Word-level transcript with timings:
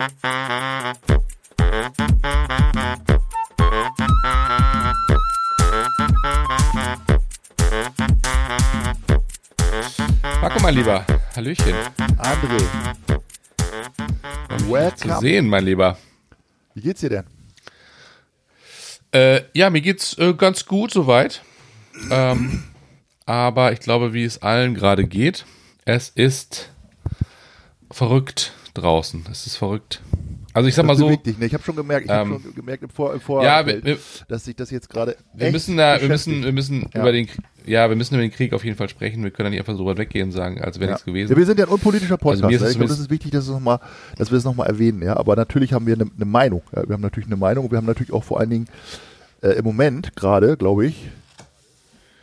Marco, 0.00 0.12
mein 10.62 10.74
Lieber. 10.74 11.04
Hallöchen. 11.36 11.74
André, 12.16 12.58
Zu 14.56 14.70
welcome. 14.70 15.20
sehen, 15.20 15.48
mein 15.48 15.66
Lieber. 15.66 15.98
Wie 16.72 16.80
geht's 16.80 17.00
dir 17.00 17.10
denn? 17.10 17.24
Äh, 19.12 19.42
ja, 19.52 19.68
mir 19.68 19.82
geht's 19.82 20.16
äh, 20.16 20.32
ganz 20.32 20.64
gut 20.64 20.92
soweit. 20.92 21.42
Ähm, 22.10 22.64
aber 23.26 23.72
ich 23.72 23.80
glaube, 23.80 24.14
wie 24.14 24.24
es 24.24 24.40
allen 24.40 24.74
gerade 24.74 25.06
geht, 25.06 25.44
es 25.84 26.08
ist 26.08 26.70
verrückt 27.90 28.54
draußen. 28.74 29.24
Es 29.30 29.46
ist 29.46 29.56
verrückt. 29.56 30.00
Also 30.52 30.68
ich 30.68 30.74
sag 30.74 30.84
mal 30.84 30.94
Das 30.94 30.98
so, 30.98 31.06
bewegt 31.06 31.26
dich, 31.26 31.38
ne? 31.38 31.46
Ich 31.46 31.54
habe 31.54 31.62
schon 31.62 31.76
gemerkt, 31.76 32.06
ich 32.06 32.10
ähm, 32.10 32.32
habe 32.32 32.40
schon 32.42 32.54
gemerkt 32.54 32.82
im, 32.82 32.88
Vor 32.88 33.14
im 33.14 33.20
Vor 33.20 33.44
ja, 33.44 33.64
wir, 33.64 33.98
dass 34.28 34.44
sich 34.44 34.56
das 34.56 34.70
jetzt 34.70 34.90
gerade 34.90 35.16
wir 35.32 35.52
müssen 35.52 35.76
da, 35.76 36.00
wir 36.00 36.08
müssen, 36.08 36.42
wir 36.42 36.52
müssen 36.52 36.88
Ja. 36.92 37.02
über 37.02 37.12
den, 37.12 37.28
ja, 37.66 37.88
wir 37.88 37.94
müssen 37.94 38.14
über 38.14 38.22
den 38.22 38.32
Krieg 38.32 38.52
auf 38.52 38.64
jeden 38.64 38.76
Fall 38.76 38.88
sprechen. 38.88 39.22
Wir 39.22 39.30
können 39.30 39.46
da 39.46 39.50
nicht 39.50 39.60
einfach 39.60 39.76
so 39.76 39.86
weit 39.86 39.98
weggehen 39.98 40.28
und 40.28 40.32
sagen, 40.32 40.60
als 40.60 40.80
wäre 40.80 40.90
ja. 40.90 40.94
nichts 40.94 41.04
gewesen. 41.04 41.30
Ja, 41.30 41.36
wir 41.36 41.46
sind 41.46 41.58
ja 41.58 41.66
ein 41.66 41.70
unpolitischer 41.70 42.16
Podcast. 42.16 42.42
Also 42.42 42.58
ne? 42.58 42.64
es 42.64 42.72
ich 42.72 42.78
glaube, 42.78 42.88
das 42.90 42.98
ist 42.98 43.10
wichtig, 43.10 43.30
dass, 43.30 43.44
es 43.44 43.50
noch 43.50 43.60
mal, 43.60 43.78
dass 44.16 44.32
wir 44.32 44.38
es 44.38 44.44
nochmal 44.44 44.66
erwähnen. 44.66 45.02
Ja? 45.02 45.16
Aber 45.16 45.36
natürlich 45.36 45.72
haben 45.72 45.86
wir 45.86 45.94
eine, 45.94 46.10
eine 46.14 46.24
Meinung. 46.24 46.62
Ja? 46.74 46.88
Wir 46.88 46.94
haben 46.94 47.02
natürlich 47.02 47.28
eine 47.28 47.36
Meinung 47.36 47.66
und 47.66 47.70
wir 47.70 47.78
haben 47.78 47.86
natürlich 47.86 48.12
auch 48.12 48.24
vor 48.24 48.40
allen 48.40 48.50
Dingen 48.50 48.68
äh, 49.42 49.50
im 49.50 49.64
Moment 49.64 50.16
gerade, 50.16 50.56
glaube 50.56 50.86
ich, 50.86 51.10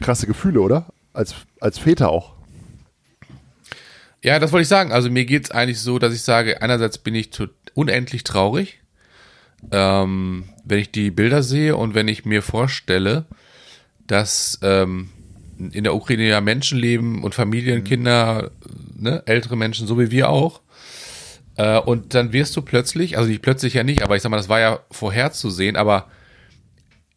krasse 0.02 0.27
Gefühle, 0.27 0.60
oder? 0.60 0.88
Als, 1.14 1.34
als 1.62 1.80
Väter 1.80 2.10
auch. 2.10 2.34
Ja, 4.23 4.39
das 4.39 4.52
wollte 4.52 4.63
ich 4.63 4.67
sagen. 4.67 4.91
Also 4.91 5.09
mir 5.09 5.26
geht's 5.26 5.52
eigentlich 5.52 5.80
so, 5.80 5.99
dass 5.99 6.13
ich 6.13 6.21
sage, 6.21 6.62
einerseits 6.62 6.98
bin 6.98 7.16
ich 7.16 7.30
unendlich 7.73 8.23
traurig, 8.23 8.80
ähm, 9.71 10.49
wenn 10.66 10.80
ich 10.80 10.91
die 10.91 11.12
Bilder 11.12 11.43
sehe 11.43 11.76
und 11.76 11.93
wenn 11.93 12.07
ich 12.07 12.26
mir 12.26 12.41
vorstelle, 12.41 13.26
dass 14.07 14.59
ähm, 14.63 15.09
in 15.71 15.84
der 15.84 15.96
Ukraine 15.96 16.27
ja 16.27 16.41
Menschen 16.41 16.77
leben 16.79 17.24
und 17.24 17.35
Familien, 17.35 17.84
Kinder, 17.84 18.51
ne, 18.96 19.24
ältere 19.26 19.55
Menschen, 19.55 19.87
so 19.87 19.99
wie 19.99 20.12
wir 20.12 20.29
auch. 20.29 20.62
Äh, 21.55 21.79
und 21.79 22.13
dann 22.13 22.34
wirst 22.34 22.55
du 22.55 22.62
plötzlich, 22.62 23.18
also 23.18 23.29
nicht 23.29 23.41
plötzlich 23.41 23.74
ja 23.74 23.84
nicht, 23.84 24.04
aber 24.04 24.15
ich 24.15 24.21
sag 24.21 24.29
mal, 24.29 24.37
das 24.37 24.49
war 24.49 24.59
ja 24.59 24.79
vorherzusehen, 24.91 25.76
aber 25.76 26.07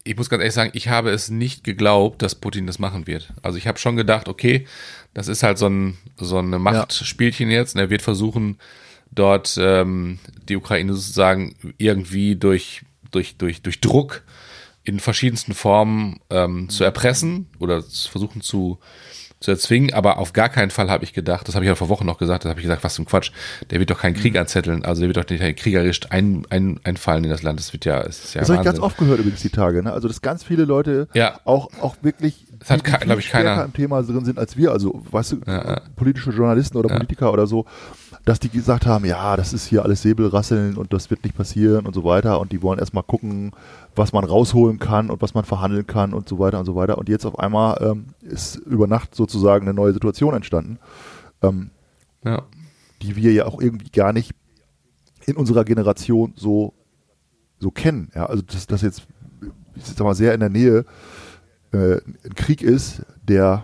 ich 0.03 0.17
muss 0.17 0.29
ganz 0.29 0.41
ehrlich 0.41 0.53
sagen, 0.53 0.71
ich 0.73 0.87
habe 0.87 1.11
es 1.11 1.29
nicht 1.29 1.63
geglaubt, 1.63 2.21
dass 2.21 2.35
Putin 2.35 2.65
das 2.65 2.79
machen 2.79 3.05
wird. 3.05 3.33
Also 3.43 3.57
ich 3.57 3.67
habe 3.67 3.77
schon 3.77 3.95
gedacht, 3.95 4.27
okay, 4.27 4.65
das 5.13 5.27
ist 5.27 5.43
halt 5.43 5.57
so 5.57 5.67
ein 5.67 5.97
so 6.17 6.39
ein 6.39 6.49
Machtspielchen 6.49 7.49
jetzt. 7.49 7.75
Und 7.75 7.81
er 7.81 7.89
wird 7.89 8.01
versuchen, 8.01 8.57
dort 9.11 9.57
ähm, 9.59 10.19
die 10.47 10.55
Ukraine 10.55 10.93
sozusagen 10.93 11.55
irgendwie 11.77 12.35
durch 12.35 12.83
durch 13.11 13.37
durch 13.37 13.61
durch 13.61 13.81
Druck 13.81 14.23
in 14.83 14.99
verschiedensten 14.99 15.53
Formen 15.53 16.19
ähm, 16.29 16.69
zu 16.69 16.83
erpressen 16.83 17.47
oder 17.59 17.87
zu 17.87 18.09
versuchen 18.09 18.41
zu 18.41 18.79
zu 19.41 19.49
erzwingen, 19.49 19.91
aber 19.93 20.19
auf 20.19 20.33
gar 20.33 20.49
keinen 20.49 20.69
Fall 20.69 20.89
habe 20.91 21.03
ich 21.03 21.13
gedacht, 21.13 21.47
das 21.47 21.55
habe 21.55 21.65
ich 21.65 21.69
ja 21.69 21.73
vor 21.73 21.89
Wochen 21.89 22.05
noch 22.05 22.19
gesagt, 22.19 22.45
das 22.45 22.51
habe 22.51 22.59
ich 22.59 22.63
gesagt, 22.63 22.83
was 22.83 22.99
ein 22.99 23.05
Quatsch, 23.05 23.31
der 23.71 23.79
wird 23.79 23.89
doch 23.89 23.99
keinen 23.99 24.13
Krieg 24.13 24.37
anzetteln, 24.37 24.85
also 24.85 25.01
der 25.01 25.09
wird 25.09 25.17
doch 25.17 25.27
nicht 25.27 25.57
kriegerisch 25.57 25.99
ein, 26.11 26.45
ein, 26.51 26.79
einfallen 26.83 27.23
in 27.23 27.31
das 27.31 27.41
Land, 27.41 27.59
das 27.59 27.73
wird 27.73 27.85
ja, 27.85 28.01
es 28.01 28.23
ist 28.23 28.35
ja 28.35 28.41
Das 28.41 28.51
habe 28.51 28.59
ich 28.61 28.65
ganz 28.65 28.79
oft 28.79 28.97
gehört 28.97 29.19
übrigens 29.19 29.41
die 29.41 29.49
Tage. 29.49 29.81
Ne? 29.81 29.91
Also, 29.91 30.07
dass 30.07 30.21
ganz 30.21 30.43
viele 30.43 30.65
Leute 30.65 31.07
Ja. 31.15 31.39
auch, 31.43 31.71
auch 31.81 31.95
wirklich 32.03 32.45
Das 32.61 32.69
hat 32.69 32.79
die 32.79 32.83
ke- 32.91 32.97
viel 32.99 33.05
glaub 33.07 33.19
ich, 33.19 33.29
keiner- 33.29 33.65
im 33.65 33.73
Thema 33.73 34.01
drin 34.03 34.23
sind 34.23 34.37
als 34.39 34.55
wir. 34.55 34.71
Also, 34.71 35.01
weißt 35.11 35.31
du, 35.33 35.37
Ja, 35.47 35.67
ja. 35.73 35.81
politische 35.95 36.29
Journalisten 36.31 36.77
oder. 36.77 36.89
Politiker 36.95 37.33
oder 37.33 37.47
so, 37.47 37.65
dass 38.23 38.39
die 38.39 38.49
gesagt 38.49 38.85
haben, 38.85 39.03
ja, 39.03 39.35
das 39.35 39.51
ist 39.51 39.65
hier 39.65 39.83
alles 39.83 40.03
Säbelrasseln 40.03 40.77
und 40.77 40.93
das 40.93 41.09
wird 41.09 41.23
nicht 41.23 41.35
passieren 41.35 41.87
und 41.87 41.93
so 41.95 42.03
weiter. 42.03 42.39
Und 42.39 42.51
die 42.51 42.61
wollen 42.61 42.77
erstmal 42.77 43.01
gucken, 43.03 43.51
was 43.95 44.13
man 44.13 44.23
rausholen 44.23 44.77
kann 44.77 45.09
und 45.09 45.21
was 45.23 45.33
man 45.33 45.43
verhandeln 45.43 45.87
kann 45.87 46.13
und 46.13 46.29
so 46.29 46.37
weiter 46.37 46.59
und 46.59 46.65
so 46.65 46.75
weiter. 46.75 46.99
Und 46.99 47.09
jetzt 47.09 47.25
auf 47.25 47.39
einmal 47.39 47.77
ähm, 47.81 48.05
ist 48.21 48.57
über 48.57 48.85
Nacht 48.85 49.15
sozusagen 49.15 49.65
eine 49.65 49.73
neue 49.73 49.93
Situation 49.93 50.35
entstanden, 50.35 50.77
ähm, 51.41 51.71
Ja. 52.23 52.43
die 53.01 53.15
wir 53.15 53.31
ja 53.33 53.45
auch 53.47 53.59
irgendwie 53.59 53.89
gar 53.89 54.13
nicht 54.13 54.33
in 55.25 55.35
unserer 55.35 55.65
Generation 55.65 56.33
so, 56.35 56.73
so 57.59 57.71
kennen. 57.71 58.11
Ja, 58.13 58.27
also 58.27 58.43
dass 58.43 58.67
das 58.67 58.81
jetzt, 58.83 59.03
ich 59.75 59.83
sag 59.85 59.99
mal, 60.01 60.13
sehr 60.15 60.33
in 60.35 60.39
der 60.41 60.49
Nähe 60.49 60.85
äh, 61.71 61.95
ein 62.25 62.35
Krieg 62.35 62.61
ist, 62.61 63.03
der, 63.27 63.63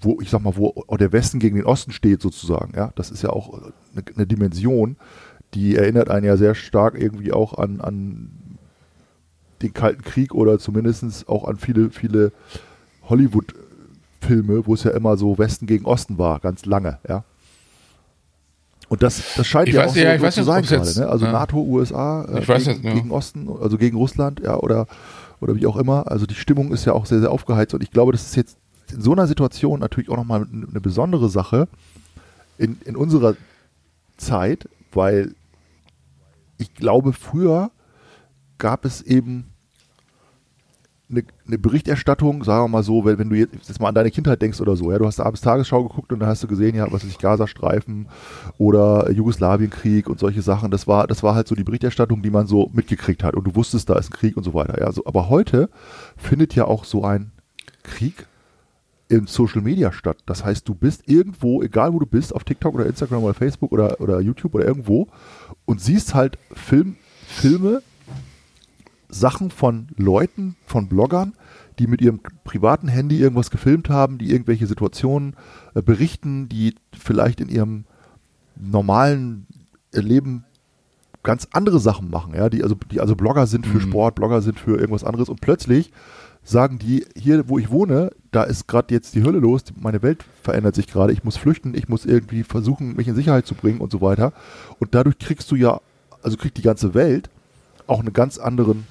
wo, 0.00 0.20
ich 0.20 0.30
sag 0.30 0.42
mal, 0.42 0.56
wo 0.56 0.84
auch 0.86 0.96
der 0.96 1.12
Westen 1.12 1.38
gegen 1.38 1.56
den 1.56 1.64
Osten 1.66 1.92
steht 1.92 2.20
sozusagen. 2.22 2.72
Ja, 2.76 2.92
das 2.96 3.10
ist 3.10 3.22
ja 3.22 3.30
auch 3.30 3.52
eine, 3.92 4.04
eine 4.14 4.26
Dimension, 4.26 4.96
die 5.54 5.76
erinnert 5.76 6.10
einen 6.10 6.26
ja 6.26 6.36
sehr 6.36 6.54
stark 6.54 6.94
irgendwie 7.00 7.32
auch 7.32 7.54
an, 7.58 7.80
an 7.80 8.30
den 9.62 9.72
Kalten 9.72 10.02
Krieg 10.02 10.34
oder 10.34 10.58
zumindest 10.58 11.28
auch 11.28 11.44
an 11.48 11.56
viele, 11.56 11.90
viele 11.90 12.32
Hollywood-Filme, 13.08 14.66
wo 14.66 14.74
es 14.74 14.84
ja 14.84 14.92
immer 14.92 15.16
so 15.16 15.38
Westen 15.38 15.66
gegen 15.66 15.84
Osten 15.84 16.18
war, 16.18 16.38
ganz 16.40 16.64
lange, 16.64 16.98
ja. 17.08 17.24
Und 18.88 19.02
das, 19.02 19.34
das 19.36 19.46
scheint 19.46 19.68
Ich 19.68 19.74
ja 19.74 19.82
weiß 19.82 19.90
auch 19.90 19.94
so, 19.94 20.00
ja, 20.00 20.18
so 20.18 20.30
zu 20.30 20.40
nicht, 20.40 20.46
sein 20.46 20.62
gerade. 20.64 20.86
jetzt- 20.86 20.98
Ne? 20.98 21.08
Also 21.08 21.26
ja. 21.26 21.32
NATO, 21.32 21.58
USA 21.62 22.24
äh, 22.24 22.40
gegen, 22.40 22.52
nicht, 22.54 22.84
ja. 22.84 22.92
gegen 22.94 23.10
Osten, 23.10 23.48
also 23.60 23.76
gegen 23.76 23.96
Russland, 23.98 24.40
ja, 24.40 24.56
oder, 24.56 24.86
oder 25.40 25.54
wie 25.56 25.66
auch 25.66 25.76
immer. 25.76 26.10
Also 26.10 26.26
die 26.26 26.34
Stimmung 26.34 26.72
ist 26.72 26.84
ja 26.84 26.92
auch 26.92 27.06
sehr, 27.06 27.20
sehr 27.20 27.30
aufgeheizt. 27.30 27.74
Und 27.74 27.82
ich 27.82 27.90
glaube, 27.90 28.12
das 28.12 28.22
ist 28.22 28.36
jetzt 28.36 28.58
in 28.92 29.00
so 29.00 29.12
einer 29.12 29.26
Situation 29.26 29.80
natürlich 29.80 30.08
auch 30.08 30.16
nochmal 30.16 30.46
eine 30.50 30.80
besondere 30.80 31.28
Sache 31.28 31.68
in, 32.56 32.78
in 32.84 32.96
unserer 32.96 33.36
Zeit, 34.16 34.68
weil 34.92 35.34
ich 36.56 36.74
glaube, 36.74 37.12
früher 37.12 37.70
gab 38.58 38.84
es 38.84 39.02
eben 39.02 39.46
eine, 41.10 41.24
eine 41.46 41.58
Berichterstattung, 41.58 42.44
sagen 42.44 42.64
wir 42.64 42.68
mal 42.68 42.82
so, 42.82 43.04
wenn, 43.04 43.18
wenn 43.18 43.30
du 43.30 43.36
jetzt, 43.36 43.54
jetzt 43.68 43.80
mal 43.80 43.88
an 43.88 43.94
deine 43.94 44.10
Kindheit 44.10 44.42
denkst 44.42 44.60
oder 44.60 44.76
so, 44.76 44.92
ja, 44.92 44.98
du 44.98 45.06
hast 45.06 45.20
abends 45.20 45.40
Tagesschau 45.40 45.84
geguckt 45.84 46.12
und 46.12 46.20
dann 46.20 46.28
hast 46.28 46.42
du 46.42 46.46
gesehen, 46.46 46.76
ja, 46.76 46.86
was 46.86 47.04
weiß 47.04 47.10
ich, 47.10 47.18
Gazastreifen 47.18 48.08
oder 48.58 49.10
Jugoslawienkrieg 49.10 50.08
und 50.08 50.18
solche 50.20 50.42
Sachen, 50.42 50.70
das 50.70 50.86
war, 50.86 51.06
das 51.06 51.22
war 51.22 51.34
halt 51.34 51.48
so 51.48 51.54
die 51.54 51.64
Berichterstattung, 51.64 52.22
die 52.22 52.30
man 52.30 52.46
so 52.46 52.70
mitgekriegt 52.72 53.24
hat. 53.24 53.34
Und 53.34 53.44
du 53.44 53.54
wusstest, 53.54 53.88
da 53.88 53.98
ist 53.98 54.10
ein 54.10 54.16
Krieg 54.16 54.36
und 54.36 54.44
so 54.44 54.54
weiter, 54.54 54.80
ja, 54.80 54.92
so, 54.92 55.04
aber 55.06 55.28
heute 55.28 55.70
findet 56.16 56.54
ja 56.54 56.66
auch 56.66 56.84
so 56.84 57.04
ein 57.04 57.32
Krieg 57.82 58.26
in 59.08 59.26
Social 59.26 59.62
Media 59.62 59.90
statt. 59.92 60.18
Das 60.26 60.44
heißt, 60.44 60.68
du 60.68 60.74
bist 60.74 61.04
irgendwo, 61.06 61.62
egal 61.62 61.94
wo 61.94 61.98
du 61.98 62.06
bist, 62.06 62.34
auf 62.34 62.44
TikTok 62.44 62.74
oder 62.74 62.86
Instagram 62.86 63.24
oder 63.24 63.34
Facebook 63.34 63.72
oder, 63.72 64.00
oder 64.00 64.20
YouTube 64.20 64.54
oder 64.54 64.66
irgendwo 64.66 65.08
und 65.64 65.80
siehst 65.80 66.14
halt 66.14 66.38
Film, 66.52 66.96
Filme, 67.26 67.82
Sachen 69.08 69.50
von 69.50 69.88
Leuten, 69.96 70.56
von 70.66 70.88
Bloggern, 70.88 71.34
die 71.78 71.86
mit 71.86 72.00
ihrem 72.00 72.20
privaten 72.44 72.88
Handy 72.88 73.18
irgendwas 73.18 73.50
gefilmt 73.50 73.88
haben, 73.88 74.18
die 74.18 74.30
irgendwelche 74.30 74.66
Situationen 74.66 75.34
äh, 75.74 75.82
berichten, 75.82 76.48
die 76.48 76.74
vielleicht 76.92 77.40
in 77.40 77.48
ihrem 77.48 77.84
normalen 78.56 79.46
Leben 79.92 80.44
ganz 81.22 81.48
andere 81.52 81.80
Sachen 81.80 82.10
machen, 82.10 82.34
ja, 82.34 82.48
die 82.48 82.62
also, 82.62 82.76
die 82.90 83.00
also 83.00 83.16
Blogger 83.16 83.46
sind 83.46 83.66
für 83.66 83.80
Sport, 83.80 84.14
Blogger 84.14 84.40
sind 84.40 84.58
für 84.58 84.78
irgendwas 84.78 85.04
anderes 85.04 85.28
und 85.28 85.40
plötzlich 85.40 85.92
sagen 86.42 86.78
die, 86.78 87.04
hier 87.16 87.48
wo 87.48 87.58
ich 87.58 87.70
wohne, 87.70 88.10
da 88.30 88.44
ist 88.44 88.68
gerade 88.68 88.94
jetzt 88.94 89.14
die 89.14 89.22
Hölle 89.22 89.38
los, 89.38 89.64
meine 89.78 90.02
Welt 90.02 90.24
verändert 90.42 90.74
sich 90.74 90.86
gerade, 90.86 91.12
ich 91.12 91.24
muss 91.24 91.36
flüchten, 91.36 91.74
ich 91.74 91.88
muss 91.88 92.06
irgendwie 92.06 92.42
versuchen, 92.42 92.96
mich 92.96 93.08
in 93.08 93.14
Sicherheit 93.14 93.46
zu 93.46 93.54
bringen 93.54 93.80
und 93.80 93.92
so 93.92 94.00
weiter. 94.00 94.32
Und 94.78 94.94
dadurch 94.94 95.18
kriegst 95.18 95.50
du 95.50 95.56
ja, 95.56 95.80
also 96.22 96.36
kriegt 96.36 96.56
die 96.56 96.62
ganze 96.62 96.94
Welt 96.94 97.28
auch 97.86 98.00
einen 98.00 98.12
ganz 98.12 98.38
anderen 98.38 98.86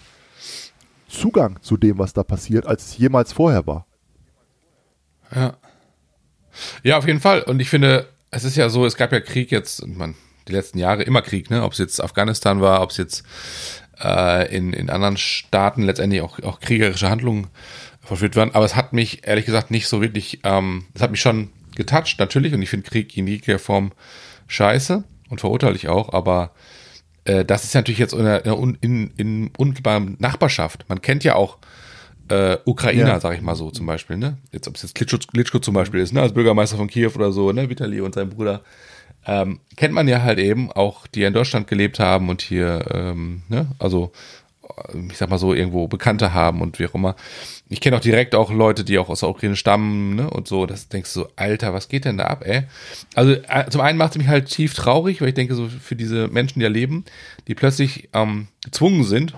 Zugang 1.08 1.62
zu 1.62 1.78
dem, 1.78 1.98
was 1.98 2.14
da 2.14 2.24
passiert, 2.24 2.66
als 2.66 2.86
es 2.86 2.98
jemals 2.98 3.34
vorher 3.34 3.66
war. 3.66 3.86
Ja. 5.34 5.58
Ja, 6.84 6.98
auf 6.98 7.06
jeden 7.06 7.20
Fall. 7.20 7.44
Und 7.44 7.60
ich 7.60 7.70
finde, 7.70 8.08
es 8.32 8.44
ist 8.44 8.58
ja 8.58 8.70
so, 8.70 8.86
es 8.86 8.96
gab 8.96 9.12
ja 9.12 9.20
Krieg 9.20 9.52
jetzt, 9.52 9.86
man, 9.86 10.16
die 10.48 10.54
letzten 10.54 10.80
Jahre 10.80 11.04
immer 11.04 11.22
Krieg, 11.22 11.50
ne? 11.50 11.64
Ob 11.64 11.74
es 11.74 11.78
jetzt 11.78 12.04
Afghanistan 12.04 12.62
war, 12.62 12.82
ob 12.82 12.92
es 12.92 12.98
jetzt 12.98 13.24
äh, 14.02 14.56
in, 14.56 14.74
in 14.74 14.90
anderen 14.90 15.18
Staaten 15.18 15.84
letztendlich 15.84 16.22
auch, 16.22 16.40
auch 16.44 16.60
kriegerische 16.60 17.10
Handlungen 17.10 17.48
verführt 18.02 18.36
waren. 18.36 18.54
Aber 18.54 18.66
es 18.66 18.76
hat 18.76 18.94
mich 18.94 19.28
ehrlich 19.28 19.46
gesagt 19.46 19.72
nicht 19.72 19.88
so 19.88 20.02
wirklich, 20.02 20.40
ähm, 20.44 20.86
es 20.94 21.02
hat 21.02 21.12
mich 21.12 21.22
schon 21.22 21.50
getoucht, 21.76 22.20
natürlich, 22.20 22.54
und 22.54 22.62
ich 22.62 22.70
finde 22.70 22.90
Krieg 22.90 23.16
in 23.18 23.28
jeglicher 23.28 23.60
Form 23.60 23.92
scheiße 24.48 25.04
und 25.30 25.42
verurteile 25.42 25.76
ich 25.76 25.90
auch, 25.90 26.14
aber 26.14 26.52
äh, 27.28 27.46
das 27.46 27.64
ist 27.64 27.76
natürlich 27.76 28.00
jetzt 28.00 28.14
in, 28.14 28.24
der- 28.26 28.46
in, 28.46 28.78
in, 28.82 29.12
in 29.18 29.52
unmittelbarer 29.58 30.06
Nachbarschaft. 30.20 30.86
Man 30.90 31.02
kennt 31.02 31.24
ja 31.24 31.36
auch 31.36 31.58
äh, 32.30 32.58
Ukrainer, 32.66 33.08
Ja. 33.08 33.20
sag 33.20 33.36
ich 33.36 33.42
mal 33.42 33.56
so 33.56 33.72
zum 33.72 33.86
Beispiel, 33.86 34.18
ne? 34.18 34.38
Jetzt, 34.52 34.68
ob 34.68 34.76
es 34.76 34.82
jetzt 34.84 34.96
Klitschko, 34.96 35.18
Klitschko 35.32 35.60
zum 35.60 35.74
Beispiel 35.74 36.00
ist, 36.02 36.14
ne? 36.14 36.22
Als 36.22 36.34
Bürgermeister 36.34 36.76
von 36.78 36.88
Kiew 36.88 37.12
oder 37.16 37.32
so, 37.32 37.52
ne? 37.52 37.70
Vitali 37.70 38.02
und 38.02 38.16
sein 38.16 38.30
Bruder. 38.30 38.62
Ähm, 39.26 39.60
kennt 39.76 39.94
man 39.94 40.08
ja 40.08 40.22
halt 40.22 40.40
eben 40.40 40.72
auch, 40.72 41.06
die 41.08 41.24
in 41.24 41.34
Deutschland 41.34 41.68
gelebt 41.68 42.00
haben 42.00 42.30
und 42.30 42.42
hier, 42.42 42.86
ähm, 42.94 43.44
ne? 43.50 43.68
Also 43.80 44.12
ich 45.10 45.18
sag 45.18 45.30
mal 45.30 45.38
so, 45.38 45.54
irgendwo 45.54 45.88
Bekannte 45.88 46.34
haben 46.34 46.62
und 46.62 46.80
wie 46.80 46.88
auch 46.88 46.96
immer. 46.96 47.16
Ich 47.70 47.82
kenne 47.82 47.98
auch 47.98 48.02
direkt 48.02 48.36
auch 48.36 48.52
Leute, 48.52 48.84
die 48.84 48.98
auch 48.98 49.10
aus 49.10 49.22
der 49.22 49.30
Ukraine 49.30 49.56
stammen, 49.56 50.16
ne? 50.16 50.30
Und 50.30 50.48
so, 50.48 50.66
das 50.66 50.88
denkst 50.90 51.14
du 51.14 51.22
so, 51.22 51.30
Alter, 51.36 51.74
was 51.74 51.90
geht 51.90 52.06
denn 52.06 52.18
da 52.18 52.26
ab, 52.26 52.44
ey? 52.46 52.64
Also 53.16 53.34
äh, 53.34 53.70
zum 53.70 53.82
einen 53.82 53.98
macht 53.98 54.12
es 54.12 54.18
mich 54.18 54.28
halt 54.28 54.48
tief 54.48 54.74
traurig, 54.74 55.22
weil 55.22 55.30
ich 55.30 55.34
denke, 55.36 55.56
so 55.56 55.68
für 55.68 55.96
diese 55.96 56.28
Menschen, 56.28 56.60
die 56.60 56.64
da 56.64 56.70
leben, 56.70 57.06
die 57.48 57.56
plötzlich 57.56 58.10
ähm, 58.14 58.48
gezwungen 58.64 59.04
sind, 59.04 59.34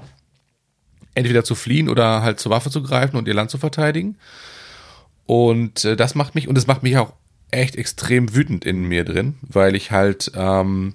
entweder 1.16 1.44
zu 1.44 1.56
fliehen 1.56 1.90
oder 1.90 2.22
halt 2.22 2.40
zur 2.40 2.52
Waffe 2.52 2.70
zu 2.70 2.84
greifen 2.84 3.18
und 3.18 3.28
ihr 3.28 3.34
Land 3.34 3.52
zu 3.52 3.58
verteidigen. 3.58 4.18
Und 5.26 5.86
äh, 5.86 5.96
das 5.96 6.16
macht 6.16 6.36
mich, 6.36 6.48
und 6.48 6.58
es 6.58 6.68
macht 6.68 6.84
mich 6.84 6.98
auch 6.98 7.14
echt 7.52 7.76
extrem 7.76 8.36
wütend 8.36 8.66
in 8.66 8.84
mir 8.84 9.06
drin, 9.06 9.36
weil 9.42 9.76
ich 9.76 9.92
halt 9.92 10.32
ähm, 10.36 10.94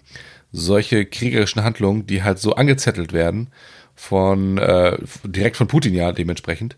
solche 0.52 1.04
kriegerischen 1.04 1.64
Handlungen, 1.64 2.06
die 2.06 2.22
halt 2.22 2.38
so 2.38 2.54
angezettelt 2.54 3.12
werden, 3.12 3.48
von 3.94 4.58
äh, 4.58 4.98
direkt 5.24 5.56
von 5.56 5.68
Putin 5.68 5.94
ja 5.94 6.12
dementsprechend, 6.12 6.76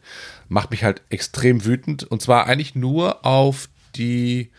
macht 0.49 0.71
mich 0.71 0.85
halt 0.85 1.03
extrem 1.09 1.65
wütend. 1.65 2.05
Und 2.05 2.23
zwar 2.23 2.47
eigentlich 2.47 2.75
nur 2.75 3.25
auf 3.25 3.69
die 3.97 4.51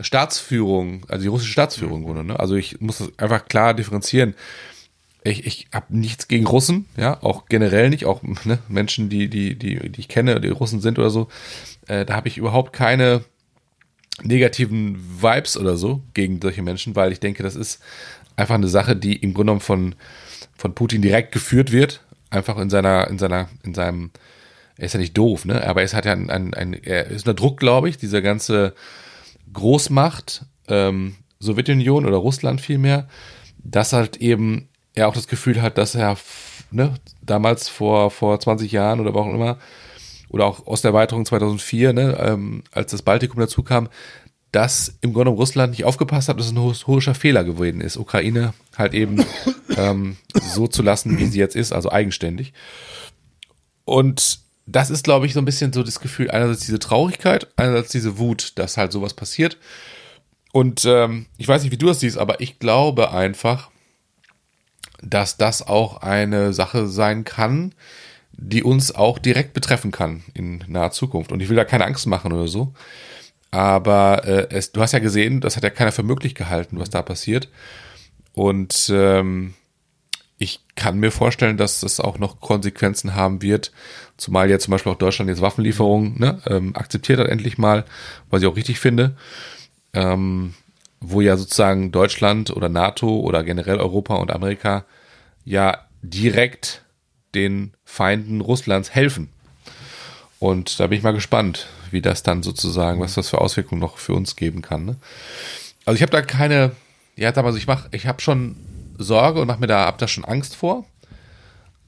Staatsführung, 0.00 1.04
also 1.08 1.22
die 1.22 1.28
russische 1.28 1.52
Staatsführung, 1.52 2.02
mhm. 2.02 2.26
ne? 2.26 2.40
Also 2.40 2.54
ich 2.54 2.80
muss 2.80 2.98
das 2.98 3.18
einfach 3.18 3.46
klar 3.46 3.74
differenzieren. 3.74 4.34
Ich, 5.24 5.44
ich 5.44 5.68
habe 5.72 5.96
nichts 5.96 6.28
gegen 6.28 6.46
Russen, 6.46 6.86
ja, 6.96 7.20
auch 7.22 7.46
generell 7.48 7.90
nicht, 7.90 8.04
auch 8.04 8.22
ne, 8.22 8.58
Menschen, 8.68 9.08
die, 9.08 9.28
die, 9.28 9.58
die, 9.58 9.90
die 9.90 10.00
ich 10.00 10.08
kenne, 10.08 10.40
die 10.40 10.48
Russen 10.48 10.80
sind 10.80 11.00
oder 11.00 11.10
so, 11.10 11.28
äh, 11.88 12.04
da 12.04 12.14
habe 12.14 12.28
ich 12.28 12.38
überhaupt 12.38 12.72
keine 12.72 13.24
negativen 14.22 14.96
Vibes 15.20 15.56
oder 15.56 15.76
so 15.76 16.02
gegen 16.14 16.40
solche 16.40 16.62
Menschen, 16.62 16.94
weil 16.94 17.10
ich 17.10 17.20
denke, 17.20 17.42
das 17.42 17.56
ist 17.56 17.82
einfach 18.36 18.54
eine 18.54 18.68
Sache, 18.68 18.94
die 18.94 19.16
im 19.16 19.34
Grunde 19.34 19.50
genommen 19.50 19.60
von, 19.60 19.94
von 20.56 20.74
Putin 20.74 21.02
direkt 21.02 21.32
geführt 21.32 21.72
wird. 21.72 22.02
Einfach 22.30 22.58
in 22.58 22.70
seiner, 22.70 23.08
in 23.08 23.18
seiner, 23.18 23.48
in 23.62 23.74
seinem, 23.74 24.10
er 24.76 24.86
ist 24.86 24.94
ja 24.94 25.00
nicht 25.00 25.16
doof, 25.16 25.44
ne? 25.44 25.66
Aber 25.66 25.82
er 25.82 25.88
hat 25.92 26.04
ja 26.04 26.12
ein, 26.12 26.30
ein, 26.30 26.54
ein 26.54 26.74
er 26.74 27.06
ist 27.06 27.26
unter 27.26 27.34
Druck, 27.34 27.58
glaube 27.58 27.88
ich, 27.88 27.98
dieser 27.98 28.22
ganze 28.22 28.74
Großmacht, 29.52 30.44
ähm, 30.68 31.16
Sowjetunion 31.38 32.06
oder 32.06 32.16
Russland 32.16 32.60
vielmehr, 32.60 33.08
dass 33.58 33.92
halt 33.92 34.16
eben 34.18 34.68
er 34.94 35.08
auch 35.08 35.14
das 35.14 35.28
Gefühl 35.28 35.62
hat, 35.62 35.78
dass 35.78 35.94
er 35.94 36.16
ne, 36.70 36.94
damals 37.22 37.68
vor, 37.68 38.10
vor 38.10 38.40
20 38.40 38.72
Jahren 38.72 39.00
oder 39.00 39.14
auch 39.14 39.32
immer, 39.32 39.58
oder 40.28 40.46
auch 40.46 40.66
aus 40.66 40.82
der 40.82 40.90
Erweiterung 40.90 41.24
2004, 41.24 41.92
ne, 41.92 42.18
ähm, 42.20 42.62
als 42.72 42.90
das 42.90 43.02
Baltikum 43.02 43.38
dazu 43.38 43.62
kam, 43.62 43.88
dass 44.56 44.96
im 45.02 45.12
Grunde 45.12 45.32
Russland 45.32 45.72
nicht 45.72 45.84
aufgepasst 45.84 46.30
hat, 46.30 46.38
dass 46.38 46.46
es 46.46 46.52
ein 46.52 46.66
historischer 46.66 47.14
Fehler 47.14 47.44
gewesen 47.44 47.82
ist, 47.82 47.98
Ukraine 47.98 48.54
halt 48.74 48.94
eben 48.94 49.22
ähm, 49.76 50.16
so 50.32 50.66
zu 50.66 50.82
lassen, 50.82 51.18
wie 51.18 51.26
sie 51.26 51.38
jetzt 51.38 51.54
ist, 51.54 51.72
also 51.72 51.92
eigenständig. 51.92 52.54
Und 53.84 54.38
das 54.64 54.88
ist, 54.88 55.04
glaube 55.04 55.26
ich, 55.26 55.34
so 55.34 55.40
ein 55.40 55.44
bisschen 55.44 55.74
so 55.74 55.82
das 55.82 56.00
Gefühl, 56.00 56.30
einerseits 56.30 56.64
diese 56.64 56.78
Traurigkeit, 56.78 57.48
einerseits 57.56 57.90
diese 57.90 58.16
Wut, 58.16 58.52
dass 58.56 58.78
halt 58.78 58.92
sowas 58.92 59.12
passiert. 59.12 59.58
Und 60.52 60.86
ähm, 60.86 61.26
ich 61.36 61.46
weiß 61.46 61.62
nicht, 61.62 61.72
wie 61.72 61.76
du 61.76 61.88
das 61.88 62.00
siehst, 62.00 62.16
aber 62.16 62.40
ich 62.40 62.58
glaube 62.58 63.12
einfach, 63.12 63.68
dass 65.02 65.36
das 65.36 65.68
auch 65.68 65.98
eine 65.98 66.54
Sache 66.54 66.86
sein 66.86 67.24
kann, 67.24 67.74
die 68.32 68.62
uns 68.62 68.94
auch 68.94 69.18
direkt 69.18 69.52
betreffen 69.52 69.90
kann 69.90 70.22
in 70.32 70.64
naher 70.66 70.92
Zukunft. 70.92 71.30
Und 71.30 71.42
ich 71.42 71.50
will 71.50 71.56
da 71.56 71.66
keine 71.66 71.84
Angst 71.84 72.06
machen 72.06 72.32
oder 72.32 72.48
so. 72.48 72.72
Aber 73.56 74.22
äh, 74.26 74.48
es, 74.50 74.72
du 74.72 74.82
hast 74.82 74.92
ja 74.92 74.98
gesehen, 74.98 75.40
das 75.40 75.56
hat 75.56 75.62
ja 75.62 75.70
keiner 75.70 75.90
für 75.90 76.02
möglich 76.02 76.34
gehalten, 76.34 76.78
was 76.78 76.90
da 76.90 77.00
passiert. 77.00 77.48
Und 78.34 78.92
ähm, 78.92 79.54
ich 80.36 80.60
kann 80.74 80.98
mir 80.98 81.10
vorstellen, 81.10 81.56
dass 81.56 81.80
das 81.80 81.98
auch 81.98 82.18
noch 82.18 82.40
Konsequenzen 82.40 83.14
haben 83.14 83.40
wird, 83.40 83.72
zumal 84.18 84.50
ja 84.50 84.58
zum 84.58 84.72
Beispiel 84.72 84.92
auch 84.92 84.98
Deutschland 84.98 85.30
jetzt 85.30 85.40
Waffenlieferungen 85.40 86.18
ne, 86.18 86.42
ähm, 86.46 86.76
akzeptiert 86.76 87.18
hat 87.18 87.28
endlich 87.28 87.56
mal, 87.56 87.86
was 88.28 88.42
ich 88.42 88.46
auch 88.46 88.56
richtig 88.56 88.78
finde, 88.78 89.16
ähm, 89.94 90.52
wo 91.00 91.22
ja 91.22 91.38
sozusagen 91.38 91.92
Deutschland 91.92 92.50
oder 92.50 92.68
NATO 92.68 93.20
oder 93.20 93.42
generell 93.42 93.78
Europa 93.78 94.16
und 94.16 94.32
Amerika 94.32 94.84
ja 95.46 95.86
direkt 96.02 96.84
den 97.34 97.72
Feinden 97.86 98.42
Russlands 98.42 98.94
helfen. 98.94 99.30
Und 100.40 100.78
da 100.78 100.88
bin 100.88 100.98
ich 100.98 101.04
mal 101.04 101.12
gespannt, 101.12 101.68
wie 101.92 102.00
das 102.00 102.22
dann 102.22 102.42
sozusagen, 102.42 103.00
was 103.00 103.14
das 103.14 103.30
für 103.30 103.40
Auswirkungen 103.40 103.80
noch 103.80 103.98
für 103.98 104.14
uns 104.14 104.36
geben 104.36 104.62
kann. 104.62 104.84
Ne? 104.84 104.96
Also 105.84 105.96
ich 105.96 106.02
habe 106.02 106.12
da 106.12 106.22
keine, 106.22 106.72
ja, 107.16 107.32
sag 107.32 107.44
mal 107.44 107.56
ich 107.56 107.66
mach, 107.66 107.88
ich 107.92 108.06
habe 108.06 108.20
schon 108.20 108.56
Sorge 108.98 109.40
und 109.40 109.46
mache 109.46 109.60
mir 109.60 109.66
da 109.66 109.86
ab 109.86 109.98
da 109.98 110.08
schon 110.08 110.24
Angst 110.24 110.56
vor. 110.56 110.84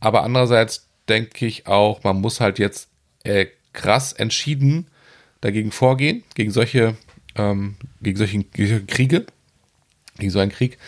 Aber 0.00 0.22
andererseits 0.22 0.86
denke 1.08 1.46
ich 1.46 1.66
auch, 1.66 2.04
man 2.04 2.20
muss 2.20 2.40
halt 2.40 2.58
jetzt 2.58 2.88
äh, 3.24 3.46
krass 3.72 4.12
entschieden 4.12 4.86
dagegen 5.40 5.72
vorgehen, 5.72 6.24
gegen 6.34 6.50
solche, 6.50 6.96
ähm, 7.36 7.76
gegen 8.02 8.16
solche 8.16 8.44
Kriege, 8.86 9.26
gegen 10.18 10.30
so 10.30 10.38
einen 10.38 10.52
Krieg 10.52 10.78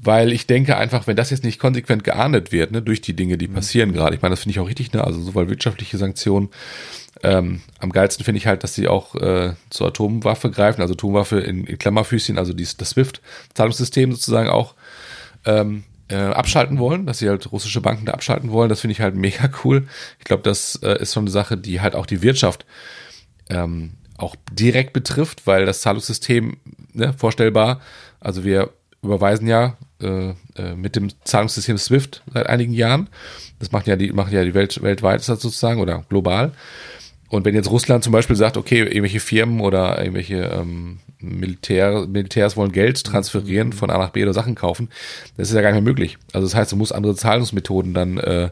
weil 0.00 0.32
ich 0.32 0.46
denke 0.46 0.76
einfach, 0.76 1.08
wenn 1.08 1.16
das 1.16 1.30
jetzt 1.30 1.42
nicht 1.42 1.58
konsequent 1.58 2.04
geahndet 2.04 2.52
wird, 2.52 2.70
ne, 2.70 2.80
durch 2.80 3.00
die 3.00 3.14
Dinge, 3.14 3.36
die 3.36 3.48
mhm. 3.48 3.54
passieren 3.54 3.92
gerade, 3.92 4.14
ich 4.14 4.22
meine, 4.22 4.32
das 4.32 4.40
finde 4.40 4.52
ich 4.52 4.60
auch 4.60 4.68
richtig, 4.68 4.92
ne, 4.92 5.02
also 5.02 5.20
sowohl 5.20 5.50
wirtschaftliche 5.50 5.98
Sanktionen, 5.98 6.50
ähm, 7.24 7.62
am 7.80 7.90
geilsten 7.90 8.24
finde 8.24 8.38
ich 8.38 8.46
halt, 8.46 8.62
dass 8.62 8.74
sie 8.74 8.86
auch 8.86 9.16
äh, 9.16 9.54
zur 9.70 9.88
Atomwaffe 9.88 10.52
greifen, 10.52 10.82
also 10.82 10.94
Atomwaffe 10.94 11.40
in, 11.40 11.64
in 11.64 11.78
Klammerfüßchen, 11.78 12.38
also 12.38 12.52
dies, 12.52 12.76
das 12.76 12.90
SWIFT-Zahlungssystem 12.90 14.12
sozusagen 14.12 14.48
auch 14.48 14.76
ähm, 15.44 15.82
äh, 16.08 16.14
abschalten 16.14 16.78
wollen, 16.78 17.04
dass 17.04 17.18
sie 17.18 17.28
halt 17.28 17.50
russische 17.50 17.80
Banken 17.80 18.06
da 18.06 18.12
abschalten 18.12 18.52
wollen, 18.52 18.68
das 18.68 18.80
finde 18.80 18.92
ich 18.92 19.00
halt 19.00 19.14
mega 19.16 19.50
cool. 19.64 19.88
Ich 20.20 20.26
glaube, 20.26 20.44
das 20.44 20.76
äh, 20.76 21.02
ist 21.02 21.12
schon 21.12 21.24
eine 21.24 21.30
Sache, 21.32 21.56
die 21.56 21.80
halt 21.80 21.96
auch 21.96 22.06
die 22.06 22.22
Wirtschaft 22.22 22.66
ähm, 23.50 23.94
auch 24.16 24.36
direkt 24.52 24.92
betrifft, 24.92 25.48
weil 25.48 25.66
das 25.66 25.80
Zahlungssystem, 25.80 26.56
ne, 26.92 27.14
vorstellbar, 27.14 27.80
also 28.20 28.44
wir 28.44 28.70
überweisen 29.02 29.46
ja 29.46 29.76
äh, 30.00 30.30
äh, 30.56 30.74
mit 30.76 30.96
dem 30.96 31.08
Zahlungssystem 31.24 31.78
SWIFT 31.78 32.22
seit 32.32 32.46
einigen 32.46 32.72
Jahren. 32.72 33.08
Das 33.58 33.72
machen 33.72 33.88
ja 33.88 33.96
die, 33.96 34.12
machen 34.12 34.32
ja 34.32 34.44
die 34.44 34.54
Welt 34.54 34.82
weltweit 34.82 35.22
sozusagen 35.22 35.80
oder 35.80 36.04
global. 36.08 36.52
Und 37.28 37.44
wenn 37.44 37.54
jetzt 37.54 37.70
Russland 37.70 38.02
zum 38.04 38.12
Beispiel 38.12 38.36
sagt, 38.36 38.56
okay, 38.56 38.80
irgendwelche 38.80 39.20
Firmen 39.20 39.60
oder 39.60 39.98
irgendwelche 39.98 40.44
ähm, 40.44 41.00
Militär, 41.20 42.06
Militärs 42.06 42.56
wollen 42.56 42.72
Geld 42.72 43.04
transferieren 43.04 43.72
von 43.72 43.90
A 43.90 43.98
nach 43.98 44.10
B 44.10 44.22
oder 44.22 44.32
Sachen 44.32 44.54
kaufen, 44.54 44.88
das 45.36 45.50
ist 45.50 45.54
ja 45.54 45.60
gar 45.60 45.72
nicht 45.72 45.82
mehr 45.82 45.90
möglich. 45.90 46.16
Also 46.32 46.46
das 46.46 46.54
heißt, 46.54 46.72
du 46.72 46.76
musst 46.76 46.94
andere 46.94 47.14
Zahlungsmethoden 47.14 47.92
dann 47.92 48.18
äh, 48.18 48.48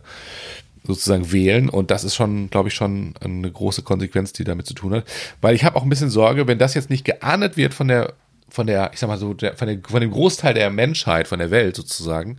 sozusagen 0.85 1.33
wählen 1.33 1.69
und 1.69 1.91
das 1.91 2.05
ist 2.05 2.15
schon, 2.15 2.51
glaube 2.51 2.69
ich, 2.69 2.75
schon 2.75 3.15
eine 3.21 3.51
große 3.51 3.83
Konsequenz, 3.83 4.33
die 4.33 4.45
damit 4.45 4.67
zu 4.67 4.75
tun 4.75 4.93
hat. 4.93 5.05
Weil 5.41 5.55
ich 5.55 5.65
habe 5.65 5.77
auch 5.77 5.83
ein 5.83 5.89
bisschen 5.89 6.11
Sorge, 6.11 6.47
wenn 6.47 6.59
das 6.59 6.75
jetzt 6.75 6.91
nicht 6.91 7.05
geahndet 7.05 7.57
wird 7.57 7.75
von 7.75 7.89
der 7.89 8.15
von 8.49 8.67
der, 8.67 8.91
ich 8.93 9.01
sag 9.01 9.09
mal 9.09 9.19
so, 9.19 9.35
der, 9.35 9.57
von, 9.57 9.69
der, 9.69 9.79
von 9.87 10.01
dem 10.01 10.11
Großteil 10.11 10.55
der 10.55 10.71
Menschheit, 10.71 11.29
von 11.29 11.39
der 11.39 11.51
Welt 11.51 11.77
sozusagen, 11.77 12.39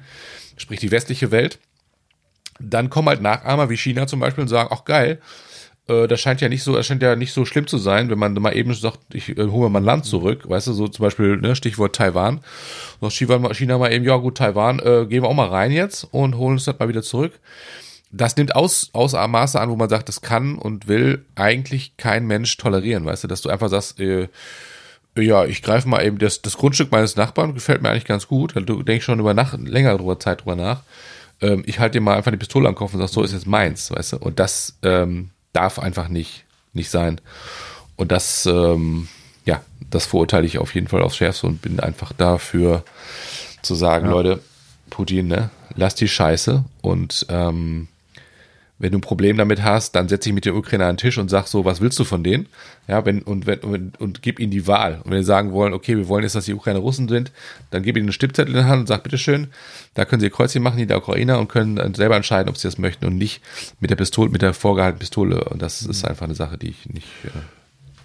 sprich 0.57 0.79
die 0.79 0.91
westliche 0.91 1.31
Welt, 1.31 1.59
dann 2.59 2.89
kommen 2.89 3.09
halt 3.09 3.21
Nachahmer 3.21 3.69
wie 3.69 3.77
China 3.77 4.07
zum 4.07 4.19
Beispiel 4.19 4.41
und 4.43 4.47
sagen, 4.47 4.69
ach 4.71 4.85
geil, 4.85 5.19
äh, 5.87 6.07
das 6.07 6.19
scheint 6.19 6.41
ja 6.41 6.49
nicht 6.49 6.63
so, 6.63 6.75
das 6.75 6.85
scheint 6.85 7.01
ja 7.01 7.15
nicht 7.15 7.33
so 7.33 7.45
schlimm 7.45 7.67
zu 7.67 7.77
sein, 7.77 8.09
wenn 8.09 8.19
man 8.19 8.33
mal 8.33 8.55
eben 8.55 8.73
sagt, 8.73 8.99
ich 9.13 9.37
äh, 9.37 9.47
hole 9.47 9.69
mal 9.69 9.79
ein 9.79 9.85
Land 9.85 10.05
zurück, 10.05 10.49
weißt 10.49 10.67
du, 10.67 10.73
so 10.73 10.87
zum 10.87 11.03
Beispiel, 11.03 11.37
ne, 11.37 11.55
Stichwort 11.55 11.95
Taiwan. 11.95 12.41
China, 13.09 13.53
China 13.53 13.77
mal 13.77 13.91
eben, 13.91 14.05
ja 14.05 14.17
gut, 14.17 14.37
Taiwan, 14.37 14.79
äh, 14.79 15.05
gehen 15.07 15.23
wir 15.23 15.29
auch 15.29 15.33
mal 15.33 15.49
rein 15.49 15.71
jetzt 15.71 16.03
und 16.11 16.37
holen 16.37 16.53
uns 16.53 16.65
das 16.65 16.79
mal 16.79 16.89
wieder 16.89 17.03
zurück. 17.03 17.39
Das 18.11 18.37
nimmt 18.37 18.55
aus, 18.55 18.89
aus 18.93 19.13
Maße 19.13 19.59
an, 19.59 19.69
wo 19.69 19.75
man 19.75 19.89
sagt, 19.89 20.07
das 20.07 20.21
kann 20.21 20.57
und 20.57 20.87
will 20.87 21.25
eigentlich 21.35 21.97
kein 21.97 22.25
Mensch 22.25 22.55
tolerieren, 22.55 23.05
weißt 23.05 23.25
du, 23.25 23.27
dass 23.27 23.41
du 23.41 23.49
einfach 23.49 23.69
sagst, 23.69 23.99
äh, 23.99 24.29
ja, 25.21 25.45
ich 25.45 25.61
greife 25.61 25.87
mal 25.87 26.05
eben 26.05 26.17
das, 26.17 26.41
das 26.41 26.57
Grundstück 26.57 26.91
meines 26.91 27.15
Nachbarn, 27.15 27.53
gefällt 27.53 27.81
mir 27.81 27.89
eigentlich 27.89 28.05
ganz 28.05 28.27
gut. 28.27 28.53
Du 28.55 28.83
denkst 28.83 29.05
schon 29.05 29.19
über 29.19 29.33
nach, 29.33 29.57
länger 29.57 29.97
drüber 29.97 30.19
Zeit 30.19 30.41
drüber 30.41 30.55
nach. 30.55 30.83
Ähm, 31.41 31.63
ich 31.65 31.79
halte 31.79 31.97
dir 31.97 32.01
mal 32.01 32.15
einfach 32.15 32.31
die 32.31 32.37
Pistole 32.37 32.67
am 32.67 32.75
Kopf 32.75 32.93
und 32.93 32.99
sag, 32.99 33.09
so 33.09 33.23
ist 33.23 33.33
jetzt 33.33 33.47
meins, 33.47 33.91
weißt 33.91 34.13
du? 34.13 34.17
Und 34.17 34.39
das 34.39 34.77
ähm, 34.83 35.29
darf 35.53 35.79
einfach 35.79 36.07
nicht, 36.07 36.45
nicht 36.73 36.89
sein. 36.89 37.21
Und 37.95 38.11
das, 38.11 38.45
ähm, 38.45 39.07
ja, 39.45 39.61
das 39.89 40.05
verurteile 40.05 40.45
ich 40.45 40.57
auf 40.59 40.75
jeden 40.75 40.87
Fall 40.87 41.01
aufs 41.01 41.17
Schärfste 41.17 41.47
und 41.47 41.61
bin 41.61 41.79
einfach 41.79 42.13
dafür 42.13 42.83
zu 43.61 43.75
sagen, 43.75 44.05
ja. 44.05 44.11
Leute, 44.11 44.39
Putin, 44.89 45.27
ne, 45.27 45.49
lass 45.75 45.95
die 45.95 46.07
Scheiße 46.07 46.63
und 46.81 47.25
ähm, 47.29 47.87
wenn 48.79 48.91
du 48.91 48.99
ein 48.99 49.01
Problem 49.01 49.37
damit 49.37 49.63
hast, 49.63 49.95
dann 49.95 50.07
setze 50.07 50.29
ich 50.29 50.35
mit 50.35 50.45
der 50.45 50.55
Ukraine 50.55 50.85
an 50.85 50.93
den 50.93 50.97
Tisch 50.97 51.17
und 51.17 51.29
sag 51.29 51.47
so, 51.47 51.65
was 51.65 51.81
willst 51.81 51.97
du 51.97 52.03
von 52.03 52.23
denen? 52.23 52.47
Ja, 52.87 53.05
wenn, 53.05 53.23
und, 53.23 53.47
wenn, 53.47 53.59
und, 53.59 53.99
und 53.99 54.21
gib 54.21 54.39
ihnen 54.39 54.51
die 54.51 54.67
Wahl. 54.67 55.01
Und 55.03 55.11
wenn 55.11 55.23
sie 55.23 55.27
sagen 55.27 55.51
wollen, 55.51 55.73
okay, 55.73 55.97
wir 55.97 56.07
wollen 56.07 56.23
jetzt, 56.23 56.35
dass 56.35 56.45
die 56.45 56.53
Ukraine 56.53 56.79
Russen 56.79 57.07
sind, 57.07 57.31
dann 57.71 57.81
gib 57.81 57.97
ihnen 57.97 58.05
einen 58.05 58.13
Stippzettel 58.13 58.55
in 58.55 58.61
die 58.61 58.67
Hand 58.67 58.81
und 58.81 58.87
sag, 58.87 59.03
bitteschön, 59.03 59.47
da 59.95 60.05
können 60.05 60.19
sie 60.19 60.27
ihr 60.27 60.31
Kreuzchen 60.31 60.61
machen, 60.61 60.77
die 60.77 60.85
der 60.85 60.97
Ukrainer, 60.97 61.39
und 61.39 61.47
können 61.49 61.77
dann 61.77 61.95
selber 61.95 62.15
entscheiden, 62.15 62.49
ob 62.49 62.57
sie 62.57 62.67
das 62.67 62.77
möchten 62.77 63.05
und 63.05 63.17
nicht 63.17 63.41
mit 63.79 63.89
der 63.89 63.95
Pistole, 63.95 64.29
mit 64.29 64.43
der 64.43 64.53
vorgehaltenen 64.53 64.99
Pistole. 64.99 65.43
Und 65.45 65.61
das 65.61 65.81
ist 65.81 66.05
einfach 66.05 66.25
eine 66.25 66.35
Sache, 66.35 66.59
die 66.59 66.69
ich 66.69 66.87
nicht 66.87 67.07
äh, 67.25 67.29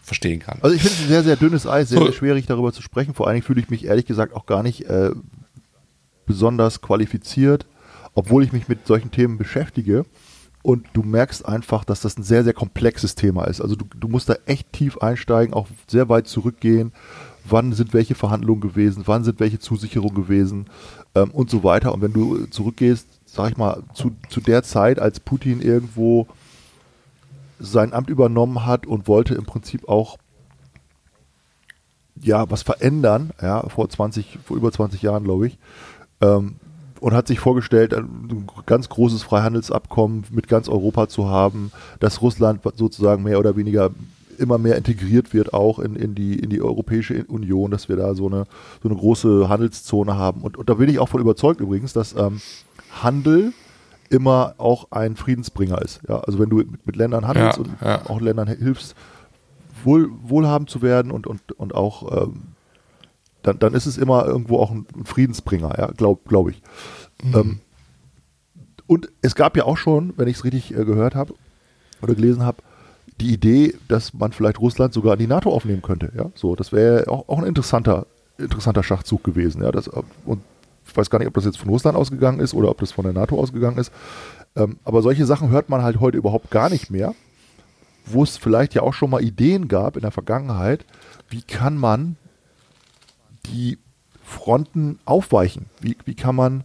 verstehen 0.02 0.40
kann. 0.40 0.58
Also 0.62 0.74
ich 0.74 0.80
finde 0.80 0.96
es 0.96 1.02
ein 1.02 1.08
sehr, 1.08 1.22
sehr 1.22 1.36
dünnes 1.36 1.66
Eis, 1.66 1.90
sehr, 1.90 2.02
sehr 2.02 2.12
schwierig 2.12 2.46
darüber 2.46 2.72
zu 2.72 2.80
sprechen. 2.80 3.12
Vor 3.12 3.26
allen 3.26 3.34
Dingen 3.34 3.46
fühle 3.46 3.60
ich 3.60 3.68
mich 3.68 3.84
ehrlich 3.84 4.06
gesagt 4.06 4.32
auch 4.34 4.46
gar 4.46 4.62
nicht 4.62 4.86
äh, 4.86 5.10
besonders 6.26 6.80
qualifiziert, 6.80 7.66
obwohl 8.14 8.42
ich 8.42 8.52
mich 8.52 8.68
mit 8.68 8.86
solchen 8.86 9.10
Themen 9.10 9.36
beschäftige. 9.36 10.04
Und 10.62 10.87
du 10.92 11.02
merkst 11.02 11.45
einfach, 11.47 11.85
dass 11.85 12.00
das 12.00 12.16
ein 12.16 12.23
sehr, 12.23 12.45
sehr 12.45 12.52
komplexes 12.52 13.16
Thema 13.16 13.45
ist. 13.45 13.61
Also 13.61 13.75
du, 13.75 13.85
du 13.99 14.09
musst 14.09 14.28
da 14.28 14.37
echt 14.47 14.73
tief 14.73 14.99
einsteigen, 14.99 15.54
auch 15.54 15.66
sehr 15.88 16.09
weit 16.09 16.28
zurückgehen. 16.28 16.92
Wann 17.45 17.73
sind 17.73 17.92
welche 17.92 18.14
Verhandlungen 18.14 18.61
gewesen? 18.61 19.02
Wann 19.07 19.25
sind 19.25 19.40
welche 19.40 19.59
Zusicherungen 19.59 20.14
gewesen? 20.14 20.66
Ähm, 21.16 21.31
und 21.33 21.50
so 21.50 21.64
weiter. 21.64 21.92
Und 21.92 22.00
wenn 22.00 22.12
du 22.12 22.47
zurückgehst, 22.47 23.09
sag 23.26 23.50
ich 23.50 23.57
mal, 23.57 23.83
zu, 23.92 24.12
zu 24.28 24.40
der 24.40 24.62
Zeit, 24.62 25.00
als 25.00 25.19
Putin 25.19 25.61
irgendwo 25.61 26.28
sein 27.59 27.92
Amt 27.92 28.09
übernommen 28.09 28.64
hat 28.64 28.87
und 28.87 29.09
wollte 29.09 29.35
im 29.35 29.45
Prinzip 29.45 29.88
auch 29.88 30.19
ja 32.21 32.49
was 32.50 32.62
verändern, 32.62 33.33
ja, 33.40 33.69
vor 33.69 33.88
20, 33.88 34.38
vor 34.45 34.57
über 34.57 34.71
20 34.71 35.02
Jahren, 35.02 35.25
glaube 35.25 35.49
ich, 35.49 35.59
ähm, 36.21 36.57
und 37.02 37.14
hat 37.14 37.26
sich 37.26 37.40
vorgestellt, 37.40 37.92
ein 37.94 38.47
ganz 38.64 38.88
großes 38.88 39.25
Freihandelsabkommen 39.25 40.23
mit 40.30 40.47
ganz 40.47 40.68
Europa 40.68 41.09
zu 41.09 41.28
haben, 41.28 41.73
dass 41.99 42.23
Russland 42.23 42.61
sozusagen 42.76 43.25
mehr 43.25 43.40
oder 43.40 43.56
weniger 43.56 43.90
immer 44.38 44.56
mehr 44.56 44.76
integriert 44.76 45.35
wird 45.35 45.52
auch 45.52 45.80
in, 45.80 45.97
in, 45.97 46.14
die, 46.14 46.38
in 46.38 46.49
die 46.49 46.62
Europäische 46.62 47.25
Union, 47.25 47.73
dass 47.73 47.88
wir 47.88 47.97
da 47.97 48.14
so 48.14 48.28
eine, 48.28 48.44
so 48.85 48.88
eine 48.88 48.97
große 48.97 49.49
Handelszone 49.49 50.16
haben. 50.16 50.42
Und, 50.42 50.56
und 50.56 50.71
da 50.71 50.75
bin 50.75 50.88
ich 50.88 51.00
auch 51.00 51.09
von 51.09 51.21
überzeugt 51.21 51.61
übrigens, 51.61 51.92
dass 51.92 52.14
ähm, 52.14 52.40
Handel 53.02 53.52
immer 54.09 54.54
auch 54.59 54.92
ein 54.92 55.16
Friedensbringer 55.16 55.82
ist. 55.82 56.00
Ja, 56.09 56.21
also 56.21 56.38
wenn 56.38 56.50
du 56.50 56.59
mit, 56.59 56.87
mit 56.87 56.94
Ländern 56.94 57.26
handelst 57.26 57.59
ja, 57.59 57.64
und 57.64 57.71
ja. 57.80 58.06
auch 58.09 58.21
Ländern 58.21 58.47
hilfst, 58.47 58.94
wohl, 59.82 60.09
wohlhabend 60.23 60.71
zu 60.71 60.82
werden 60.82 61.11
und, 61.11 61.26
und, 61.26 61.50
und 61.50 61.75
auch 61.75 62.26
ähm, 62.26 62.51
dann, 63.42 63.58
dann 63.58 63.75
ist 63.75 63.87
es 63.87 63.99
immer 63.99 64.26
irgendwo 64.26 64.58
auch 64.58 64.70
ein 64.70 64.87
Friedensbringer, 65.04 65.78
ja, 65.78 65.87
glaube 65.88 66.20
glaub 66.26 66.49
ich. 66.49 66.62
Mhm. 67.22 67.34
Ähm, 67.34 67.61
und 68.87 69.08
es 69.22 69.34
gab 69.34 69.56
ja 69.56 69.64
auch 69.64 69.76
schon, 69.76 70.12
wenn 70.16 70.28
ich 70.28 70.37
es 70.37 70.44
richtig 70.44 70.72
äh, 70.72 70.84
gehört 70.84 71.14
habe 71.14 71.34
oder 72.02 72.14
gelesen 72.14 72.44
habe, 72.44 72.58
die 73.20 73.32
Idee, 73.32 73.75
dass 73.88 74.14
man 74.14 74.32
vielleicht 74.32 74.61
Russland 74.61 74.92
sogar 74.92 75.14
in 75.14 75.20
die 75.20 75.26
NATO 75.26 75.52
aufnehmen 75.52 75.82
könnte. 75.82 76.12
Ja, 76.16 76.30
so, 76.34 76.56
das 76.56 76.72
wäre 76.72 77.08
auch, 77.08 77.28
auch 77.28 77.38
ein 77.38 77.46
interessanter, 77.46 78.06
interessanter 78.38 78.82
Schachzug 78.82 79.22
gewesen. 79.25 79.62
Ja, 79.62 79.70
das, 79.70 79.88
und 79.88 80.42
ich 80.87 80.96
weiß 80.96 81.11
gar 81.11 81.18
nicht, 81.18 81.28
ob 81.28 81.34
das 81.34 81.44
jetzt 81.44 81.58
von 81.58 81.68
Russland 81.68 81.96
ausgegangen 81.96 82.40
ist 82.40 82.54
oder 82.54 82.68
ob 82.68 82.78
das 82.80 82.92
von 82.92 83.04
der 83.04 83.12
NATO 83.12 83.38
ausgegangen 83.38 83.78
ist. 83.78 83.92
Ähm, 84.56 84.78
aber 84.84 85.02
solche 85.02 85.26
Sachen 85.26 85.50
hört 85.50 85.68
man 85.68 85.82
halt 85.82 86.00
heute 86.00 86.18
überhaupt 86.18 86.50
gar 86.50 86.68
nicht 86.68 86.90
mehr, 86.90 87.14
wo 88.04 88.22
es 88.22 88.37
vielleicht 88.37 88.75
ja 88.75 88.82
auch 88.82 88.94
schon 88.94 89.11
mal 89.11 89.22
Ideen 89.22 89.68
gab 89.68 89.96
in 89.96 90.02
der 90.02 90.11
Vergangenheit, 90.11 90.84
wie 91.28 91.42
kann 91.42 91.78
man 91.78 92.16
die 93.46 93.78
Fronten 94.25 94.99
aufweichen? 95.04 95.66
Wie, 95.80 95.96
wie 96.04 96.14
kann 96.14 96.34
man 96.34 96.64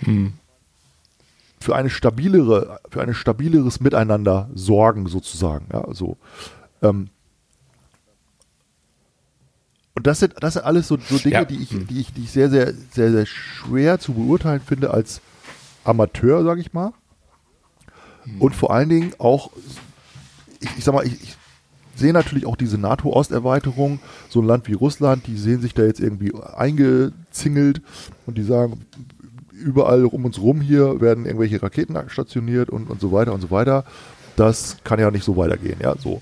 hm. 0.00 0.34
für 1.60 1.74
eine 1.74 1.90
stabilere, 1.90 2.80
für 2.90 3.02
ein 3.02 3.14
stabileres 3.14 3.80
Miteinander 3.80 4.48
sorgen, 4.54 5.06
sozusagen? 5.06 5.66
Ja, 5.72 5.84
so. 5.92 6.16
Ähm, 6.82 7.10
und 9.94 10.06
das 10.06 10.20
sind, 10.20 10.34
das 10.40 10.54
sind 10.54 10.64
alles 10.64 10.86
so, 10.86 10.96
so 10.96 11.18
Dinge, 11.18 11.34
ja. 11.34 11.44
die, 11.44 11.56
ich, 11.56 11.70
die, 11.70 12.00
ich, 12.00 12.12
die 12.12 12.22
ich 12.22 12.30
sehr, 12.30 12.50
sehr, 12.50 12.72
sehr, 12.92 13.10
sehr 13.10 13.26
schwer 13.26 13.98
zu 13.98 14.12
beurteilen 14.12 14.60
finde 14.60 14.90
als 14.92 15.20
Amateur, 15.82 16.44
sage 16.44 16.60
ich 16.60 16.72
mal. 16.72 16.92
Hm. 18.22 18.40
Und 18.40 18.54
vor 18.54 18.72
allen 18.72 18.88
Dingen 18.88 19.12
auch, 19.18 19.50
ich, 20.60 20.70
ich 20.78 20.84
sag 20.84 20.94
mal, 20.94 21.04
ich, 21.04 21.20
ich 21.20 21.36
sehe 21.98 22.12
natürlich 22.12 22.46
auch 22.46 22.56
diese 22.56 22.78
NATO-Osterweiterung. 22.78 24.00
So 24.28 24.40
ein 24.40 24.46
Land 24.46 24.68
wie 24.68 24.74
Russland, 24.74 25.26
die 25.26 25.36
sehen 25.36 25.60
sich 25.60 25.74
da 25.74 25.84
jetzt 25.84 26.00
irgendwie 26.00 26.32
eingezingelt 26.34 27.82
und 28.26 28.38
die 28.38 28.42
sagen, 28.42 28.86
überall 29.52 30.04
um 30.04 30.24
uns 30.24 30.40
rum 30.40 30.60
hier 30.60 31.00
werden 31.00 31.26
irgendwelche 31.26 31.62
Raketen 31.62 31.96
stationiert 32.08 32.70
und, 32.70 32.88
und 32.90 33.00
so 33.00 33.12
weiter 33.12 33.34
und 33.34 33.40
so 33.40 33.50
weiter. 33.50 33.84
Das 34.36 34.76
kann 34.84 35.00
ja 35.00 35.10
nicht 35.10 35.24
so 35.24 35.36
weitergehen, 35.36 35.78
ja, 35.82 35.96
so. 35.98 36.20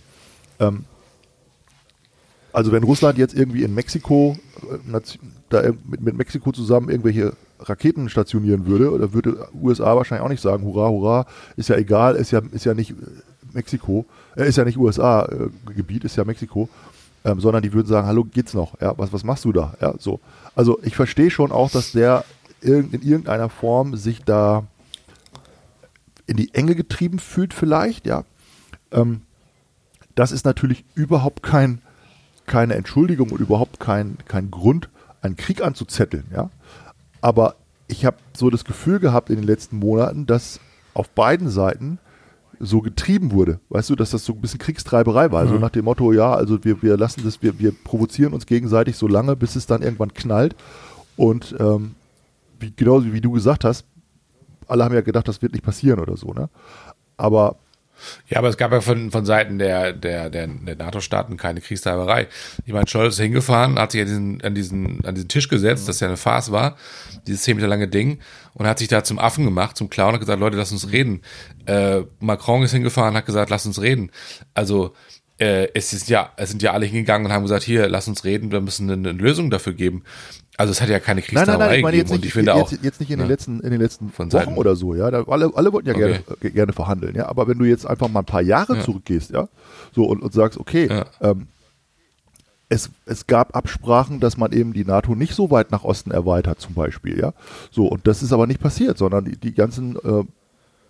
Ähm, 0.58 0.84
also 2.52 2.72
wenn 2.72 2.82
Russland 2.82 3.18
jetzt 3.18 3.34
irgendwie 3.34 3.62
in 3.62 3.74
Mexiko, 3.74 4.38
äh, 4.62 5.00
da 5.50 5.62
mit, 5.84 6.00
mit 6.00 6.16
Mexiko 6.16 6.52
zusammen 6.52 6.88
irgendwelche 6.88 7.34
Raketen 7.60 8.08
stationieren 8.08 8.66
würde, 8.66 8.90
oder 8.90 9.12
würde 9.12 9.48
USA 9.54 9.94
wahrscheinlich 9.94 10.24
auch 10.24 10.30
nicht 10.30 10.40
sagen, 10.40 10.64
hurra, 10.64 10.88
hurra, 10.88 11.26
ist 11.56 11.68
ja 11.68 11.76
egal, 11.76 12.16
ist 12.16 12.30
ja, 12.30 12.40
ist 12.52 12.64
ja 12.64 12.72
nicht 12.72 12.92
äh, 12.92 12.94
Mexiko, 13.56 14.06
äh, 14.36 14.48
ist 14.48 14.56
ja 14.56 14.64
nicht 14.64 14.78
USA-Gebiet, 14.78 16.04
äh, 16.04 16.06
ist 16.06 16.16
ja 16.16 16.24
Mexiko, 16.24 16.68
ähm, 17.24 17.40
sondern 17.40 17.62
die 17.62 17.72
würden 17.72 17.88
sagen, 17.88 18.06
hallo, 18.06 18.24
geht's 18.24 18.54
noch? 18.54 18.80
Ja, 18.80 18.96
was, 18.96 19.12
was 19.12 19.24
machst 19.24 19.44
du 19.44 19.52
da? 19.52 19.74
Ja, 19.80 19.94
so. 19.98 20.20
Also 20.54 20.78
ich 20.82 20.94
verstehe 20.94 21.30
schon 21.30 21.50
auch, 21.50 21.70
dass 21.70 21.92
der 21.92 22.24
in 22.60 22.92
irgendeiner 22.92 23.48
Form 23.48 23.96
sich 23.96 24.22
da 24.22 24.64
in 26.26 26.36
die 26.36 26.54
Enge 26.54 26.74
getrieben 26.74 27.18
fühlt, 27.18 27.52
vielleicht, 27.52 28.06
ja. 28.06 28.24
Ähm, 28.92 29.22
das 30.14 30.32
ist 30.32 30.44
natürlich 30.44 30.84
überhaupt 30.94 31.42
kein 31.42 31.80
keine 32.46 32.74
Entschuldigung 32.74 33.30
und 33.30 33.40
überhaupt 33.40 33.80
kein, 33.80 34.18
kein 34.26 34.50
Grund, 34.50 34.88
einen 35.20 35.36
Krieg 35.36 35.62
anzuzetteln, 35.62 36.24
ja. 36.32 36.50
Aber 37.20 37.56
ich 37.88 38.04
habe 38.04 38.16
so 38.36 38.50
das 38.50 38.64
Gefühl 38.64 39.00
gehabt 39.00 39.30
in 39.30 39.36
den 39.36 39.44
letzten 39.44 39.78
Monaten, 39.78 40.26
dass 40.26 40.60
auf 40.94 41.10
beiden 41.10 41.50
Seiten 41.50 41.98
so 42.60 42.80
getrieben 42.80 43.32
wurde. 43.32 43.60
Weißt 43.68 43.90
du, 43.90 43.96
dass 43.96 44.10
das 44.10 44.24
so 44.24 44.32
ein 44.32 44.40
bisschen 44.40 44.58
Kriegstreiberei 44.58 45.30
war. 45.32 45.40
Also 45.40 45.54
mhm. 45.54 45.60
nach 45.60 45.70
dem 45.70 45.84
Motto, 45.84 46.12
ja, 46.12 46.34
also 46.34 46.64
wir, 46.64 46.82
wir 46.82 46.96
lassen 46.96 47.22
das, 47.24 47.42
wir, 47.42 47.58
wir 47.58 47.72
provozieren 47.72 48.32
uns 48.32 48.46
gegenseitig 48.46 48.96
so 48.96 49.06
lange, 49.06 49.36
bis 49.36 49.56
es 49.56 49.66
dann 49.66 49.82
irgendwann 49.82 50.14
knallt. 50.14 50.54
Und 51.16 51.54
ähm, 51.58 51.94
wie, 52.58 52.72
genauso 52.74 53.12
wie 53.12 53.20
du 53.20 53.32
gesagt 53.32 53.64
hast, 53.64 53.84
alle 54.66 54.84
haben 54.84 54.94
ja 54.94 55.00
gedacht, 55.00 55.28
das 55.28 55.42
wird 55.42 55.52
nicht 55.52 55.64
passieren 55.64 56.00
oder 56.00 56.16
so, 56.16 56.32
ne? 56.32 56.48
Aber 57.16 57.56
ja, 58.28 58.38
aber 58.38 58.48
es 58.48 58.56
gab 58.56 58.72
ja 58.72 58.80
von, 58.80 59.10
von 59.10 59.24
Seiten 59.24 59.58
der, 59.58 59.92
der, 59.92 60.30
der, 60.30 60.46
der 60.46 60.76
NATO-Staaten 60.76 61.36
keine 61.36 61.60
Kriegstreiberei. 61.60 62.28
Ich 62.64 62.72
meine, 62.72 62.86
Scholz 62.88 63.14
ist 63.14 63.20
hingefahren, 63.20 63.78
hat 63.78 63.92
sich 63.92 64.00
an 64.02 64.06
diesen, 64.06 64.42
an 64.42 64.54
diesen, 64.54 65.04
an 65.04 65.14
diesen 65.14 65.28
Tisch 65.28 65.48
gesetzt, 65.48 65.88
das 65.88 66.00
ja 66.00 66.08
eine 66.08 66.16
Farce 66.16 66.52
war, 66.52 66.76
dieses 67.26 67.42
zehn 67.42 67.56
Meter 67.56 67.68
lange 67.68 67.88
Ding, 67.88 68.18
und 68.54 68.66
hat 68.66 68.78
sich 68.78 68.88
da 68.88 69.04
zum 69.04 69.18
Affen 69.18 69.44
gemacht, 69.44 69.76
zum 69.76 69.90
Clown, 69.90 70.14
hat 70.14 70.20
gesagt, 70.20 70.40
Leute, 70.40 70.56
lass 70.56 70.72
uns 70.72 70.90
reden. 70.90 71.22
Äh, 71.66 72.02
Macron 72.20 72.62
ist 72.62 72.72
hingefahren, 72.72 73.14
hat 73.16 73.26
gesagt, 73.26 73.50
lass 73.50 73.66
uns 73.66 73.80
reden. 73.80 74.10
Also, 74.54 74.94
äh, 75.38 75.68
es 75.74 75.92
ist 75.92 76.08
ja, 76.08 76.32
es 76.36 76.48
sind 76.48 76.62
ja 76.62 76.72
alle 76.72 76.86
hingegangen 76.86 77.26
und 77.26 77.32
haben 77.32 77.42
gesagt, 77.42 77.62
hier, 77.62 77.88
lass 77.88 78.08
uns 78.08 78.24
reden, 78.24 78.52
wir 78.52 78.60
müssen 78.60 78.90
eine, 78.90 79.10
eine 79.10 79.18
Lösung 79.18 79.50
dafür 79.50 79.74
geben. 79.74 80.02
Also 80.56 80.70
es 80.70 80.80
hat 80.80 80.88
ja 80.88 81.00
keine 81.00 81.20
Kriegstreiberei 81.20 81.52
nein, 81.52 81.58
nein, 81.58 81.68
nein, 81.68 81.78
ich 81.78 81.82
meine 81.84 81.96
jetzt 81.96 82.12
nicht, 82.12 82.24
ich 82.24 82.32
finde 82.32 82.52
jetzt, 82.52 82.60
auch 82.62 82.82
jetzt 82.82 83.00
nicht 83.00 83.10
in 83.10 83.18
den 83.18 83.28
letzten 83.28 83.60
in 83.60 83.70
den 83.70 83.80
letzten 83.80 84.10
Wochen 84.16 84.30
Seiten. 84.30 84.54
oder 84.54 84.74
so, 84.74 84.94
ja, 84.94 85.10
da, 85.10 85.24
alle 85.24 85.50
alle 85.54 85.72
wollten 85.72 85.88
ja 85.88 85.94
okay. 85.94 86.20
gerne 86.40 86.52
gerne 86.52 86.72
verhandeln, 86.72 87.14
ja, 87.14 87.28
aber 87.28 87.46
wenn 87.46 87.58
du 87.58 87.64
jetzt 87.64 87.86
einfach 87.86 88.08
mal 88.08 88.20
ein 88.20 88.26
paar 88.26 88.42
Jahre 88.42 88.76
ja. 88.76 88.82
zurückgehst, 88.82 89.30
ja, 89.30 89.48
so 89.94 90.04
und, 90.04 90.22
und 90.22 90.32
sagst, 90.32 90.58
okay, 90.58 90.88
ja. 90.88 91.06
ähm, 91.20 91.48
es, 92.68 92.90
es 93.04 93.26
gab 93.26 93.54
Absprachen, 93.54 94.18
dass 94.18 94.36
man 94.36 94.52
eben 94.52 94.72
die 94.72 94.84
NATO 94.84 95.14
nicht 95.14 95.34
so 95.34 95.50
weit 95.50 95.70
nach 95.70 95.84
Osten 95.84 96.10
erweitert, 96.10 96.60
zum 96.60 96.74
Beispiel, 96.74 97.18
ja. 97.18 97.32
So, 97.70 97.86
und 97.86 98.06
das 98.06 98.22
ist 98.22 98.32
aber 98.32 98.46
nicht 98.46 98.60
passiert, 98.60 98.98
sondern 98.98 99.24
die, 99.24 99.36
die 99.36 99.54
ganzen 99.54 99.96
äh, 99.96 100.24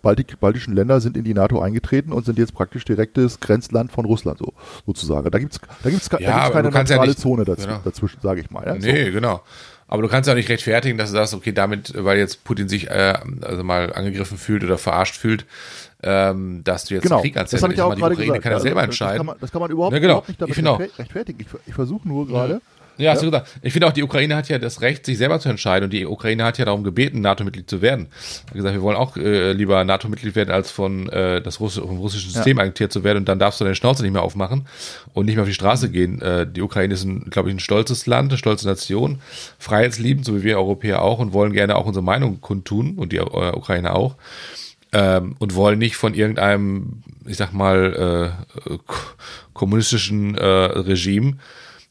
Baltik, 0.01 0.39
baltischen 0.39 0.75
Länder 0.75 1.01
sind 1.01 1.17
in 1.17 1.23
die 1.23 1.33
NATO 1.33 1.59
eingetreten 1.59 2.11
und 2.11 2.25
sind 2.25 2.37
jetzt 2.37 2.53
praktisch 2.53 2.85
direktes 2.85 3.39
Grenzland 3.39 3.91
von 3.91 4.05
Russland, 4.05 4.39
so, 4.39 4.53
sozusagen. 4.85 5.29
Da 5.31 5.39
gibt 5.39 5.53
es 5.53 5.59
da 5.83 5.89
gibt's, 5.89 6.09
ja, 6.11 6.17
da 6.19 6.29
gibt's 6.29 6.51
keine 6.51 6.71
neutrale 6.71 6.89
ja 6.89 7.05
nicht, 7.05 7.19
Zone 7.19 7.45
dazw 7.45 7.65
genau. 7.65 7.79
dazwischen, 7.83 8.19
sage 8.21 8.41
ich 8.41 8.51
mal. 8.51 8.65
Ja? 8.65 8.75
Nee, 8.75 9.05
so. 9.05 9.11
genau. 9.11 9.41
Aber 9.89 10.01
du 10.01 10.09
kannst 10.09 10.27
ja 10.27 10.33
auch 10.33 10.37
nicht 10.37 10.49
rechtfertigen, 10.49 10.97
dass 10.97 11.11
du 11.11 11.15
sagst, 11.15 11.33
okay, 11.33 11.53
damit, 11.53 11.93
weil 11.95 12.17
jetzt 12.17 12.43
Putin 12.43 12.67
sich 12.67 12.89
äh, 12.89 13.13
also 13.41 13.63
mal 13.63 13.93
angegriffen 13.93 14.37
fühlt 14.37 14.63
oder 14.63 14.77
verarscht 14.77 15.15
fühlt, 15.15 15.45
ähm, 16.03 16.61
dass 16.63 16.85
du 16.85 16.95
jetzt 16.95 17.03
genau. 17.03 17.21
Krieg 17.21 17.37
anzettelst. 17.37 17.53
Das 17.53 17.63
habe 17.63 17.73
ich 17.73 17.79
ja 17.79 17.85
auch 17.85 17.95
gerade 17.95 18.15
gesagt. 18.15 18.41
kann 18.43 18.51
ja, 18.51 18.59
selber 18.59 18.83
entscheiden. 18.83 19.11
Das 19.11 19.17
kann, 19.17 19.25
man, 19.25 19.35
das 19.39 19.51
kann 19.51 19.61
man 19.61 19.71
überhaupt, 19.71 19.93
ja, 19.93 19.99
genau. 19.99 20.23
überhaupt 20.23 20.27
nicht 20.27 20.41
damit 20.41 20.99
rechtfertigen. 20.99 21.39
Ich, 21.39 21.47
ich 21.67 21.73
versuche 21.73 22.05
nur 22.07 22.27
gerade, 22.27 22.53
ja. 22.53 22.59
Ja, 22.97 23.11
hast 23.11 23.21
du 23.21 23.27
gesagt. 23.27 23.49
Ich 23.61 23.73
finde 23.73 23.87
auch, 23.87 23.91
die 23.91 24.03
Ukraine 24.03 24.35
hat 24.35 24.49
ja 24.49 24.57
das 24.57 24.81
Recht, 24.81 25.05
sich 25.05 25.17
selber 25.17 25.39
zu 25.39 25.49
entscheiden. 25.49 25.85
Und 25.85 25.93
die 25.93 26.05
Ukraine 26.05 26.43
hat 26.43 26.57
ja 26.57 26.65
darum 26.65 26.83
gebeten, 26.83 27.21
NATO-Mitglied 27.21 27.69
zu 27.69 27.81
werden. 27.81 28.07
Hat 28.47 28.53
gesagt, 28.53 28.73
wir 28.73 28.81
wollen 28.81 28.97
auch 28.97 29.15
äh, 29.17 29.51
lieber 29.53 29.83
NATO-Mitglied 29.83 30.35
werden, 30.35 30.51
als 30.51 30.71
von 30.71 31.07
äh, 31.09 31.41
das 31.41 31.59
Russ 31.59 31.75
vom 31.75 31.97
russischen 31.97 32.31
System 32.31 32.57
ja. 32.57 32.63
agitiert 32.63 32.91
zu 32.91 33.03
werden. 33.03 33.19
Und 33.19 33.29
dann 33.29 33.39
darfst 33.39 33.59
du 33.59 33.65
deine 33.65 33.75
Schnauze 33.75 34.03
nicht 34.03 34.13
mehr 34.13 34.23
aufmachen 34.23 34.67
und 35.13 35.25
nicht 35.25 35.35
mehr 35.35 35.43
auf 35.43 35.49
die 35.49 35.53
Straße 35.53 35.89
gehen. 35.89 36.21
Äh, 36.21 36.47
die 36.47 36.61
Ukraine 36.61 36.93
ist, 36.93 37.07
glaube 37.29 37.49
ich, 37.49 37.55
ein 37.55 37.59
stolzes 37.59 38.07
Land, 38.07 38.31
eine 38.31 38.37
stolze 38.37 38.67
Nation, 38.67 39.19
freiheitsliebend, 39.59 40.25
so 40.25 40.35
wie 40.35 40.43
wir 40.43 40.57
Europäer 40.57 41.01
auch, 41.01 41.19
und 41.19 41.33
wollen 41.33 41.53
gerne 41.53 41.75
auch 41.75 41.85
unsere 41.85 42.03
Meinung 42.03 42.41
kundtun 42.41 42.95
und 42.95 43.11
die 43.11 43.17
äh, 43.17 43.21
Ukraine 43.21 43.93
auch. 43.93 44.15
Ähm, 44.93 45.35
und 45.39 45.53
wollen 45.53 45.79
nicht 45.79 45.97
von 45.97 46.13
irgendeinem, 46.13 47.03
ich 47.25 47.37
sag 47.37 47.53
mal, 47.53 48.33
äh, 48.65 48.77
kommunistischen 49.53 50.35
äh, 50.35 50.45
Regime 50.45 51.35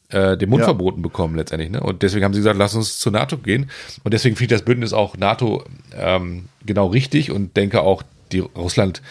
äh, 0.09 0.37
den 0.37 0.49
Mund 0.49 0.61
ja. 0.61 0.65
verboten 0.65 1.01
bekommen 1.01 1.35
letztendlich. 1.35 1.69
Ne? 1.69 1.81
Und 1.81 2.01
deswegen 2.01 2.23
haben 2.23 2.33
sie 2.33 2.39
gesagt, 2.39 2.57
lass 2.57 2.75
uns 2.75 2.99
zur 2.99 3.11
NATO 3.11 3.37
gehen. 3.37 3.69
Und 4.03 4.13
deswegen 4.13 4.35
finde 4.35 4.53
ich 4.53 4.59
das 4.59 4.65
Bündnis 4.65 4.93
auch 4.93 5.17
NATO 5.17 5.63
ähm, 5.95 6.45
genau 6.65 6.87
richtig 6.87 7.31
und 7.31 7.57
denke 7.57 7.81
auch, 7.81 8.03
die 8.31 8.39
Russland 8.39 9.01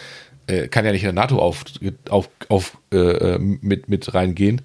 äh, 0.47 0.67
kann 0.67 0.85
ja 0.85 0.91
nicht 0.91 1.03
in 1.03 1.07
der 1.07 1.13
NATO 1.13 1.39
auf, 1.39 1.63
auf, 2.09 2.29
auf 2.49 2.77
äh, 2.91 3.37
mit, 3.37 3.89
mit 3.89 4.13
reingehen, 4.13 4.61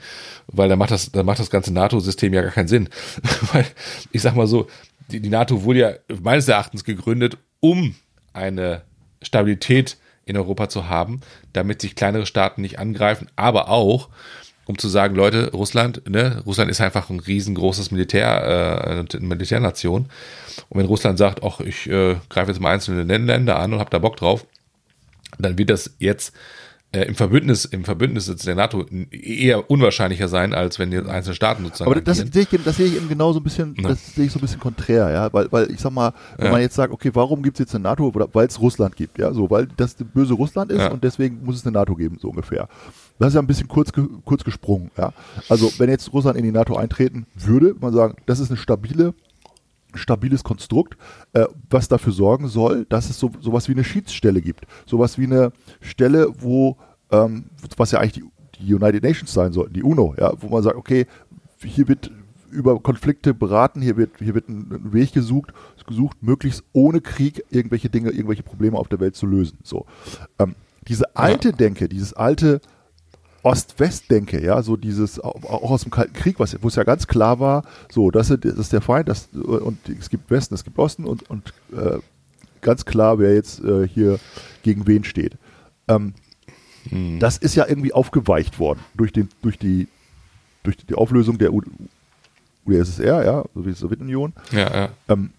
weil 0.47 0.69
da 0.69 0.77
macht 0.77 0.91
das, 0.91 1.13
da 1.13 1.23
macht 1.23 1.41
das 1.41 1.51
ganze 1.51 1.73
NATO-System 1.73 2.33
ja 2.33 2.43
gar 2.43 2.53
keinen 2.53 2.69
Sinn. 2.69 2.89
weil, 3.53 3.67
ich 4.13 4.23
sag 4.23 4.35
mal 4.35 4.47
so, 4.47 4.69
die, 5.11 5.21
die 5.21 5.29
NATO 5.29 5.65
wurde 5.65 5.79
ja 5.79 5.93
meines 6.23 6.49
Erachtens 6.49 6.85
gegründet, 6.85 7.37
um 7.61 7.95
eine 8.33 8.83
Stabilität 9.23 9.97
in 10.25 10.37
Europa 10.37 10.69
zu 10.69 10.89
haben, 10.89 11.21
damit 11.53 11.83
sich 11.83 11.95
kleinere 11.95 12.27
Staaten 12.27 12.63
nicht 12.63 12.79
angreifen, 12.79 13.29
aber 13.37 13.69
auch, 13.69 14.09
um 14.67 14.79
zu 14.79 14.89
sagen, 14.89 15.15
Leute, 15.17 15.51
Russland, 15.53 16.09
ne, 16.09 16.43
Russland 16.47 16.71
ist 16.71 16.81
einfach 16.81 17.11
ein 17.11 17.21
riesengroßes 17.21 17.91
Militär, 17.91 19.07
äh, 19.13 19.19
Militärnation. 19.19 20.07
Und 20.69 20.79
wenn 20.79 20.87
Russland 20.87 21.19
sagt, 21.19 21.43
ach, 21.43 21.61
ich 21.61 21.89
äh, 21.89 22.17
greife 22.29 22.51
jetzt 22.51 22.61
mal 22.61 22.73
einzelne 22.73 23.03
Länder 23.03 23.59
an 23.59 23.73
und 23.73 23.81
habe 23.81 23.91
da 23.91 23.99
Bock 23.99 24.17
drauf, 24.17 24.47
dann 25.39 25.59
wird 25.59 25.71
das 25.71 25.95
jetzt 25.99 26.33
äh, 26.93 27.05
im 27.07 27.15
Verbündnis, 27.15 27.65
im 27.65 27.85
Verbündnis 27.85 28.27
der 28.27 28.55
NATO 28.55 28.85
eher 29.11 29.71
unwahrscheinlicher 29.71 30.29
sein, 30.29 30.53
als 30.53 30.79
wenn 30.79 30.93
jetzt 30.93 31.09
einzelne 31.09 31.35
Staaten 31.35 31.65
sozusagen. 31.65 31.91
Aber 31.91 32.01
das 32.01 32.19
sehe 32.19 32.43
ich, 32.43 32.65
das 32.65 32.77
sehe 32.77 32.87
ich 32.87 32.97
eben 32.97 33.09
genau 33.09 33.33
so 33.33 33.41
ein 33.41 33.43
bisschen, 33.43 33.75
ja. 33.79 33.89
das 33.89 34.15
sehe 34.15 34.27
ich 34.27 34.33
so 34.33 34.39
ein 34.39 34.43
bisschen 34.43 34.61
konträr, 34.61 35.11
ja, 35.11 35.33
weil, 35.33 35.51
weil 35.51 35.71
ich 35.71 35.81
sag 35.81 35.93
mal, 35.93 36.13
wenn 36.37 36.47
ja. 36.47 36.53
man 36.53 36.61
jetzt 36.61 36.75
sagt, 36.75 36.93
okay, 36.93 37.11
warum 37.15 37.43
gibt 37.43 37.57
es 37.57 37.61
jetzt 37.61 37.75
eine 37.75 37.85
NATO, 37.85 38.13
weil 38.15 38.47
es 38.47 38.61
Russland 38.61 38.95
gibt, 38.95 39.19
ja, 39.19 39.33
so, 39.33 39.51
weil 39.51 39.69
das 39.77 39.95
böse 39.95 40.35
Russland 40.35 40.71
ist 40.71 40.81
ja. 40.81 40.91
und 40.91 41.03
deswegen 41.03 41.43
muss 41.43 41.57
es 41.57 41.65
eine 41.65 41.73
NATO 41.73 41.97
geben, 41.97 42.19
so 42.21 42.29
ungefähr. 42.29 42.69
Das 43.19 43.29
ist 43.29 43.35
ja 43.35 43.41
ein 43.41 43.47
bisschen 43.47 43.69
kurz, 43.69 43.93
kurz 44.25 44.45
gesprungen, 44.45 44.91
ja. 44.97 45.13
Also, 45.49 45.71
wenn 45.79 45.89
jetzt 45.89 46.13
Russland 46.13 46.37
in 46.37 46.45
die 46.45 46.53
NATO 46.53 46.77
eintreten 46.77 47.27
würde, 47.35 47.75
man 47.81 47.93
sagen, 47.93 48.17
das 48.27 48.41
ist 48.41 48.51
eine 48.51 48.57
stabile 48.57 49.15
stabiles 49.95 50.43
Konstrukt, 50.43 50.97
äh, 51.33 51.45
was 51.69 51.89
dafür 51.89 52.13
sorgen 52.13 52.49
soll, 52.49 52.87
dass 52.89 53.11
es 53.11 53.19
so 53.19 53.31
sowas 53.41 53.69
wie 53.69 53.73
eine 53.73 53.85
Schiedsstelle 53.85 54.41
gibt. 54.41 54.67
Sowas 54.87 55.19
wie 55.19 55.25
eine 55.25 55.53
Stelle, 55.81 56.33
wo, 56.39 56.77
ähm, 57.11 57.45
was 57.77 57.91
ja 57.91 57.99
eigentlich 57.99 58.25
die, 58.25 58.25
die 58.59 58.75
United 58.75 59.03
Nations 59.03 59.33
sein 59.33 59.53
sollten, 59.53 59.75
die 59.75 59.83
UNO, 59.83 60.15
ja, 60.19 60.33
wo 60.41 60.49
man 60.49 60.63
sagt, 60.63 60.77
okay, 60.77 61.07
hier 61.63 61.89
wird 61.89 62.11
über 62.51 62.79
Konflikte 62.81 63.35
beraten, 63.35 63.81
hier 63.81 63.97
wird, 63.97 64.11
hier 64.19 64.35
wird 64.35 64.49
ein, 64.49 64.93
Weg 64.93 65.13
gesucht, 65.13 65.53
gesucht, 65.87 66.23
möglichst 66.23 66.63
ohne 66.73 67.01
Krieg 67.01 67.45
irgendwelche 67.51 67.91
Dinge, 67.91 68.11
irgendwelche 68.11 68.43
Probleme 68.43 68.79
auf 68.79 68.89
der 68.89 69.01
Welt 69.01 69.17
zu 69.17 69.27
lösen. 69.27 69.59
So. 69.65 69.87
Ähm, 70.39 70.55
diese 70.87 71.17
alte. 71.17 71.53
Denke, 71.53 71.89
dieses 71.89 72.13
alte 72.13 72.61
Ost-West-Denke, 73.43 74.43
ja, 74.43 74.63
so 74.63 74.77
dieses, 74.77 75.19
auch 75.19 75.71
aus 75.71 75.83
dem 75.83 75.91
Kalten 75.91 76.13
Krieg, 76.13 76.39
was, 76.39 76.57
wo 76.63 76.69
es 76.69 76.77
ja 76.77 76.85
ganz 76.85 77.07
klar 77.07 77.41
war, 77.41 77.65
so, 77.91 78.11
das 78.11 78.31
ist, 78.31 78.45
das 78.45 78.59
ist 78.59 78.73
der 78.73 78.81
Feind, 78.81 79.09
das, 79.09 79.29
und 79.33 79.79
es 79.89 80.11
gibt 80.11 80.31
Westen, 80.31 80.55
es 80.55 80.63
gibt 80.65 80.79
Osten 80.79 81.05
und, 81.05 81.29
und 81.29 81.53
äh, 81.73 81.99
ganz 82.61 82.85
klar, 82.85 83.19
wer 83.19 83.35
jetzt 83.35 83.63
äh, 83.65 83.89
hier 83.89 84.21
gegen 84.63 84.87
wen 84.87 85.03
steht. 85.03 85.37
Ähm, 85.89 86.15
hm. 86.89 87.19
Das 87.19 87.37
ist 87.37 87.57
ja 87.57 87.67
irgendwie 87.67 87.93
aufgeweicht 87.93 88.59
worden 88.59 88.81
durch, 88.95 89.13
den, 89.13 89.29
durch, 89.43 89.59
die, 89.59 89.89
durch 90.63 90.77
die 90.77 90.95
Auflösung 90.95 91.39
der 91.39 91.53
UdSSR, 91.53 93.25
ja, 93.25 93.45
so 93.55 93.65
wie 93.65 93.71
die 93.71 93.77
Sowjetunion. 93.77 94.35
Ja, 94.53 94.73
ja. 94.73 94.89
Ähm, 95.09 95.31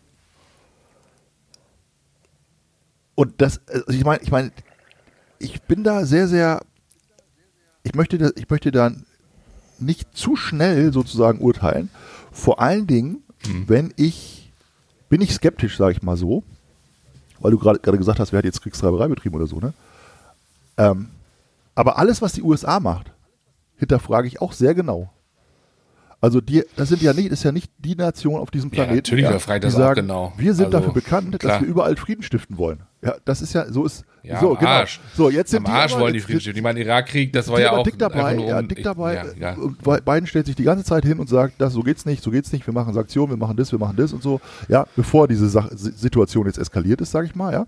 und 3.16 3.42
das, 3.42 3.62
also 3.68 3.86
ich 3.90 4.04
meine, 4.04 4.22
ich 4.24 4.32
meine, 4.32 4.52
ich 5.40 5.62
bin 5.64 5.84
da 5.84 6.06
sehr, 6.06 6.28
sehr 6.28 6.62
ich 7.84 7.96
möchte, 7.96 8.18
da, 8.18 8.32
ich 8.36 8.50
möchte 8.50 8.72
da 8.72 8.92
nicht 9.80 10.16
zu 10.18 10.36
schnell 10.36 10.92
sozusagen 10.94 11.40
urteilen. 11.40 11.90
Vor 12.32 12.60
allen 12.62 12.88
Dingen, 12.88 13.24
mhm. 13.46 13.68
wenn 13.68 13.94
ich, 13.98 14.52
bin 15.10 15.22
ich 15.22 15.34
skeptisch, 15.34 15.78
sage 15.78 15.94
ich 15.94 16.02
mal 16.02 16.18
so, 16.18 16.44
weil 17.40 17.52
du 17.52 17.60
gerade 17.60 17.98
gesagt 17.98 18.20
hast, 18.20 18.32
wer 18.32 18.40
hat 18.40 18.46
jetzt 18.46 18.62
Kriegstreiberei 18.62 19.08
betrieben 19.08 19.36
oder 19.36 19.48
so, 19.48 19.60
ne? 19.60 19.74
Ähm, 20.78 21.10
aber 21.76 21.98
alles, 21.98 22.22
was 22.22 22.34
die 22.34 22.42
USA 22.42 22.80
macht, 22.80 23.12
hinterfrage 23.78 24.28
ich 24.28 24.42
auch 24.42 24.54
sehr 24.54 24.74
genau. 24.74 25.13
Also 26.24 26.40
die, 26.40 26.64
das 26.78 26.88
sind 26.88 27.02
ja 27.02 27.12
nicht, 27.12 27.34
ist 27.34 27.44
ja 27.44 27.52
nicht 27.52 27.70
die 27.80 27.96
Nation 27.96 28.40
auf 28.40 28.50
diesem 28.50 28.72
Planeten, 28.72 28.92
ja, 28.92 28.96
natürlich 28.96 29.26
ja, 29.26 29.56
die 29.56 29.60
das 29.60 29.74
sagen, 29.74 30.08
genau. 30.08 30.32
wir 30.38 30.54
sind 30.54 30.68
also, 30.68 30.78
dafür 30.78 30.94
bekannt, 30.94 31.38
klar. 31.38 31.60
dass 31.60 31.62
wir 31.62 31.68
überall 31.68 31.98
Frieden 31.98 32.24
stiften 32.24 32.58
wollen. 32.58 32.80
Ja, 33.02 33.16
das 33.26 33.42
ist 33.42 33.52
ja, 33.52 33.70
so 33.70 33.84
ist, 33.84 34.06
ja, 34.24 34.40
so, 34.40 34.56
genau. 34.56 34.70
Arsch. 34.70 35.02
So, 35.18 35.30
jetzt 35.30 35.52
sind 35.52 35.58
am 35.58 35.66
die 35.66 35.72
Arsch 35.72 35.92
aber, 35.92 36.04
wollen 36.04 36.14
die 36.14 36.22
Frieden 36.22 36.40
stiften. 36.40 36.60
Ich 36.60 36.64
meine, 36.64 36.80
Irakkrieg, 36.80 37.34
das 37.34 37.50
war 37.50 37.60
ja 37.60 37.74
auch 37.74 37.84
dick 37.84 38.00
dabei, 38.00 38.40
um, 38.40 38.48
ja, 38.48 38.62
dick 38.62 38.84
dabei. 38.84 39.32
Ich, 39.34 39.42
ja, 39.42 39.50
ja. 39.50 39.58
Und 39.58 39.84
Biden 39.84 40.26
stellt 40.26 40.46
sich 40.46 40.56
die 40.56 40.64
ganze 40.64 40.86
Zeit 40.86 41.04
hin 41.04 41.20
und 41.20 41.28
sagt, 41.28 41.56
das, 41.58 41.74
so 41.74 41.82
geht's 41.82 42.06
nicht, 42.06 42.24
so 42.24 42.32
geht's 42.32 42.54
nicht, 42.54 42.66
wir 42.66 42.74
machen 42.74 42.94
Sanktionen, 42.94 43.32
wir 43.32 43.38
machen 43.38 43.58
das, 43.58 43.74
wir 43.74 43.80
machen 43.80 43.98
das 43.98 44.14
und 44.14 44.24
so. 44.24 44.40
Ja, 44.70 44.88
bevor 44.96 45.28
diese 45.28 45.50
Sache, 45.50 45.76
Situation 45.76 46.46
jetzt 46.46 46.58
eskaliert 46.58 47.02
ist, 47.02 47.12
sage 47.12 47.28
ich 47.28 47.36
mal, 47.36 47.52
ja. 47.52 47.66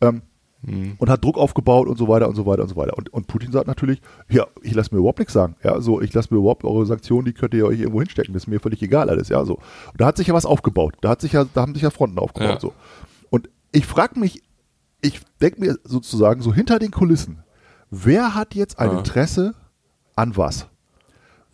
Ähm, 0.00 0.22
Mhm. 0.62 0.94
Und 0.98 1.08
hat 1.08 1.22
Druck 1.22 1.38
aufgebaut 1.38 1.86
und 1.86 1.96
so 1.96 2.08
weiter 2.08 2.28
und 2.28 2.34
so 2.34 2.44
weiter 2.44 2.62
und 2.62 2.68
so 2.68 2.76
weiter. 2.76 2.98
Und, 2.98 3.12
und 3.12 3.26
Putin 3.28 3.52
sagt 3.52 3.68
natürlich, 3.68 4.00
ja, 4.28 4.46
ich 4.62 4.74
lasse 4.74 4.92
mir 4.92 4.98
überhaupt 4.98 5.20
nichts 5.20 5.32
sagen. 5.32 5.54
Ja, 5.62 5.80
so, 5.80 6.00
ich 6.00 6.12
lasse 6.12 6.34
mir 6.34 6.40
überhaupt 6.40 6.64
eure 6.64 6.84
Sanktionen, 6.84 7.26
die 7.26 7.32
könnt 7.32 7.54
ihr 7.54 7.66
euch 7.66 7.78
irgendwo 7.78 8.00
hinstecken, 8.00 8.34
das 8.34 8.44
ist 8.44 8.46
mir 8.48 8.58
völlig 8.58 8.82
egal 8.82 9.08
alles, 9.08 9.28
ja, 9.28 9.44
so. 9.44 9.54
Und 9.54 10.00
da 10.00 10.06
hat 10.06 10.16
sich 10.16 10.26
ja 10.26 10.34
was 10.34 10.46
aufgebaut. 10.46 10.96
Da 11.00 11.10
hat 11.10 11.20
sich 11.20 11.32
ja, 11.32 11.44
da 11.44 11.60
haben 11.60 11.74
sich 11.74 11.82
ja 11.82 11.90
Fronten 11.90 12.18
aufgebaut, 12.18 12.50
ja. 12.50 12.60
so. 12.60 12.74
Und 13.30 13.48
ich 13.70 13.86
frage 13.86 14.18
mich, 14.18 14.42
ich 15.00 15.20
denke 15.40 15.60
mir 15.60 15.78
sozusagen 15.84 16.42
so 16.42 16.52
hinter 16.52 16.80
den 16.80 16.90
Kulissen, 16.90 17.44
wer 17.90 18.34
hat 18.34 18.54
jetzt 18.54 18.78
ein 18.80 18.90
ja. 18.90 18.98
Interesse 18.98 19.54
an 20.16 20.36
was? 20.36 20.66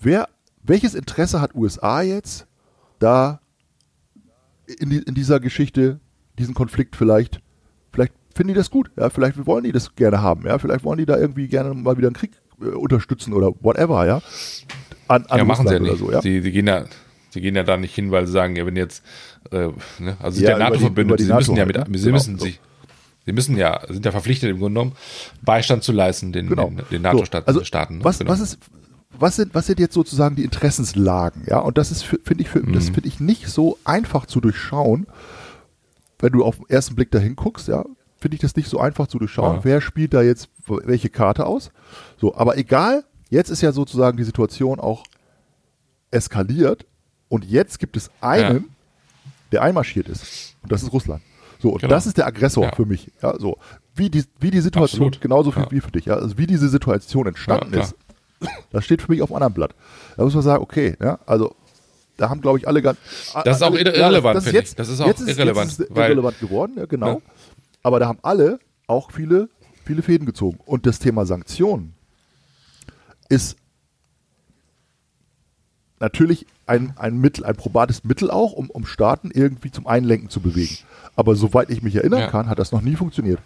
Wer, 0.01 0.29
welches 0.63 0.95
Interesse 0.95 1.41
hat 1.43 1.55
USA 1.55 2.01
jetzt, 2.01 2.47
da 2.99 3.41
in, 4.67 4.91
die, 4.91 4.99
in 4.99 5.15
dieser 5.15 5.41
Geschichte, 5.41 6.01
diesen 6.39 6.55
Konflikt 6.55 6.97
vielleicht, 6.97 7.41
vielleicht 7.43 7.44
finden 8.35 8.49
die 8.49 8.55
das 8.55 8.71
gut. 8.71 8.91
Ja, 8.97 9.11
vielleicht 9.11 9.47
wollen 9.47 9.65
die 9.65 9.73
das 9.73 9.95
gerne 9.95 10.23
haben. 10.23 10.47
Ja, 10.47 10.59
vielleicht 10.59 10.85
wollen 10.85 10.99
die 10.99 11.07
da 11.07 11.19
irgendwie 11.19 11.49
gerne 11.49 11.75
mal 11.75 11.97
wieder 11.97 12.09
einen 12.09 12.17
Krieg 12.17 12.33
äh, 12.61 12.67
unterstützen 12.67 13.33
oder 13.33 13.53
whatever. 13.61 14.07
Ja, 14.07 14.21
an, 15.09 15.27
an 15.27 15.39
ja 15.39 15.45
machen 15.45 15.67
sie 15.67 15.75
ja 15.75 15.81
nicht. 15.81 15.99
So, 15.99 16.11
ja? 16.11 16.21
Sie, 16.21 16.41
sie, 16.41 16.53
gehen 16.53 16.67
ja, 16.67 16.85
sie 17.31 17.41
gehen 17.41 17.55
ja 17.55 17.63
da 17.63 17.77
nicht 17.77 17.95
hin, 17.95 18.11
weil 18.11 18.27
sie 18.27 18.33
sagen, 18.33 18.57
ja, 18.57 18.67
wenn 18.67 18.77
jetzt, 18.77 19.03
äh, 19.51 19.69
ne, 19.99 20.17
also 20.21 20.41
ja, 20.41 20.51
der 20.51 20.59
NATO 20.59 20.79
verbündet, 20.79 21.21
sie 21.21 21.27
NATO 21.27 21.39
müssen 21.39 21.57
ja 21.57 21.67
mit, 21.67 21.79
halt, 21.79 21.89
ne? 21.89 21.99
sie 21.99 22.05
genau, 22.05 22.15
müssen 22.15 22.39
so. 22.39 22.45
sich 22.45 22.61
Sie 23.27 23.33
müssen 23.33 23.57
ja, 23.57 23.81
sind 23.89 24.05
ja 24.05 24.11
verpflichtet 24.11 24.51
im 24.51 24.59
Grunde 24.59 24.81
genommen, 24.81 24.97
Beistand 25.43 25.83
zu 25.83 25.93
leisten 25.93 26.33
den, 26.33 26.49
genau. 26.49 26.69
den, 26.69 26.83
den 26.91 27.03
NATO-Staaten. 27.03 27.51
So, 27.51 27.61
also 27.61 27.95
ne? 27.95 28.05
was, 28.05 28.19
genau. 28.19 28.31
was 28.31 28.41
ist, 28.41 28.59
was 29.19 29.37
sind, 29.37 29.55
was 29.55 29.67
sind 29.67 29.81
jetzt 29.81 29.95
sozusagen 29.95 30.37
die 30.37 30.45
Interessenslagen? 30.45 31.45
Ja, 31.47 31.61
und 31.61 31.79
das 31.79 31.91
ist, 31.91 32.03
finde 32.03 32.43
ich, 32.43 32.55
mhm. 32.55 32.73
das 32.73 32.91
finde 32.91 33.09
ich 33.09 33.21
nicht 33.21 33.49
so 33.49 33.79
einfach 33.85 34.27
zu 34.27 34.41
durchschauen, 34.41 35.07
wenn 36.19 36.33
du 36.33 36.45
auf 36.45 36.57
den 36.57 36.69
ersten 36.69 36.97
Blick 36.97 37.11
dahin 37.11 37.35
guckst. 37.35 37.69
Ja, 37.69 37.85
finde 38.25 38.37
ich 38.37 38.41
das 38.41 38.57
nicht 38.57 38.71
so 38.71 38.81
einfach 38.81 39.07
zu 39.07 39.19
durchschauen, 39.19 39.57
ja. 39.57 39.65
wer 39.65 39.81
spielt 39.83 40.15
da 40.15 40.23
jetzt 40.23 40.49
welche 40.67 41.11
Karte 41.11 41.45
aus. 41.45 41.71
So, 42.17 42.35
aber 42.35 42.57
egal, 42.57 43.05
jetzt 43.29 43.51
ist 43.51 43.61
ja 43.61 43.71
sozusagen 43.71 44.17
die 44.17 44.25
Situation 44.25 44.81
auch 44.81 45.05
eskaliert 46.11 46.87
und 47.29 47.45
jetzt 47.45 47.79
gibt 47.79 47.99
es 47.99 48.11
einen, 48.23 48.57
ja. 48.57 48.65
der 49.53 49.63
einmarschiert 49.63 50.09
ist. 50.09 50.57
Und 50.63 50.73
das 50.73 50.83
ist 50.83 50.91
Russland. 50.95 51.21
So, 51.59 51.69
und 51.69 51.83
genau. 51.83 51.91
das 51.91 52.07
ist 52.07 52.17
der 52.17 52.27
Aggressor 52.27 52.65
ja. 52.65 52.75
für 52.75 52.87
mich. 52.87 53.13
Ja, 53.21 53.39
so. 53.39 53.59
Wie 53.95 54.09
die, 54.09 54.25
wie 54.41 54.51
die 54.51 54.63
Situation, 54.63 55.09
Absolut. 55.09 55.21
genauso 55.21 55.51
viel 55.51 55.67
wie 55.69 55.81
für 55.83 55.91
dich, 55.91 56.07
ja, 56.07 56.15
also 56.15 56.39
wie 56.39 56.47
diese 56.47 56.71
Situation 56.71 57.27
entstanden 57.27 57.75
ist, 57.75 57.95
das 58.73 58.87
steht 58.87 59.03
für 59.03 59.13
mich 59.13 59.21
auf 59.21 59.29
einem 59.29 59.37
anderen 59.37 59.53
Blatt. 59.53 59.75
Da 60.17 60.25
muss 60.25 60.33
man 60.33 60.43
sagen, 60.43 60.63
okay, 60.63 60.97
ja, 60.99 61.19
also 61.27 61.55
da 62.17 62.31
haben, 62.31 62.41
glaube 62.41 62.59
ich, 62.59 62.67
alle 62.67 62.81
ganz. 62.81 62.97
Das 63.45 63.57
ist 63.57 63.63
auch 63.63 63.75
irrelevant, 63.75 64.37
das 64.37 64.47
ist 64.47 64.53
jetzt, 64.53 64.79
das 64.79 64.89
ist 64.89 65.01
auch 65.03 65.09
jetzt 65.09 65.21
irrelevant. 65.29 65.73
Jetzt 65.73 65.81
ist 65.81 65.91
irrelevant 65.91 66.41
geworden, 66.41 66.73
ja, 66.79 66.87
genau. 66.87 67.21
Aber 67.85 68.01
da 68.01 68.09
haben 68.09 68.19
alle 68.23 68.59
auch 68.89 69.13
viele, 69.13 69.49
viele 69.85 70.03
Fäden 70.03 70.27
gezogen. 70.27 70.59
Und 70.65 70.87
das 70.87 70.99
Thema 70.99 71.27
Sanktionen 71.27 71.95
ist 73.29 73.57
natürlich 76.01 76.47
ein, 76.67 76.95
ein 76.97 77.19
Mittel, 77.19 77.45
ein 77.45 77.55
probates 77.55 78.03
Mittel 78.03 78.31
auch, 78.31 78.53
um, 78.53 78.71
um 78.71 78.87
Staaten 78.87 79.31
irgendwie 79.31 79.71
zum 79.71 79.87
Einlenken 79.87 80.31
zu 80.31 80.41
bewegen. 80.41 80.79
Aber 81.15 81.37
soweit 81.37 81.71
ich 81.71 81.83
mich 81.83 81.95
erinnern 81.95 82.21
ja. 82.21 82.31
kann, 82.31 82.49
hat 82.49 82.59
das 82.59 82.73
noch 82.73 82.81
nie 82.81 82.97
funktioniert. 82.97 83.39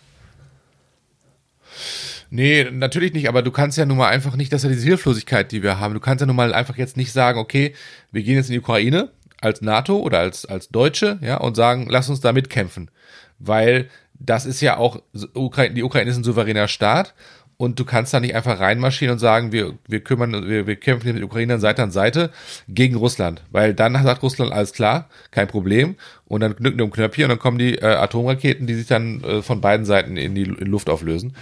Nee, 2.31 2.71
natürlich 2.71 3.15
nicht, 3.15 3.29
aber 3.29 3.43
du 3.43 3.51
kannst 3.51 3.77
ja 3.77 3.87
nun 3.87 3.97
mal 3.97 4.09
einfach 4.09 4.37
nicht, 4.37 4.53
das 4.53 4.61
ist 4.61 4.65
ja 4.65 4.75
diese 4.75 4.87
Hilflosigkeit, 4.87 5.51
die 5.51 5.63
wir 5.63 5.81
haben. 5.81 5.95
Du 5.95 6.01
kannst 6.01 6.21
ja 6.21 6.27
nun 6.27 6.37
mal 6.37 6.55
einfach 6.55 6.77
jetzt 6.77 6.97
nicht 6.97 7.13
sagen, 7.13 7.39
okay, 7.39 7.75
wir 8.13 8.23
gehen 8.23 8.37
jetzt 8.37 8.51
in 8.51 8.53
die 8.53 8.61
Ukraine 8.61 9.11
als 9.41 9.63
NATO 9.63 9.99
oder 9.99 10.21
als, 10.21 10.45
als 10.45 10.69
Deutsche, 10.69 11.19
ja, 11.23 11.39
und 11.39 11.57
sagen, 11.57 11.87
lass 11.89 12.09
uns 12.09 12.21
da 12.21 12.33
mitkämpfen. 12.33 12.91
Weil 13.39 13.89
das 14.19 14.47
ist 14.47 14.61
ja 14.61 14.77
auch, 14.77 15.01
die 15.15 15.83
Ukraine 15.83 16.11
ist 16.11 16.17
ein 16.17 16.25
souveräner 16.25 16.69
Staat 16.69 17.15
und 17.59 17.81
du 17.81 17.85
kannst 17.85 18.15
da 18.15 18.21
nicht 18.21 18.37
einfach 18.37 18.61
reinmarschieren 18.61 19.15
und 19.15 19.19
sagen, 19.19 19.51
wir, 19.51 19.75
wir 19.89 20.01
kümmern, 20.01 20.49
wir, 20.49 20.69
wir 20.69 20.77
kämpfen 20.77 21.09
mit 21.09 21.17
den 21.17 21.25
Ukrainern 21.25 21.59
Seite 21.59 21.83
an 21.83 21.91
Seite 21.91 22.31
gegen 22.69 22.95
Russland. 22.95 23.43
Weil 23.51 23.75
dann 23.75 24.01
sagt 24.05 24.23
Russland, 24.23 24.53
alles 24.53 24.73
klar, 24.73 25.09
kein 25.33 25.49
Problem. 25.49 25.97
Und 26.27 26.41
dann 26.41 26.55
knücken 26.55 26.79
die 26.79 26.85
um 26.85 26.93
Knöpfchen 26.93 27.25
und 27.25 27.31
dann 27.31 27.41
kommen 27.41 27.59
die 27.59 27.75
äh, 27.75 27.85
Atomraketen, 27.85 28.69
die 28.69 28.75
sich 28.75 28.87
dann 28.87 29.25
äh, 29.25 29.43
von 29.43 29.61
beiden 29.61 29.85
Seiten 29.85 30.17
in 30.17 30.37
die 30.37 30.43
in 30.43 30.69
Luft 30.69 30.89
auflösen. 30.89 31.35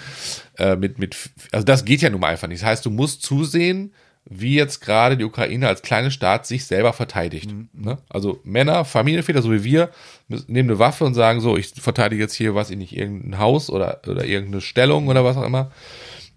Äh, 0.56 0.76
mit, 0.76 0.98
mit, 0.98 1.16
also 1.52 1.66
das 1.66 1.84
geht 1.84 2.00
ja 2.00 2.08
nun 2.08 2.20
mal 2.20 2.28
einfach 2.28 2.48
nicht. 2.48 2.62
Das 2.62 2.68
heißt, 2.68 2.86
du 2.86 2.90
musst 2.90 3.22
zusehen, 3.22 3.92
wie 4.28 4.54
jetzt 4.54 4.80
gerade 4.80 5.16
die 5.16 5.24
Ukraine 5.24 5.68
als 5.68 5.82
kleiner 5.82 6.10
Staat 6.10 6.46
sich 6.46 6.64
selber 6.66 6.92
verteidigt. 6.92 7.52
Mhm. 7.52 7.68
Ne? 7.72 7.98
Also 8.08 8.40
Männer, 8.44 8.84
Familienväter, 8.84 9.40
so 9.40 9.52
wie 9.52 9.64
wir, 9.64 9.90
nehmen 10.28 10.70
eine 10.70 10.78
Waffe 10.78 11.04
und 11.04 11.14
sagen 11.14 11.40
so, 11.40 11.56
ich 11.56 11.68
verteidige 11.68 12.22
jetzt 12.22 12.34
hier 12.34 12.54
was 12.54 12.70
in 12.70 12.78
nicht 12.78 12.96
irgendein 12.96 13.38
Haus 13.38 13.70
oder, 13.70 14.00
oder 14.06 14.24
irgendeine 14.24 14.60
Stellung 14.60 15.08
oder 15.08 15.24
was 15.24 15.36
auch 15.36 15.44
immer, 15.44 15.70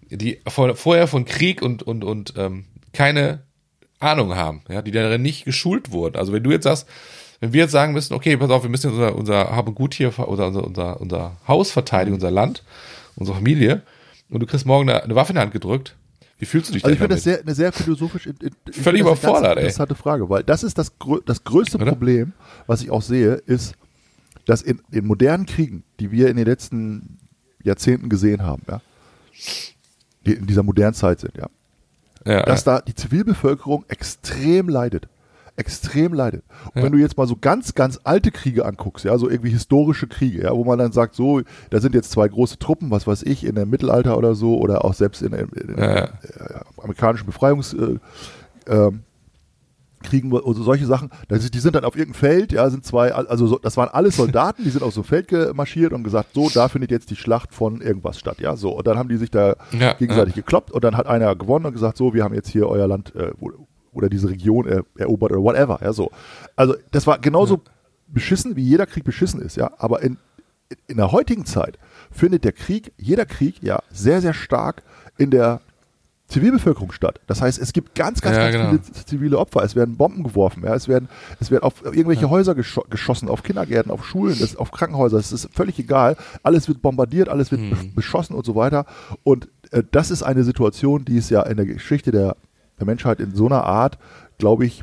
die 0.08 0.40
vor, 0.46 0.76
vorher 0.76 1.06
von 1.06 1.24
Krieg 1.24 1.62
und, 1.62 1.82
und, 1.82 2.04
und 2.04 2.34
ähm, 2.36 2.66
keine 2.92 3.42
Ahnung 3.98 4.34
haben, 4.34 4.62
ja, 4.68 4.82
die 4.82 4.92
darin 4.92 5.22
nicht 5.22 5.44
geschult 5.44 5.90
wurden. 5.90 6.16
Also 6.16 6.32
wenn 6.32 6.42
du 6.42 6.50
jetzt 6.50 6.64
sagst, 6.64 6.86
Wenn 7.42 7.54
wir 7.54 7.62
jetzt 7.62 7.72
sagen 7.72 7.94
müssen, 7.94 8.12
okay, 8.12 8.36
pass 8.36 8.50
auf, 8.50 8.64
wir 8.64 8.70
müssen 8.70 8.92
unser, 8.92 9.16
unser 9.16 9.56
Hab 9.56 9.66
und 9.66 9.74
Gut 9.74 9.94
hier, 9.94 10.12
oder 10.18 10.48
unser, 10.48 10.62
unser, 10.62 11.00
unser 11.00 11.36
Haus 11.48 11.70
verteidigen, 11.70 12.14
unser 12.14 12.30
Land, 12.30 12.62
unsere 13.16 13.36
Familie, 13.38 13.82
und 14.28 14.40
du 14.40 14.46
kriegst 14.46 14.66
morgen 14.66 14.90
eine, 14.90 15.02
eine 15.02 15.14
Waffe 15.14 15.32
in 15.32 15.36
die 15.36 15.40
Hand 15.40 15.52
gedrückt, 15.52 15.96
wie 16.40 16.46
fühlst 16.46 16.70
du 16.70 16.72
dich 16.72 16.84
Also 16.84 16.88
denn 16.88 16.94
ich 16.94 16.98
finde 16.98 17.14
das 17.16 17.24
sehr, 17.24 17.40
eine 17.40 17.54
sehr 17.54 17.70
philosophisch 17.70 18.26
in, 18.26 18.34
in, 18.40 18.72
Völlig 18.72 19.02
überfordert, 19.02 19.58
ey. 19.58 19.64
interessante 19.64 19.94
Frage, 19.94 20.28
weil 20.30 20.42
das 20.42 20.62
ist 20.62 20.78
das, 20.78 20.90
das 21.26 21.44
größte 21.44 21.76
Oder? 21.76 21.92
Problem, 21.92 22.32
was 22.66 22.82
ich 22.82 22.90
auch 22.90 23.02
sehe, 23.02 23.34
ist, 23.34 23.74
dass 24.46 24.62
in, 24.62 24.80
in 24.90 25.06
modernen 25.06 25.44
Kriegen, 25.44 25.84
die 26.00 26.10
wir 26.10 26.28
in 26.28 26.36
den 26.36 26.46
letzten 26.46 27.18
Jahrzehnten 27.62 28.08
gesehen 28.08 28.42
haben, 28.42 28.62
ja, 28.66 28.80
die 30.24 30.32
in 30.32 30.46
dieser 30.46 30.62
modernen 30.62 30.94
Zeit 30.94 31.20
sind, 31.20 31.36
ja, 31.36 31.48
ja, 32.24 32.42
dass 32.42 32.64
da 32.64 32.80
die 32.80 32.94
Zivilbevölkerung 32.94 33.84
extrem 33.88 34.70
leidet. 34.70 35.08
Extrem 35.56 36.14
leidet. 36.14 36.42
Und 36.74 36.76
Ja. 36.76 36.82
wenn 36.84 36.92
du 36.92 36.98
jetzt 36.98 37.16
mal 37.18 37.26
so 37.26 37.36
ganz, 37.40 37.74
ganz 37.74 38.00
alte 38.04 38.30
Kriege 38.30 38.64
anguckst, 38.64 39.04
ja, 39.04 39.18
so 39.18 39.28
irgendwie 39.28 39.50
historische 39.50 40.06
Kriege, 40.06 40.42
ja, 40.42 40.52
wo 40.52 40.64
man 40.64 40.78
dann 40.78 40.92
sagt, 40.92 41.14
so, 41.14 41.42
da 41.70 41.80
sind 41.80 41.94
jetzt 41.94 42.10
zwei 42.12 42.28
große 42.28 42.58
Truppen, 42.58 42.90
was 42.90 43.06
weiß 43.06 43.22
ich, 43.24 43.44
in 43.44 43.54
dem 43.56 43.68
Mittelalter 43.70 44.16
oder 44.16 44.34
so, 44.34 44.58
oder 44.58 44.84
auch 44.84 44.94
selbst 44.94 45.22
in, 45.22 45.32
in, 45.32 45.48
in 45.48 45.78
Ja, 45.78 45.86
äh, 46.04 46.10
amerikanischen 46.78 47.26
Befreiungskriegen 47.26 48.00
äh, 48.66 48.90
Kriegen 50.02 50.32
oder 50.32 50.62
solche 50.62 50.86
Sachen, 50.86 51.10
ist, 51.28 51.52
die 51.52 51.58
sind 51.58 51.74
dann 51.76 51.84
auf 51.84 51.94
irgendeinem 51.94 52.18
Feld, 52.20 52.52
ja, 52.52 52.70
sind 52.70 52.86
zwei, 52.86 53.12
also 53.12 53.46
so, 53.46 53.58
das 53.58 53.76
waren 53.76 53.90
alles 53.90 54.16
Soldaten, 54.16 54.64
die 54.64 54.70
sind 54.70 54.82
auf 54.82 54.94
so 54.94 55.02
ein 55.02 55.04
Feld 55.04 55.28
gemarschiert 55.28 55.92
und 55.92 56.04
gesagt, 56.04 56.30
so, 56.32 56.48
da 56.48 56.68
findet 56.68 56.90
jetzt 56.90 57.10
die 57.10 57.16
Schlacht 57.16 57.52
von 57.52 57.82
irgendwas 57.82 58.18
statt, 58.18 58.40
ja, 58.40 58.56
so, 58.56 58.70
und 58.70 58.86
dann 58.86 58.96
haben 58.98 59.10
die 59.10 59.18
sich 59.18 59.30
da 59.30 59.56
Ja, 59.78 59.92
gegenseitig 59.92 60.34
gekloppt 60.34 60.70
und 60.70 60.82
dann 60.84 60.96
hat 60.96 61.06
einer 61.06 61.36
gewonnen 61.36 61.66
und 61.66 61.74
gesagt, 61.74 61.98
so, 61.98 62.14
wir 62.14 62.24
haben 62.24 62.32
jetzt 62.34 62.48
hier 62.48 62.66
euer 62.66 62.86
Land 62.86 63.14
äh, 63.14 63.32
wo- 63.38 63.52
oder 63.92 64.08
diese 64.08 64.28
Region 64.28 64.66
äh, 64.66 64.82
erobert 64.98 65.32
oder 65.32 65.42
whatever, 65.42 65.78
ja, 65.82 65.92
so. 65.92 66.10
Also, 66.56 66.74
das 66.90 67.06
war 67.06 67.18
genauso 67.18 67.60
beschissen, 68.08 68.56
wie 68.56 68.62
jeder 68.64 68.86
Krieg 68.86 69.04
beschissen 69.04 69.40
ist, 69.40 69.56
ja, 69.56 69.70
aber 69.78 70.02
in, 70.02 70.16
in 70.86 70.96
der 70.96 71.12
heutigen 71.12 71.44
Zeit 71.46 71.78
findet 72.10 72.44
der 72.44 72.52
Krieg, 72.52 72.92
jeder 72.96 73.26
Krieg, 73.26 73.62
ja, 73.62 73.80
sehr, 73.90 74.20
sehr 74.20 74.34
stark 74.34 74.82
in 75.18 75.30
der 75.30 75.60
Zivilbevölkerung 76.28 76.92
statt. 76.92 77.20
Das 77.26 77.42
heißt, 77.42 77.58
es 77.58 77.72
gibt 77.72 77.96
ganz, 77.96 78.20
ganz, 78.20 78.36
Ja, 78.36 78.50
ganz 78.50 78.54
genau. 78.54 78.82
viele 78.84 79.04
zivile 79.04 79.38
Opfer. 79.38 79.64
Es 79.64 79.74
werden 79.74 79.96
Bomben 79.96 80.22
geworfen, 80.22 80.62
ja, 80.64 80.76
es 80.76 80.86
werden, 80.86 81.08
es 81.40 81.50
werden 81.50 81.64
auf 81.64 81.84
irgendwelche 81.84 82.30
Häuser 82.30 82.54
gescho 82.54 82.84
geschossen, 82.88 83.28
auf 83.28 83.42
Kindergärten, 83.42 83.90
auf 83.90 84.06
Schulen, 84.06 84.38
das, 84.38 84.54
auf 84.54 84.70
Krankenhäuser. 84.70 85.18
Es 85.18 85.32
ist 85.32 85.48
völlig 85.52 85.76
egal. 85.80 86.16
Alles 86.44 86.68
wird 86.68 86.82
bombardiert, 86.82 87.28
alles 87.28 87.50
wird 87.50 87.68
be- 87.68 87.90
beschossen 87.96 88.34
und 88.36 88.46
so 88.46 88.54
weiter. 88.54 88.86
Und 89.24 89.48
äh, 89.72 89.82
das 89.90 90.12
ist 90.12 90.22
eine 90.22 90.44
Situation, 90.44 91.04
die 91.04 91.18
es 91.18 91.30
ja 91.30 91.42
in 91.42 91.56
der 91.56 91.66
Geschichte 91.66 92.12
der, 92.12 92.36
der 92.80 92.86
Menschheit 92.86 93.20
in 93.20 93.34
so 93.34 93.46
einer 93.46 93.64
Art, 93.64 93.98
glaube 94.38 94.64
ich, 94.66 94.82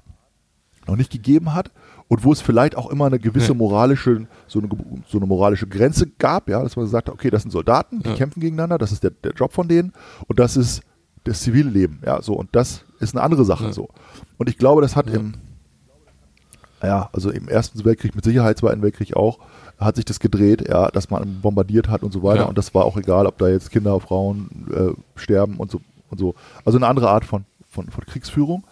noch 0.87 0.95
nicht 0.95 1.11
gegeben 1.11 1.53
hat 1.53 1.71
und 2.07 2.23
wo 2.23 2.31
es 2.31 2.39
vielleicht 2.39 2.77
auch 2.77 2.89
immer 2.89 3.05
eine 3.07 3.19
gewisse 3.19 3.53
moralische, 3.53 4.27
so 4.47 4.59
eine, 4.59 4.69
so 5.09 5.17
eine 5.17 5.27
moralische 5.27 5.67
Grenze 5.67 6.07
gab, 6.07 6.47
ja, 6.49 6.63
dass 6.63 6.77
man 6.77 6.85
gesagt 6.85 7.09
hat, 7.09 7.13
okay, 7.13 7.29
das 7.29 7.41
sind 7.41 7.51
Soldaten, 7.51 7.99
die 8.01 8.09
Ja. 8.09 8.15
kämpfen 8.15 8.39
gegeneinander, 8.39 8.77
das 8.77 8.93
ist 8.93 9.03
der, 9.03 9.11
der 9.11 9.33
Job 9.33 9.51
von 9.51 9.67
denen 9.67 9.91
und 10.27 10.39
das 10.39 10.55
ist 10.55 10.81
das 11.25 11.41
zivile 11.41 11.69
Leben, 11.69 12.01
ja, 12.05 12.21
so 12.21 12.33
und 12.35 12.55
das 12.55 12.85
ist 13.01 13.13
eine 13.15 13.23
andere 13.23 13.43
Sache 13.43 13.65
Ja. 13.65 13.73
so. 13.73 13.89
Und 14.37 14.47
ich 14.49 14.57
glaube, 14.57 14.81
das 14.81 14.95
hat 14.95 15.09
Ja. 15.09 15.15
im 15.15 15.33
ja, 16.83 17.09
also 17.11 17.31
im 17.31 17.47
Ersten 17.49 17.83
Weltkrieg 17.85 18.15
mit 18.15 18.23
Sicherheit, 18.23 18.57
Zweiten 18.59 18.83
Weltkrieg 18.83 19.15
auch, 19.15 19.39
hat 19.79 19.95
sich 19.95 20.05
das 20.05 20.19
gedreht, 20.19 20.67
ja, 20.69 20.89
dass 20.89 21.09
man 21.09 21.41
bombardiert 21.41 21.89
hat 21.89 22.03
und 22.03 22.13
so 22.13 22.21
weiter. 22.21 22.47
Und 22.47 22.55
das 22.57 22.73
war 22.75 22.85
auch 22.85 22.97
egal, 22.97 23.25
ob 23.25 23.37
da 23.39 23.47
jetzt 23.47 23.71
Kinder, 23.71 23.99
Frauen 23.99 24.67
äh, 24.71 25.19
sterben 25.19 25.55
und 25.57 25.71
so 25.71 25.81
und 26.11 26.19
so. 26.19 26.35
Also 26.65 26.77
eine 26.77 26.87
andere 26.87 27.09
Art 27.09 27.25
von, 27.25 27.45
von, 27.77 27.89
von 27.91 28.05
Kriegsführung. 28.05 28.63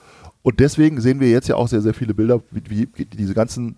Und 0.42 0.60
deswegen 0.60 1.00
sehen 1.00 1.20
wir 1.20 1.30
jetzt 1.30 1.48
ja 1.48 1.56
auch 1.56 1.68
sehr, 1.68 1.82
sehr 1.82 1.94
viele 1.94 2.14
Bilder, 2.16 2.42
wie, 2.52 2.88
wie 2.96 3.06
diese 3.06 3.34
ganzen 3.36 3.78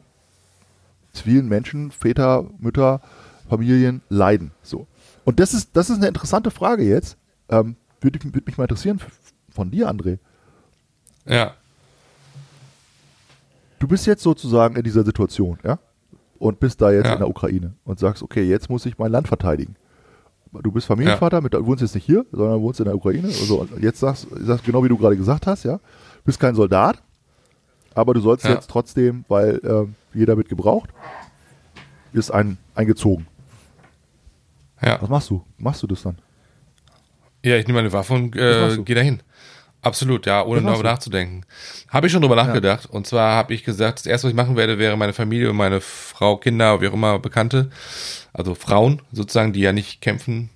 zivilen 1.13 1.47
Menschen, 1.49 1.91
Väter, 1.91 2.45
Mütter, 2.59 3.01
Familien 3.49 4.01
leiden. 4.09 4.51
So. 4.63 4.87
Und 5.25 5.39
das 5.41 5.53
ist, 5.53 5.69
das 5.73 5.89
ist 5.89 5.97
eine 5.97 6.07
interessante 6.07 6.49
Frage 6.51 6.83
jetzt. 6.83 7.17
Ähm, 7.49 7.75
Würde 8.01 8.19
würd 8.23 8.45
mich 8.45 8.57
mal 8.57 8.65
interessieren 8.65 8.99
von 9.49 9.69
dir, 9.71 9.89
André. 9.89 10.17
ja. 11.25 11.53
Du 13.79 13.87
bist 13.87 14.07
jetzt 14.07 14.23
sozusagen 14.23 14.75
in 14.75 14.81
dieser 14.83 15.03
Situation, 15.03 15.59
ja? 15.63 15.77
Und 16.39 16.59
bist 16.59 16.81
da 16.81 16.91
jetzt 16.91 17.05
Ja. 17.05 17.13
in 17.13 17.19
der 17.19 17.29
Ukraine 17.29 17.73
und 17.85 17.99
sagst, 17.99 18.23
okay, 18.23 18.41
jetzt 18.43 18.69
muss 18.71 18.85
ich 18.87 18.97
mein 18.97 19.11
Land 19.11 19.27
verteidigen. 19.27 19.75
Du 20.63 20.71
bist 20.71 20.87
Familienvater, 20.87 21.41
mit, 21.41 21.53
du 21.53 21.65
wohnst 21.65 21.81
jetzt 21.81 21.95
nicht 21.95 22.05
hier, 22.05 22.25
sondern 22.31 22.61
wohnst 22.61 22.79
in 22.79 22.85
der 22.85 22.95
Ukraine. 22.95 23.27
Also 23.27 23.67
jetzt 23.79 23.99
sagst 23.99 24.27
sagst 24.31 24.63
genau 24.65 24.83
wie 24.83 24.89
du 24.89 24.97
gerade 24.97 25.17
gesagt 25.17 25.47
hast, 25.47 25.63
ja, 25.63 25.79
bist 26.23 26.39
kein 26.39 26.55
Soldat, 26.55 27.01
aber 27.93 28.13
du 28.13 28.19
sollst 28.21 28.45
Ja. 28.45 28.51
jetzt 28.53 28.69
trotzdem, 28.69 29.25
weil 29.27 29.59
ähm, 29.63 29.95
jeder 30.13 30.37
wird 30.37 30.49
gebraucht, 30.49 30.89
ist 32.13 32.31
ein, 32.31 32.57
eingezogen. 32.75 33.27
Ja. 34.81 35.01
Was 35.01 35.09
machst 35.09 35.29
du? 35.29 35.43
Machst 35.57 35.83
du 35.83 35.87
das 35.87 36.03
dann? 36.03 36.17
Ja, 37.43 37.55
ich 37.57 37.67
nehme 37.67 37.79
meine 37.79 37.93
Waffe 37.93 38.13
und 38.13 38.35
äh, 38.35 38.77
gehe 38.83 38.95
dahin. 38.95 39.21
Absolut, 39.87 40.25
ja, 40.25 40.43
ohne 40.43 40.61
darüber 40.61 40.83
nachzudenken. 40.83 41.45
Habe 41.87 42.07
ich 42.07 42.13
schon 42.13 42.21
drüber 42.21 42.35
nachgedacht. 42.35 42.85
Und 42.85 43.07
zwar 43.07 43.33
habe 43.33 43.53
ich 43.53 43.63
gesagt, 43.63 43.99
das 43.99 44.05
erste, 44.05 44.27
was 44.27 44.31
ich 44.31 44.35
machen 44.35 44.57
werde, 44.57 44.77
wäre 44.77 44.97
meine 44.97 45.13
Familie 45.13 45.49
und 45.49 45.55
meine 45.55 45.79
Frau, 45.79 46.35
Kinder, 46.37 46.81
wie 46.81 46.89
auch 46.89 46.93
immer, 46.93 47.19
Bekannte, 47.19 47.69
also 48.33 48.53
Frauen 48.53 49.01
sozusagen, 49.13 49.53
die 49.53 49.61
ja 49.61 49.71
nicht 49.71 50.01
kämpfen 50.01 50.49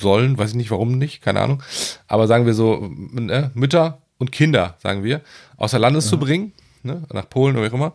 sollen, 0.00 0.38
weiß 0.38 0.50
ich 0.50 0.56
nicht, 0.56 0.70
warum 0.70 0.98
nicht, 0.98 1.20
keine 1.20 1.40
Ahnung. 1.40 1.62
Aber 2.08 2.26
sagen 2.26 2.46
wir 2.46 2.54
so, 2.54 2.90
äh, 3.28 3.50
Mütter 3.54 3.98
und 4.18 4.32
Kinder, 4.32 4.76
sagen 4.82 5.04
wir, 5.04 5.20
außer 5.58 5.78
Landes 5.78 6.08
zu 6.08 6.18
bringen, 6.18 6.52
ne, 6.82 7.02
nach 7.12 7.28
Polen 7.28 7.56
oder 7.56 7.66
wie 7.66 7.70
auch 7.70 7.74
immer. 7.74 7.92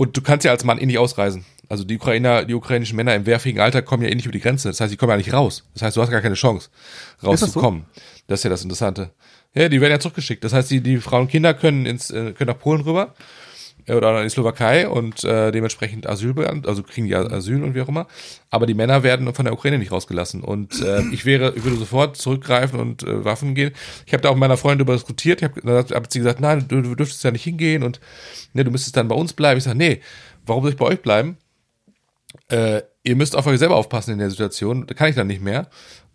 Und 0.00 0.16
du 0.16 0.22
kannst 0.22 0.46
ja 0.46 0.50
als 0.50 0.64
Mann 0.64 0.78
eh 0.78 0.86
nicht 0.86 0.96
ausreisen. 0.96 1.44
Also 1.68 1.84
die 1.84 1.96
Ukrainer, 1.96 2.46
die 2.46 2.54
ukrainischen 2.54 2.96
Männer 2.96 3.14
im 3.14 3.26
wehrfähigen 3.26 3.60
Alter 3.60 3.82
kommen 3.82 4.02
ja 4.02 4.08
eh 4.08 4.14
nicht 4.14 4.24
über 4.24 4.32
die 4.32 4.40
Grenze. 4.40 4.68
Das 4.68 4.80
heißt, 4.80 4.90
die 4.90 4.96
kommen 4.96 5.10
ja 5.10 5.18
nicht 5.18 5.34
raus. 5.34 5.68
Das 5.74 5.82
heißt, 5.82 5.94
du 5.94 6.00
hast 6.00 6.10
gar 6.10 6.22
keine 6.22 6.36
Chance, 6.36 6.70
das 6.70 7.20
so? 7.20 7.26
rauszukommen. 7.26 7.84
Das, 8.26 8.40
ist 8.40 8.44
ja 8.44 8.48
das 8.48 8.62
Interessante. 8.62 9.10
Ja, 9.52 9.68
die 9.68 9.78
werden 9.78 9.92
ja 9.92 10.00
zurückgeschickt. 10.00 10.42
Das 10.42 10.54
heißt, 10.54 10.70
die, 10.70 10.80
die 10.80 10.96
Frauen 11.02 11.24
und 11.24 11.30
Kinder 11.30 11.52
können 11.52 11.84
ins, 11.84 12.10
äh, 12.10 12.32
können 12.32 12.48
nach 12.48 12.58
Polen 12.58 12.80
rüber 12.80 13.14
oder 13.96 14.18
in 14.18 14.24
die 14.24 14.30
Slowakei 14.30 14.88
und 14.88 15.24
äh, 15.24 15.50
dementsprechend 15.52 16.08
Asyl 16.08 16.34
also 16.66 16.82
kriegen 16.82 17.06
die 17.06 17.14
Asyl 17.14 17.62
und 17.62 17.74
wie 17.74 17.80
auch 17.80 17.88
immer. 17.88 18.06
Aber 18.50 18.66
die 18.66 18.74
Männer 18.74 19.02
werden 19.02 19.32
von 19.34 19.44
der 19.44 19.54
Ukraine 19.54 19.78
nicht 19.78 19.92
rausgelassen. 19.92 20.42
Und 20.42 20.80
äh, 20.82 21.02
ich 21.12 21.24
wäre, 21.24 21.52
ich 21.56 21.64
würde 21.64 21.76
sofort 21.76 22.16
zurückgreifen 22.16 22.78
und 22.78 23.02
äh, 23.02 23.24
Waffen 23.24 23.54
gehen. 23.54 23.72
Ich 24.06 24.12
habe 24.12 24.22
da 24.22 24.30
auch 24.30 24.34
mit 24.34 24.40
meiner 24.40 24.56
Freundin 24.56 24.78
darüber 24.86 24.94
diskutiert. 24.94 25.42
Ich 25.42 25.48
habe 25.48 25.78
hab, 25.78 25.90
hab 25.90 26.12
sie 26.12 26.18
gesagt, 26.18 26.40
nein, 26.40 26.66
du, 26.68 26.82
du 26.82 26.94
dürftest 26.94 27.24
ja 27.24 27.30
nicht 27.30 27.44
hingehen 27.44 27.82
und 27.82 28.00
ne, 28.52 28.64
du 28.64 28.70
müsstest 28.70 28.96
dann 28.96 29.08
bei 29.08 29.14
uns 29.14 29.32
bleiben. 29.32 29.58
Ich 29.58 29.64
sage, 29.64 29.78
nee, 29.78 30.00
warum 30.46 30.62
soll 30.62 30.72
ich 30.72 30.78
bei 30.78 30.86
euch 30.86 31.02
bleiben? 31.02 31.36
Äh, 32.48 32.82
ihr 33.02 33.16
müsst 33.16 33.36
auf 33.36 33.46
euch 33.46 33.58
selber 33.58 33.76
aufpassen 33.76 34.12
in 34.12 34.18
der 34.18 34.30
Situation. 34.30 34.86
Da 34.86 34.94
kann 34.94 35.08
ich 35.08 35.16
dann 35.16 35.26
nicht 35.26 35.42
mehr. 35.42 35.68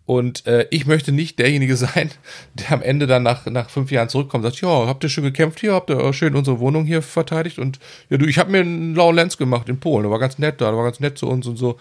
Und 0.06 0.46
äh, 0.46 0.68
ich 0.70 0.86
möchte 0.86 1.10
nicht 1.12 1.38
derjenige 1.38 1.76
sein, 1.76 2.10
der 2.54 2.72
am 2.72 2.82
Ende 2.82 3.06
dann 3.06 3.24
nach, 3.24 3.44
nach 3.46 3.68
fünf 3.68 3.90
Jahren 3.90 4.08
zurückkommt 4.08 4.44
und 4.44 4.50
sagt, 4.50 4.62
ja, 4.62 4.86
habt 4.86 5.02
ihr 5.04 5.10
schön 5.10 5.24
gekämpft 5.24 5.60
hier, 5.60 5.74
habt 5.74 5.90
ihr 5.90 6.12
schön 6.12 6.34
unsere 6.34 6.60
Wohnung 6.60 6.84
hier 6.84 7.02
verteidigt 7.02 7.58
und 7.58 7.80
ja, 8.08 8.16
du, 8.16 8.26
ich 8.26 8.38
habe 8.38 8.52
mir 8.52 8.60
einen 8.60 8.94
lauen 8.94 9.16
Lenz 9.16 9.36
gemacht 9.36 9.68
in 9.68 9.80
Polen, 9.80 10.04
der 10.04 10.10
war 10.12 10.20
ganz 10.20 10.38
nett 10.38 10.60
da, 10.60 10.66
der 10.66 10.76
war 10.76 10.84
ganz 10.84 11.00
nett 11.00 11.18
zu 11.18 11.26
uns 11.28 11.46
und 11.46 11.56
so. 11.56 11.76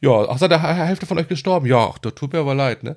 Ja, 0.00 0.26
ach, 0.28 0.38
seid 0.38 0.50
der 0.50 0.62
Hälfte 0.62 1.06
von 1.06 1.18
euch 1.18 1.28
gestorben? 1.28 1.66
Ja, 1.66 1.90
ach, 1.92 1.98
das 1.98 2.14
tut 2.14 2.32
mir 2.32 2.40
aber 2.40 2.54
leid, 2.54 2.82
ne? 2.82 2.96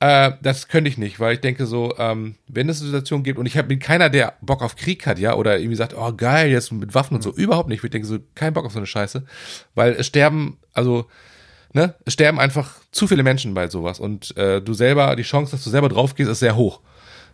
Äh, 0.00 0.32
das 0.42 0.68
könnte 0.68 0.88
ich 0.88 0.96
nicht, 0.96 1.20
weil 1.20 1.34
ich 1.34 1.40
denke 1.40 1.66
so, 1.66 1.94
ähm, 1.98 2.36
wenn 2.48 2.70
es 2.70 2.80
eine 2.80 2.86
Situation 2.86 3.22
gibt 3.22 3.38
und 3.38 3.44
ich 3.44 3.58
habe 3.58 3.68
bin 3.68 3.78
keiner, 3.78 4.08
der 4.08 4.34
Bock 4.40 4.62
auf 4.62 4.76
Krieg 4.76 5.06
hat, 5.06 5.18
ja, 5.18 5.34
oder 5.34 5.58
irgendwie 5.58 5.76
sagt, 5.76 5.94
oh 5.94 6.12
geil, 6.14 6.50
jetzt 6.50 6.72
mit 6.72 6.94
Waffen 6.94 7.16
und 7.16 7.22
so, 7.22 7.32
überhaupt 7.32 7.68
nicht. 7.68 7.84
Ich 7.84 7.90
denke 7.90 8.08
so, 8.08 8.18
kein 8.34 8.54
Bock 8.54 8.64
auf 8.64 8.72
so 8.72 8.78
eine 8.78 8.86
Scheiße, 8.86 9.24
weil 9.74 9.92
es 9.92 10.06
sterben, 10.06 10.56
also 10.72 11.06
ne, 11.72 11.94
es 12.04 12.12
sterben 12.14 12.38
einfach 12.40 12.72
zu 12.92 13.06
viele 13.06 13.22
Menschen 13.22 13.54
bei 13.54 13.68
sowas 13.68 14.00
und 14.00 14.36
äh, 14.36 14.60
du 14.60 14.74
selber, 14.74 15.16
die 15.16 15.22
Chance, 15.22 15.52
dass 15.52 15.64
du 15.64 15.70
selber 15.70 15.88
drauf 15.88 16.14
gehst, 16.14 16.30
ist 16.30 16.40
sehr 16.40 16.56
hoch 16.56 16.80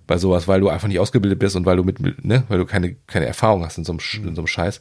bei 0.06 0.18
sowas, 0.18 0.46
weil 0.46 0.60
du 0.60 0.68
einfach 0.68 0.88
nicht 0.88 1.00
ausgebildet 1.00 1.38
bist 1.38 1.56
und 1.56 1.66
weil 1.66 1.76
du 1.76 1.82
mit, 1.84 2.24
ne, 2.24 2.44
weil 2.48 2.58
du 2.58 2.66
keine 2.66 2.94
keine 3.06 3.26
Erfahrung 3.26 3.64
hast 3.64 3.78
in 3.78 3.84
so 3.84 3.92
einem, 3.92 4.00
in 4.26 4.34
so 4.34 4.40
einem 4.42 4.46
Scheiß. 4.46 4.80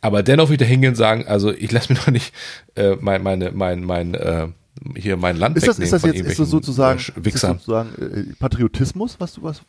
Aber 0.00 0.22
dennoch 0.22 0.50
wieder 0.50 0.66
hingehen 0.66 0.90
und 0.90 0.96
sagen, 0.96 1.26
also 1.26 1.52
ich 1.52 1.72
lasse 1.72 1.92
mir 1.92 1.98
doch 1.98 2.08
nicht 2.08 2.32
äh, 2.76 2.96
mein, 3.00 3.22
meine, 3.22 3.52
mein, 3.52 3.82
mein, 3.84 4.14
äh, 4.14 4.48
hier 4.96 5.16
mein 5.16 5.36
Land 5.36 5.56
Ist 5.56 5.66
das, 5.66 5.78
ist 5.78 5.92
das 5.92 6.02
jetzt 6.02 6.20
ist 6.20 6.38
das 6.38 6.50
sozusagen, 6.50 7.00
äh, 7.00 7.28
ist 7.28 7.42
das 7.42 7.50
sozusagen 7.50 7.90
äh, 7.94 8.34
Patriotismus, 8.38 9.16
was 9.18 9.34
du 9.34 9.42
was? 9.42 9.62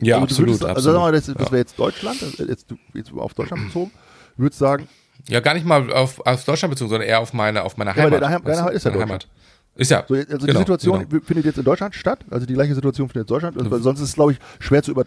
Ja, 0.00 0.18
du 0.18 0.24
absolut, 0.24 0.48
Würdest, 0.50 0.64
also 0.64 0.90
absolut. 0.90 0.94
sag 0.94 1.00
mal, 1.00 1.12
das, 1.12 1.26
das 1.26 1.34
Ja. 1.46 1.52
wäre 1.52 1.58
jetzt 1.58 1.78
Deutschland, 1.78 2.22
also 2.22 2.44
jetzt, 2.44 2.66
jetzt 2.92 3.12
auf 3.14 3.32
Deutschland 3.34 3.66
bezogen, 3.66 3.90
würdest 4.36 4.58
sagen, 4.58 4.86
Ja, 5.26 5.40
gar 5.40 5.54
nicht 5.54 5.66
mal 5.66 5.92
auf, 5.92 6.20
auf 6.26 6.44
Deutschland 6.44 6.70
bezogen, 6.72 6.90
sondern 6.90 7.08
eher 7.08 7.20
auf 7.20 7.32
meine, 7.32 7.62
auf 7.64 7.76
meine 7.76 7.94
Heimat. 7.94 8.12
deine 8.22 8.28
Heim- 8.28 8.42
deine 8.44 8.54
du? 8.56 8.60
Heimat 8.60 8.74
ist 8.74 8.84
ja 8.84 8.90
Deutschland. 8.92 9.28
Ist 9.76 9.90
ja. 9.92 10.04
so, 10.08 10.14
also 10.14 10.26
genau, 10.26 10.46
die 10.46 10.52
Situation 10.58 11.08
genau. 11.08 11.22
findet 11.24 11.44
jetzt 11.44 11.58
in 11.58 11.64
Deutschland 11.64 11.94
statt, 11.94 12.20
also 12.30 12.46
die 12.46 12.54
gleiche 12.54 12.74
Situation 12.74 13.08
findet 13.08 13.28
in 13.28 13.34
Deutschland, 13.34 13.70
weil 13.70 13.80
sonst 13.80 14.00
ist 14.00 14.08
es, 14.08 14.14
glaube 14.14 14.32
ich, 14.32 14.38
schwer 14.58 14.82
zu 14.82 14.90
über. 14.90 15.04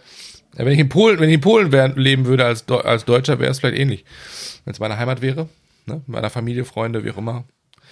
Ja, 0.58 0.66
wenn 0.66 0.72
ich 0.74 0.80
in 0.80 0.88
Polen, 0.90 1.20
wenn 1.20 1.28
ich 1.30 1.36
in 1.36 1.42
Polen 1.42 1.72
wär, 1.72 1.90
leben 1.90 2.26
würde 2.26 2.46
als, 2.46 2.68
Deu- 2.68 2.82
als 2.82 3.04
Deutscher, 3.06 3.40
wäre 3.40 3.52
es 3.52 3.60
vielleicht 3.60 3.78
ähnlich. 3.78 4.06
Wenn 4.64 4.74
es 4.74 4.80
meine 4.80 4.98
Heimat 4.98 5.22
wäre, 5.22 5.50
ne? 5.88 6.02
meiner 6.08 6.30
Familie, 6.30 6.64
Freunde, 6.66 7.04
wie 7.04 7.12
auch 7.12 7.18
immer. 7.18 7.44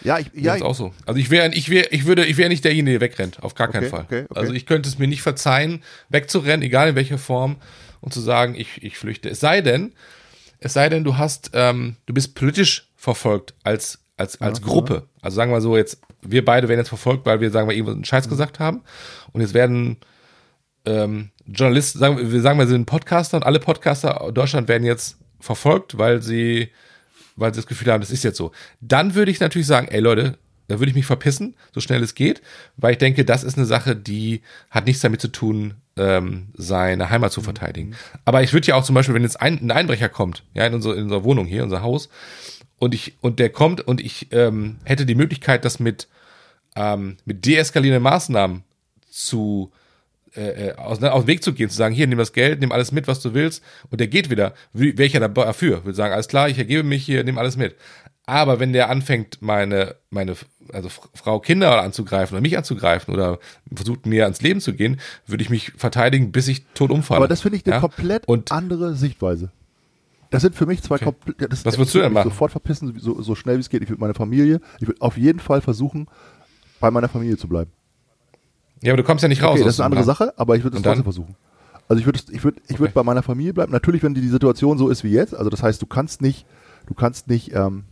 Ja, 0.03 0.19
ich, 0.19 0.27
Ja, 0.34 0.41
ja, 0.41 0.55
ist 0.55 0.62
auch 0.62 0.75
so. 0.75 0.93
Also 1.05 1.19
ich 1.19 1.29
wäre, 1.29 1.53
ich 1.53 1.69
wäre, 1.69 1.88
ich 1.89 2.05
würde, 2.05 2.25
ich 2.25 2.38
wäre 2.38 2.47
nicht 2.47 2.63
derjenige, 2.63 2.99
der 2.99 3.10
wegrennt, 3.10 3.43
auf 3.43 3.55
gar 3.55 3.67
keinen 3.67 3.84
Okay, 3.84 3.89
Fall. 3.89 4.03
okay, 4.05 4.25
okay. 4.29 4.39
Also 4.39 4.53
ich 4.53 4.65
könnte 4.65 4.88
es 4.88 4.97
mir 4.97 5.08
nicht 5.08 5.21
verzeihen, 5.21 5.84
wegzurennen, 6.08 6.62
egal 6.65 6.89
in 6.89 6.95
welcher 6.95 7.17
Form, 7.17 7.58
und 7.99 8.13
zu 8.13 8.21
sagen, 8.21 8.55
ich, 8.55 8.82
ich 8.82 8.97
flüchte. 8.97 9.27
Es 9.29 9.41
sei 9.41 9.60
denn, 9.60 9.91
es 10.60 10.74
sei 10.74 10.89
denn, 10.89 11.04
du 11.04 11.17
hast, 11.17 11.52
ähm, 11.54 11.95
du 12.06 12.13
bist 12.13 12.36
politisch 12.36 12.89
verfolgt 12.95 13.54
als, 13.63 14.00
als, 14.17 14.39
als 14.41 14.60
Ja, 14.60 14.65
Gruppe. 14.65 15.08
Also 15.22 15.36
sagen 15.36 15.52
wir 15.52 15.62
so 15.62 15.78
jetzt, 15.78 16.00
wir 16.22 16.43
beide 16.43 16.67
werden 16.67 16.80
jetzt 16.80 16.89
verfolgt, 16.89 17.26
weil 17.26 17.39
wir, 17.39 17.50
sagen 17.52 17.67
wir, 17.69 17.76
irgendwas 17.76 17.95
einen 17.95 18.06
Scheiß 18.06 18.26
Mhm. 18.26 18.30
gesagt 18.32 18.60
haben. 18.60 18.82
Und 19.32 19.41
jetzt 19.41 19.54
werden 19.54 19.98
ähm, 20.86 21.30
Journalisten, 21.45 22.00
sagen 22.00 22.17
wir, 22.17 22.32
wir 22.32 22.41
sagen, 22.41 22.60
wir 22.60 22.67
sind 22.67 22.86
Podcaster 22.86 23.38
und 23.38 23.43
alle 23.45 23.60
Podcaster 23.60 24.26
in 24.28 24.34
Deutschland 24.34 24.67
werden 24.67 24.84
jetzt 24.86 25.17
verfolgt, 25.39 25.98
weil 25.98 26.22
sie, 26.22 26.69
weil 27.36 27.54
sie 27.54 27.60
das 27.60 27.67
Gefühl 27.67 27.91
haben, 27.91 28.02
das 28.02 28.12
ist 28.12 28.24
jetzt 28.24 28.38
so. 28.38 28.52
Dann 28.82 29.15
würde 29.15 29.32
ich 29.32 29.39
natürlich 29.39 29.67
sagen, 29.67 29.88
ey 29.89 30.00
Leute, 30.00 30.38
da 30.67 30.80
würde 30.80 30.89
ich 30.89 30.95
mich 30.95 31.06
verpissen, 31.06 31.56
so 31.74 31.80
schnell 31.80 32.04
es 32.04 32.13
geht, 32.15 32.41
weil 32.78 32.91
ich 32.93 32.98
denke, 33.00 33.26
das 33.26 33.43
ist 33.43 33.58
eine 33.58 33.65
Sache, 33.65 33.95
die 33.95 34.41
hat 34.69 34.86
nichts 34.86 35.02
damit 35.02 35.19
zu 35.22 35.30
tun, 35.30 35.76
ähm, 36.00 36.48
seine 36.56 37.10
Heimat 37.10 37.32
zu 37.32 37.42
verteidigen. 37.42 37.96
Aber 38.26 38.42
ich 38.42 38.54
würde 38.54 38.68
ja 38.68 38.76
auch 38.76 38.84
zum 38.84 38.96
Beispiel, 38.96 39.14
wenn 39.14 39.24
jetzt 39.24 39.42
ein, 39.42 39.60
ein 39.60 39.72
Einbrecher 39.72 40.10
kommt, 40.10 40.44
ja, 40.54 40.66
in 40.66 40.74
unsere, 40.74 40.96
in 40.96 41.04
unserer 41.04 41.24
Wohnung 41.24 41.46
hier, 41.46 41.64
unser 41.64 41.82
Haus, 41.82 42.10
und 42.80 42.96
ich, 42.96 43.16
und 43.20 43.40
der 43.40 43.50
kommt 43.50 43.82
und 43.82 44.00
ich 44.00 44.32
ähm, 44.32 44.78
hätte 44.86 45.06
die 45.06 45.16
Möglichkeit, 45.16 45.66
das 45.66 45.80
mit, 45.80 46.08
ähm, 46.76 47.18
mit 47.26 47.46
deeskalierenden 47.46 48.04
Maßnahmen 48.04 48.64
zu 49.10 49.72
äh, 50.36 50.74
aus, 50.74 51.00
ne, 51.02 51.12
aus 51.12 51.24
dem 51.24 51.28
Weg 51.28 51.44
zu 51.44 51.54
gehen, 51.54 51.70
zu 51.70 51.76
sagen, 51.76 51.94
hier, 51.94 52.08
nimm 52.08 52.18
das 52.18 52.34
Geld, 52.34 52.60
nimm 52.62 52.72
alles 52.72 52.92
mit, 52.92 53.08
was 53.08 53.20
du 53.20 53.34
willst, 53.34 53.64
und 53.90 54.00
der 54.00 54.08
geht 54.08 54.30
wieder, 54.30 54.54
wäre 54.74 55.04
ich 55.04 55.14
ja 55.14 55.28
dafür, 55.28 55.84
würde 55.84 55.96
sagen, 55.96 56.14
alles 56.14 56.28
klar, 56.28 56.48
ich 56.50 56.58
ergebe 56.58 56.84
mich 56.84 57.04
hier, 57.04 57.24
nimm 57.24 57.38
alles 57.38 57.58
mit. 57.58 57.76
Aber 58.30 58.60
wenn 58.60 58.74
der 58.74 58.89
anfängt, 58.89 59.42
meine, 59.42 59.96
meine, 60.12 60.36
also 60.72 60.88
Frau, 61.15 61.39
Kinder 61.39 61.82
anzugreifen 61.82 62.36
oder 62.36 62.42
mich 62.42 62.58
anzugreifen 62.58 63.13
oder 63.13 63.39
versucht 63.74 64.06
mir 64.06 64.24
ans 64.26 64.42
Leben 64.42 64.62
zu 64.62 64.74
gehen, 64.74 65.00
würde 65.26 65.42
ich 65.44 65.50
mich 65.50 65.72
verteidigen, 65.78 66.32
bis 66.32 66.48
ich 66.48 66.63
tot 66.76 66.92
umfalle. 66.92 67.18
Aber 67.18 67.28
das 67.28 67.42
finde 67.42 67.58
ich 67.58 67.65
eine 67.65 67.76
ja? 67.76 67.80
komplett 67.82 68.28
Und 68.28 68.52
andere 68.52 68.94
Sichtweise. 68.96 69.52
Das 70.30 70.44
sind 70.44 70.54
für 70.54 70.68
mich 70.68 70.84
zwei 70.84 70.96
Okay. 70.96 71.06
komplett. 71.06 71.52
das- 71.52 71.65
Was 71.65 71.78
würdest 71.80 71.96
du 71.96 72.00
denn 72.00 72.10
mich 72.10 72.13
machen? 72.13 72.30
Sofort 72.30 72.52
verpissen, 72.52 72.94
so, 73.00 73.20
so 73.22 73.34
schnell 73.34 73.56
wie 73.58 73.62
es 73.62 73.70
geht. 73.70 73.82
Ich 73.82 73.89
würde 73.89 74.00
meine 74.00 74.13
Familie, 74.13 74.62
ich 74.80 74.88
würde 74.88 75.02
auf 75.02 75.18
jeden 75.18 75.39
Fall 75.39 75.62
versuchen, 75.62 76.08
bei 76.80 76.92
meiner 76.92 77.10
Familie 77.10 77.36
zu 77.38 77.48
bleiben. 77.48 77.72
ja, 78.82 78.94
aber 78.94 78.98
du 79.02 79.04
kommst 79.04 79.24
ja 79.24 79.28
nicht 79.28 79.42
raus. 79.42 79.56
Okay, 79.56 79.63
das 79.63 79.74
ist 79.74 79.80
eine 79.80 79.88
andere. 79.88 80.04
Sache, 80.04 80.34
aber 80.38 80.56
ich 80.56 80.63
würde 80.63 80.78
es 80.78 80.84
trotzdem 80.84 81.04
versuchen. 81.04 81.36
Also 81.88 82.00
ich 82.00 82.06
würde, 82.06 82.20
ich 82.32 82.44
würde, 82.44 82.62
ich 82.68 82.74
würde 82.78 82.84
Okay. 82.84 82.92
bei 82.94 83.04
meiner 83.04 83.24
Familie 83.24 83.54
bleiben. 83.54 83.72
Natürlich, 83.72 84.04
wenn 84.04 84.13
die, 84.13 84.22
die 84.22 84.28
Situation 84.30 84.78
so 84.78 84.89
ist 84.89 85.04
wie 85.04 85.10
jetzt, 85.12 85.34
also 85.34 85.50
das 85.50 85.63
heißt, 85.63 85.82
du 85.82 85.88
kannst 85.88 86.22
nicht, 86.22 86.46
du 86.86 86.94
kannst 86.94 87.28
nicht 87.28 87.56
ähm, 87.56 87.86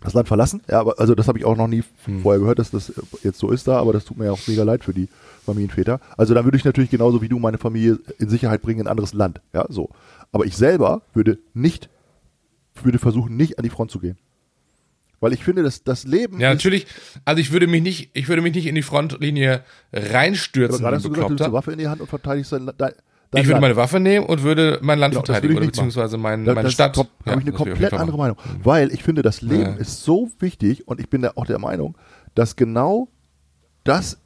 das 0.00 0.14
Land 0.14 0.28
verlassen. 0.28 0.62
Ja, 0.68 0.80
aber 0.80 0.98
also 0.98 1.14
das 1.14 1.28
habe 1.28 1.38
ich 1.38 1.44
auch 1.44 1.56
noch 1.56 1.68
nie 1.68 1.82
Hm. 2.04 2.20
vorher 2.22 2.40
gehört, 2.40 2.58
dass 2.58 2.70
das 2.70 2.92
jetzt 3.22 3.38
so 3.38 3.50
ist 3.50 3.68
da, 3.68 3.78
aber 3.78 3.92
das 3.92 4.04
tut 4.04 4.16
mir 4.16 4.26
ja 4.26 4.32
auch 4.32 4.46
mega 4.46 4.62
leid 4.62 4.82
für 4.84 4.94
die 4.94 5.08
Familienväter. 5.44 6.00
Also 6.16 6.34
dann 6.34 6.44
würde 6.44 6.56
ich 6.56 6.64
natürlich 6.64 6.90
genauso 6.90 7.20
wie 7.22 7.28
du 7.28 7.38
meine 7.38 7.58
Familie 7.58 7.98
in 8.18 8.28
Sicherheit 8.28 8.62
bringen 8.62 8.80
in 8.80 8.86
ein 8.86 8.90
anderes 8.90 9.12
Land. 9.12 9.40
Ja, 9.52 9.66
so. 9.68 9.90
Aber 10.32 10.46
ich 10.46 10.56
selber 10.56 11.02
würde 11.12 11.38
nicht, 11.54 11.88
würde 12.82 12.98
versuchen, 12.98 13.36
nicht 13.36 13.58
an 13.58 13.64
die 13.64 13.70
Front 13.70 13.90
zu 13.90 13.98
gehen. 13.98 14.16
Weil 15.20 15.34
ich 15.34 15.44
finde, 15.44 15.62
dass 15.62 15.84
das 15.84 16.04
Leben 16.04 16.40
Ja, 16.40 16.48
natürlich. 16.48 16.86
Also 17.26 17.40
ich 17.42 17.52
würde 17.52 17.66
mich 17.66 17.82
nicht, 17.82 18.10
ich 18.14 18.28
würde 18.28 18.40
mich 18.40 18.54
nicht 18.54 18.66
in 18.66 18.74
die 18.74 18.82
Frontlinie 18.82 19.64
aber 19.92 20.04
reinstürzen, 20.14 20.78
gerade 20.78 20.94
wie 20.94 20.96
hast 20.96 21.04
du 21.04 21.10
gesagt, 21.10 21.26
du 21.26 21.32
nimmst 21.32 21.44
eine 21.44 21.52
Waffe 21.52 21.72
in 21.72 21.78
die 21.78 21.88
Hand 21.88 22.00
und 22.00 22.06
verteidigst 22.06 22.52
dein, 22.52 22.70
dein 22.78 22.92
Ich 23.32 23.46
würde 23.46 23.60
meine 23.60 23.76
Waffe 23.76 24.00
nehmen 24.00 24.26
und 24.26 24.42
würde 24.42 24.78
mein 24.82 24.98
Land 24.98 25.14
Genau, 25.14 25.24
verteidigen 25.24 25.56
oder 25.56 25.66
beziehungsweise 25.66 26.18
mein, 26.18 26.44
Da- 26.44 26.54
meine 26.54 26.64
das 26.66 26.72
Stadt. 26.72 26.96
Habe 26.96 27.08
ich 27.24 27.26
eine 27.32 27.36
das 27.36 27.44
würde 27.44 27.52
ich 27.52 27.58
jeden 27.58 27.74
komplett 27.76 27.92
andere. 27.94 28.16
Meinung. 28.16 28.36
Weil 28.64 28.92
ich 28.92 29.04
finde, 29.04 29.22
das 29.22 29.40
Leben 29.40 29.74
Ja. 29.74 29.76
ist 29.76 30.02
so 30.02 30.30
wichtig 30.40 30.88
und 30.88 30.98
ich 30.98 31.08
bin 31.08 31.22
da 31.22 31.32
auch 31.36 31.46
der 31.46 31.58
Meinung, 31.60 31.96
dass 32.34 32.56
genau 32.56 33.06
das 33.84 34.18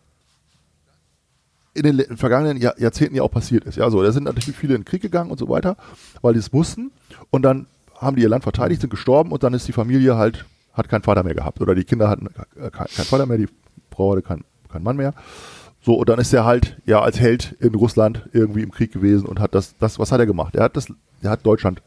in 1.74 1.82
den 1.82 2.16
vergangenen 2.16 2.56
Jahr, 2.56 2.78
Jahrzehnten 2.78 3.16
ja 3.16 3.22
auch 3.22 3.30
passiert 3.30 3.64
ist. 3.64 3.76
Ja, 3.76 3.90
so, 3.90 4.02
da 4.02 4.12
sind 4.12 4.24
natürlich 4.24 4.56
viele 4.56 4.74
in 4.74 4.80
den 4.82 4.84
Krieg 4.86 5.02
gegangen 5.02 5.30
und 5.30 5.38
so 5.38 5.48
weiter, 5.48 5.76
weil 6.22 6.32
die 6.34 6.38
es 6.38 6.52
mussten 6.52 6.92
und 7.30 7.42
dann 7.42 7.66
haben 7.98 8.16
die 8.16 8.22
ihr 8.22 8.28
Land 8.28 8.44
verteidigt, 8.44 8.80
sind 8.80 8.90
gestorben 8.90 9.32
und 9.32 9.42
dann 9.42 9.54
ist 9.54 9.66
die 9.66 9.72
Familie 9.72 10.16
halt, 10.16 10.44
hat 10.72 10.88
keinen 10.88 11.02
Vater 11.02 11.24
mehr 11.24 11.34
gehabt 11.34 11.60
oder 11.60 11.74
die 11.74 11.84
Kinder 11.84 12.08
hatten 12.08 12.26
äh, 12.26 12.70
keinen 12.70 12.88
keinen 12.88 13.06
Vater 13.06 13.26
mehr, 13.26 13.38
die 13.38 13.48
Frau 13.94 14.12
hatte 14.12 14.22
keinen 14.22 14.44
keinen 14.72 14.82
Mann 14.84 14.96
mehr. 14.96 15.14
So, 15.84 15.94
und 15.94 16.08
dann 16.08 16.18
ist 16.18 16.32
er 16.32 16.44
halt 16.46 16.76
ja 16.86 17.02
als 17.02 17.20
Held 17.20 17.56
in 17.60 17.74
Russland 17.74 18.28
irgendwie 18.32 18.62
im 18.62 18.70
Krieg 18.72 18.90
gewesen 18.92 19.26
und 19.26 19.38
hat 19.38 19.54
das, 19.54 19.76
das 19.78 19.98
was 19.98 20.10
hat 20.12 20.18
er 20.20 20.26
gemacht? 20.26 20.54
Er 20.56 20.64
hat 20.64 20.76
das, 20.76 20.86
er 21.22 21.30
hat 21.30 21.44
Deutschland 21.44 21.82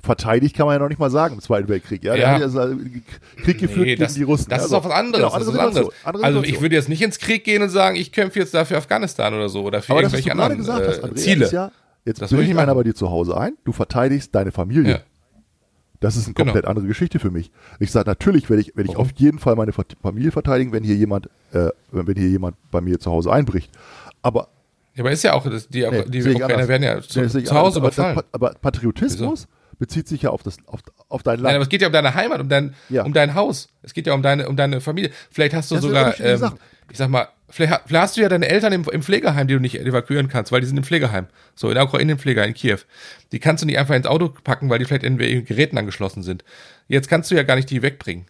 verteidigt, 0.00 0.56
kann 0.56 0.66
man 0.66 0.74
ja 0.74 0.78
noch 0.80 0.88
nicht 0.88 0.98
mal 0.98 1.10
sagen, 1.10 1.34
im 1.34 1.40
Zweiten 1.40 1.68
Weltkrieg. 1.68 2.02
Ja, 2.02 2.14
der 2.14 2.22
Ja. 2.22 2.32
hat 2.34 2.40
ja 2.40 2.48
so 2.48 2.60
einen 2.60 3.04
Krieg 3.44 3.58
geführt 3.58 3.86
Nee, 3.86 3.96
das, 3.96 4.14
gegen 4.14 4.26
die 4.26 4.30
Russen. 4.30 4.48
das 4.50 4.58
ja, 4.58 4.64
ist 4.64 4.70
so. 4.70 4.76
auch 4.78 4.84
was 4.84 4.92
anderes. 4.92 5.32
Genau, 5.32 5.44
Situation, 5.44 5.66
anderes. 5.68 5.94
andere 6.04 6.24
also 6.24 6.42
ich 6.42 6.60
würde 6.60 6.74
jetzt 6.74 6.88
nicht 6.88 7.02
ins 7.02 7.18
Krieg 7.18 7.44
gehen 7.44 7.62
und 7.62 7.68
sagen, 7.68 7.96
ich 7.96 8.10
kämpfe 8.12 8.40
jetzt 8.40 8.52
dafür 8.54 8.78
Afghanistan 8.78 9.32
oder 9.34 9.48
so 9.48 9.62
oder 9.62 9.80
für 9.82 9.92
Aber 9.92 10.02
das, 10.02 10.12
was 10.12 10.22
du 10.22 10.28
irgendwelche 10.28 10.36
gerade 10.38 10.54
anderen 10.54 10.58
gesagt 10.58 10.88
hast, 10.88 10.98
äh, 10.98 11.02
Andrea, 11.08 11.22
Ziele. 11.22 11.44
ist 11.46 11.52
ja, 11.52 11.70
jetzt 12.04 12.20
Das 12.22 12.30
würde 12.32 12.44
ich 12.44 12.54
machen. 12.54 12.74
bei 12.74 12.82
dir 12.82 12.94
zu 12.94 13.10
Hause 13.10 13.36
ein, 13.36 13.52
du 13.64 13.72
verteidigst 13.72 14.34
deine 14.34 14.50
Familie. 14.50 14.90
Ja. 14.92 14.98
Das 16.02 16.16
ist 16.16 16.26
eine 16.26 16.34
Genau. 16.34 16.52
komplett 16.52 16.66
andere 16.68 16.86
Geschichte 16.86 17.18
für 17.18 17.30
mich. 17.30 17.50
Ich 17.80 17.90
sage, 17.90 18.10
natürlich 18.10 18.50
werde 18.50 18.60
ich, 18.60 18.76
werde 18.76 18.90
ich 18.90 18.96
Warum? 18.96 19.06
auf 19.06 19.12
jeden 19.16 19.38
Fall 19.38 19.56
meine 19.56 19.72
Familie 19.72 20.30
verteidigen, 20.32 20.72
wenn 20.72 20.84
hier 20.84 20.96
jemand, 20.96 21.30
äh, 21.52 21.68
wenn 21.90 22.14
hier 22.16 22.28
jemand 22.28 22.56
bei 22.70 22.80
mir 22.80 22.98
zu 23.00 23.10
Hause 23.10 23.32
einbricht. 23.32 23.70
Aber 24.20 24.48
Ja, 24.94 25.02
aber 25.04 25.10
ist 25.12 25.22
ja 25.24 25.32
auch, 25.32 25.46
die, 25.70 25.86
nee, 25.88 26.04
die 26.08 26.34
Ukrainer 26.34 26.68
werden 26.68 26.82
ja 26.82 27.00
zu, 27.00 27.20
Nee, 27.20 27.28
zu 27.28 27.38
Hause 27.54 27.78
anders. 27.78 27.94
überfallen. 27.96 28.18
Aber, 28.18 28.24
aber 28.32 28.54
Patriotismus 28.60 29.48
bezieht 29.78 30.06
sich 30.06 30.22
ja 30.22 30.30
auf, 30.30 30.42
das, 30.42 30.56
auf, 30.66 30.80
auf 31.08 31.22
dein 31.22 31.36
Nein, 31.36 31.46
aber 31.46 31.52
Land. 31.54 31.62
es 31.64 31.68
geht 31.70 31.80
ja 31.82 31.86
um 31.88 31.92
deine 31.92 32.14
Heimat, 32.14 32.40
um 32.40 32.48
dein, 32.48 32.74
Ja. 32.88 33.04
um 33.04 33.12
dein 33.12 33.34
Haus. 33.34 33.68
Es 33.82 33.94
geht 33.94 34.06
ja 34.06 34.14
um 34.14 34.22
deine, 34.22 34.48
um 34.48 34.56
deine 34.56 34.80
Familie. 34.80 35.10
Vielleicht 35.30 35.54
hast 35.54 35.70
du 35.70 35.76
Das 35.76 35.84
sogar, 35.84 36.20
ähm, 36.20 36.52
ich 36.90 36.98
sag 36.98 37.08
mal, 37.08 37.28
vielleicht, 37.52 37.82
vielleicht 37.86 38.02
hast 38.02 38.16
du 38.16 38.20
ja 38.22 38.28
deine 38.28 38.48
Eltern 38.48 38.72
im, 38.72 38.84
im 38.90 39.02
Pflegeheim, 39.02 39.46
die 39.46 39.54
du 39.54 39.60
nicht 39.60 39.78
evakuieren 39.78 40.28
kannst, 40.28 40.50
weil 40.50 40.60
die 40.60 40.66
sind 40.66 40.76
im 40.76 40.84
Pflegeheim. 40.84 41.26
So, 41.54 41.68
in 41.68 41.74
der 41.74 41.84
Ukraine 41.84 42.12
im 42.12 42.18
Pflegeheim, 42.18 42.48
in 42.48 42.54
Kiew. 42.54 42.78
Die 43.30 43.38
kannst 43.38 43.62
du 43.62 43.66
nicht 43.66 43.78
einfach 43.78 43.94
ins 43.94 44.06
Auto 44.06 44.28
packen, 44.42 44.68
weil 44.70 44.78
die 44.78 44.84
vielleicht 44.84 45.04
in 45.04 45.16
Geräten 45.18 45.78
angeschlossen 45.78 46.22
sind. 46.22 46.44
Jetzt 46.88 47.08
kannst 47.08 47.30
du 47.30 47.34
ja 47.36 47.42
gar 47.44 47.54
nicht 47.56 47.70
die 47.70 47.82
wegbringen. 47.82 48.26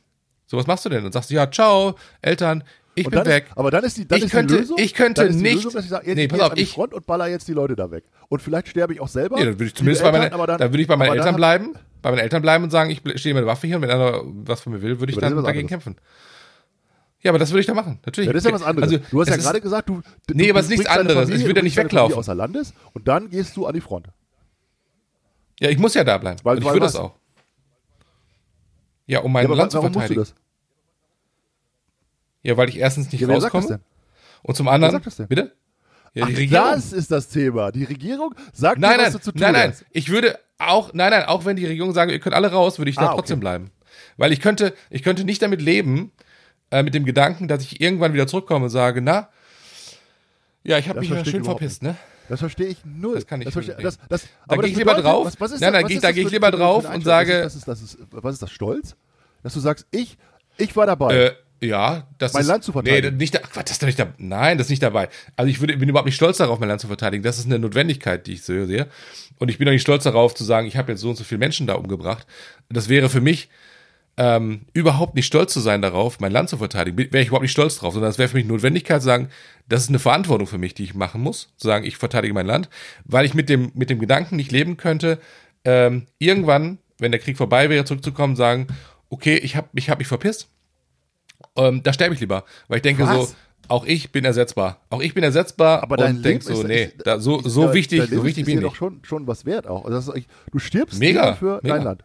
So, 0.46 0.58
was 0.58 0.66
machst 0.66 0.84
du 0.84 0.90
denn? 0.90 1.04
Und 1.06 1.12
sagst 1.12 1.30
du, 1.30 1.34
ja, 1.34 1.50
ciao, 1.50 1.94
Eltern, 2.20 2.62
ich 2.94 3.06
Und 3.06 3.12
bin 3.12 3.24
weg. 3.24 3.46
Ist, 3.48 3.56
aber 3.56 3.70
dann 3.70 3.84
ist 3.84 3.96
die, 3.96 4.06
dann 4.06 4.18
Ich 4.18 4.24
ist 4.26 4.32
könnte- 4.32 4.54
die 4.54 4.60
Lösung, 4.60 4.76
ich 4.78 4.92
könnte 4.92 5.22
dann 5.22 5.30
ist 5.30 5.36
die 5.38 5.42
nicht- 5.42 5.54
Lösung, 5.56 5.72
dass 5.72 5.84
ich 5.84 5.90
sage, 5.90 6.06
jetzt 6.08 6.16
Nee, 6.16 6.28
pass 6.28 6.40
auf, 6.40 6.52
ich- 6.56 6.72
Front 6.72 6.92
und 6.92 7.06
baller 7.06 7.26
jetzt 7.26 7.48
die 7.48 7.54
Leute 7.54 7.74
da 7.74 7.90
weg. 7.90 8.04
Und 8.28 8.42
vielleicht 8.42 8.68
sterbe 8.68 8.92
ich 8.92 9.00
auch 9.00 9.08
selber. 9.08 9.36
Nee, 9.38 9.44
dann 9.46 9.54
würde 9.54 9.64
ich 9.64 9.74
zumindest 9.74 10.02
bei 10.02 10.08
Eltern, 10.08 10.22
meinen, 10.24 10.32
aber 10.34 10.46
dann, 10.46 10.58
dann 10.58 10.72
würde 10.72 10.82
ich 10.82 10.88
bei 10.88 10.96
meinen 10.96 11.14
Eltern 11.16 11.36
bleiben, 11.36 11.74
bei 12.02 12.10
meinen 12.10 12.18
Eltern 12.20 12.42
bleiben 12.42 12.64
und 12.64 12.70
sagen, 12.70 12.90
ich 12.90 13.00
stehe 13.18 13.34
mit 13.34 13.42
der 13.42 13.46
Waffe 13.46 13.66
hier 13.66 13.76
und 13.76 13.82
wenn 13.82 13.90
einer 13.90 14.20
was 14.24 14.60
von 14.60 14.74
mir 14.74 14.82
will, 14.82 15.00
würde 15.00 15.12
ich 15.12 15.18
dann 15.18 15.42
dagegen 15.42 15.68
kämpfen. 15.68 15.96
Ja, 17.22 17.30
aber 17.30 17.38
das 17.38 17.50
würde 17.50 17.60
ich 17.60 17.66
dann 17.66 17.76
machen, 17.76 17.98
natürlich. 18.04 18.26
Ja, 18.26 18.32
das 18.32 18.44
ist 18.44 18.50
ja 18.50 18.54
was 18.54 18.62
anderes. 18.62 18.90
Also, 18.92 19.04
du 19.10 19.20
hast 19.20 19.28
ja 19.28 19.36
gerade 19.36 19.60
gesagt, 19.60 19.88
du, 19.88 20.02
Nee, 20.32 20.44
du 20.46 20.50
aber 20.50 20.60
es 20.60 20.66
ist 20.66 20.70
nichts 20.70 20.86
anderes. 20.86 21.14
Familie, 21.24 21.36
Ich 21.40 21.46
würde 21.46 21.60
ja 21.60 21.64
nicht 21.64 21.76
weglaufen. 21.76 22.16
Außer 22.16 22.34
Landes 22.34 22.74
und 22.94 23.06
dann 23.06 23.30
gehst 23.30 23.56
du 23.56 23.66
an 23.66 23.74
die 23.74 23.80
Front. 23.80 24.08
Ja, 25.60 25.68
ich 25.70 25.78
muss 25.78 25.94
ja 25.94 26.02
da 26.02 26.18
bleiben. 26.18 26.40
Weil- 26.42 26.56
und 26.58 26.64
ich 26.64 26.72
würde 26.72 26.86
es 26.86 26.96
auch. 26.96 27.14
Ja, 29.06 29.20
um 29.20 29.32
mein 29.32 29.48
Ja, 29.48 29.54
Land 29.54 29.70
zu 29.72 29.78
warum 29.78 29.92
musst 29.92 29.96
du 30.10 30.14
verteidigen. 30.14 30.20
das? 30.20 30.34
Ja, 32.42 32.56
weil 32.56 32.68
ich 32.68 32.78
erstens 32.78 33.10
nicht 33.12 33.20
Ja, 33.20 33.28
das 33.28 33.44
rauskomme. 33.54 33.80
Und 34.42 34.56
zum 34.56 34.66
anderen. 34.68 34.92
Wer 34.92 34.96
sagt 34.98 35.06
das 35.06 35.16
denn? 35.16 35.28
Bitte? 35.28 35.52
Ja, 36.14 36.24
Ach, 36.24 36.28
Regierung. 36.28 36.50
das 36.72 36.92
ist 36.92 37.10
das 37.10 37.28
Thema. 37.28 37.70
Die 37.72 37.84
Regierung 37.84 38.34
sagt 38.52 38.78
nein, 38.80 38.92
dir, 38.92 38.96
nein, 38.98 39.06
was 39.06 39.12
du 39.12 39.18
zu 39.20 39.32
tun 39.32 39.40
nein, 39.40 39.52
nein. 39.52 39.70
hast. 39.70 39.84
Ich 39.92 40.08
würde 40.10 40.38
auch, 40.58 40.92
nein, 40.92 41.10
nein, 41.10 41.24
auch 41.24 41.44
wenn 41.44 41.56
die 41.56 41.64
Regierung 41.66 41.92
sagen, 41.94 42.10
ihr 42.10 42.18
könnt 42.20 42.34
alle 42.34 42.50
raus, 42.50 42.78
würde 42.78 42.90
ich 42.90 42.96
da 42.96 43.02
Ah, 43.02 43.06
okay. 43.06 43.14
trotzdem 43.16 43.40
bleiben. 43.40 43.70
Weil 44.16 44.32
ich 44.32 44.40
könnte, 44.40 44.74
ich 44.90 45.02
könnte 45.02 45.24
nicht 45.24 45.40
damit 45.40 45.62
leben, 45.62 46.12
äh, 46.72 46.82
mit 46.82 46.94
dem 46.94 47.04
Gedanken, 47.04 47.46
dass 47.48 47.62
ich 47.62 47.80
irgendwann 47.80 48.14
wieder 48.14 48.26
zurückkomme 48.26 48.64
und 48.64 48.70
sage, 48.70 49.00
na, 49.00 49.28
ja, 50.64 50.78
ich 50.78 50.88
habe 50.88 51.00
mich 51.00 51.10
ja 51.10 51.24
schön 51.24 51.44
verpisst, 51.44 51.82
ne? 51.82 51.96
Das 52.28 52.40
verstehe 52.40 52.68
ich 52.68 52.78
null. 52.84 53.16
Das 53.16 53.26
kann 53.26 53.40
ich 53.40 53.46
das 53.46 53.52
verstehe, 53.52 53.74
nicht. 53.74 53.84
das, 53.84 53.98
das, 54.08 54.22
Da 54.22 54.54
aber 54.54 54.62
gehe 54.62 54.70
ich 54.72 54.78
lieber 54.78 54.94
drauf. 54.94 55.26
Was, 55.26 55.40
was 55.40 55.52
ist 55.52 55.60
Nein, 55.60 55.74
was 55.74 56.00
da 56.00 56.12
gehe 56.12 56.24
ich 56.24 56.30
lieber 56.30 56.50
drauf 56.50 56.88
und 56.88 57.04
sage- 57.04 57.42
Das 57.42 57.54
ist, 57.54 57.68
das 57.68 57.82
ist, 57.82 57.98
was 58.10 58.34
ist 58.34 58.42
das 58.42 58.50
Stolz? 58.50 58.96
Dass 59.42 59.54
du 59.54 59.60
sagst, 59.60 59.86
ich, 59.90 60.16
ich 60.56 60.74
war 60.76 60.86
dabei. 60.86 61.14
Äh, 61.14 61.32
ja, 61.66 62.08
das 62.18 62.32
Mein 62.32 62.42
ist, 62.42 62.48
Land 62.48 62.64
zu 62.64 62.72
verteidigen. 62.72 63.16
Nee, 63.16 63.22
nicht, 63.22 63.34
Quatsch, 63.34 63.66
das 63.66 63.72
ist 63.72 63.82
nicht 63.82 63.98
da, 63.98 64.12
nein, 64.18 64.56
das 64.56 64.66
ist 64.68 64.70
nicht 64.70 64.82
dabei. 64.82 65.08
Also 65.36 65.50
ich 65.50 65.60
würde, 65.60 65.76
bin 65.76 65.88
überhaupt 65.88 66.06
nicht 66.06 66.16
stolz 66.16 66.38
darauf, 66.38 66.58
mein 66.58 66.68
Land 66.68 66.80
zu 66.80 66.86
verteidigen. 66.86 67.22
Das 67.22 67.38
ist 67.38 67.46
eine 67.46 67.58
Notwendigkeit, 67.58 68.26
die 68.26 68.34
ich 68.34 68.42
so 68.44 68.66
sehe. 68.66 68.88
Und 69.38 69.48
ich 69.48 69.58
bin 69.58 69.68
auch 69.68 69.72
nicht 69.72 69.82
stolz 69.82 70.04
darauf 70.04 70.34
zu 70.34 70.44
sagen, 70.44 70.66
ich 70.66 70.76
habe 70.76 70.92
jetzt 70.92 71.00
so 71.00 71.10
und 71.10 71.16
so 71.16 71.24
viele 71.24 71.38
Menschen 71.40 71.66
da 71.66 71.74
umgebracht. 71.74 72.26
Das 72.68 72.88
wäre 72.88 73.08
für 73.08 73.20
mich 73.20 73.48
ähm, 74.16 74.62
überhaupt 74.74 75.14
nicht 75.14 75.26
stolz 75.26 75.52
zu 75.52 75.60
sein 75.60 75.80
darauf, 75.80 76.20
mein 76.20 76.32
Land 76.32 76.50
zu 76.50 76.58
verteidigen. 76.58 76.96
Wäre 76.96 77.20
ich 77.20 77.28
überhaupt 77.28 77.42
nicht 77.42 77.52
stolz 77.52 77.76
drauf, 77.78 77.94
sondern 77.94 78.10
es 78.10 78.18
wäre 78.18 78.28
für 78.28 78.36
mich 78.36 78.44
eine 78.44 78.52
Notwendigkeit 78.52 79.00
zu 79.00 79.06
sagen, 79.06 79.28
das 79.68 79.84
ist 79.84 79.88
eine 79.88 79.98
Verantwortung 79.98 80.46
für 80.46 80.58
mich, 80.58 80.74
die 80.74 80.84
ich 80.84 80.94
machen 80.94 81.22
muss, 81.22 81.52
zu 81.56 81.66
sagen, 81.66 81.86
ich 81.86 81.96
verteidige 81.96 82.34
mein 82.34 82.46
Land, 82.46 82.68
weil 83.04 83.24
ich 83.24 83.34
mit 83.34 83.48
dem, 83.48 83.72
mit 83.74 83.88
dem 83.90 83.98
Gedanken 83.98 84.36
nicht 84.36 84.52
leben 84.52 84.76
könnte, 84.76 85.18
ähm, 85.64 86.06
irgendwann, 86.18 86.78
wenn 86.98 87.12
der 87.12 87.20
Krieg 87.20 87.36
vorbei 87.36 87.70
wäre, 87.70 87.84
zurückzukommen, 87.84 88.36
sagen, 88.36 88.66
okay, 89.08 89.36
ich 89.36 89.56
habe 89.56 89.68
ich 89.74 89.88
hab 89.88 89.98
mich 89.98 90.08
verpisst, 90.08 90.48
ähm, 91.56 91.82
da 91.82 91.92
sterbe 91.92 92.14
ich 92.14 92.20
lieber, 92.20 92.44
weil 92.68 92.76
ich 92.76 92.82
denke 92.82 93.04
Was? 93.04 93.30
so, 93.30 93.34
auch 93.68 93.84
ich 93.86 94.12
bin 94.12 94.24
ersetzbar. 94.24 94.80
Auch 94.90 95.00
ich 95.00 95.14
bin 95.14 95.24
ersetzbar 95.24 95.82
aber 95.82 95.96
dein 95.96 96.16
und 96.16 96.22
Leben 96.22 96.22
denk 96.22 96.42
so, 96.42 96.52
ist, 96.52 96.68
nee, 96.68 96.84
ist, 96.84 97.06
da, 97.06 97.18
so, 97.18 97.40
so 97.40 97.64
ja, 97.64 97.74
wichtig, 97.74 98.02
so 98.10 98.24
wichtig 98.24 98.42
ist 98.42 98.46
bin 98.46 98.58
ich 98.58 98.64
doch 98.64 98.74
schon, 98.74 99.00
schon 99.04 99.26
was 99.26 99.46
wert 99.46 99.66
auch. 99.66 99.84
Also 99.84 100.12
ist, 100.12 100.26
du 100.50 100.58
stirbst 100.58 100.98
Mega, 100.98 101.34
für 101.34 101.60
mega. 101.62 101.76
dein 101.76 101.84
Land. 101.84 102.04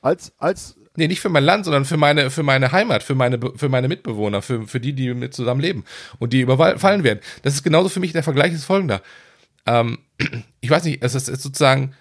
Als, 0.00 0.32
als, 0.38 0.76
Nee, 0.96 1.08
nicht 1.08 1.20
für 1.20 1.28
mein 1.28 1.44
Land, 1.44 1.64
sondern 1.64 1.84
für 1.84 1.96
meine, 1.96 2.30
für 2.30 2.42
meine 2.42 2.72
Heimat, 2.72 3.02
für 3.02 3.14
meine, 3.14 3.38
für 3.56 3.68
meine 3.68 3.88
Mitbewohner, 3.88 4.42
für, 4.42 4.66
für 4.66 4.80
die, 4.80 4.92
die 4.92 5.14
mit 5.14 5.34
zusammen 5.34 5.60
leben 5.60 5.84
und 6.18 6.32
die 6.32 6.40
überfallen 6.40 7.04
werden. 7.04 7.20
Das 7.42 7.54
ist 7.54 7.62
genauso 7.62 7.88
für 7.88 8.00
mich, 8.00 8.12
der 8.12 8.22
Vergleich 8.22 8.52
ist 8.52 8.64
folgender. 8.64 9.02
Ähm, 9.66 9.98
ich 10.60 10.70
weiß 10.70 10.84
nicht, 10.84 11.02
es 11.02 11.14
ist 11.14 11.26
sozusagen, 11.26 11.94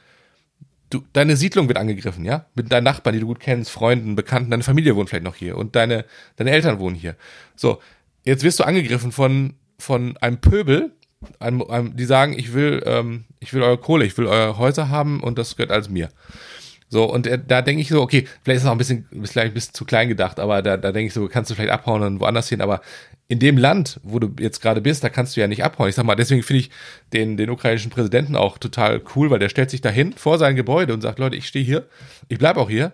du, 0.90 1.04
deine 1.14 1.36
Siedlung 1.36 1.68
wird 1.68 1.78
angegriffen, 1.78 2.26
ja? 2.26 2.46
Mit 2.56 2.72
deinen 2.72 2.84
Nachbarn, 2.84 3.14
die 3.14 3.20
du 3.20 3.28
gut 3.28 3.40
kennst, 3.40 3.72
Freunden, 3.72 4.16
Bekannten, 4.16 4.52
deine 4.52 4.64
Familie 4.64 4.96
wohnt 4.96 5.10
vielleicht 5.10 5.26
noch 5.26 5.36
hier 5.36 5.58
und 5.58 5.76
deine, 5.76 6.06
deine 6.38 6.52
Eltern 6.52 6.80
wohnen 6.80 6.96
hier. 6.96 7.16
So, 7.56 7.82
jetzt 8.24 8.44
wirst 8.44 8.60
du 8.60 8.64
angegriffen 8.64 9.12
von, 9.12 9.56
von 9.78 10.18
einem 10.18 10.40
Pöbel, 10.40 10.92
einem, 11.40 11.64
einem, 11.64 11.96
die 11.96 12.06
sagen, 12.06 12.38
ich 12.38 12.54
will, 12.54 12.84
ähm, 12.86 13.26
ich 13.40 13.54
will 13.54 13.64
eure 13.64 13.78
Kohle, 13.78 14.06
ich 14.06 14.18
will 14.18 14.28
eure 14.28 14.58
Häuser 14.58 14.90
haben 14.90 15.22
und 15.22 15.38
das 15.38 15.56
gehört 15.56 15.72
alles 15.72 15.90
mir. 15.90 16.10
So, 16.88 17.06
und 17.12 17.28
da 17.48 17.62
denke 17.62 17.82
ich 17.82 17.90
so, 17.90 18.02
okay, 18.02 18.28
vielleicht 18.44 18.58
ist 18.58 18.64
es 18.64 18.68
auch 18.68 18.74
ein 18.74 18.78
bisschen, 18.78 19.08
vielleicht 19.24 19.52
ein 19.52 19.54
bisschen 19.54 19.74
zu 19.74 19.86
klein 19.86 20.08
gedacht, 20.08 20.40
aber 20.40 20.62
da, 20.62 20.78
da 20.78 20.92
denke 20.92 21.08
ich 21.08 21.14
so, 21.14 21.28
kannst 21.28 21.50
du 21.50 21.56
vielleicht 21.56 21.72
abhauen 21.72 22.04
und 22.04 22.20
woanders 22.20 22.48
hin, 22.48 22.62
aber 22.62 22.82
in 23.28 23.40
dem 23.40 23.58
Land, 23.58 24.00
wo 24.04 24.20
du 24.20 24.32
jetzt 24.40 24.62
gerade 24.62 24.82
bist, 24.82 25.04
da 25.04 25.10
kannst 25.10 25.36
du 25.36 25.42
ja 25.42 25.48
nicht 25.48 25.64
abhauen. 25.64 25.90
Ich 25.90 25.96
sag 25.96 26.06
mal, 26.06 26.16
deswegen 26.16 26.44
finde 26.44 26.60
ich 26.60 26.70
den, 27.12 27.38
den 27.38 27.50
ukrainischen 27.50 27.90
Präsidenten 27.90 28.36
auch 28.36 28.60
total 28.60 29.02
cool, 29.16 29.32
weil 29.32 29.40
der 29.40 29.50
stellt 29.50 29.72
sich 29.72 29.82
dahin 29.82 30.14
vor 30.14 30.38
sein 30.38 30.56
Gebäude 30.56 30.94
und 30.94 31.02
sagt, 31.02 31.18
Leute, 31.18 31.36
ich 31.36 31.48
stehe 31.48 31.66
hier, 31.66 31.88
ich 32.30 32.38
bleib 32.38 32.58
auch 32.58 32.70
hier 32.70 32.94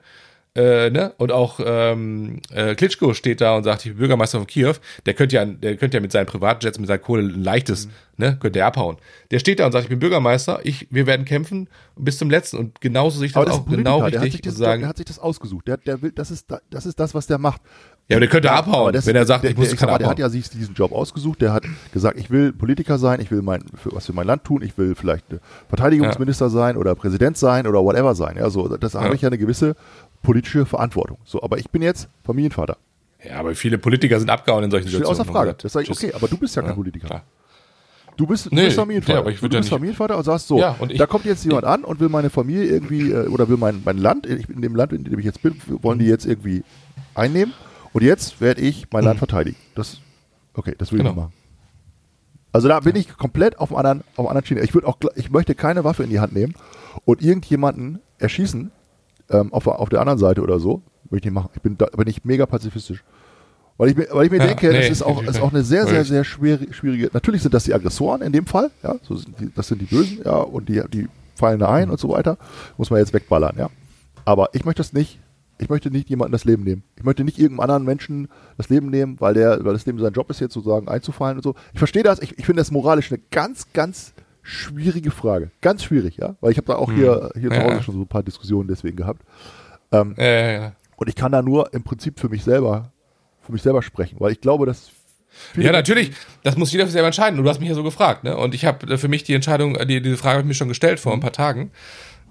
äh, 0.54 0.90
ne? 0.90 1.14
Und 1.18 1.32
auch 1.32 1.62
ähm, 1.64 2.42
äh, 2.54 2.76
Klitschko 2.76 3.14
steht 3.14 3.40
da 3.40 3.56
und 3.56 3.64
sagt, 3.64 3.86
ich 3.86 3.92
bin 3.92 4.00
Bürgermeister 4.00 4.38
von 4.38 4.48
Kiew, 4.48 4.74
der 5.06 5.14
könnte 5.14 5.36
ja, 5.36 5.46
der 5.46 5.78
könnte 5.78 5.96
ja 5.96 6.02
mit 6.02 6.12
seinen 6.12 6.26
Privatjets, 6.26 6.78
mit 6.78 6.88
seiner 6.88 7.00
Kohle 7.00 7.24
ein 7.24 7.42
leichtes, 7.42 7.86
mhm. 7.86 7.92
ne, 8.18 8.38
könnte 8.38 8.60
er 8.60 8.66
abhauen. 8.66 8.98
Der 9.32 9.40
steht 9.40 9.62
da 9.62 9.66
und 9.66 9.72
sagt, 9.72 9.86
ich 9.86 9.90
bin 9.90 10.00
Bürgermeister, 10.00 10.60
ich, 10.64 10.88
wir 10.90 11.08
werden 11.08 11.26
kämpfen 11.26 11.70
bis 11.96 12.18
zum 12.18 12.30
letzten. 12.30 12.58
Und 12.58 12.82
genauso 12.82 13.18
sich 13.18 13.32
das, 13.32 13.46
das 13.46 13.56
auch 13.56 13.66
genau 13.66 14.00
richtig 14.00 14.12
der 14.12 14.22
hat, 14.22 14.32
sich 14.32 14.42
das, 14.42 14.56
sagen, 14.58 14.82
der 14.82 14.90
hat 14.90 14.98
sich 14.98 15.06
das 15.06 15.20
ausgesucht. 15.20 15.70
Der, 15.70 15.78
der 15.78 16.02
will, 16.02 16.12
das 16.12 16.32
ist, 16.32 16.48
das 16.70 16.86
ist 16.86 17.00
das, 17.00 17.14
was 17.14 17.28
der 17.28 17.38
macht. 17.38 17.62
Ja, 18.10 18.18
aber 18.18 18.22
der 18.26 18.30
könnte 18.30 18.52
abhauen, 18.52 18.92
das, 18.92 19.06
wenn 19.06 19.16
er 19.16 19.26
sagt, 19.26 19.46
der, 19.46 19.52
ich 19.52 19.58
muss 19.58 19.70
der, 19.70 19.78
kann 19.78 19.88
abhauen. 19.88 20.00
Der 20.00 20.10
hat 20.10 20.20
ja 20.20 20.28
sich 20.28 20.50
diesen 20.50 20.76
Job 20.76 20.92
ausgesucht, 20.92 21.42
der 21.42 21.54
hat 21.54 21.64
gesagt, 21.94 22.20
ich 22.20 22.30
will 22.30 22.52
Politiker 22.52 22.98
sein, 22.98 23.22
ich 23.22 23.32
will 23.32 23.42
mein, 23.42 23.64
für, 23.82 23.94
was 23.94 24.06
für 24.06 24.12
mein 24.12 24.28
Land 24.28 24.44
tun, 24.44 24.62
ich 24.64 24.78
will 24.78 24.96
vielleicht 24.96 25.24
Verteidigungsminister 25.70 26.48
ja. 26.48 26.50
sein 26.50 26.76
oder 26.76 26.94
Präsident 26.96 27.38
sein 27.38 27.68
oder 27.68 27.82
whatever 27.86 28.14
sein. 28.16 28.36
Ja, 28.36 28.50
so, 28.50 28.68
das 28.68 28.94
ja. 28.94 29.02
habe 29.02 29.16
ich 29.16 29.22
ja 29.22 29.30
eine 29.30 29.38
gewisse 29.38 29.78
politische 30.22 30.66
Verantwortung. 30.66 31.18
So, 31.24 31.42
aber 31.42 31.58
ich 31.58 31.70
bin 31.70 31.82
jetzt 31.82 32.10
Familienvater. 32.24 32.78
Ja, 33.24 33.40
aber 33.40 33.56
viele 33.56 33.78
Politiker 33.78 34.20
sind 34.20 34.30
abgehauen 34.30 34.64
in 34.64 34.72
solchen 34.72 34.88
Situationen. 34.88 35.22
Außer 35.22 35.32
Frage. 35.32 35.56
Das 35.62 35.74
sage 35.74 35.86
ich, 35.86 35.92
okay, 35.92 36.14
aber 36.14 36.28
du 36.28 36.38
bist 36.38 36.56
ja 36.56 36.62
kein 36.62 36.76
Politiker. 36.76 37.08
Klar. 37.08 37.24
Du 38.18 38.28
bist, 38.28 38.48
du 38.48 38.56
nee, 38.56 38.66
bist 38.66 38.76
Familienvater. 38.76 39.14
Ja, 39.14 39.20
aber 39.20 39.32
ich 39.32 39.40
du, 39.40 39.48
du 39.48 39.58
bist 39.58 39.70
ja 39.70 39.76
Familienvater 39.76 40.18
und 40.18 40.24
sagst 40.24 40.48
so, 40.48 40.60
ja, 40.60 40.76
und 40.80 40.92
ich, 40.92 40.98
da 40.98 41.06
kommt 41.06 41.26
jetzt 41.26 41.46
jemand 41.46 41.66
an 41.66 41.84
und 41.84 42.00
will 42.00 42.10
meine 42.10 42.30
Familie 42.30 42.66
irgendwie, 42.66 43.12
äh, 43.12 43.28
oder 43.28 43.48
will 43.48 43.58
mein, 43.58 43.82
mein 43.86 43.98
Land, 43.98 44.26
in 44.26 44.62
dem 44.62 44.76
Land, 44.76 44.94
in 44.94 45.04
dem 45.04 45.20
ich 45.20 45.26
jetzt 45.26 45.42
bin, 45.42 45.56
wollen 45.82 46.00
die 46.00 46.06
jetzt 46.06 46.26
irgendwie 46.26 46.64
einnehmen. 47.16 47.54
Und 47.94 48.04
jetzt 48.04 48.42
werde 48.42 48.62
ich 48.62 48.88
mein 48.92 49.04
Land 49.04 49.18
mhm. 49.18 49.20
verteidigen. 49.20 49.58
Das, 49.76 50.00
okay, 50.54 50.76
das 50.78 50.92
will 50.92 51.00
genau. 51.00 51.12
ich 51.12 51.16
machen. 51.16 51.34
Also 52.54 52.68
da 52.68 52.80
bin 52.82 52.96
ich 52.96 53.08
komplett 53.18 53.60
auf 53.60 53.70
dem 53.70 53.78
anderen, 53.78 54.02
auf 54.16 54.26
dem 54.26 54.28
anderen 54.28 54.46
Schiene. 54.46 54.62
Ich 54.62 54.74
würde 54.74 54.88
auch, 54.88 54.98
ich 55.16 55.32
möchte 55.32 55.56
keine 55.56 55.84
Waffe 55.84 56.04
in 56.04 56.10
die 56.10 56.20
Hand 56.20 56.34
nehmen 56.34 56.54
und 57.06 57.22
irgendjemanden 57.22 58.02
erschießen, 58.20 58.72
ähm, 59.32 59.54
auf, 59.54 59.68
auf 59.68 59.90
der 59.90 60.00
anderen 60.02 60.20
Seite 60.20 60.42
oder 60.42 60.60
so. 60.60 60.82
Würde 61.10 61.20
ich 61.20 61.26
nicht 61.26 61.34
machen. 61.34 61.50
Ich 61.56 61.62
bin, 61.62 61.78
da 61.78 61.86
bin 61.88 62.08
ich 62.08 62.24
mega 62.24 62.46
pazifistisch. 62.46 63.04
Weil 63.78 63.90
ich, 63.90 63.98
weil 63.98 64.26
ich 64.26 64.32
mir 64.32 64.38
ja, 64.38 64.48
denke, 64.48 64.70
nee, 64.70 64.78
das 64.78 64.90
ist 64.90 65.02
auch, 65.02 65.24
ist 65.24 65.42
auch 65.42 65.52
eine 65.52 65.64
sehr, 65.64 65.88
sehr, 65.88 66.06
sehr 66.06 66.24
schwierige, 66.24 66.74
schwierige. 66.74 67.10
Natürlich 67.14 67.42
sind 67.42 67.54
das 67.54 67.64
die 67.64 67.74
Aggressoren 67.74 68.22
in 68.22 68.32
dem 68.32 68.46
Fall, 68.46 68.70
ja, 68.84 68.96
so 69.02 69.16
sind 69.16 69.40
die, 69.40 69.52
das 69.56 69.68
sind 69.68 69.82
die 69.82 69.86
Bösen, 69.86 70.20
ja, 70.24 70.36
und 70.36 70.70
die, 70.70 70.82
die 70.94 71.08
fallen 71.36 71.60
da 71.60 71.70
ein 71.70 71.86
mhm. 71.86 71.94
und 71.94 72.00
so 72.00 72.10
weiter. 72.10 72.38
Muss 72.78 72.92
man 72.92 73.00
jetzt 73.00 73.14
wegballern, 73.14 73.56
ja. 73.58 73.70
Aber 74.24 74.50
ich 74.54 74.66
möchte 74.66 74.82
das 74.82 74.94
nicht. 74.94 75.20
Ich 75.58 75.70
möchte 75.70 75.92
nicht 75.92 76.10
jemandem 76.10 76.32
das 76.32 76.46
Leben 76.46 76.64
nehmen. 76.64 76.84
Ich 76.96 77.04
möchte 77.04 77.24
nicht 77.24 77.38
irgendeinem 77.38 77.60
anderen 77.62 77.84
Menschen 77.84 78.30
das 78.58 78.70
Leben 78.70 78.90
nehmen, 78.90 79.18
weil 79.20 79.36
der, 79.36 79.64
weil 79.64 79.74
das 79.74 79.86
Leben 79.86 80.00
sein 80.00 80.14
Job 80.14 80.30
ist, 80.30 80.40
jetzt 80.40 80.54
sozusagen 80.54 80.88
einzufallen 80.88 81.38
und 81.38 81.44
so. 81.44 81.56
Ich 81.74 81.80
verstehe 81.80 82.04
das. 82.04 82.20
Ich, 82.20 82.38
ich 82.38 82.46
finde 82.46 82.62
das 82.62 82.72
moralisch 82.72 83.12
eine 83.12 83.22
ganz, 83.32 83.68
ganz 83.74 84.14
schwierige 84.42 85.12
Frage. 85.12 85.52
Ganz 85.62 85.84
schwierig, 85.84 86.18
ja. 86.18 86.36
Weil 86.42 86.52
ich 86.52 86.58
habe 86.58 86.68
da 86.68 86.76
auch 86.76 86.90
hm. 86.90 86.96
hier, 86.96 87.30
hier 87.34 87.52
ja. 87.52 87.56
zu 87.56 87.64
Hause 87.64 87.84
schon 87.84 87.96
so 87.96 88.02
ein 88.02 88.08
paar 88.08 88.24
Diskussionen 88.24 88.68
deswegen 88.68 88.98
gehabt. 88.98 89.24
Ähm, 89.92 90.16
ja, 90.18 90.52
ja, 90.52 90.72
und 90.96 91.08
ich 91.08 91.16
kann 91.16 91.32
da 91.32 91.42
nur 91.42 91.74
im 91.74 91.84
Prinzip 91.84 92.20
für 92.20 92.30
mich 92.30 92.44
selber, 92.44 92.92
für 93.42 93.52
mich 93.52 93.62
selber 93.62 93.82
sprechen, 93.82 94.20
weil 94.20 94.32
ich 94.32 94.42
glaube, 94.42 94.66
dass 94.66 94.92
ja, 95.56 95.72
natürlich. 95.72 96.12
Das 96.44 96.58
muss 96.58 96.72
jeder 96.72 96.86
für 96.86 96.92
selber 96.92 97.08
entscheiden. 97.08 97.40
Und 97.40 97.46
du 97.46 97.50
hast 97.50 97.60
mich 97.60 97.70
ja 97.70 97.76
so 97.76 97.84
gefragt, 97.84 98.24
ne? 98.24 98.36
Und 98.36 98.54
ich 98.54 98.66
habe 98.66 98.98
für 98.98 99.08
mich 99.08 99.24
die 99.24 99.34
Entscheidung, 99.34 99.78
die, 99.88 100.02
diese 100.02 100.18
Frage 100.18 100.34
habe 100.34 100.42
ich 100.42 100.48
mir 100.48 100.54
schon 100.54 100.68
gestellt 100.68 101.00
vor 101.00 101.14
ein 101.14 101.20
paar 101.20 101.32
Tagen. 101.32 101.72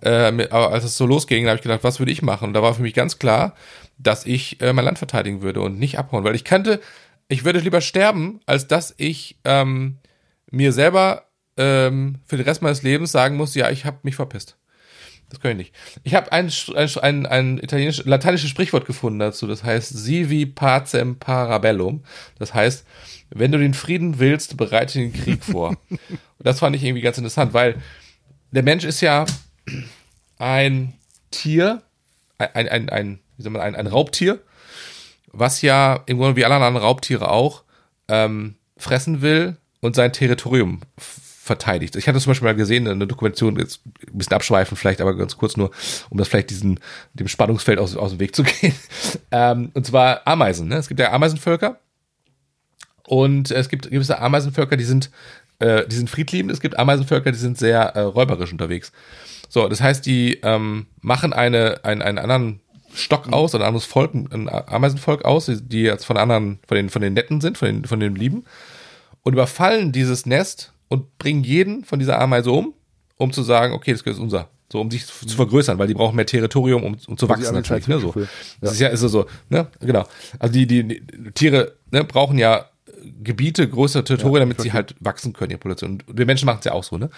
Äh, 0.02 0.48
als 0.50 0.84
es 0.84 0.96
so 0.96 1.06
losging, 1.06 1.46
habe 1.46 1.56
ich 1.56 1.62
gedacht, 1.62 1.82
was 1.82 1.98
würde 1.98 2.12
ich 2.12 2.22
machen? 2.22 2.48
Und 2.48 2.54
da 2.54 2.62
war 2.62 2.74
für 2.74 2.82
mich 2.82 2.94
ganz 2.94 3.18
klar, 3.18 3.54
dass 3.98 4.26
ich 4.26 4.60
äh, 4.60 4.72
mein 4.72 4.84
Land 4.84 4.98
verteidigen 4.98 5.42
würde 5.42 5.60
und 5.60 5.78
nicht 5.78 5.98
abhauen, 5.98 6.24
weil 6.24 6.34
ich 6.34 6.44
kannte, 6.44 6.80
ich 7.28 7.44
würde 7.44 7.58
lieber 7.58 7.80
sterben, 7.80 8.40
als 8.46 8.66
dass 8.66 8.94
ich 8.96 9.38
ähm, 9.44 9.96
mir 10.50 10.72
selber 10.72 11.24
ähm, 11.60 12.16
für 12.24 12.38
den 12.38 12.46
Rest 12.46 12.62
meines 12.62 12.82
Lebens 12.82 13.12
sagen 13.12 13.36
muss, 13.36 13.54
ja, 13.54 13.70
ich 13.70 13.84
habe 13.84 13.98
mich 14.02 14.16
verpisst. 14.16 14.56
Das 15.28 15.40
kann 15.40 15.52
ich 15.52 15.56
nicht. 15.58 15.74
Ich 16.02 16.14
habe 16.14 16.32
ein, 16.32 16.50
ein, 17.02 17.26
ein 17.26 17.58
italienisches, 17.58 18.06
lateinisches 18.06 18.48
Sprichwort 18.48 18.86
gefunden 18.86 19.18
dazu. 19.20 19.46
Das 19.46 19.62
heißt, 19.62 19.90
sivi 19.96 20.46
pacem 20.46 21.18
parabellum. 21.18 22.02
Das 22.38 22.54
heißt, 22.54 22.84
wenn 23.28 23.52
du 23.52 23.58
den 23.58 23.74
Frieden 23.74 24.18
willst, 24.18 24.56
bereite 24.56 24.98
den 24.98 25.12
Krieg 25.12 25.44
vor. 25.44 25.68
Und 25.90 26.10
das 26.38 26.58
fand 26.58 26.74
ich 26.74 26.82
irgendwie 26.82 27.02
ganz 27.02 27.18
interessant, 27.18 27.52
weil 27.52 27.76
der 28.50 28.64
Mensch 28.64 28.84
ist 28.84 29.02
ja 29.02 29.26
ein 30.38 30.94
Tier, 31.30 31.82
ein, 32.38 32.68
ein, 32.68 32.88
ein, 32.88 33.20
wie 33.36 33.42
soll 33.42 33.52
man, 33.52 33.62
ein, 33.62 33.76
ein 33.76 33.86
Raubtier, 33.86 34.40
was 35.30 35.62
ja 35.62 36.02
im 36.06 36.18
Grunde 36.18 36.36
wie 36.36 36.44
alle 36.44 36.56
anderen 36.56 36.76
Raubtiere 36.78 37.30
auch 37.30 37.62
ähm, 38.08 38.56
fressen 38.78 39.20
will 39.20 39.58
und 39.80 39.94
sein 39.94 40.12
Territorium 40.12 40.80
verteidigt. 41.50 41.96
Ich 41.96 42.06
hatte 42.06 42.20
zum 42.20 42.30
Beispiel 42.30 42.46
mal 42.46 42.54
gesehen, 42.54 42.86
eine 42.86 43.08
Dokumentation, 43.08 43.58
jetzt 43.58 43.80
ein 44.06 44.18
bisschen 44.18 44.34
abschweifen 44.34 44.76
vielleicht, 44.76 45.00
aber 45.00 45.16
ganz 45.16 45.36
kurz 45.36 45.56
nur, 45.56 45.72
um 46.08 46.16
das 46.16 46.28
vielleicht 46.28 46.50
diesen, 46.50 46.78
dem 47.12 47.26
Spannungsfeld 47.26 47.80
aus, 47.80 47.96
aus 47.96 48.12
dem 48.12 48.20
Weg 48.20 48.36
zu 48.36 48.42
gehen. 48.60 48.72
Ähm, 49.32 49.72
und 49.74 49.84
zwar 49.84 50.24
Ameisen. 50.28 50.68
Ne? 50.68 50.76
Es 50.76 50.86
gibt 50.86 51.00
ja 51.00 51.10
Ameisenvölker 51.10 51.80
und 53.04 53.50
es 53.50 53.68
gibt 53.68 53.90
gewisse 53.90 54.20
Ameisenvölker, 54.20 54.76
die 54.76 54.84
sind, 54.84 55.10
äh, 55.58 55.88
die 55.88 55.96
sind 55.96 56.08
friedliebend. 56.08 56.52
Es 56.52 56.60
gibt 56.60 56.78
Ameisenvölker, 56.78 57.32
die 57.32 57.38
sind 57.38 57.58
sehr 57.58 57.80
äh, 57.96 58.02
räuberisch 58.02 58.52
unterwegs. 58.52 58.92
So, 59.48 59.66
das 59.66 59.80
heißt, 59.80 60.06
die 60.06 60.38
ähm, 60.44 60.86
machen 61.00 61.32
eine, 61.32 61.84
einen, 61.84 62.00
einen 62.00 62.18
anderen 62.18 62.60
Stock 62.94 63.26
mhm. 63.26 63.34
aus, 63.34 63.56
ein 63.56 63.62
anderes 63.62 63.86
Volk, 63.86 64.14
ein 64.14 64.48
Ameisenvolk 64.48 65.24
aus, 65.24 65.50
die 65.52 65.82
jetzt 65.82 66.04
von 66.04 66.16
anderen, 66.16 66.60
von 66.68 66.76
den, 66.76 66.90
von 66.90 67.02
den 67.02 67.14
Netten 67.14 67.40
sind, 67.40 67.58
von 67.58 67.66
den, 67.66 67.84
von 67.86 67.98
den 67.98 68.14
Lieben 68.14 68.44
und 69.24 69.32
überfallen 69.32 69.90
dieses 69.90 70.26
Nest 70.26 70.72
und 70.90 71.16
bringen 71.18 71.44
jeden 71.44 71.84
von 71.84 71.98
dieser 71.98 72.20
Ameise 72.20 72.50
um, 72.50 72.74
um 73.16 73.32
zu 73.32 73.42
sagen, 73.42 73.72
okay, 73.72 73.92
das 73.92 74.02
ist 74.02 74.18
unser. 74.18 74.50
So, 74.72 74.80
um 74.80 74.90
sich 74.90 75.04
zu, 75.04 75.36
vergrößern, 75.36 75.78
weil 75.78 75.88
die 75.88 75.94
brauchen 75.94 76.14
mehr 76.14 76.26
Territorium, 76.26 76.84
um, 76.84 76.96
um 77.08 77.16
zu 77.16 77.28
wachsen 77.28 77.54
natürlich. 77.54 77.88
Ne, 77.88 77.98
so. 77.98 78.14
Das 78.60 78.72
ist 78.72 78.80
ja 78.80 78.88
ist 78.88 79.00
so, 79.00 79.26
ne? 79.48 79.66
Genau. 79.80 80.06
Also 80.38 80.52
die, 80.52 80.66
die, 80.66 80.84
die 80.84 81.30
Tiere 81.32 81.72
ne, 81.90 82.04
brauchen 82.04 82.38
ja 82.38 82.66
Gebiete, 83.22 83.68
größere 83.68 84.04
Territorien, 84.04 84.42
ja, 84.42 84.44
damit 84.44 84.60
sie 84.60 84.72
halt 84.72 84.94
wachsen 85.00 85.32
können, 85.32 85.50
ihre 85.50 85.58
Population. 85.58 86.02
Und 86.06 86.18
wir 86.18 86.24
Menschen 86.24 86.46
machen 86.46 86.58
es 86.60 86.66
ja 86.66 86.72
auch 86.72 86.84
so, 86.84 86.98
ne? 86.98 87.10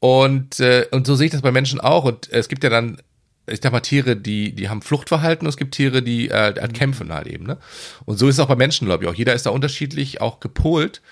Und, 0.00 0.58
äh, 0.58 0.86
und 0.90 1.06
so 1.06 1.14
sehe 1.14 1.26
ich 1.26 1.32
das 1.32 1.42
bei 1.42 1.52
Menschen 1.52 1.80
auch. 1.80 2.04
Und 2.04 2.32
äh, 2.32 2.38
es 2.38 2.48
gibt 2.48 2.64
ja 2.64 2.70
dann, 2.70 2.98
ich 3.46 3.60
sag 3.62 3.70
mal, 3.70 3.80
Tiere, 3.80 4.16
die, 4.16 4.52
die 4.52 4.68
haben 4.68 4.82
Fluchtverhalten 4.82 5.46
und 5.46 5.50
es 5.50 5.56
gibt 5.56 5.74
Tiere, 5.74 6.02
die 6.02 6.28
äh, 6.28 6.54
halt 6.60 6.74
kämpfen 6.74 7.12
halt 7.12 7.28
eben, 7.28 7.46
ne? 7.46 7.58
Und 8.04 8.18
so 8.18 8.26
ist 8.26 8.34
es 8.34 8.40
auch 8.40 8.48
bei 8.48 8.56
Menschen, 8.56 8.86
glaube 8.86 9.04
ich, 9.04 9.10
auch. 9.10 9.14
Jeder 9.14 9.34
ist 9.34 9.46
da 9.46 9.50
unterschiedlich 9.50 10.20
auch 10.20 10.40
gepolt. 10.40 11.02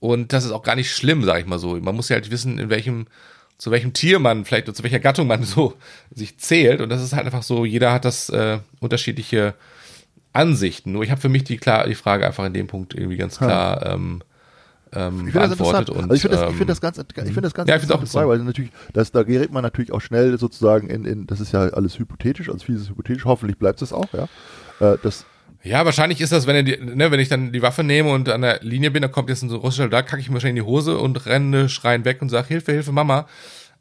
Und 0.00 0.32
das 0.32 0.44
ist 0.44 0.50
auch 0.50 0.62
gar 0.62 0.76
nicht 0.76 0.90
schlimm, 0.90 1.24
sag 1.24 1.40
ich 1.40 1.46
mal 1.46 1.58
so. 1.58 1.76
Man 1.76 1.94
muss 1.94 2.08
ja 2.08 2.14
halt 2.14 2.30
wissen, 2.30 2.58
in 2.58 2.70
welchem, 2.70 3.06
zu 3.58 3.70
welchem 3.70 3.92
Tier 3.92 4.18
man 4.18 4.44
vielleicht 4.44 4.66
oder 4.66 4.74
zu 4.74 4.82
welcher 4.82 4.98
Gattung 4.98 5.26
man 5.26 5.42
so 5.44 5.74
sich 6.10 6.38
zählt. 6.38 6.80
Und 6.80 6.88
das 6.88 7.02
ist 7.02 7.12
halt 7.12 7.26
einfach 7.26 7.42
so, 7.42 7.64
jeder 7.64 7.92
hat 7.92 8.04
das 8.04 8.30
äh, 8.30 8.58
unterschiedliche 8.80 9.54
Ansichten. 10.32 10.92
Nur 10.92 11.02
ich 11.02 11.10
habe 11.10 11.20
für 11.20 11.28
mich 11.28 11.44
die, 11.44 11.58
klar, 11.58 11.86
die 11.86 11.94
Frage 11.94 12.26
einfach 12.26 12.44
in 12.46 12.54
dem 12.54 12.66
Punkt 12.66 12.94
irgendwie 12.94 13.16
ganz 13.16 13.38
klar 13.38 13.82
ja. 13.82 13.94
ähm, 13.94 14.22
ähm, 14.92 15.28
ich 15.28 15.34
beantwortet. 15.34 15.88
Das 15.88 15.96
und, 15.96 16.10
also 16.10 16.14
ich 16.14 16.22
finde 16.22 16.36
das, 16.36 16.50
ich 16.50 16.56
find 16.56 16.70
das 16.70 16.80
ganz, 16.80 16.98
ich 16.98 17.14
finde 17.14 17.40
das 17.42 17.54
ganz 17.54 17.68
ja, 17.68 17.76
ich 17.76 17.90
auch 17.90 18.28
weil 18.28 18.38
natürlich, 18.38 18.72
das, 18.92 19.12
da 19.12 19.22
gerät 19.22 19.52
man 19.52 19.62
natürlich 19.62 19.92
auch 19.92 20.00
schnell 20.00 20.36
sozusagen 20.38 20.88
in, 20.88 21.04
in, 21.04 21.26
das 21.26 21.40
ist 21.40 21.52
ja 21.52 21.60
alles 21.60 21.98
hypothetisch, 21.98 22.48
also 22.48 22.64
vieles 22.64 22.82
ist 22.82 22.90
hypothetisch, 22.90 23.24
hoffentlich 23.24 23.58
bleibt 23.58 23.82
es 23.82 23.92
auch, 23.92 24.08
ja. 24.12 24.24
Äh, 24.80 24.98
das, 25.02 25.26
ja, 25.62 25.84
wahrscheinlich 25.84 26.20
ist 26.20 26.32
das, 26.32 26.46
wenn, 26.46 26.64
die, 26.64 26.78
ne, 26.78 27.10
wenn 27.10 27.20
ich 27.20 27.28
dann 27.28 27.52
die 27.52 27.60
Waffe 27.60 27.84
nehme 27.84 28.10
und 28.10 28.28
an 28.28 28.40
der 28.40 28.60
Linie 28.62 28.90
bin, 28.90 29.02
dann 29.02 29.12
kommt 29.12 29.28
jetzt 29.28 29.42
ein 29.42 29.50
so 29.50 29.58
russischer 29.58 29.88
da 29.88 30.02
kacke 30.02 30.20
ich 30.20 30.28
mir 30.28 30.34
wahrscheinlich 30.34 30.60
in 30.60 30.66
die 30.66 30.70
Hose 30.70 30.98
und 30.98 31.26
renne 31.26 31.68
schreien 31.68 32.04
weg 32.04 32.22
und 32.22 32.30
sage, 32.30 32.48
Hilfe, 32.48 32.72
Hilfe, 32.72 32.92
Mama. 32.92 33.26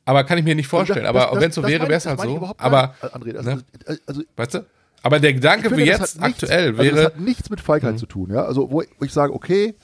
Aber 0.03 0.23
kann 0.23 0.37
ich 0.37 0.43
mir 0.43 0.55
nicht 0.55 0.67
vorstellen. 0.67 1.03
Das, 1.03 1.15
aber 1.15 1.39
wenn 1.39 1.49
es 1.49 1.55
so 1.55 1.63
wäre, 1.63 1.83
wäre 1.83 1.93
es 1.93 2.05
halt 2.05 2.19
so. 2.19 2.53
Aber, 2.57 2.95
André, 3.01 3.35
also, 3.37 3.49
ne? 3.51 3.63
also, 4.07 4.23
weißt 4.35 4.53
du? 4.55 4.65
Aber 5.03 5.19
der 5.19 5.33
Gedanke 5.33 5.69
finde, 5.69 5.83
wie 5.83 5.87
jetzt 5.87 6.21
aktuell 6.21 6.71
nichts, 6.71 6.79
wäre. 6.79 6.89
Also 6.89 6.95
das 6.95 7.05
hat 7.05 7.19
nichts 7.19 7.49
mit 7.49 7.61
Feigheit 7.61 7.93
mhm. 7.93 7.97
zu 7.97 8.05
tun, 8.07 8.31
ja. 8.31 8.43
Also, 8.43 8.69
wo 8.71 8.81
ich, 8.81 8.89
wo 8.97 9.05
ich 9.05 9.13
sage, 9.13 9.33
okay, 9.33 9.75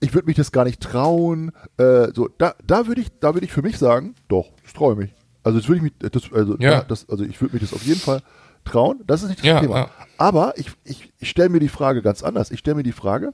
ich 0.00 0.14
würde 0.14 0.26
mich 0.26 0.36
das 0.36 0.50
gar 0.50 0.64
nicht 0.64 0.80
trauen. 0.80 1.52
Äh, 1.76 2.08
so, 2.14 2.28
da, 2.38 2.54
da 2.66 2.86
würde 2.86 3.02
ich, 3.02 3.08
da 3.20 3.34
würde 3.34 3.44
ich 3.44 3.52
für 3.52 3.62
mich 3.62 3.78
sagen, 3.78 4.14
doch, 4.28 4.46
das 4.64 4.72
traue 4.72 4.94
ich 4.94 4.98
mich. 4.98 5.14
Also, 5.44 5.58
das 5.58 5.68
würde 5.68 5.76
ich 5.76 5.82
mich, 5.82 5.92
das, 6.10 6.32
also, 6.32 6.56
ja. 6.58 6.82
das, 6.82 7.08
also 7.08 7.24
ich 7.24 7.40
würde 7.40 7.54
mich 7.54 7.62
das 7.62 7.72
auf 7.72 7.82
jeden 7.82 8.00
Fall 8.00 8.22
trauen. 8.66 9.02
Das 9.06 9.22
ist 9.22 9.28
nicht 9.30 9.40
das 9.40 9.46
ja, 9.46 9.60
Thema. 9.60 9.76
Ja. 9.76 9.90
Aber 10.18 10.54
ich, 10.56 10.70
ich, 10.84 11.12
ich 11.18 11.30
stelle 11.30 11.48
mir 11.48 11.60
die 11.60 11.68
Frage 11.68 12.02
ganz 12.02 12.22
anders. 12.22 12.50
Ich 12.50 12.58
stelle 12.58 12.76
mir 12.76 12.82
die 12.82 12.92
Frage, 12.92 13.32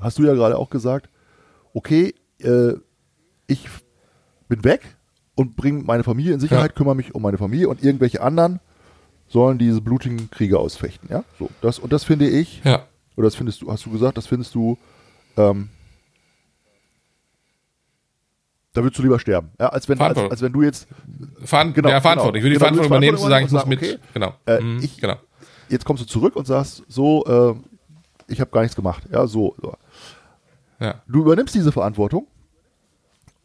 hast 0.00 0.18
du 0.18 0.24
ja 0.24 0.34
gerade 0.34 0.58
auch 0.58 0.70
gesagt, 0.70 1.08
okay, 1.74 2.14
äh, 2.40 2.74
ich 3.46 3.68
bin 4.48 4.64
weg 4.64 4.96
und 5.34 5.56
bringe 5.56 5.82
meine 5.84 6.04
Familie 6.04 6.34
in 6.34 6.40
Sicherheit, 6.40 6.70
Ja. 6.72 6.76
kümmere 6.76 6.96
mich 6.96 7.14
um 7.14 7.22
meine 7.22 7.38
Familie 7.38 7.68
und 7.68 7.82
irgendwelche 7.82 8.20
anderen 8.22 8.60
sollen 9.28 9.58
diese 9.58 9.80
blutigen 9.80 10.30
Kriege 10.30 10.58
ausfechten. 10.58 11.08
Ja, 11.10 11.24
so 11.38 11.50
das 11.60 11.78
und 11.78 11.92
das 11.92 12.04
finde 12.04 12.28
ich. 12.28 12.62
Ja. 12.64 12.86
Oder 13.16 13.26
das 13.26 13.34
findest 13.34 13.62
du, 13.62 13.70
hast 13.72 13.84
du 13.86 13.90
gesagt, 13.90 14.16
das 14.18 14.26
findest 14.26 14.54
du, 14.54 14.78
ähm, 15.36 15.70
da 18.76 18.82
würdest 18.82 18.98
du 18.98 19.02
lieber 19.02 19.18
sterben. 19.18 19.50
Ja, 19.58 19.68
als 19.68 19.88
wenn, 19.88 20.00
als, 20.00 20.18
als 20.18 20.42
wenn 20.42 20.52
du 20.52 20.62
jetzt, 20.62 20.86
Veran 21.44 21.72
Genau, 21.72 21.88
ja, 21.88 22.00
Verantwortung. 22.00 22.34
genau. 22.34 22.38
Ich 22.38 22.42
würde 22.44 22.54
die 22.54 22.58
Genau, 22.58 22.58
Verantwortung 22.82 22.86
übernehmen, 22.86 23.18
zu 23.18 23.28
sagen, 23.28 23.46
ich 23.46 23.52
muss 23.52 23.66
mit. 23.66 24.00
Genau. 24.14 24.34
Äh, 24.46 24.60
Mhm, 24.60 24.78
ich- 24.82 25.00
genau. 25.00 25.16
jetzt 25.68 25.84
kommst 25.84 26.02
du 26.02 26.06
zurück 26.06 26.36
und 26.36 26.46
sagst, 26.46 26.82
so, 26.88 27.24
äh, 27.26 27.54
ich 28.32 28.40
habe 28.40 28.50
gar 28.50 28.60
nichts 28.62 28.76
gemacht. 28.76 29.04
Ja, 29.12 29.26
so. 29.26 29.54
so. 29.62 29.74
Ja. 30.80 30.96
Du 31.06 31.20
übernimmst 31.22 31.54
diese 31.54 31.72
Verantwortung 31.72 32.26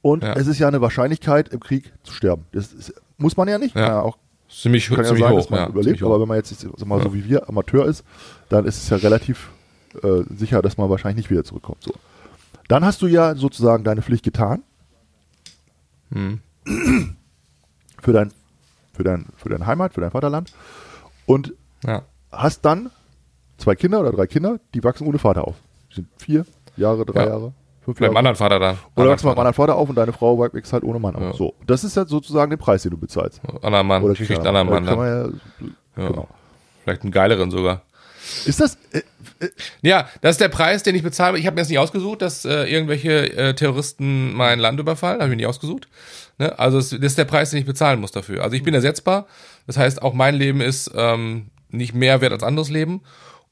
und 0.02 0.24
Ja. 0.24 0.34
es 0.34 0.48
ist 0.48 0.60
ja 0.60 0.68
eine 0.68 0.82
Wahrscheinlichkeit, 0.82 1.50
im 1.50 1.60
Krieg 1.60 1.94
zu 2.04 2.14
sterben. 2.14 2.46
Das 2.52 2.74
ist, 2.74 2.94
muss 3.18 3.38
man 3.38 3.48
ja 3.48 3.58
nicht. 3.58 3.76
Ja. 3.76 3.88
Ja 3.88 4.02
auch 4.02 4.18
Ziemlich, 4.50 4.88
kann 4.90 4.98
ja 4.98 5.04
ziemlich 5.06 5.24
sagen, 5.24 5.34
hoch. 5.36 5.40
dass 5.40 5.50
man 5.50 5.60
ja, 5.62 5.68
überlebt, 5.70 6.04
aber 6.04 6.20
wenn 6.20 6.28
man 6.28 6.36
jetzt 6.38 6.50
sag 6.60 6.86
mal, 6.86 7.02
so 7.02 7.14
wie 7.14 7.24
wir 7.30 7.48
Amateur 7.48 7.86
ist, 7.86 8.04
dann 8.50 8.66
ist 8.66 8.78
es 8.84 8.90
ja 8.90 8.98
relativ 8.98 9.50
äh, 10.04 10.24
sicher, 10.36 10.62
dass 10.62 10.78
man 10.78 10.90
wahrscheinlich 10.90 11.18
nicht 11.24 11.30
wieder 11.32 11.44
zurückkommt. 11.46 11.84
So. 11.84 11.94
Dann 12.68 12.84
hast 12.84 13.02
du 13.02 13.08
ja 13.08 13.36
sozusagen 13.36 13.84
deine 13.86 14.02
Pflicht 14.02 14.24
getan. 14.26 14.64
Hm. 16.12 16.40
Für 18.02 18.14
dein, 18.14 18.32
für 18.94 19.04
dein, 19.04 19.26
für 19.38 19.50
deine 19.50 19.66
Heimat, 19.66 19.94
für 19.94 20.02
dein 20.02 20.12
Vaterland. 20.12 20.54
Und 21.26 21.54
Ja. 21.86 22.04
hast 22.32 22.66
dann 22.66 22.90
zwei 23.58 23.76
Kinder 23.76 24.00
oder 24.00 24.12
drei 24.12 24.28
Kinder, 24.28 24.60
die 24.74 24.84
wachsen 24.84 25.08
ohne 25.08 25.20
Vater 25.20 25.48
auf. 25.48 25.56
Die 25.92 25.96
sind 25.96 26.08
vier 26.18 26.46
Jahre, 26.78 27.06
drei 27.06 27.22
Ja. 27.24 27.30
Jahre, 27.30 27.54
fünf 27.82 27.98
Beim 28.00 28.06
Jahre. 28.08 28.18
anderen 28.20 28.36
Vater 28.36 28.60
dann. 28.60 28.78
Oder 28.96 29.10
wachsen 29.12 29.28
mit 29.28 29.32
einem 29.34 29.40
anderen 29.40 29.54
Vater 29.54 29.76
auf 29.76 29.90
und 29.90 29.96
deine 29.96 30.14
Frau 30.14 30.40
wächst 30.40 30.74
halt 30.74 30.84
ohne 30.84 31.00
Mann 31.00 31.16
auf. 31.16 31.22
Ja. 31.22 31.34
So. 31.34 31.54
Das 31.68 31.84
ist 31.84 31.96
ja 31.96 32.06
sozusagen 32.06 32.50
der 32.50 32.58
Preis, 32.58 32.84
den 32.84 32.92
du 32.92 32.98
bezahlst. 32.98 33.42
Anderer 33.62 33.84
Mann. 33.84 34.04
Oder 34.04 34.14
Ich 34.14 34.20
krieg 34.20 34.32
einen 34.38 34.48
anderen 34.48 34.70
Mann 34.70 34.86
dann. 34.86 35.40
Ja. 35.96 36.08
Genau. 36.08 36.28
Vielleicht 36.84 37.04
einen 37.04 37.12
geileren 37.12 37.52
sogar. 37.52 37.82
Ist 38.46 38.60
das, 38.60 38.78
äh, 38.92 39.02
Ja, 39.82 40.08
das 40.22 40.36
ist 40.36 40.42
der 40.42 40.50
Preis, 40.50 40.84
den 40.84 40.96
ich 40.96 41.04
bezahle. 41.04 41.38
Ich 41.40 41.46
habe 41.46 41.56
mir 41.56 41.62
das 41.62 41.70
nicht 41.70 41.80
ausgesucht, 41.80 42.22
dass 42.22 42.46
äh, 42.46 42.64
irgendwelche 42.66 43.34
äh, 43.36 43.54
Terroristen 43.56 44.34
mein 44.34 44.60
Land 44.60 44.80
überfallen. 44.80 45.16
Habe 45.20 45.26
ich 45.26 45.30
mir 45.32 45.36
nicht 45.38 45.48
ausgesucht. 45.48 45.88
Ne? 46.38 46.58
Also 46.60 46.78
das 46.80 46.92
ist 46.94 47.18
der 47.18 47.26
Preis, 47.26 47.50
den 47.52 47.60
ich 47.60 47.66
bezahlen 47.66 48.00
muss 48.00 48.12
dafür. 48.12 48.44
Also 48.44 48.56
ich 48.56 48.64
bin 48.64 48.74
ersetzbar. 48.74 49.28
Das 49.68 49.78
heißt, 49.78 50.02
auch 50.02 50.14
mein 50.14 50.36
Leben 50.36 50.62
ist 50.62 50.92
ähm, 50.96 51.48
nicht 51.70 51.94
mehr 51.94 52.22
wert 52.22 52.34
als 52.34 52.44
anderes 52.44 52.70
Leben. 52.70 53.02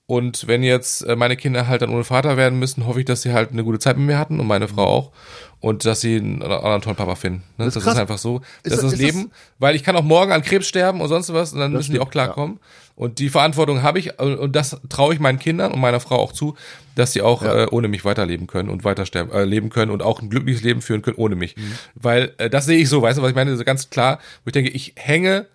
Und 0.05 0.47
wenn 0.47 0.63
jetzt 0.63 1.01
äh, 1.03 1.15
meine 1.15 1.37
Kinder 1.37 1.67
halt 1.67 1.83
dann 1.83 1.91
ohne 1.91 2.03
Vater 2.03 2.35
werden 2.35 2.57
müssen, 2.57 2.87
hoffe 2.87 2.99
ich, 2.99 3.05
dass 3.05 3.21
sie 3.21 3.31
halt 3.31 3.51
eine 3.51 3.63
gute 3.63 3.77
Zeit 3.77 3.95
mit 3.95 4.07
mir 4.07 4.17
hatten 4.17 4.39
und 4.39 4.47
meine 4.47 4.67
Frau 4.67 4.83
auch. 4.85 5.11
Und 5.59 5.85
dass 5.85 6.01
sie 6.01 6.15
einen 6.15 6.41
anderen 6.41 6.81
tollen 6.81 6.95
Papa 6.95 7.13
finden. 7.15 7.43
Ne? 7.57 7.65
Das 7.65 7.73
Das, 7.75 7.83
ist 7.83 7.87
ist 7.87 7.93
krass. 7.93 7.97
einfach 8.01 8.17
so. 8.17 8.37
Ist 8.37 8.43
Das 8.43 8.71
das- 8.71 8.73
ist 8.73 8.83
das 8.85 8.93
ist 8.93 9.01
das- 9.07 9.15
Leben. 9.15 9.31
Weil 9.59 9.75
ich 9.75 9.83
kann 9.83 9.95
auch 9.95 10.03
morgen 10.03 10.31
an 10.31 10.41
Krebs 10.41 10.67
sterben 10.67 10.99
und 11.01 11.09
sonst 11.09 11.31
was 11.33 11.53
und 11.53 11.59
dann 11.59 11.73
Das 11.73 11.79
müssen 11.81 11.91
die 11.91 11.97
stimmt, 11.97 12.07
auch 12.07 12.11
klarkommen. 12.11 12.59
Und 12.99 13.19
die 13.19 13.29
Verantwortung 13.29 13.81
habe 13.81 13.97
ich 13.97 14.19
und 14.19 14.35
und 14.37 14.55
das 14.57 14.75
traue 14.89 15.13
ich 15.13 15.21
meinen 15.21 15.39
Kindern 15.39 15.71
und 15.71 15.79
meiner 15.79 16.01
Frau 16.01 16.17
auch 16.17 16.33
zu, 16.33 16.57
dass 16.95 17.13
sie 17.13 17.21
auch 17.21 17.41
Ja. 17.43 17.63
äh, 17.63 17.67
ohne 17.71 17.87
mich 17.87 18.03
weiterleben 18.03 18.45
können 18.45 18.67
und 18.67 18.83
weiter 18.83 19.05
sterben, 19.05 19.31
äh, 19.31 19.45
leben 19.45 19.69
können 19.69 19.89
und 19.89 20.03
auch 20.03 20.21
ein 20.21 20.29
glückliches 20.29 20.63
Leben 20.63 20.81
führen 20.81 21.01
können 21.01 21.15
ohne 21.15 21.35
mich. 21.37 21.55
Weil 21.95 22.33
äh, 22.39 22.49
das 22.49 22.65
sehe 22.65 22.77
ich 22.77 22.89
so, 22.89 23.01
weißt 23.01 23.17
du, 23.17 23.21
was 23.21 23.29
ich 23.29 23.35
meine? 23.37 23.55
So 23.55 23.63
ganz 23.63 23.89
klar, 23.89 24.19
wo 24.43 24.49
ich 24.49 24.51
denke, 24.51 24.69
ich 24.71 24.95
hänge 24.97 25.45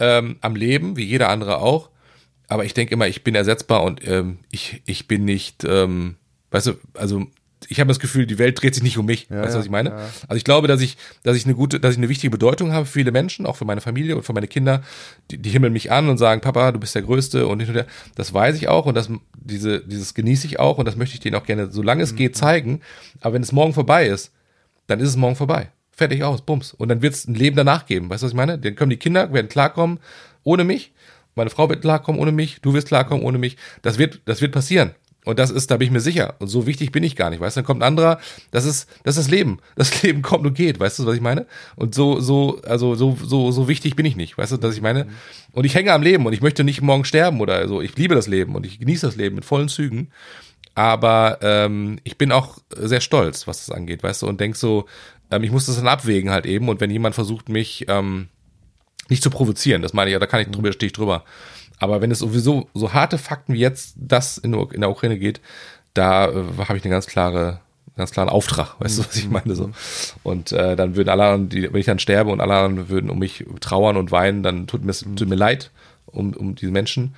ähm, 0.00 0.38
am 0.40 0.56
Leben, 0.56 0.96
wie 0.96 1.04
jeder 1.04 1.28
andere 1.28 1.58
auch, 1.58 1.88
aber 2.48 2.64
ich 2.64 2.74
denke 2.74 2.94
immer, 2.94 3.06
ich 3.06 3.22
bin 3.22 3.36
ersetzbar 3.36 3.84
und 3.84 4.04
ähm, 4.04 4.38
ich, 4.50 4.82
ich 4.84 5.06
bin 5.06 5.24
nicht, 5.24 5.62
ähm, 5.62 6.16
weißt 6.50 6.66
du, 6.66 6.72
also 6.94 7.26
ich 7.68 7.80
habe 7.80 7.88
das 7.88 7.98
Gefühl, 8.00 8.26
die 8.26 8.38
Welt 8.38 8.60
dreht 8.60 8.74
sich 8.74 8.82
nicht 8.82 8.98
um 8.98 9.06
mich. 9.06 9.28
Ja, 9.30 9.42
weißt 9.42 9.54
du, 9.54 9.58
was 9.58 9.64
ich 9.66 9.70
meine? 9.70 9.90
ja. 9.90 9.96
Also 10.28 10.36
ich 10.36 10.44
glaube, 10.44 10.68
dass 10.68 10.80
ich, 10.80 10.96
dass 11.22 11.36
ich 11.36 11.44
eine 11.44 11.54
gute, 11.54 11.80
dass 11.80 11.92
ich 11.92 11.98
eine 11.98 12.08
wichtige 12.08 12.30
Bedeutung 12.30 12.72
habe 12.72 12.86
für 12.86 12.92
viele 12.92 13.12
Menschen, 13.12 13.46
auch 13.46 13.56
für 13.56 13.64
meine 13.64 13.80
Familie 13.80 14.16
und 14.16 14.22
für 14.24 14.32
meine 14.32 14.48
Kinder. 14.48 14.82
Die, 15.30 15.38
die 15.38 15.50
himmeln 15.50 15.72
mich 15.72 15.90
an 15.92 16.08
und 16.08 16.18
sagen, 16.18 16.40
Papa, 16.40 16.72
du 16.72 16.78
bist 16.80 16.94
der 16.94 17.02
Größte 17.02 17.46
und 17.46 17.58
nicht 17.58 17.68
nur 17.68 17.74
der. 17.74 17.86
Das 18.14 18.32
weiß 18.34 18.56
ich 18.56 18.68
auch 18.68 18.86
und 18.86 18.94
das, 18.94 19.08
diese, 19.34 19.80
dieses 19.80 20.14
genieße 20.14 20.46
ich 20.46 20.58
auch 20.60 20.78
und 20.78 20.86
das 20.86 20.96
möchte 20.96 21.14
ich 21.14 21.20
denen 21.20 21.36
auch 21.36 21.44
gerne, 21.46 21.70
solange 21.70 22.02
es 22.02 22.12
Mhm. 22.12 22.16
geht, 22.16 22.36
zeigen. 22.36 22.80
Aber 23.20 23.34
wenn 23.34 23.42
es 23.42 23.52
morgen 23.52 23.72
vorbei 23.72 24.06
ist, 24.06 24.32
dann 24.86 25.00
ist 25.00 25.08
es 25.08 25.16
morgen 25.16 25.36
vorbei. 25.36 25.70
Fertig 25.94 26.24
aus, 26.24 26.42
bums. 26.42 26.72
Und 26.72 26.88
dann 26.88 27.02
wird 27.02 27.14
es 27.14 27.28
ein 27.28 27.34
Leben 27.34 27.54
danach 27.56 27.86
geben. 27.86 28.08
Weißt 28.10 28.22
du, 28.22 28.26
was 28.26 28.32
ich 28.32 28.36
meine? 28.36 28.58
Dann 28.58 28.74
können 28.74 28.90
die 28.90 28.96
Kinder, 28.96 29.32
werden 29.32 29.48
klarkommen 29.48 30.00
ohne 30.42 30.64
mich. 30.64 30.92
Meine 31.34 31.50
Frau 31.50 31.68
wird 31.68 31.80
klarkommen 31.82 32.20
ohne 32.20 32.32
mich. 32.32 32.60
Du 32.60 32.74
wirst 32.74 32.88
klarkommen 32.88 33.24
ohne 33.24 33.38
mich. 33.38 33.56
Das 33.82 33.96
wird, 33.98 34.20
das 34.26 34.40
wird 34.40 34.52
passieren. 34.52 34.90
Und 35.24 35.38
das 35.38 35.50
ist, 35.50 35.70
da 35.70 35.76
bin 35.76 35.86
ich 35.86 35.92
mir 35.92 36.00
sicher. 36.00 36.34
Und 36.40 36.48
so 36.48 36.66
wichtig 36.66 36.90
bin 36.90 37.04
ich 37.04 37.14
gar 37.14 37.30
nicht. 37.30 37.40
Weißt 37.40 37.56
du, 37.56 37.60
dann 37.60 37.66
kommt 37.66 37.82
ein 37.82 37.86
anderer. 37.86 38.18
Das 38.50 38.64
ist, 38.64 38.88
das 39.04 39.16
ist 39.16 39.26
das 39.26 39.30
Leben. 39.30 39.58
Das 39.76 40.02
Leben 40.02 40.22
kommt 40.22 40.46
und 40.46 40.54
geht. 40.54 40.80
Weißt 40.80 40.98
du, 40.98 41.06
was 41.06 41.14
ich 41.14 41.20
meine? 41.20 41.46
Und 41.76 41.94
so, 41.94 42.20
so, 42.20 42.60
also 42.64 42.94
so, 42.94 43.16
so, 43.22 43.52
so 43.52 43.68
wichtig 43.68 43.96
bin 43.96 44.06
ich 44.06 44.16
nicht. 44.16 44.36
Weißt 44.36 44.52
du, 44.52 44.62
was 44.62 44.74
ich 44.74 44.82
meine? 44.82 45.06
Und 45.52 45.64
ich 45.64 45.74
hänge 45.74 45.92
am 45.92 46.02
Leben 46.02 46.26
und 46.26 46.32
ich 46.32 46.40
möchte 46.40 46.64
nicht 46.64 46.82
morgen 46.82 47.04
sterben 47.04 47.40
oder 47.40 47.66
so. 47.68 47.80
Ich 47.80 47.96
liebe 47.96 48.14
das 48.14 48.26
Leben 48.26 48.54
und 48.54 48.66
ich 48.66 48.78
genieße 48.78 49.06
das 49.06 49.16
Leben 49.16 49.36
mit 49.36 49.44
vollen 49.44 49.68
Zügen. 49.68 50.10
Aber 50.74 51.38
ähm, 51.42 51.98
ich 52.04 52.16
bin 52.16 52.32
auch 52.32 52.58
sehr 52.76 53.00
stolz, 53.00 53.46
was 53.46 53.66
das 53.66 53.74
angeht, 53.74 54.02
weißt 54.02 54.22
du, 54.22 54.26
und 54.26 54.40
denk 54.40 54.56
so, 54.56 54.86
ähm, 55.30 55.42
ich 55.42 55.50
muss 55.50 55.66
das 55.66 55.76
dann 55.76 55.88
abwägen 55.88 56.30
halt 56.30 56.46
eben. 56.46 56.68
Und 56.68 56.80
wenn 56.80 56.90
jemand 56.90 57.14
versucht, 57.14 57.48
mich 57.48 57.86
ähm, 57.88 58.28
nicht 59.08 59.22
zu 59.22 59.30
provozieren, 59.30 59.82
das 59.82 59.92
meine 59.92 60.10
ich 60.10 60.12
ja, 60.12 60.18
da 60.18 60.26
kann 60.26 60.40
ich 60.40 60.48
drüber, 60.48 60.72
stehe 60.72 60.88
ich 60.88 60.92
drüber. 60.92 61.24
Aber 61.82 62.00
wenn 62.00 62.12
es 62.12 62.20
sowieso 62.20 62.68
so 62.74 62.92
harte 62.92 63.18
Fakten 63.18 63.54
wie 63.54 63.58
jetzt 63.58 63.94
das 63.96 64.38
in, 64.38 64.52
der- 64.52 64.70
in 64.72 64.80
der 64.82 64.90
Ukraine 64.90 65.18
geht, 65.18 65.40
da 65.94 66.28
äh, 66.28 66.44
habe 66.68 66.78
ich 66.78 66.84
eine 66.84 66.92
ganz 66.92 67.06
klare, 67.06 67.58
ganz 67.96 68.12
klaren 68.12 68.28
Auftrag, 68.28 68.76
weißt 68.78 68.98
du, 68.98 69.04
was 69.04 69.16
ich 69.16 69.28
meine 69.28 69.54
so. 69.56 69.70
Und 70.22 70.52
äh, 70.52 70.76
dann 70.76 70.94
würden 70.94 71.08
alle 71.08 71.24
anderen, 71.24 71.48
die, 71.48 71.72
wenn 71.72 71.80
ich 71.80 71.86
dann 71.86 71.98
sterbe 71.98 72.30
und 72.30 72.40
alle 72.40 72.54
anderen 72.54 72.88
würden 72.88 73.10
um 73.10 73.18
mich 73.18 73.44
trauern 73.60 73.96
und 73.96 74.12
weinen, 74.12 74.44
dann 74.44 74.66
tut 74.68 74.84
mir, 74.84 74.92
tut 74.92 75.28
mir 75.28 75.34
leid 75.34 75.70
um, 76.06 76.32
um 76.34 76.54
diese 76.54 76.70
Menschen. 76.70 77.14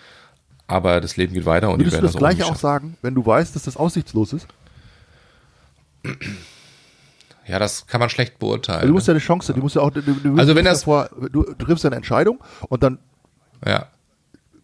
Aber 0.67 1.03
das 1.03 1.19
Leben 1.19 1.35
geht 1.35 1.45
weiter 1.45 1.69
und 1.71 1.79
die 1.81 1.85
würdest 1.85 1.93
du 1.93 1.97
werden 1.99 2.05
das 2.07 2.13
das 2.15 2.19
gleiche 2.19 2.47
auch 2.47 2.57
sagen, 2.57 2.97
wenn 3.03 3.15
du 3.15 3.27
weißt, 3.27 3.55
dass 3.55 3.65
das 3.65 3.77
aussichtslos 3.77 4.33
ist? 4.33 4.47
Ja, 7.47 7.59
das 7.59 7.87
kann 7.87 8.01
man 8.01 8.09
schlecht 8.09 8.39
beurteilen. 8.39 8.79
Also 8.79 8.89
du 8.89 8.95
musst 8.95 9.07
ja 9.09 9.13
eine 9.13 9.21
Chance, 9.21 9.53
du 9.53 9.61
musst 9.61 9.77
ja 9.77 9.83
auch, 9.83 9.91
du, 9.91 10.01
du, 10.01 10.37
Also 10.39 10.55
wenn 10.57 10.65
du, 10.65 10.71
das- 10.71 10.81
davor, 10.81 11.11
du, 11.31 11.43
du 11.43 11.55
triffst 11.67 11.85
ja 11.85 11.89
eine 11.91 11.97
Entscheidung 11.97 12.41
und 12.71 12.83
dann 12.83 12.99
ja. 13.67 13.87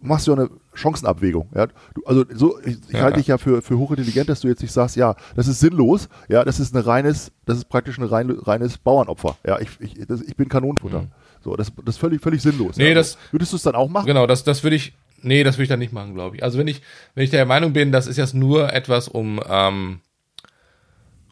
Machst 0.02 0.26
du 0.26 0.32
ja 0.34 0.38
eine 0.38 0.50
Chancenabwägung. 0.74 1.48
Ja? 1.54 1.66
Du, 1.94 2.02
also 2.06 2.24
so, 2.34 2.58
ich, 2.64 2.78
ich 2.88 2.94
Ja, 2.94 3.00
halte 3.02 3.18
dich 3.18 3.26
ja 3.26 3.38
für, 3.38 3.62
für 3.62 3.78
hochintelligent, 3.78 4.28
dass 4.28 4.40
du 4.40 4.48
jetzt 4.48 4.62
nicht 4.62 4.72
sagst, 4.72 4.96
ja, 4.96 5.14
das 5.36 5.46
ist 5.48 5.60
sinnlos, 5.60 6.08
ja, 6.28 6.44
das 6.44 6.60
ist 6.60 6.74
ein 6.74 6.82
reines, 6.82 7.32
das 7.46 7.58
ist 7.58 7.64
praktisch 7.68 7.98
ein 7.98 8.04
rein, 8.04 8.30
reines 8.30 8.78
Bauernopfer. 8.78 9.36
Ja, 9.46 9.58
ich, 9.60 9.68
ich, 9.80 10.06
das, 10.06 10.22
ich 10.22 10.36
bin 10.36 10.48
Kanonenfutter. 10.48 11.06
So, 11.42 11.56
das, 11.56 11.72
das 11.84 11.94
ist 11.96 12.00
völlig, 12.00 12.20
völlig 12.22 12.42
sinnlos. 12.42 12.76
Mhm. 12.76 12.82
Nee, 12.82 12.88
ja. 12.90 12.94
das- 12.94 13.18
Würdest 13.30 13.52
du 13.52 13.56
es 13.56 13.62
dann 13.62 13.74
auch 13.74 13.88
machen? 13.88 14.06
Genau, 14.06 14.26
das, 14.26 14.44
das 14.44 14.62
würde 14.62 14.76
ich, 14.76 14.92
nee, 15.22 15.42
das 15.44 15.56
würde 15.56 15.64
ich 15.64 15.68
dann 15.68 15.78
nicht 15.78 15.92
machen, 15.92 16.14
glaube 16.14 16.36
ich. 16.36 16.42
Also 16.44 16.58
wenn 16.58 16.68
ich, 16.68 16.82
wenn 17.14 17.24
ich 17.24 17.30
der 17.30 17.44
Meinung 17.46 17.72
bin, 17.72 17.92
das 17.92 18.06
ist 18.06 18.16
jetzt 18.16 18.34
nur 18.34 18.72
etwas, 18.72 19.08
um, 19.08 19.40
ähm, 19.48 20.00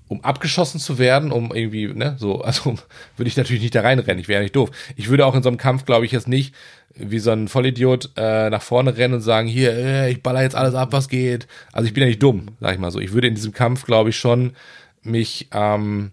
um 0.08 0.24
abgeschossen 0.24 0.80
zu 0.80 0.98
werden, 0.98 1.30
um 1.32 1.54
irgendwie, 1.54 1.86
ne, 1.88 2.16
so, 2.18 2.40
also 2.42 2.76
würde 3.16 3.28
ich 3.28 3.36
natürlich 3.36 3.62
nicht 3.62 3.74
da 3.74 3.82
reinrennen, 3.82 4.18
ich 4.20 4.28
wäre 4.28 4.38
ja 4.40 4.42
nicht 4.42 4.56
doof. 4.56 4.70
Ich 4.96 5.08
würde 5.10 5.26
auch 5.26 5.34
in 5.34 5.42
so 5.42 5.48
einem 5.50 5.58
Kampf, 5.58 5.84
glaube 5.84 6.06
ich, 6.06 6.12
jetzt 6.12 6.28
nicht 6.28 6.54
wie 6.98 7.18
so 7.18 7.30
ein 7.30 7.48
Vollidiot 7.48 8.10
äh, 8.16 8.50
nach 8.50 8.62
vorne 8.62 8.96
rennen 8.96 9.14
und 9.14 9.20
sagen, 9.20 9.48
hier, 9.48 9.72
äh, 9.72 10.10
ich 10.10 10.22
baller 10.22 10.42
jetzt 10.42 10.56
alles 10.56 10.74
ab, 10.74 10.92
was 10.92 11.08
geht. 11.08 11.46
Also 11.72 11.86
ich 11.86 11.94
bin 11.94 12.02
ja 12.02 12.08
nicht 12.08 12.22
dumm, 12.22 12.46
sag 12.60 12.74
ich 12.74 12.78
mal 12.78 12.90
so. 12.90 12.98
Ich 13.00 13.12
würde 13.12 13.28
in 13.28 13.34
diesem 13.34 13.52
Kampf, 13.52 13.84
glaube 13.84 14.10
ich, 14.10 14.16
schon 14.16 14.52
mich 15.02 15.48
ähm, 15.52 16.12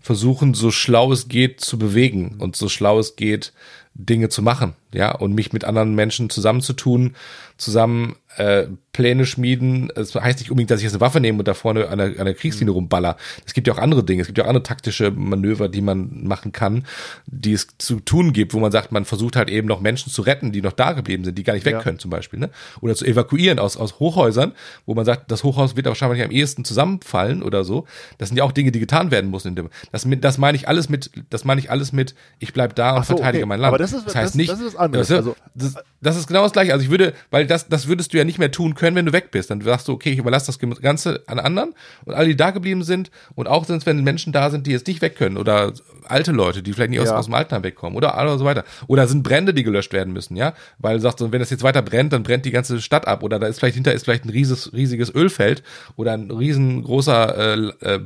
versuchen, 0.00 0.54
so 0.54 0.70
schlau 0.70 1.12
es 1.12 1.28
geht, 1.28 1.60
zu 1.60 1.78
bewegen 1.78 2.36
und 2.38 2.56
so 2.56 2.68
schlau 2.68 2.98
es 2.98 3.16
geht, 3.16 3.52
Dinge 3.98 4.28
zu 4.28 4.42
machen, 4.42 4.74
ja, 4.92 5.12
und 5.12 5.34
mich 5.34 5.52
mit 5.52 5.64
anderen 5.64 5.94
Menschen 5.94 6.28
zusammenzutun, 6.30 7.16
zusammen 7.56 8.16
äh, 8.36 8.66
Pläne 8.92 9.26
schmieden. 9.26 9.90
Es 9.94 10.14
heißt 10.14 10.38
nicht 10.40 10.50
unbedingt, 10.50 10.70
dass 10.70 10.80
ich 10.80 10.84
jetzt 10.84 10.94
eine 10.94 11.00
Waffe 11.00 11.20
nehme 11.20 11.38
und 11.38 11.48
da 11.48 11.54
vorne 11.54 11.88
an 11.88 11.98
der, 11.98 12.06
an 12.18 12.24
der 12.24 12.34
Kriegslinie 12.34 12.72
rumballer. 12.72 13.16
Es 13.46 13.54
gibt 13.54 13.66
ja 13.66 13.74
auch 13.74 13.78
andere 13.78 14.04
Dinge, 14.04 14.22
es 14.22 14.26
gibt 14.26 14.38
ja 14.38 14.44
auch 14.44 14.48
andere 14.48 14.62
taktische 14.62 15.10
Manöver, 15.10 15.68
die 15.68 15.80
man 15.80 16.24
machen 16.24 16.52
kann, 16.52 16.86
die 17.26 17.52
es 17.52 17.68
zu 17.78 18.00
tun 18.00 18.32
gibt, 18.32 18.52
wo 18.52 18.58
man 18.58 18.72
sagt, 18.72 18.92
man 18.92 19.04
versucht 19.04 19.36
halt 19.36 19.48
eben 19.48 19.68
noch 19.68 19.80
Menschen 19.80 20.12
zu 20.12 20.22
retten, 20.22 20.52
die 20.52 20.60
noch 20.60 20.72
da 20.72 20.92
geblieben 20.92 21.24
sind, 21.24 21.36
die 21.36 21.42
gar 21.42 21.54
nicht 21.54 21.64
weg 21.64 21.74
Ja. 21.74 21.82
können 21.82 21.98
zum 21.98 22.10
Beispiel, 22.10 22.38
ne? 22.38 22.50
Oder 22.80 22.94
zu 22.94 23.04
evakuieren 23.04 23.58
aus, 23.58 23.76
aus 23.76 23.98
Hochhäusern, 23.98 24.52
wo 24.84 24.94
man 24.94 25.04
sagt, 25.04 25.30
das 25.30 25.42
Hochhaus 25.42 25.76
wird 25.76 25.86
wahrscheinlich 25.86 26.22
am 26.22 26.30
ehesten 26.30 26.64
zusammenfallen 26.64 27.42
oder 27.42 27.64
so. 27.64 27.86
Das 28.18 28.28
sind 28.28 28.38
ja 28.38 28.44
auch 28.44 28.52
Dinge, 28.52 28.72
die 28.72 28.80
getan 28.80 29.10
werden 29.10 29.30
müssen. 29.30 29.48
In 29.48 29.56
dem, 29.56 29.70
das, 29.92 30.06
das 30.20 30.38
meine 30.38 30.56
ich 30.56 30.68
alles 30.68 30.88
mit, 30.88 31.10
das 31.30 31.44
meine 31.44 31.60
ich 31.60 31.70
alles 31.70 31.92
mit, 31.92 32.14
ich 32.38 32.52
bleib 32.52 32.74
da 32.76 32.96
und 32.96 33.06
so, 33.06 33.16
verteidige 33.16 33.44
okay. 33.44 33.48
mein 33.48 33.60
Land. 33.60 33.85
Das 33.92 34.04
ist, 34.06 34.14
heißt 34.14 34.34
nicht, 34.36 34.50
das 34.50 34.60
ist 34.60 34.66
was 34.74 34.76
anderes. 34.76 35.08
Das, 35.08 35.16
also, 35.18 35.36
das, 35.54 35.74
das 36.00 36.16
ist 36.16 36.26
genau 36.26 36.42
das 36.42 36.52
gleiche. 36.52 36.72
Also 36.72 36.84
ich 36.84 36.90
würde, 36.90 37.14
weil 37.30 37.46
das, 37.46 37.68
das 37.68 37.88
würdest 37.88 38.12
du 38.12 38.18
ja 38.18 38.24
nicht 38.24 38.38
mehr 38.38 38.50
tun 38.50 38.74
können, 38.74 38.96
wenn 38.96 39.06
du 39.06 39.12
weg 39.12 39.30
bist. 39.30 39.50
Dann 39.50 39.60
sagst 39.60 39.88
du, 39.88 39.92
okay, 39.92 40.10
ich 40.12 40.18
überlasse 40.18 40.46
das 40.46 40.58
Ganze 40.80 41.22
an 41.26 41.38
anderen 41.38 41.74
und 42.04 42.14
alle, 42.14 42.28
die 42.28 42.36
da 42.36 42.50
geblieben 42.50 42.82
sind 42.84 43.10
und 43.34 43.48
auch 43.48 43.64
sonst, 43.64 43.86
wenn 43.86 44.02
Menschen 44.04 44.32
da 44.32 44.50
sind, 44.50 44.66
die 44.66 44.72
jetzt 44.72 44.86
nicht 44.86 45.02
weg 45.02 45.16
können 45.16 45.36
oder 45.36 45.72
alte 46.04 46.32
Leute, 46.32 46.62
die 46.62 46.72
vielleicht 46.72 46.90
nicht 46.90 47.00
aus, 47.00 47.08
Ja. 47.08 47.16
aus 47.16 47.24
dem 47.26 47.34
Altenheim 47.34 47.64
wegkommen 47.64 47.96
oder, 47.96 48.14
oder 48.20 48.38
so 48.38 48.44
weiter. 48.44 48.64
Oder 48.86 49.08
sind 49.08 49.22
Brände, 49.22 49.52
die 49.54 49.64
gelöscht 49.64 49.92
werden 49.92 50.12
müssen, 50.12 50.36
ja? 50.36 50.54
Weil 50.78 50.96
du 50.96 51.02
sagst, 51.02 51.20
wenn 51.20 51.40
das 51.40 51.50
jetzt 51.50 51.62
weiter 51.62 51.82
brennt, 51.82 52.12
dann 52.12 52.22
brennt 52.22 52.44
die 52.44 52.50
ganze 52.50 52.80
Stadt 52.80 53.06
ab 53.08 53.22
oder 53.22 53.38
da 53.38 53.46
ist 53.46 53.58
vielleicht 53.58 53.74
hinter 53.74 53.92
ist 53.92 54.04
vielleicht 54.04 54.24
ein 54.24 54.30
riesiges, 54.30 54.72
riesiges 54.72 55.12
Ölfeld 55.14 55.62
oder 55.96 56.12
ein 56.12 56.30
riesengroßer 56.30 57.56
äh, 57.82 57.94
äh, 57.94 58.00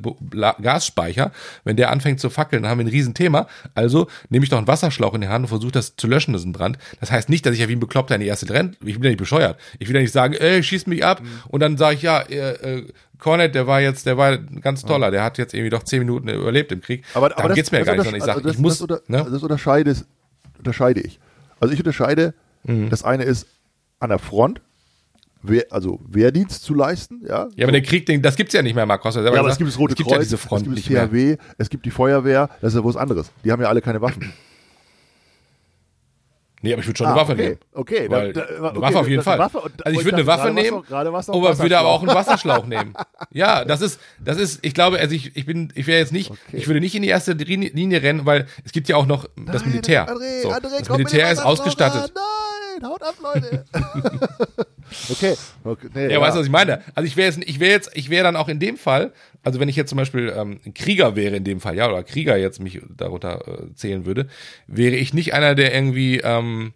Gasspeicher. 0.62 1.32
Wenn 1.64 1.76
der 1.76 1.90
anfängt 1.90 2.20
zu 2.20 2.30
fackeln, 2.30 2.62
dann 2.62 2.70
haben 2.70 2.78
wir 2.78 2.86
ein 2.86 2.90
Riesenthema. 2.90 3.46
Also 3.74 4.06
nehme 4.28 4.44
ich 4.44 4.50
doch 4.50 4.58
einen 4.58 4.66
Wasserschlauch 4.66 5.14
in 5.14 5.22
die 5.22 5.28
Hand 5.28 5.44
und 5.44 5.48
versuche 5.48 5.69
das 5.72 5.96
zu 5.96 6.06
löschen, 6.06 6.32
das 6.32 6.42
ist 6.42 6.46
ein 6.46 6.52
Brand. 6.52 6.78
Das 7.00 7.10
heißt 7.10 7.28
nicht, 7.28 7.44
dass 7.46 7.54
ich 7.54 7.60
ja 7.60 7.68
wie 7.68 7.74
ein 7.76 7.80
Bekloppter 7.80 8.14
in 8.14 8.20
die 8.20 8.26
erste 8.26 8.48
rennt. 8.52 8.76
Ich 8.84 8.94
bin 8.94 9.04
ja 9.04 9.10
nicht 9.10 9.18
bescheuert. 9.18 9.58
Ich 9.78 9.88
will 9.88 9.94
ja 9.96 10.02
nicht 10.02 10.12
sagen, 10.12 10.34
ey, 10.34 10.62
schieß 10.62 10.86
mich 10.86 11.04
ab 11.04 11.22
und 11.48 11.60
dann 11.60 11.76
sage 11.76 11.96
ich, 11.96 12.02
ja, 12.02 12.20
äh, 12.20 12.78
äh, 12.78 12.88
Cornet, 13.18 13.54
der 13.54 13.66
war 13.66 13.80
jetzt, 13.80 14.06
der 14.06 14.16
war 14.16 14.38
ganz 14.38 14.82
toller, 14.82 15.10
der 15.10 15.22
hat 15.22 15.36
jetzt 15.38 15.52
irgendwie 15.52 15.70
doch 15.70 15.82
zehn 15.82 15.98
Minuten 15.98 16.28
überlebt 16.28 16.72
im 16.72 16.80
Krieg. 16.80 17.04
aber, 17.14 17.28
Darum 17.28 17.40
aber 17.40 17.48
das, 17.50 17.56
geht's 17.56 17.70
mir 17.72 17.78
ja 17.78 17.84
gar 17.84 17.94
nicht, 17.94 18.04
sondern 18.04 18.18
ich 18.18 18.24
sage, 18.24 18.36
also 18.38 18.48
das, 18.48 18.56
ich 18.56 18.60
muss, 18.62 18.78
das, 18.78 18.80
unter, 18.82 19.02
ne? 19.08 19.26
das 19.30 19.42
unterscheide, 19.42 19.94
unterscheide 20.58 21.00
ich. 21.00 21.18
Also 21.60 21.74
ich 21.74 21.80
unterscheide, 21.80 22.34
Mhm. 22.64 22.90
das 22.90 23.02
eine 23.04 23.24
ist 23.24 23.46
an 24.00 24.10
der 24.10 24.18
Front, 24.18 24.60
Wehr, 25.42 25.64
also 25.70 26.00
Wehrdienst 26.06 26.62
zu 26.62 26.74
leisten, 26.74 27.22
ja. 27.26 27.48
Ja, 27.56 27.64
aber 27.64 27.72
der 27.72 27.80
Krieg, 27.82 28.04
den, 28.04 28.20
das 28.20 28.36
gibt's 28.36 28.52
ja 28.52 28.60
nicht 28.60 28.74
mehr, 28.74 28.84
Markus. 28.84 29.14
Ja, 29.14 29.22
aber 29.22 29.30
gesagt. 29.30 29.52
es 29.52 29.58
gibt 29.58 29.70
das 29.70 29.78
Rote 29.78 29.92
es 29.92 29.96
gibt 29.96 30.08
Kreuz, 30.10 30.18
ja 30.18 30.22
diese 30.24 30.36
Front 30.36 30.60
es 30.60 30.64
gibt 30.64 30.76
nicht 30.76 30.86
das 30.88 31.10
mehr. 31.10 31.36
THW, 31.36 31.42
es 31.56 31.70
gibt 31.70 31.86
die 31.86 31.90
Feuerwehr, 31.90 32.50
das 32.60 32.74
ist 32.74 32.78
ja 32.78 32.84
was 32.84 32.96
anderes. 32.96 33.30
Die 33.44 33.50
haben 33.50 33.62
ja 33.62 33.68
alle 33.68 33.80
keine 33.80 34.02
Waffen. 34.02 34.30
Nee, 36.62 36.72
aber 36.74 36.80
ich 36.82 36.88
würde 36.88 36.98
schon 36.98 37.06
Ah, 37.06 37.12
eine 37.12 37.20
Waffe 37.20 37.32
okay. 37.32 37.42
nehmen. 37.42 37.58
Okay, 37.72 38.10
Weil, 38.10 38.32
da- 38.34 38.40
da- 38.42 38.46
eine 38.48 38.68
okay, 38.68 38.80
Waffe 38.82 38.98
auf 39.00 39.08
jeden 39.08 39.22
Fall. 39.22 39.34
eine 39.34 39.44
Waffe 39.44 39.60
und- 39.60 39.86
also 39.86 39.98
ich 39.98 40.04
würde 40.04 40.16
eine 40.18 40.26
Waffe 40.26 40.50
nehmen, 40.50 40.82
noch- 40.88 41.34
aber 41.34 41.58
würde 41.58 41.78
aber 41.78 41.88
auch 41.88 42.02
einen 42.02 42.14
Wasserschlauch 42.14 42.66
nehmen. 42.66 42.92
Ja, 43.32 43.64
das 43.64 43.80
ist, 43.80 44.00
das 44.18 44.38
ist, 44.38 44.58
ich 44.62 44.74
glaube, 44.74 44.98
also 44.98 45.14
ich, 45.14 45.36
ich 45.36 45.46
bin, 45.46 45.72
ich 45.74 45.86
wäre 45.86 45.98
jetzt 46.00 46.12
nicht, 46.12 46.30
Okay. 46.30 46.40
ich 46.52 46.66
würde 46.66 46.80
nicht 46.80 46.94
in 46.94 47.02
die 47.02 47.08
erste 47.08 47.32
Linie 47.32 48.02
rennen, 48.02 48.26
weil 48.26 48.46
es 48.64 48.72
gibt 48.72 48.88
ja 48.88 48.96
auch 48.96 49.06
noch 49.06 49.26
das 49.36 49.62
Nein, 49.62 49.70
Militär. 49.70 50.08
André, 50.08 50.42
so, 50.42 50.50
André, 50.50 50.78
das 50.80 50.88
Militär 50.90 51.30
ist 51.30 51.38
ausgestattet. 51.38 52.12
Nein, 52.14 52.90
haut 52.90 53.02
ab, 53.02 53.14
Leute. 53.22 53.64
okay. 55.10 55.34
okay. 55.64 55.88
Nee, 55.94 56.12
Ja, 56.12 56.20
weißt 56.20 56.34
du, 56.34 56.40
was 56.40 56.46
ich 56.46 56.52
meine? 56.52 56.82
Also 56.94 57.06
ich 57.06 57.16
wäre 57.16 57.28
jetzt, 57.28 57.40
ich 57.48 57.60
wäre 57.60 57.70
jetzt, 57.70 57.90
ich 57.94 58.10
wäre 58.10 58.24
dann 58.24 58.36
auch 58.36 58.48
in 58.48 58.58
dem 58.58 58.76
Fall, 58.76 59.12
also 59.42 59.60
wenn 59.60 59.68
ich 59.68 59.76
jetzt 59.76 59.90
zum 59.90 59.96
Beispiel 59.96 60.32
ähm, 60.36 60.60
ein 60.64 60.74
Krieger 60.74 61.16
wäre 61.16 61.36
in 61.36 61.44
dem 61.44 61.60
Fall, 61.60 61.76
ja, 61.76 61.88
oder 61.88 62.02
Krieger 62.02 62.36
jetzt 62.36 62.60
mich 62.60 62.80
darunter 62.96 63.46
äh, 63.46 63.74
zählen 63.74 64.04
würde, 64.06 64.28
wäre 64.66 64.96
ich 64.96 65.14
nicht 65.14 65.34
einer, 65.34 65.54
der 65.54 65.74
irgendwie 65.74 66.18
ähm, 66.18 66.72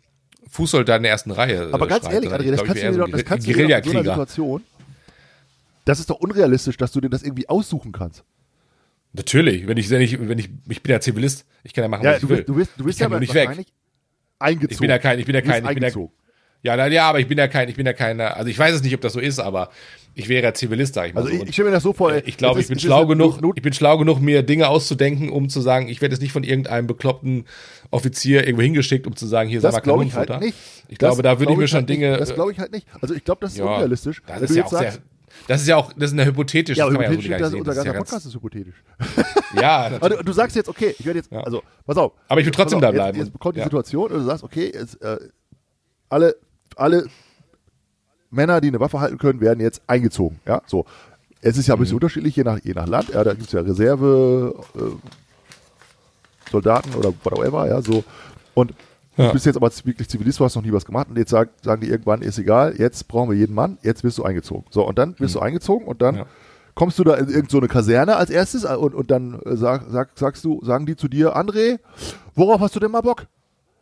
Fußsoldat 0.48 0.98
in 0.98 1.02
der 1.02 1.12
ersten 1.12 1.30
Reihe. 1.30 1.70
Aber 1.72 1.86
äh, 1.86 1.88
ganz 1.88 2.04
schreibt, 2.04 2.14
ehrlich, 2.14 2.30
André, 2.30 2.50
das 2.50 2.64
kannst 2.64 2.82
du 2.82 2.86
dir 2.86 2.98
doch, 2.98 3.06
so 3.06 3.12
das 3.12 3.24
kannst 3.24 3.46
du 3.46 3.52
dir 3.52 3.68
doch 3.68 3.76
in 3.76 3.84
so 3.84 3.90
einer. 3.90 4.04
Situation. 4.04 4.62
Das 5.84 6.00
ist 6.00 6.08
doch 6.08 6.16
unrealistisch, 6.20 6.76
dass 6.76 6.92
du 6.92 7.00
dir 7.00 7.10
das 7.10 7.22
irgendwie 7.22 7.48
aussuchen 7.48 7.92
kannst. 7.92 8.24
Natürlich, 9.12 9.66
wenn 9.66 9.76
ich, 9.76 9.90
wenn 9.90 10.00
ich, 10.00 10.18
wenn 10.18 10.38
ich, 10.38 10.48
ich 10.68 10.82
bin 10.82 10.92
ja 10.92 11.00
Zivilist, 11.00 11.44
ich 11.62 11.72
kann 11.72 11.82
ja 11.82 11.88
machen, 11.88 12.04
was 12.04 12.16
ich 12.16 12.22
du 12.22 12.28
will. 12.28 12.36
bist, 12.38 12.48
du 12.48 12.54
bist, 12.54 12.70
du 12.76 12.84
bist 12.84 13.00
ja 13.00 13.08
nur 13.08 13.20
nicht 13.20 13.34
weg. 13.34 13.66
eingezogen. 14.38 14.72
Ich 14.72 14.78
bin 14.80 14.90
ja 14.90 14.98
kein, 14.98 15.18
ich 15.18 15.26
bin 15.26 15.34
ja 15.34 15.40
kein, 15.40 15.64
ich 15.64 15.74
bin 15.74 15.82
ja. 15.82 16.08
Ja, 16.64 16.76
na, 16.76 16.88
ja, 16.88 17.08
aber 17.08 17.20
ich 17.20 17.28
bin 17.28 17.38
ja 17.38 17.46
kein, 17.46 17.68
ich 17.68 17.76
bin 17.76 17.86
ja 17.86 17.92
keiner, 17.92 18.36
also 18.36 18.48
ich 18.50 18.58
weiß 18.58 18.74
es 18.74 18.82
nicht, 18.82 18.94
ob 18.94 19.00
das 19.00 19.12
so 19.12 19.20
ist, 19.20 19.38
aber 19.38 19.70
ich 20.16 20.28
wäre 20.28 20.42
ja 20.44 20.54
Zivilist, 20.54 20.94
sag 20.94 21.08
ich 21.08 21.14
mal 21.14 21.22
Also 21.22 21.32
so. 21.36 21.42
ich, 21.42 21.48
ich 21.48 21.54
stelle 21.54 21.68
mir 21.68 21.74
das 21.74 21.82
so 21.82 21.92
vor. 21.92 22.12
äh, 22.12 22.22
ich 22.26 22.36
glaube, 22.36 22.60
ich 22.60 22.68
bin 22.68 22.78
schlau 22.78 23.06
genug, 23.06 23.40
Not, 23.40 23.56
ich 23.56 23.62
bin 23.62 23.72
schlau 23.72 23.98
genug, 23.98 24.20
mir 24.20 24.42
Dinge 24.42 24.68
auszudenken, 24.68 25.28
um 25.28 25.48
zu 25.48 25.60
sagen, 25.60 25.88
ich 25.88 26.00
werde 26.00 26.14
jetzt 26.14 26.22
nicht 26.22 26.32
von 26.32 26.42
irgendeinem 26.44 26.86
bekloppten 26.86 27.44
Offizier 27.90 28.44
irgendwo 28.44 28.62
hingeschickt, 28.62 29.06
um 29.06 29.14
zu 29.16 29.26
sagen, 29.26 29.48
hier 29.48 29.60
sei 29.60 29.70
mal 29.70 29.80
glaube 29.80 30.04
ich 30.04 30.10
Kanonenfutter. 30.12 30.34
halt 30.34 30.44
nicht. 30.44 30.58
Ich 30.88 30.98
glaube, 30.98 31.22
Das 31.22 31.32
da 31.34 31.40
würde 31.40 31.42
ich 31.42 31.46
glaube 31.48 31.60
mir 31.62 31.68
schon 31.68 31.76
halt 31.78 31.88
nicht. 31.88 32.00
Dinge, 32.00 32.16
Das 32.16 32.30
äh, 32.30 32.34
glaube 32.34 32.52
ich 32.52 32.58
halt 32.58 32.72
nicht. 32.72 32.86
Also 33.00 33.14
ich 33.14 33.24
glaube, 33.24 33.40
das 33.42 33.52
ist 33.52 33.58
ja, 33.58 33.64
unrealistisch. 33.64 34.22
Das 34.26 34.42
ist 34.42 34.56
ja 34.56 34.64
auch 34.64 34.70
sagst, 34.70 34.92
sehr, 34.94 35.02
das 35.48 35.60
ist 35.62 35.66
ja 35.68 35.76
auch, 35.76 35.92
das 35.94 36.10
ist 36.10 36.12
eine 36.12 36.24
hypothetisch, 36.26 36.78
ja, 36.78 36.86
ja 36.86 36.92
hypothetisch, 36.92 37.28
gar 37.28 37.38
das, 37.40 37.50
nicht 37.52 37.60
unser 37.60 37.74
ganzer 37.74 37.92
ja 37.92 37.98
Podcast 37.98 38.26
ist 38.26 38.34
hypothetisch. 38.34 38.74
ja, 39.60 39.90
natürlich. 39.90 40.02
Also, 40.02 40.22
du 40.22 40.32
sagst 40.32 40.54
jetzt, 40.56 40.68
okay, 40.68 40.94
ich 40.96 41.04
werde 41.04 41.18
jetzt, 41.18 41.32
Ja. 41.32 41.40
also, 41.40 41.62
pass 41.86 41.96
auf. 41.96 42.12
Aber 42.28 42.40
ich 42.40 42.46
will 42.46 42.52
trotzdem 42.52 42.76
auf, 42.76 42.82
da 42.82 42.92
bleiben. 42.92 43.18
Jetzt, 43.18 43.28
jetzt 43.30 43.38
kommt 43.40 43.56
die 43.56 43.58
Ja. 43.58 43.64
Situation 43.64 44.10
und 44.12 44.18
du 44.18 44.24
sagst, 44.24 44.44
okay, 44.44 44.70
jetzt, 44.72 45.02
äh, 45.02 45.18
alle, 46.08 46.36
alle 46.76 47.06
Männer, 48.30 48.60
die 48.60 48.68
eine 48.68 48.80
Waffe 48.80 49.00
halten 49.00 49.18
können, 49.18 49.40
werden 49.40 49.60
jetzt 49.60 49.82
eingezogen. 49.86 50.40
Ja, 50.46 50.62
so. 50.66 50.84
Es 51.40 51.58
ist 51.58 51.66
ja 51.66 51.74
ein 51.74 51.78
Mhm. 51.78 51.82
bisschen 51.82 51.94
unterschiedlich, 51.96 52.34
je 52.36 52.42
nach, 52.44 52.58
je 52.62 52.72
nach 52.72 52.86
Land. 52.86 53.10
Ja, 53.10 53.22
da 53.22 53.34
gibt 53.34 53.46
es 53.46 53.52
ja 53.52 53.60
Reserve, 53.60 54.54
äh, 54.74 56.50
Soldaten 56.50 56.94
oder 56.94 57.12
whatever, 57.24 57.68
ja, 57.68 57.80
so. 57.82 58.04
Und 58.54 58.72
Ja. 59.16 59.26
du 59.28 59.32
bist 59.32 59.46
jetzt 59.46 59.56
aber 59.56 59.70
wirklich 59.84 60.08
Zivilist, 60.08 60.40
du 60.40 60.44
hast 60.44 60.56
noch 60.56 60.62
nie 60.62 60.72
was 60.72 60.84
gemacht 60.84 61.08
und 61.10 61.16
jetzt 61.18 61.30
sag, 61.30 61.50
sagen 61.62 61.80
die 61.82 61.88
irgendwann, 61.88 62.22
ist 62.22 62.38
egal, 62.38 62.74
jetzt 62.78 63.06
brauchen 63.08 63.30
wir 63.30 63.36
jeden 63.36 63.54
Mann, 63.54 63.78
jetzt 63.82 64.02
wirst 64.04 64.18
du 64.18 64.24
eingezogen. 64.24 64.64
So, 64.70 64.86
und 64.86 64.98
dann 64.98 65.18
wirst 65.20 65.34
du 65.34 65.40
eingezogen 65.40 65.86
und 65.86 66.02
dann 66.02 66.14
Mhm. 66.14 66.20
Ja. 66.22 66.26
kommst 66.74 66.98
du 66.98 67.04
da 67.04 67.14
in 67.14 67.26
irgendeine 67.26 67.50
so 67.50 67.58
eine 67.58 67.68
Kaserne 67.68 68.16
als 68.16 68.30
erstes 68.30 68.64
äh, 68.64 68.74
und, 68.74 68.94
und 68.94 69.10
dann 69.10 69.40
äh, 69.44 69.56
sag, 69.56 69.84
sag, 69.90 70.10
sagst 70.18 70.44
du, 70.44 70.64
sagen 70.64 70.86
die 70.86 70.96
zu 70.96 71.06
dir, 71.08 71.36
André, 71.36 71.78
worauf 72.34 72.60
hast 72.60 72.74
du 72.74 72.80
denn 72.80 72.90
mal 72.90 73.02
Bock? 73.02 73.26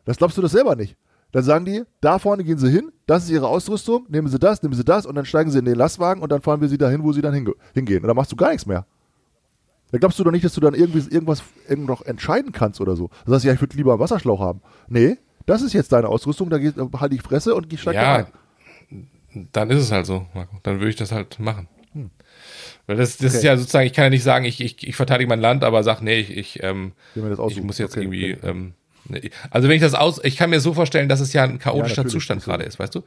Das 0.05 0.17
glaubst 0.19 0.37
du 0.37 0.43
das 0.43 0.53
selber 0.53 0.75
nicht. 0.77 0.97
Dann 1.33 1.43
sagen 1.43 1.65
die, 1.65 1.83
da 2.01 2.19
vorne 2.19 2.45
gehen 2.45 2.59
sie 2.59 2.71
hin, 2.71 2.93
das 3.07 3.25
ist 3.25 3.31
ihre 3.31 3.49
Ausrüstung, 3.49 4.07
nehmen 4.09 4.29
sie 4.29 4.39
das, 4.39 4.63
nehmen 4.63 4.75
sie 4.75 4.85
das 4.85 5.07
und 5.07 5.15
dann 5.15 5.25
steigen 5.25 5.51
sie 5.51 5.59
in 5.59 5.65
den 5.65 5.77
Lastwagen 5.77 6.23
und 6.23 6.31
dann 6.31 6.43
fahren 6.43 6.61
wir 6.61 6.69
sie 6.69 6.77
dahin, 6.79 7.03
wo 7.03 7.13
sie 7.13 7.23
dann 7.23 7.33
hinge 7.35 7.55
hingehen. 7.75 8.03
Und 8.03 8.09
dann 8.09 8.17
machst 8.17 8.31
du 8.33 8.37
gar 8.37 8.51
nichts 8.51 8.67
mehr. 8.67 8.87
Da 9.91 9.99
glaubst 9.99 10.19
du 10.19 10.25
doch 10.25 10.31
nicht, 10.31 10.45
dass 10.45 10.55
du 10.55 10.61
dann 10.61 10.75
irgendwie 10.75 10.99
irgendwas 11.13 11.43
irgend 11.69 11.87
noch 11.87 12.03
entscheiden 12.05 12.53
kannst 12.53 12.81
oder 12.81 12.97
so. 12.97 13.11
Das 13.25 13.35
heißt, 13.37 13.45
ja, 13.47 13.53
ich 13.55 13.61
würde 13.61 13.77
lieber 13.77 13.93
einen 13.93 14.01
Wasserschlauch 14.01 14.41
haben. 14.41 14.61
Nee, 14.89 15.19
das 15.47 15.63
ist 15.63 15.73
jetzt 15.73 15.93
deine 15.93 16.09
Ausrüstung, 16.09 16.51
da 16.51 16.59
geht, 16.59 16.75
halt 16.77 17.13
die 17.13 17.19
Fresse 17.19 17.55
und 17.55 17.71
ich 17.73 17.81
steig 17.81 17.95
da 17.95 18.03
Ja, 18.03 18.15
rein. 18.15 18.27
dann 19.53 19.71
ist 19.71 19.83
es 19.83 19.93
halt 19.93 20.07
so, 20.07 20.27
Marco. 20.35 20.57
Dann 20.63 20.77
würde 20.81 20.91
ich 20.91 20.97
das 20.97 21.13
halt 21.13 21.39
machen. 21.41 21.69
Weil 22.87 22.97
das, 22.97 23.17
das 23.19 23.35
ist 23.35 23.39
Okay. 23.41 23.47
ja 23.49 23.57
sozusagen, 23.57 23.87
ich 23.87 23.93
kann 23.93 24.05
ja 24.05 24.11
nicht 24.11 24.23
sagen, 24.23 24.45
ich, 24.45 24.61
ich, 24.61 24.87
ich 24.87 24.97
verteidige 24.97 25.29
mein 25.29 25.41
Land, 25.41 25.63
aber 25.65 25.83
sag, 25.83 26.01
nee, 26.01 26.19
ich, 26.21 26.37
ich, 26.37 26.63
ähm, 26.63 26.93
ich 27.15 27.63
muss 27.63 27.79
jetzt 27.79 27.93
Okay, 27.93 28.01
irgendwie, 28.05 28.35
okay. 28.35 28.47
ähm. 28.49 28.75
Also 29.51 29.69
wenn 29.69 29.77
ich 29.77 29.83
das 29.83 29.95
aus, 29.95 30.21
ich 30.25 30.37
kann 30.37 30.51
mir 30.51 30.61
so 30.61 30.75
vorstellen, 30.75 31.09
dass 31.09 31.21
es 31.21 31.33
ja 31.33 31.45
ein 31.45 31.59
chaotischer 31.59 31.99
natürlich, 31.99 32.13
Zustand 32.13 32.45
gerade 32.45 32.65
ist, 32.65 32.79
weißt 32.79 32.95
du? 32.95 33.03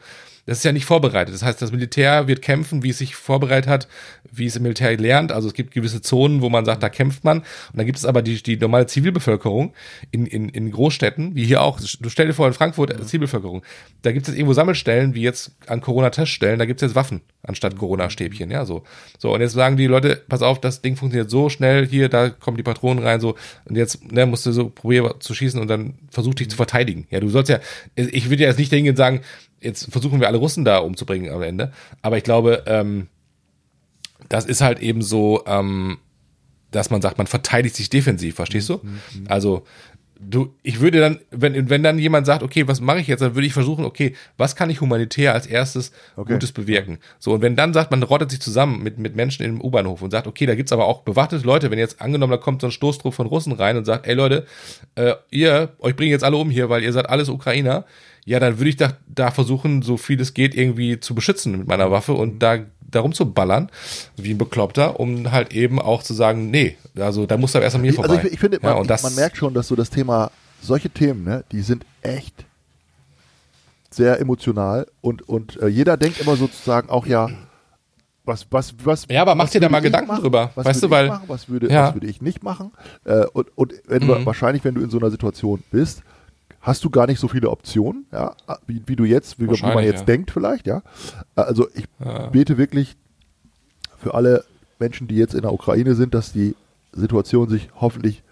Das 0.46 0.60
ist 0.60 0.64
ja 0.64 0.72
nicht 0.72 0.86
vorbereitet. 0.86 1.34
Das 1.34 1.44
heißt, 1.44 1.62
das 1.62 1.72
Militär 1.72 2.28
wird 2.28 2.42
kämpfen, 2.42 2.84
wie 2.84 2.90
es 2.90 3.00
sich 3.00 3.16
vorbereitet 3.16 3.70
hat, 3.70 3.88
wie 4.32 4.46
es 4.46 4.56
im 4.56 4.64
Militär 4.64 4.96
lernt. 4.98 5.32
Also 5.32 5.48
es 5.48 5.54
gibt 5.54 5.74
gewisse 5.74 6.02
Zonen, 6.02 6.42
wo 6.42 6.50
man 6.50 6.66
sagt, 6.66 6.84
da 6.84 6.90
kämpft 6.90 7.24
man. 7.24 7.40
Und 7.40 7.46
dann 7.74 7.86
gibt 7.86 7.98
es 7.98 8.06
aber 8.06 8.22
die, 8.22 8.42
die 8.42 8.58
normale 8.58 8.86
Zivilbevölkerung 8.86 9.74
in, 10.12 10.26
in, 10.26 10.50
in 10.50 10.72
Großstädten, 10.72 11.36
wie 11.36 11.46
hier 11.46 11.62
auch. 11.62 11.80
Du 11.80 12.10
stell 12.10 12.28
dir 12.28 12.34
vor, 12.34 12.48
in 12.48 12.54
Frankfurt 12.54 12.92
äh, 12.92 13.04
Zivilbevölkerung. 13.04 13.64
Da 14.04 14.12
gibt 14.12 14.28
es 14.28 14.34
jetzt 14.34 14.38
irgendwo 14.38 14.54
Sammelstellen, 14.54 15.16
wie 15.16 15.22
jetzt 15.22 15.52
an 15.68 15.82
Corona-Teststellen, 15.82 16.60
da 16.60 16.66
gibt 16.66 16.82
es 16.82 16.90
jetzt 16.90 16.96
Waffen 16.96 17.22
anstatt 17.48 17.78
Corona-Stäbchen, 17.78 18.50
ja, 18.52 18.66
so. 18.66 18.84
So, 19.18 19.34
und 19.34 19.42
jetzt 19.42 19.54
sagen 19.54 19.78
die 19.78 19.88
Leute, 19.88 20.22
pass 20.28 20.42
auf, 20.42 20.60
das 20.60 20.82
Ding 20.82 20.96
funktioniert 20.96 21.30
so 21.30 21.50
schnell, 21.50 21.88
hier, 21.88 22.10
da 22.10 22.30
kommen 22.30 22.58
die 22.58 22.64
Patronen 22.64 23.04
rein, 23.04 23.20
so, 23.20 23.36
und 23.66 23.76
jetzt, 23.76 24.12
ne, 24.12 24.26
musst 24.26 24.46
du 24.46 24.52
so 24.52 24.70
probieren 24.70 25.14
zu 25.20 25.34
schießen 25.34 25.60
und 25.60 25.68
dann 25.68 25.96
versuch 26.10 26.34
dich 26.34 26.50
zu 26.50 26.56
verteidigen. 26.56 27.08
Ja, 27.10 27.20
du 27.20 27.30
sollst 27.30 27.50
ja, 27.50 27.60
ich 27.96 28.30
würde 28.30 28.44
ja 28.44 28.50
jetzt 28.50 28.60
nicht 28.60 28.72
hingehen 28.72 28.94
und 28.94 28.98
sagen, 28.98 29.22
jetzt 29.66 29.92
versuchen 29.92 30.20
wir 30.20 30.28
alle 30.28 30.38
Russen 30.38 30.64
da 30.64 30.78
umzubringen 30.78 31.34
am 31.34 31.42
Ende, 31.42 31.74
aber 32.02 32.18
ich 32.18 32.24
glaube, 32.24 32.64
ähm, 32.68 33.08
das 34.30 34.46
ist 34.46 34.62
halt 34.62 34.80
eben 34.80 35.02
so, 35.02 35.44
ähm, 35.46 35.98
dass 36.72 36.90
man 36.90 37.02
sagt, 37.02 37.18
man 37.18 37.28
verteidigt 37.28 37.76
sich 37.76 37.90
defensiv, 37.90 38.36
verstehst 38.36 38.70
du? 38.70 38.82
Also, 39.28 39.64
du, 40.20 40.54
ich 40.64 40.80
würde 40.80 41.00
dann, 41.00 41.20
wenn, 41.32 41.70
wenn 41.70 41.84
dann 41.84 42.00
jemand 42.00 42.26
sagt, 42.26 42.44
okay, 42.44 42.68
was 42.68 42.82
mache 42.82 43.00
ich 43.00 43.08
jetzt, 43.08 43.22
dann 43.22 43.36
würde 43.36 43.48
ich 43.48 43.54
versuchen, 43.54 43.86
okay, 43.86 44.16
was 44.38 44.56
kann 44.56 44.70
ich 44.70 44.82
humanitär 44.82 45.34
als 45.34 45.46
erstes 45.46 45.92
Okay. 46.16 46.34
Gutes 46.34 46.52
bewirken? 46.52 47.00
So, 47.20 47.34
und 47.34 47.42
wenn 47.42 47.56
dann 47.56 47.74
sagt, 47.74 47.92
man 47.92 48.04
rottet 48.04 48.32
sich 48.32 48.42
zusammen 48.42 48.84
mit, 48.84 48.98
mit 48.98 49.16
Menschen 49.16 49.46
im 49.46 49.62
U-Bahnhof 49.62 50.02
und 50.02 50.12
sagt, 50.12 50.28
okay, 50.28 50.46
da 50.46 50.56
gibt's 50.56 50.72
aber 50.72 50.86
auch 50.86 51.02
bewaffnete 51.02 51.46
Leute, 51.46 51.72
wenn 51.72 51.80
jetzt 51.80 52.02
angenommen, 52.02 52.32
da 52.32 52.38
kommt 52.38 52.62
so 52.62 52.68
ein 52.68 52.72
Stoßtrupp 52.72 53.14
von 53.14 53.28
Russen 53.28 53.54
rein 53.54 53.78
und 53.78 53.86
sagt, 53.86 54.08
ey 54.08 54.14
Leute, 54.14 54.46
äh, 54.96 55.14
ihr, 55.32 55.74
euch 55.80 55.96
bringen 55.96 56.12
jetzt 56.12 56.24
alle 56.24 56.38
um 56.38 56.50
hier, 56.50 56.70
weil 56.70 56.84
ihr 56.84 56.94
seid 56.94 57.10
alles 57.10 57.30
Ukrainer, 57.30 57.86
ja, 58.26 58.40
dann 58.40 58.58
würde 58.60 58.70
ich 58.70 58.76
da, 58.78 58.94
da 59.08 59.32
versuchen, 59.32 59.82
so 59.84 59.98
viel 59.98 60.20
es 60.20 60.34
geht, 60.34 60.56
irgendwie 60.56 61.00
zu 61.00 61.14
beschützen 61.16 61.58
mit 61.60 61.68
meiner 61.68 61.92
Waffe 61.92 62.14
und 62.14 62.40
da 62.40 62.58
darum 62.82 63.14
zu 63.14 63.32
ballern, 63.32 63.70
wie 64.16 64.32
ein 64.32 64.38
Bekloppter, 64.38 65.00
um 65.00 65.32
halt 65.32 65.54
eben 65.54 65.80
auch 65.82 66.02
zu 66.04 66.14
sagen, 66.14 66.50
nee, 66.50 66.78
also 66.98 67.26
da 67.26 67.36
muss 67.38 67.54
er 67.56 67.62
erst 67.62 67.76
an 67.76 67.82
mir 67.82 67.90
Ich- 67.90 67.96
vorbei. 67.96 68.16
Also 68.16 68.28
ich, 68.28 68.34
ich 68.34 68.40
finde, 68.40 68.60
ja, 68.62 68.74
man, 68.76 68.88
das, 68.88 69.04
man 69.04 69.16
merkt 69.16 69.38
schon, 69.38 69.54
dass 69.54 69.68
so 69.68 69.76
das 69.76 69.90
Thema, 69.90 70.32
solche 70.62 70.90
Themen, 70.90 71.24
ne, 71.24 71.44
die 71.52 71.62
sind 71.62 71.86
echt 72.02 72.46
sehr 73.90 74.20
emotional 74.20 74.88
und, 75.02 75.28
und 75.28 75.62
äh, 75.62 75.68
jeder 75.68 75.98
denkt 75.98 76.20
immer 76.20 76.36
sozusagen 76.36 76.90
auch, 76.90 77.06
ja, 77.06 77.30
was, 78.26 78.46
was, 78.50 78.74
was. 78.84 79.06
Ja, 79.10 79.22
aber 79.22 79.36
mach 79.36 79.50
dir 79.50 79.62
da 79.62 79.70
mal 79.70 79.78
ich 79.80 79.84
Gedanken 79.86 80.08
machen? 80.08 80.22
drüber, 80.22 80.52
Was 80.56 80.66
weißt 80.66 80.84
du, 80.84 80.90
weil- 80.90 81.06
Ich 81.06 81.12
machen? 81.12 81.24
Was, 81.28 81.48
würde, 81.48 81.72
Ja. 81.72 81.88
was 81.88 81.94
würde 81.96 82.08
ich 82.08 82.22
nicht 82.22 82.44
machen? 82.44 82.72
Äh, 83.06 83.26
und 83.34 83.48
und 83.56 83.74
wenn 83.88 84.06
du, 84.08 84.16
Mhm. 84.16 84.26
wahrscheinlich, 84.26 84.64
wenn 84.64 84.74
du 84.76 84.82
in 84.82 84.90
so 84.90 84.98
einer 84.98 85.12
Situation 85.12 85.64
bist, 85.72 86.02
hast 86.66 86.84
du 86.84 86.90
gar 86.90 87.06
nicht 87.06 87.20
so 87.20 87.28
viele 87.28 87.52
Optionen, 87.52 88.08
ja, 88.12 88.36
wie, 88.66 88.82
wie 88.88 88.96
du 88.96 89.06
jetzt, 89.06 89.40
wie, 89.40 89.48
wie 89.48 89.62
man 89.62 89.84
jetzt 89.84 90.00
ja. 90.00 90.06
denkt 90.06 90.32
vielleicht, 90.32 90.66
ja. 90.66 90.82
Also 91.36 91.68
ich 91.76 91.86
Ja. 92.04 92.28
bete 92.28 92.58
wirklich 92.58 92.96
für 94.00 94.16
alle 94.16 94.44
Menschen, 94.80 95.08
die 95.08 95.16
jetzt 95.16 95.36
in 95.36 95.44
der 95.44 95.54
Ukraine 95.54 95.94
sind, 95.94 96.16
dass 96.16 96.34
die 96.34 96.56
Situation 96.92 97.50
sich 97.50 97.70
hoffentlich 97.80 98.24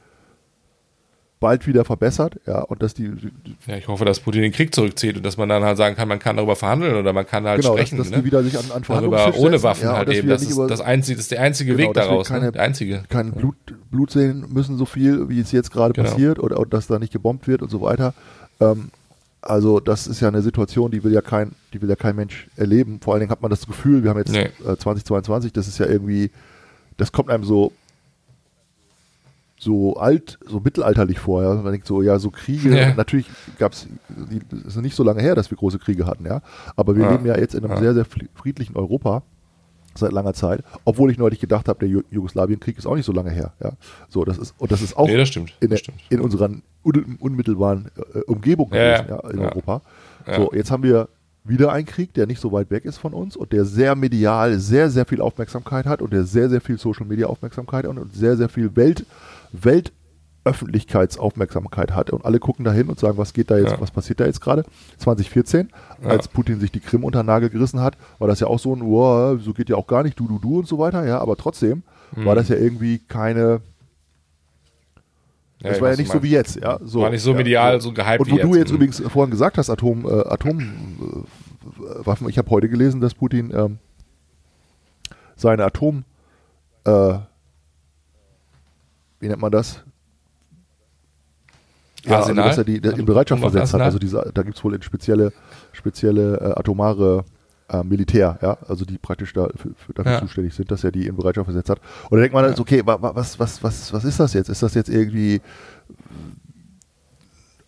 bald 1.44 1.68
wieder 1.68 1.84
verbessert, 1.84 2.40
ja, 2.48 2.62
und 2.62 2.82
dass 2.82 2.94
die, 2.94 3.12
ja, 3.68 3.76
ich 3.76 3.90
hoffe, 3.90 4.06
dass 4.06 4.22
Putin 4.22 4.44
den 4.44 4.54
Krieg 4.54 4.74
zurückzieht 4.74 5.18
und 5.18 5.26
dass 5.26 5.36
man 5.36 5.50
dann 5.50 5.62
halt 5.62 5.76
sagen 5.76 5.98
kann, 5.98 6.08
man 6.08 6.20
kann 6.20 6.38
darüber 6.38 6.56
verhandeln 6.56 6.96
oder 6.96 7.12
man 7.12 7.28
kann 7.28 7.44
halt 7.44 7.60
genau, 7.62 7.74
sprechen, 7.74 7.98
dass, 7.98 8.08
dass 8.08 8.16
ne? 8.16 8.22
die 8.22 8.26
wieder 8.28 8.42
sich 8.44 8.58
an, 8.58 8.64
an 8.74 8.84
darüber 8.88 9.36
ohne 9.36 9.62
Waffen 9.62 9.84
ja, 9.84 9.98
halt 9.98 10.10
eben. 10.10 10.30
Das 10.30 10.42
ist, 10.42 10.58
das, 10.58 10.80
einzige, 10.80 11.18
das 11.18 11.26
ist 11.26 11.32
der 11.32 11.42
einzige 11.42 11.76
genau, 11.76 11.90
Weg 11.90 11.96
daraus, 11.96 12.30
keine, 12.30 12.46
ne? 12.46 12.52
der 12.54 12.62
einzige. 12.62 13.04
Kein 13.10 13.34
Blut, 13.34 13.56
Blut 13.92 14.12
sehen 14.12 14.46
müssen 14.54 14.78
so 14.78 14.86
viel, 14.86 15.28
wie 15.28 15.42
es 15.42 15.52
jetzt 15.52 15.72
gerade 15.72 15.94
Genau. 15.94 16.10
passiert 16.10 16.40
oder, 16.40 16.58
und 16.60 16.74
dass 16.74 16.88
da 16.88 16.98
nicht 16.98 17.12
gebombt 17.12 17.46
wird 17.50 17.62
und 17.62 17.70
so 17.70 17.82
weiter. 17.82 18.14
Ähm, 18.62 18.90
also 19.42 19.82
das 19.82 20.08
ist 20.08 20.22
ja 20.22 20.30
eine 20.30 20.42
Situation, 20.42 20.92
die 20.92 21.04
will 21.04 21.12
ja 21.12 21.20
kein, 21.22 21.52
die 21.74 21.82
will 21.82 21.90
ja 21.90 21.98
kein 21.98 22.16
Mensch 22.16 22.48
erleben. 22.56 23.02
Vor 23.04 23.14
allen 23.14 23.20
Dingen 23.20 23.32
hat 23.32 23.42
man 23.42 23.52
das 23.52 23.68
Gefühl, 23.68 24.02
wir 24.04 24.12
haben 24.12 24.20
jetzt 24.20 24.32
Nee. 24.32 24.50
äh, 24.66 24.78
2022, 24.78 25.52
das 25.52 25.68
ist 25.68 25.78
ja 25.78 25.88
irgendwie, 25.88 26.32
das 26.96 27.12
kommt 27.12 27.30
einem 27.30 27.44
so 27.44 27.74
so 29.64 29.96
alt, 29.96 30.38
so 30.46 30.60
mittelalterlich 30.60 31.20
vor. 31.20 31.42
Ja? 31.44 31.54
Man 31.56 31.72
denkt 31.72 31.88
so, 31.88 32.02
ja, 32.02 32.20
so 32.20 32.30
Kriege, 32.32 32.78
Ja. 32.78 32.94
natürlich 32.94 33.28
gab 33.58 33.72
es, 33.74 33.88
ist 34.68 34.78
nicht 34.78 34.96
so 34.96 35.04
lange 35.04 35.22
her, 35.22 35.36
dass 35.36 35.50
wir 35.50 35.58
große 35.58 35.80
Kriege 35.80 36.06
hatten, 36.06 36.26
ja. 36.26 36.42
Aber 36.76 36.96
wir 36.96 37.04
Ja. 37.06 37.12
leben 37.12 37.26
ja 37.26 37.38
jetzt 37.38 37.56
in 37.56 37.64
einem 37.64 37.74
Ja. 37.74 37.80
sehr, 37.80 37.94
sehr 37.94 38.06
fri- 38.06 38.30
friedlichen 38.36 38.76
Europa 38.76 39.24
seit 39.96 40.12
langer 40.12 40.34
Zeit, 40.34 40.64
obwohl 40.86 41.12
ich 41.12 41.18
neulich 41.20 41.40
gedacht 41.40 41.68
habe, 41.68 41.80
der 41.80 41.88
Ju 41.90 42.02
Jugoslawienkrieg 42.10 42.78
ist 42.80 42.88
auch 42.88 42.96
nicht 42.96 43.06
so 43.06 43.12
lange 43.12 43.30
her. 43.30 43.54
Ja? 43.64 43.74
So, 44.10 44.26
das 44.26 44.38
ist, 44.40 44.56
und 44.58 44.72
das 44.72 44.82
ist 44.82 44.98
auch 44.98 45.08
Nee, 45.08 45.18
das 45.18 45.30
stimmt. 45.30 45.54
in, 45.60 45.70
der, 45.70 45.80
in 46.10 46.20
unserer 46.20 46.50
un 46.84 47.18
unmittelbaren 47.20 47.90
äh, 48.16 48.20
Umgebung 48.22 48.70
Ja, 48.74 48.98
gewesen, 49.04 49.10
ja, 49.24 49.30
in 49.30 49.40
ja. 49.40 49.50
Europa. 49.50 49.82
Ja. 50.28 50.36
So, 50.38 50.52
jetzt 50.54 50.72
haben 50.72 50.84
wir 50.84 51.10
wieder 51.46 51.74
einen 51.74 51.86
Krieg, 51.86 52.14
der 52.14 52.26
nicht 52.26 52.40
so 52.40 52.52
weit 52.54 52.72
weg 52.72 52.86
ist 52.86 52.98
von 52.98 53.14
uns 53.14 53.36
und 53.36 53.52
der 53.52 53.66
sehr 53.66 53.96
medial 53.96 54.58
sehr, 54.60 54.90
sehr 54.90 55.06
viel 55.06 55.20
Aufmerksamkeit 55.22 55.86
hat 55.86 56.02
und 56.02 56.14
der 56.14 56.24
sehr, 56.24 56.50
sehr 56.50 56.62
viel 56.62 56.78
Social 56.78 57.06
Media 57.06 57.28
Aufmerksamkeit 57.28 57.86
hat 57.86 57.96
und 57.98 58.16
sehr, 58.16 58.38
sehr 58.38 58.48
viel 58.50 58.74
Welt, 58.78 59.06
Weltöffentlichkeitsaufmerksamkeit 59.54 61.92
hat. 61.96 62.10
Und 62.12 62.26
alle 62.26 62.40
gucken 62.40 62.66
dahin 62.66 62.90
und 62.90 63.00
sagen, 63.00 63.18
was 63.18 63.34
geht 63.34 63.50
da 63.52 63.58
jetzt, 63.58 63.72
Ja. 63.72 63.82
was 63.82 63.92
passiert 63.92 64.20
da 64.20 64.26
jetzt 64.26 64.42
gerade? 64.42 64.66
2014, 64.98 65.70
Ja. 66.04 66.10
als 66.10 66.28
Putin 66.28 66.60
sich 66.60 66.72
die 66.72 66.80
Krim 66.82 67.04
unter 67.04 67.22
den 67.24 67.28
Nagel 67.28 67.50
gerissen 67.50 67.80
hat, 67.82 67.98
war 68.20 68.28
das 68.28 68.40
ja 68.40 68.48
auch 68.48 68.60
so 68.60 68.76
ein, 68.76 68.82
wow, 68.84 69.40
so 69.42 69.54
geht 69.54 69.70
ja 69.70 69.76
auch 69.78 69.88
gar 69.88 70.04
nicht, 70.04 70.20
du, 70.20 70.28
du, 70.28 70.38
du 70.40 70.60
und 70.60 70.68
so 70.68 70.78
weiter, 70.80 71.06
ja, 71.06 71.20
aber 71.20 71.38
trotzdem 71.38 71.84
Mhm. 72.16 72.26
war 72.26 72.36
das 72.36 72.48
ja 72.50 72.56
irgendwie 72.58 73.00
keine, 73.00 73.62
das 75.62 75.80
war 75.82 75.90
ja 75.92 75.96
nicht 75.96 76.12
so 76.12 76.22
wie 76.22 76.30
jetzt, 76.32 76.58
ja. 76.58 76.78
So, 76.84 77.00
War 77.02 77.10
nicht 77.10 77.22
so 77.24 77.32
ja, 77.32 77.38
medial, 77.38 77.80
so 77.82 77.92
gehypt 77.94 78.20
Und 78.20 78.30
wo 78.32 78.36
wie 78.36 78.42
du 78.42 78.48
jetzt. 78.50 78.58
jetzt 78.58 78.72
übrigens 78.72 79.00
vorhin 79.00 79.32
gesagt 79.32 79.58
hast, 79.58 79.70
Atom, 79.70 80.06
äh, 80.06 80.10
Atomwaffen, 80.28 82.28
ich 82.28 82.38
habe 82.38 82.50
heute 82.50 82.68
gelesen, 82.70 83.00
dass 83.02 83.14
Putin 83.14 83.52
ähm, 83.56 83.78
seine 85.38 85.64
Atom, 85.64 86.04
äh, 86.86 87.14
wie 89.24 89.30
nennt 89.30 89.42
man 89.42 89.52
das? 89.52 89.82
Ja, 92.06 92.18
also, 92.18 92.30
Arsenal? 92.32 92.48
dass 92.50 92.58
er 92.58 92.64
die 92.66 92.76
in 92.76 93.06
Bereitschaft 93.06 93.42
versetzt 93.42 93.74
hat. 93.74 93.80
Also 93.82 93.98
diese, 93.98 94.30
da 94.34 94.44
gibt 94.44 94.58
es 94.58 94.64
wohl 94.64 94.82
spezielle, 94.84 95.32
spezielle 95.72 96.38
äh, 96.38 96.60
atomare 96.60 97.24
äh, 97.70 97.82
Militär, 97.84 98.38
ja, 98.42 98.58
also 98.68 98.84
die 98.84 98.98
praktisch 98.98 99.32
da 99.32 99.48
für, 99.56 99.74
für 99.76 99.94
dafür 99.94 100.12
Ja. 100.12 100.20
zuständig 100.20 100.54
sind, 100.54 100.70
dass 100.70 100.84
er 100.84 100.92
die 100.92 101.08
in 101.08 101.16
Bereitschaft 101.16 101.46
versetzt 101.46 101.70
hat. 101.70 101.80
Und 102.10 102.18
da 102.18 102.22
denkt 102.22 102.34
man, 102.34 102.44
Ja. 102.52 102.60
okay, 102.60 102.82
wa, 102.86 103.02
wa, 103.02 103.16
was, 103.16 103.40
was, 103.40 103.64
was, 103.64 103.94
was 103.94 104.04
ist 104.04 104.20
das 104.20 104.34
jetzt? 104.34 104.50
Ist 104.50 104.62
das 104.62 104.74
jetzt 104.74 104.90
irgendwie 104.90 105.40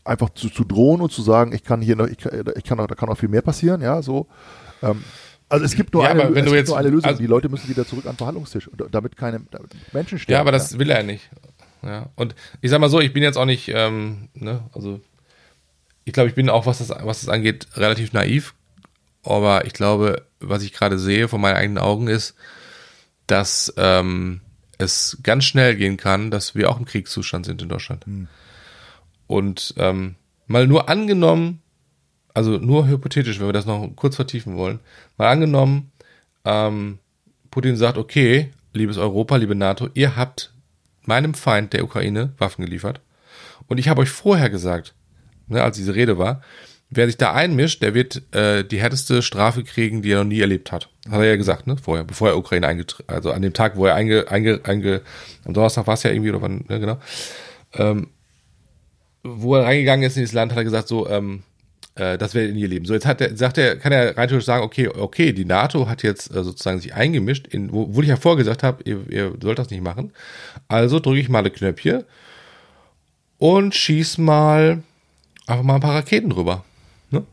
einfach 0.03 0.30
zu, 0.32 0.49
zu 0.49 0.66
drohen 0.66 0.99
und 1.01 1.12
zu 1.14 1.22
sagen, 1.22 1.53
ich 1.53 1.64
kann 1.64 1.82
hier 1.82 1.95
noch, 1.95 2.08
ich, 2.08 2.18
kann- 2.18 2.43
ich 2.56 2.64
kann 2.66 2.78
noch, 2.78 2.88
da 2.88 2.95
kann 2.95 3.08
noch 3.10 3.18
viel 3.18 3.30
mehr 3.30 3.41
passieren, 3.41 3.82
ja, 3.82 4.01
so. 4.01 4.28
Ähm, 4.84 5.01
also 5.47 5.64
es 5.64 5.76
gibt 5.76 5.93
nur, 5.93 6.03
Ja, 6.03 6.10
eine, 6.10 6.24
es 6.24 6.34
gibt 6.34 6.49
jetzt- 6.51 6.68
nur 6.68 6.78
eine 6.78 6.89
Lösung. 6.89 7.06
also- 7.06 7.20
die 7.22 7.28
Leute 7.28 7.47
müssen 7.49 7.70
wieder 7.70 7.86
zurück 7.88 8.06
an 8.06 8.12
den 8.14 8.18
Verhandlungstisch, 8.18 8.70
damit 8.91 9.16
keine 9.16 9.39
damit 9.49 9.72
Menschen 9.93 10.20
sterben. 10.20 10.34
Ja, 10.36 10.41
aber 10.41 10.51
das 10.51 10.78
will 10.78 10.89
er 10.89 11.03
nicht. 11.03 11.30
Ja. 11.86 12.10
Und 12.16 12.36
ich 12.62 12.72
sag 12.72 12.82
mal 12.82 12.90
so, 12.90 13.00
ich 13.00 13.14
bin 13.14 13.24
jetzt 13.24 13.38
auch 13.38 13.46
nicht, 13.46 13.70
ähm, 13.70 14.30
ne, 14.34 14.64
also 14.74 15.00
ich 16.04 16.14
glaube, 16.14 16.30
ich 16.30 16.36
bin 16.36 16.50
auch, 16.50 16.66
was 16.66 16.80
das, 16.80 16.90
was 16.90 17.22
das 17.22 17.30
angeht, 17.30 17.68
relativ 17.76 18.12
naiv. 18.14 18.54
Aber 19.24 19.66
ich 19.66 19.74
glaube, 19.74 20.24
was 20.40 20.64
ich 20.64 20.74
gerade 20.74 21.00
sehe 21.00 21.28
von 21.28 21.42
meinen 21.42 21.56
eigenen 21.56 21.78
Augen 21.80 22.08
ist, 22.08 22.36
dass 23.28 23.74
ähm, 23.78 24.42
es 24.78 25.18
ganz 25.24 25.46
schnell 25.46 25.76
gehen 25.76 25.98
kann, 25.98 26.32
dass 26.32 26.54
wir 26.54 26.70
auch 26.70 26.80
im 26.80 26.86
Kriegszustand 26.86 27.46
sind 27.46 27.62
in 27.62 27.70
Deutschland. 27.70 28.06
Und 29.28 29.74
ähm, 29.78 30.16
mal 30.48 30.68
nur 30.68 30.90
angenommen, 30.90 31.62
also 32.34 32.58
nur 32.58 32.88
hypothetisch, 32.88 33.40
wenn 33.40 33.48
wir 33.48 33.54
das 33.54 33.66
noch 33.66 33.88
kurz 33.96 34.16
vertiefen 34.16 34.58
wollen, 34.58 34.80
mal 35.18 35.30
angenommen, 35.30 35.92
ähm, 36.44 37.00
Putin 37.50 37.78
sagt, 37.78 37.98
okay, 37.98 38.52
liebes 38.74 38.98
Europa, 38.98 39.38
liebe 39.38 39.56
NATO, 39.56 39.90
ihr 39.94 40.16
habt 40.16 40.54
meinem 41.08 41.34
Feind 41.34 41.74
der 41.74 41.84
Ukraine 41.84 42.34
Waffen 42.38 42.66
geliefert. 42.66 43.01
Und 43.68 43.78
ich 43.78 43.89
habe 43.89 44.01
euch 44.01 44.10
vorher 44.10 44.49
gesagt, 44.49 44.93
ne, 45.47 45.64
als 45.64 45.78
diese 45.78 45.95
Rede 45.95 46.18
war, 46.18 46.41
wer 46.89 47.08
sich 47.08 47.18
da 47.18 47.34
einmischt, 47.34 47.82
der 47.82 47.93
wird 47.93 48.22
äh, 48.34 48.64
die 48.64 48.80
härteste 48.80 49.22
Strafe 49.22 49.64
kriegen, 49.64 50.01
die 50.01 50.12
er 50.12 50.20
noch 50.20 50.30
nie 50.30 50.39
erlebt 50.39 50.72
hat. 50.72 50.89
Hat 51.10 51.20
er 51.20 51.26
ja 51.26 51.36
gesagt, 51.36 51.68
ne, 51.68 51.78
vorher, 51.78 52.03
bevor 52.03 52.30
er 52.30 52.38
Ukraine 52.38 52.68
eingetreten, 52.68 53.12
also 53.12 53.32
an 53.32 53.41
dem 53.41 53.53
Tag, 53.53 53.76
wo 53.76 53.86
er 53.86 53.95
einge, 53.95 54.30
einge, 54.30 54.62
einge 54.64 55.01
am 55.45 55.53
Donnerstag 55.53 55.88
war 55.88 55.95
es 55.95 56.03
ja 56.03 56.12
irgendwie, 56.12 56.30
oder 56.30 56.41
wann, 56.41 56.66
ne, 56.68 56.80
genau, 56.80 56.97
ähm, 57.74 58.10
wo 59.24 59.56
er 59.56 59.66
reingegangen 59.66 60.06
ist 60.06 60.16
in 60.18 60.22
dieses 60.22 60.34
Land, 60.34 60.51
hat 60.51 60.60
er 60.60 60.64
gesagt, 60.64 60.88
so, 60.88 61.10
ähm, 61.10 61.43
äh, 61.96 62.18
das 62.18 62.36
werdet 62.36 62.52
ihr 62.52 62.56
nie 62.56 62.64
erleben. 62.64 62.86
So, 62.86 62.93
jetzt 62.93 63.06
hat 63.06 63.22
er, 63.22 63.36
sagt 63.36 63.58
er, 63.58 63.78
kann 63.78 63.91
er 63.91 64.18
rein 64.18 64.28
theoretisch 64.28 64.46
sagen, 64.46 64.64
okay, 64.64 64.88
okay, 64.89 65.32
die 65.32 65.46
NATO 65.46 65.88
hat 65.88 66.04
jetzt 66.04 66.30
äh, 66.30 66.43
sozusagen 66.43 66.80
sich 66.80 66.93
eingemischt, 66.93 67.48
in, 67.48 67.72
wo, 67.72 67.93
wo 67.96 68.02
ich 68.02 68.10
ja 68.10 68.18
vorgesagt 68.18 68.64
habe, 68.64 68.84
ihr, 68.84 69.06
ihr 69.10 69.34
sollt 69.41 69.60
das 69.60 69.70
nicht 69.70 69.84
machen. 69.84 70.12
Also 70.68 71.00
drücke 71.00 71.20
ich 71.20 71.30
mal 71.30 71.39
eine 71.39 71.52
Knöpfchen 71.52 72.04
und 73.38 73.74
schieß 73.76 74.18
mal 74.18 74.84
einfach 75.48 75.64
mal 75.64 75.76
ein 75.76 75.82
paar 75.82 75.96
Raketen 75.96 76.30
drüber. 76.30 76.66
Ne? 77.12 77.24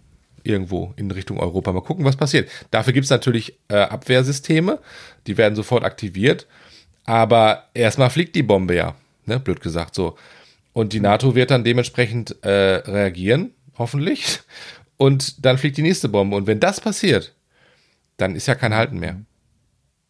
Irgendwo 0.44 0.92
in 0.96 1.10
Richtung 1.10 1.40
Europa. 1.40 1.72
Mal 1.72 1.82
gucken, 1.82 2.04
was 2.04 2.16
passiert. 2.16 2.48
Dafür 2.70 2.92
gibt's 2.92 3.10
natürlich 3.10 3.54
äh, 3.68 3.76
Abwehrsysteme, 3.76 4.78
die 5.26 5.36
werden 5.36 5.56
sofort 5.56 5.84
aktiviert. 5.84 6.46
Aber 7.04 7.64
erstmal 7.74 8.10
fliegt 8.10 8.36
die 8.36 8.44
Bombe 8.44 8.76
ja, 8.76 8.94
ne? 9.26 9.40
blöd 9.40 9.60
gesagt 9.60 9.96
so. 9.96 10.16
Und 10.72 10.92
die 10.92 11.00
NATO 11.00 11.34
wird 11.34 11.50
dann 11.50 11.64
dementsprechend 11.64 12.36
äh, 12.44 12.48
reagieren, 12.48 13.50
hoffentlich. 13.78 14.40
Und 14.96 15.44
dann 15.44 15.58
fliegt 15.58 15.76
die 15.76 15.82
nächste 15.82 16.08
Bombe. 16.08 16.36
Und 16.36 16.46
wenn 16.46 16.60
das 16.60 16.80
passiert, 16.80 17.34
dann 18.16 18.36
ist 18.36 18.46
ja 18.46 18.54
kein 18.54 18.74
Halten 18.74 18.98
mehr. 18.98 19.16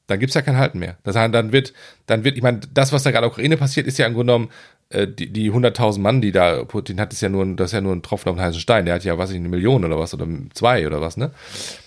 Dann 0.06 0.18
gibt's 0.18 0.34
ja 0.34 0.42
kein 0.42 0.56
Halten 0.56 0.78
mehr. 0.78 0.98
Das 1.04 1.16
heißt, 1.16 1.32
dann 1.32 1.52
wird, 1.52 1.72
dann 2.06 2.24
wird, 2.24 2.36
ich 2.36 2.42
meine, 2.42 2.60
das, 2.74 2.92
was 2.92 3.02
da 3.02 3.10
gerade 3.10 3.24
in 3.24 3.30
der 3.30 3.32
Ukraine 3.32 3.56
passiert, 3.56 3.86
ist 3.86 3.98
ja 3.98 4.06
im 4.06 4.14
Grunde 4.14 4.32
genommen, 4.32 4.50
äh, 4.90 5.06
die, 5.08 5.32
die 5.32 5.50
100.000 5.50 6.00
Mann, 6.00 6.20
die 6.20 6.32
da, 6.32 6.64
Putin 6.64 7.00
hat, 7.00 7.12
ist 7.12 7.22
ja 7.22 7.28
nur, 7.28 7.46
das 7.56 7.70
ist 7.70 7.72
ja 7.72 7.80
nur 7.80 7.94
ein 7.94 8.02
Tropfen 8.02 8.28
auf 8.28 8.36
den 8.36 8.44
heißen 8.44 8.60
Stein. 8.60 8.84
Der 8.84 8.96
hat 8.96 9.04
ja, 9.04 9.16
was 9.16 9.30
ich, 9.30 9.36
eine 9.36 9.48
Million 9.48 9.84
oder 9.84 9.98
was, 9.98 10.12
oder 10.12 10.26
zwei 10.52 10.86
oder 10.86 11.00
was, 11.00 11.16
ne? 11.16 11.30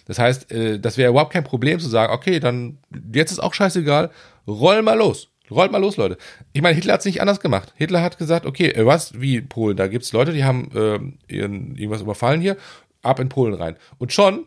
Das 0.06 0.18
heißt, 0.18 0.52
äh, 0.52 0.80
das 0.80 0.98
wäre 0.98 1.12
überhaupt 1.12 1.34
kein 1.34 1.44
Problem 1.44 1.80
zu 1.80 1.90
sagen, 1.90 2.14
okay, 2.14 2.40
dann, 2.40 2.80
jetzt 3.14 3.32
ist 3.32 3.40
auch 3.40 3.54
scheißegal, 3.54 4.10
roll 4.48 4.82
mal 4.82 4.98
los. 4.98 5.30
Rollt 5.52 5.72
mal 5.72 5.80
los, 5.80 5.98
Leute. 5.98 6.18
Ich 6.54 6.62
meine, 6.62 6.76
Hitler 6.76 6.94
hat 6.94 7.02
es 7.02 7.06
nicht 7.06 7.22
anders 7.22 7.40
gemacht. 7.40 7.74
Hitler 7.76 8.02
hat 8.02 8.18
gesagt, 8.18 8.46
okay, 8.46 8.70
äh, 8.70 8.86
was, 8.86 9.20
wie 9.20 9.42
Polen, 9.42 9.78
da 9.78 9.88
gibt's 9.88 10.12
Leute, 10.12 10.34
die 10.34 10.44
haben 10.44 10.70
ähm, 10.76 11.18
ihren, 11.28 11.76
irgendwas 11.76 12.02
überfallen 12.02 12.42
hier, 12.42 12.58
ab 13.02 13.20
in 13.20 13.30
Polen 13.30 13.54
rein. 13.54 13.76
Und 13.98 14.14
schon, 14.14 14.46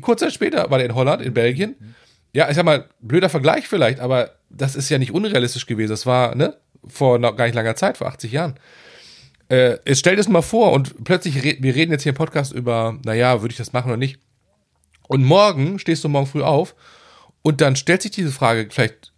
kurz 0.00 0.20
Zeit 0.20 0.32
später 0.32 0.70
war 0.70 0.78
der 0.78 0.86
in 0.86 0.94
Holland, 0.94 1.22
in 1.22 1.34
Belgien. 1.34 1.76
Ja, 2.32 2.48
ich 2.48 2.56
sag 2.56 2.64
mal, 2.64 2.88
blöder 3.00 3.28
Vergleich 3.28 3.66
vielleicht, 3.66 4.00
aber 4.00 4.30
das 4.50 4.76
ist 4.76 4.90
ja 4.90 4.98
nicht 4.98 5.12
unrealistisch 5.12 5.66
gewesen. 5.66 5.90
Das 5.90 6.06
war, 6.06 6.34
ne, 6.34 6.56
vor 6.86 7.18
noch 7.18 7.36
gar 7.36 7.46
nicht 7.46 7.54
langer 7.54 7.74
Zeit, 7.76 7.98
vor 7.98 8.06
80 8.06 8.30
Jahren. 8.30 8.54
Äh, 9.48 9.78
stell 9.94 10.12
dir 10.12 10.18
das 10.18 10.28
mal 10.28 10.42
vor 10.42 10.72
und 10.72 11.04
plötzlich, 11.04 11.42
re 11.42 11.56
wir 11.58 11.74
reden 11.74 11.90
jetzt 11.90 12.02
hier 12.02 12.10
im 12.10 12.16
Podcast 12.16 12.52
über, 12.52 12.98
naja, 13.04 13.40
würde 13.40 13.52
ich 13.52 13.58
das 13.58 13.72
machen 13.72 13.88
oder 13.88 13.96
nicht. 13.96 14.20
Und 15.08 15.24
morgen 15.24 15.78
stehst 15.78 16.04
du 16.04 16.08
morgen 16.08 16.26
früh 16.26 16.42
auf 16.42 16.74
und 17.42 17.62
dann 17.62 17.74
stellt 17.74 18.02
sich 18.02 18.10
diese 18.10 18.30
Frage 18.30 18.68
vielleicht 18.70 18.94
äh, 18.94 19.06
äh, 19.06 19.17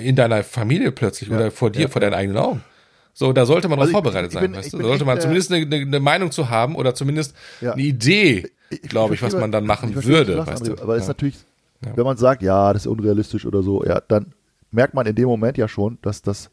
in 0.00 0.16
deiner 0.16 0.42
Familie 0.44 0.92
plötzlich 0.92 1.30
oder 1.30 1.50
vor 1.50 1.70
dir, 1.70 1.88
vor 1.88 2.00
deinen 2.00 2.14
eigenen 2.14 2.38
Augen. 2.38 2.62
So, 3.12 3.32
da 3.32 3.46
sollte 3.46 3.68
man 3.68 3.78
Also 3.78 3.92
darauf 3.92 4.04
vorbereitet 4.04 4.30
ich 4.32 4.34
sein, 4.34 4.42
bin- 4.50 4.54
weißt 4.56 4.72
du? 4.72 4.76
bin 4.78 4.82
Da 4.84 4.88
sollte 4.88 5.02
echt, 5.04 5.06
man 5.06 5.18
äh, 5.18 5.20
zumindest 5.20 5.52
eine, 5.52 5.64
eine, 5.66 5.76
eine 5.76 6.00
Meinung 6.00 6.30
zu 6.32 6.50
haben 6.50 6.74
oder 6.74 6.94
zumindest 6.94 7.34
Ja. 7.60 7.72
eine 7.72 7.82
Idee, 7.82 8.50
glaube 8.88 9.14
ich, 9.14 9.22
was 9.22 9.34
man 9.34 9.52
dann 9.52 9.66
machen 9.66 9.92
verstehe, 9.92 10.12
würde, 10.14 10.34
sagst, 10.44 10.62
weißt 10.62 10.66
du? 10.78 10.82
Aber 10.82 10.96
ist 10.96 11.02
Ja. 11.02 11.08
natürlich, 11.08 11.36
wenn 11.94 12.04
man 12.04 12.16
sagt, 12.16 12.42
ja, 12.42 12.72
das 12.72 12.82
ist 12.82 12.86
unrealistisch 12.88 13.46
oder 13.46 13.62
so, 13.62 13.84
ja, 13.84 14.00
dann 14.00 14.32
merkt 14.72 14.94
man 14.94 15.06
in 15.06 15.14
dem 15.14 15.26
Moment 15.28 15.56
ja 15.58 15.68
schon, 15.68 15.98
dass 16.02 16.22
das 16.22 16.50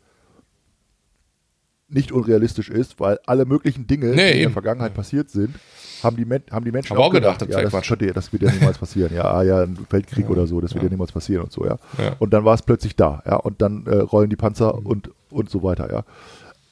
nicht 1.88 2.11
unrealistisch 2.11 2.69
ist, 2.69 2.99
weil 2.99 3.19
alle 3.25 3.45
möglichen 3.45 3.88
Dinge, 3.88 4.07
Nee, 4.07 4.15
die 4.15 4.21
in 4.21 4.23
der 4.23 4.41
eben. 4.43 4.53
Vergangenheit 4.53 4.93
passiert 4.93 5.29
sind, 5.29 5.55
haben 6.04 6.16
die, 6.18 6.26
Men 6.26 6.43
haben 6.52 6.66
die 6.66 6.72
Menschen 6.72 6.95
wir 6.97 7.02
auch 7.04 7.12
gedacht, 7.12 7.41
das 7.41 7.49
ja, 7.49 7.62
das, 7.62 7.72
Quatsch. 7.72 7.88
könnte, 7.89 8.12
das 8.14 8.32
wird 8.34 8.43
ja 8.43 8.52
niemals 8.52 8.78
passieren. 8.78 9.14
Ja, 9.14 9.24
ah, 9.32 9.43
ja, 9.43 9.62
ein 9.62 9.78
Weltkrieg 9.89 10.30
oder 10.30 10.47
so, 10.47 10.60
das 10.62 10.74
wird 10.74 10.84
ja. 10.84 10.89
niemals 10.89 11.12
passieren 11.12 11.43
und 11.43 11.52
so, 11.52 11.66
ja. 11.66 11.78
Ja. 11.97 12.16
Und 12.20 12.32
dann 12.34 12.43
war 12.45 12.54
es 12.56 12.62
plötzlich 12.62 12.95
da, 12.95 13.22
ja, 13.26 13.36
und 13.36 13.62
dann 13.62 13.86
äh, 13.88 13.95
rollen 13.97 14.30
die 14.30 14.36
Panzer 14.36 14.76
und, 14.86 15.12
und 15.30 15.49
so 15.49 15.64
weiter, 15.64 15.91
ja. 15.91 16.04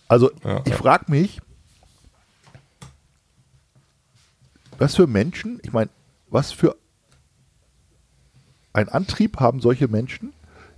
Also 0.07 0.31
Ja, 0.43 0.61
ich 0.65 0.71
ja. 0.71 0.77
frage 0.77 1.05
mich, 1.11 1.41
was 4.77 4.95
für 4.95 5.07
Menschen, 5.07 5.59
ich 5.63 5.73
meine, 5.73 5.89
was 6.29 6.51
für 6.51 6.75
ein 8.73 8.89
Antrieb 8.89 9.39
haben 9.39 9.59
solche 9.61 9.87
Menschen, 9.87 10.33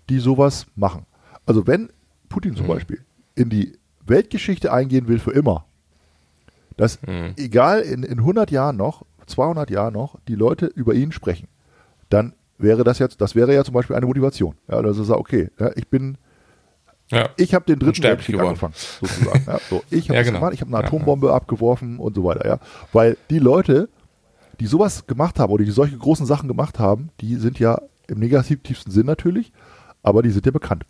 die 0.09 0.19
sowas 0.19 0.65
machen. 0.75 1.05
Also 1.45 1.67
wenn 1.67 1.89
Putin 2.29 2.51
Mhm. 2.51 2.57
zum 2.57 2.67
Beispiel 2.67 3.03
in 3.35 3.49
die 3.49 3.77
Weltgeschichte 4.05 4.73
eingehen 4.73 5.07
will 5.07 5.19
für 5.19 5.31
immer, 5.31 5.65
dass 6.77 6.99
Hm. 7.05 7.33
egal 7.37 7.81
in, 7.81 8.03
in 8.03 8.19
100 8.19 8.51
Jahren 8.51 8.77
noch, 8.77 9.03
200 9.27 9.69
Jahren 9.69 9.93
noch, 9.93 10.17
die 10.27 10.35
Leute 10.35 10.65
über 10.65 10.93
ihn 10.93 11.11
sprechen, 11.11 11.47
dann 12.09 12.33
wäre 12.57 12.83
das 12.83 12.99
jetzt, 12.99 13.21
das 13.21 13.35
wäre 13.35 13.53
ja 13.53 13.63
zum 13.63 13.73
Beispiel 13.73 13.95
eine 13.95 14.05
Motivation. 14.05 14.55
Ja, 14.69 14.81
dass 14.81 14.97
er 14.97 15.03
sagt, 15.05 15.19
okay, 15.19 15.49
ja, 15.59 15.71
ich 15.75 15.87
bin, 15.87 16.17
Ja. 17.09 17.29
ich 17.37 17.53
habe 17.53 17.65
den 17.65 17.79
dritten 17.79 18.03
Weltkrieg 18.03 18.35
geworden. 18.35 18.49
angefangen, 18.49 18.73
sozusagen. 18.75 19.43
ja, 19.47 19.59
so, 19.69 19.83
ich 19.89 20.05
habe 20.09 20.15
Ja, 20.15 20.19
das 20.21 20.27
genau. 20.27 20.39
gemacht, 20.39 20.53
ich 20.53 20.61
habe 20.61 20.75
eine 20.75 20.85
Atombombe 20.85 21.33
abgeworfen 21.33 21.97
und 21.99 22.15
so 22.15 22.23
weiter. 22.23 22.45
Ja, 22.47 22.59
weil 22.93 23.17
die 23.29 23.39
Leute, 23.39 23.89
die 24.59 24.67
sowas 24.67 25.07
gemacht 25.07 25.39
haben 25.39 25.51
oder 25.51 25.63
die 25.65 25.71
solche 25.71 25.97
großen 25.97 26.25
Sachen 26.25 26.47
gemacht 26.47 26.77
haben, 26.77 27.09
die 27.19 27.35
sind 27.35 27.57
ja 27.59 27.81
im 28.07 28.19
negativsten 28.19 28.91
Sinn 28.91 29.05
natürlich, 29.07 29.51
aber 30.03 30.21
die 30.21 30.29
sind 30.31 30.45
ja 30.45 30.51
bekannt. 30.51 30.85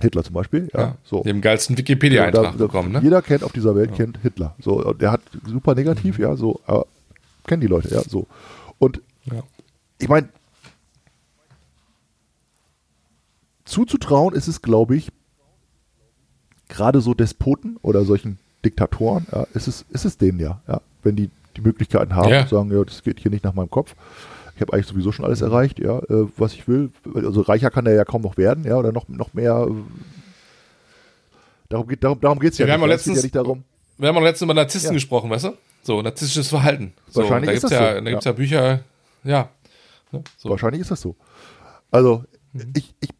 Hitler 0.00 0.24
zum 0.24 0.34
Beispiel, 0.34 0.68
ja, 0.74 0.80
ja. 0.80 0.96
so. 1.04 1.22
Dem 1.22 1.40
geilsten 1.40 1.74
Ja, 1.74 1.78
Wikipedia-Eintrag 1.78 2.42
da- 2.44 2.50
da- 2.52 2.56
bekommen, 2.66 2.92
ne? 2.92 3.00
Jeder 3.02 3.22
kennt 3.22 3.42
auf 3.44 3.52
dieser 3.52 3.74
Welt 3.76 3.94
kennt 3.94 4.18
Hitler. 4.22 4.54
So, 4.60 4.92
der 4.92 5.12
hat 5.12 5.20
super 5.46 5.74
negativ, 5.74 6.18
ja, 6.18 6.34
so, 6.36 6.60
aber 6.66 6.86
kennen 7.46 7.60
die 7.60 7.66
Leute, 7.68 7.88
ja, 7.94 8.02
so. 8.02 8.26
Und 8.78 9.00
Ja. 9.26 9.42
ich 9.98 10.08
meine, 10.08 10.28
zuzutrauen 13.64 14.34
ist 14.34 14.48
es, 14.48 14.62
glaube 14.62 14.96
ich, 14.96 15.10
gerade 16.68 17.00
so 17.00 17.14
Despoten 17.14 17.76
oder 17.82 18.04
solchen 18.04 18.38
Diktatoren, 18.64 19.26
ja, 19.32 19.46
ist 19.54 19.68
es, 19.68 19.84
ist 19.90 20.04
es 20.04 20.16
denen 20.18 20.40
ja, 20.40 20.60
ja, 20.68 20.80
wenn 21.02 21.16
die 21.16 21.30
die 21.56 21.60
Möglichkeiten 21.60 22.16
haben, 22.16 22.30
Ja. 22.30 22.42
zu 22.48 22.56
sagen, 22.56 22.72
ja, 22.72 22.82
das 22.84 23.04
geht 23.04 23.20
hier 23.20 23.30
nicht 23.30 23.44
nach 23.44 23.54
meinem 23.54 23.70
Kopf. 23.70 23.94
Ich 24.54 24.60
habe 24.60 24.72
eigentlich 24.72 24.86
sowieso 24.86 25.10
schon 25.12 25.24
alles 25.24 25.40
erreicht, 25.40 25.78
ja, 25.80 25.98
äh, 25.98 26.28
was 26.36 26.52
ich 26.54 26.68
will. 26.68 26.90
Also 27.14 27.40
reicher 27.40 27.70
kann 27.70 27.84
der 27.84 27.94
ja 27.94 28.04
kaum 28.04 28.22
noch 28.22 28.36
werden, 28.36 28.64
ja, 28.64 28.76
oder 28.76 28.92
noch, 28.92 29.08
noch 29.08 29.34
mehr. 29.34 29.66
äh, 29.68 29.74
Darum 31.68 31.88
geht 31.88 32.04
darum, 32.04 32.20
darum 32.20 32.38
geht's 32.38 32.58
ja, 32.58 32.66
Wir 32.66 32.76
nicht. 32.76 32.94
Es 32.94 33.06
ja 33.06 33.12
nicht 33.14 33.34
darum. 33.34 33.64
Wir 33.98 34.08
haben 34.08 34.16
auch 34.16 34.22
letztens 34.22 34.42
über 34.46 34.54
Narzissten 34.54 34.90
Ja. 34.90 34.94
gesprochen, 34.94 35.30
weißt 35.30 35.44
du? 35.46 35.52
So, 35.82 36.02
narzisstisches 36.02 36.48
Verhalten. 36.48 36.92
So, 37.08 37.22
Wahrscheinlich 37.22 37.48
da 37.50 37.54
ist 37.54 37.64
das 37.64 37.70
ja, 37.72 37.94
so, 37.96 38.00
Da 38.00 38.10
gibt's 38.10 38.24
ja. 38.24 38.30
ja 38.30 38.36
Bücher, 38.36 38.84
ja. 39.24 39.48
Ne? 40.12 40.22
So. 40.36 40.50
Wahrscheinlich 40.50 40.80
ist 40.82 40.90
das 40.90 41.00
so. 41.00 41.16
Also, 41.90 42.24
ich, 42.76 42.94
ich 43.00 43.10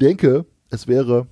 denke, 0.00 0.46
es 0.70 0.86
wäre 0.86 1.26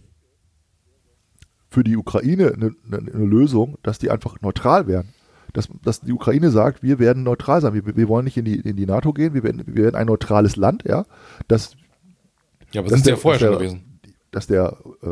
für 1.71 1.85
die 1.85 1.97
Ukraine 1.97 2.53
eine, 2.55 2.75
eine, 2.87 3.13
eine 3.13 3.25
Lösung, 3.25 3.79
dass 3.83 3.99
die 3.99 4.11
einfach 4.11 4.41
neutral 4.41 4.87
wären. 4.87 5.14
Dass, 5.55 5.69
dass 5.83 6.01
die 6.03 6.13
Ukraine 6.13 6.51
sagt, 6.51 6.83
wir 6.83 6.99
werden 6.99 7.23
neutral 7.23 7.61
sein. 7.63 7.73
Wir, 7.73 7.97
wir 7.97 8.09
wollen 8.09 8.25
nicht 8.25 8.37
in 8.37 8.45
die, 8.45 8.57
in 8.61 8.77
die 8.77 8.85
NATO 8.87 9.13
gehen, 9.15 9.33
wir 9.33 9.43
werden, 9.43 9.63
wir 9.67 9.85
werden 9.85 9.95
ein 9.97 10.07
neutrales 10.07 10.57
Land, 10.57 10.83
ja. 10.87 11.07
Dass, 11.49 11.73
Ja, 12.73 12.83
aber 12.83 12.91
sie 12.95 13.03
der- 13.03 13.13
ja 13.15 13.17
vorher 13.17 13.39
schon 13.41 13.49
der- 13.51 13.59
gewesen. 13.59 13.99
dass 14.33 14.47
der 14.49 14.77
äh, 15.03 15.07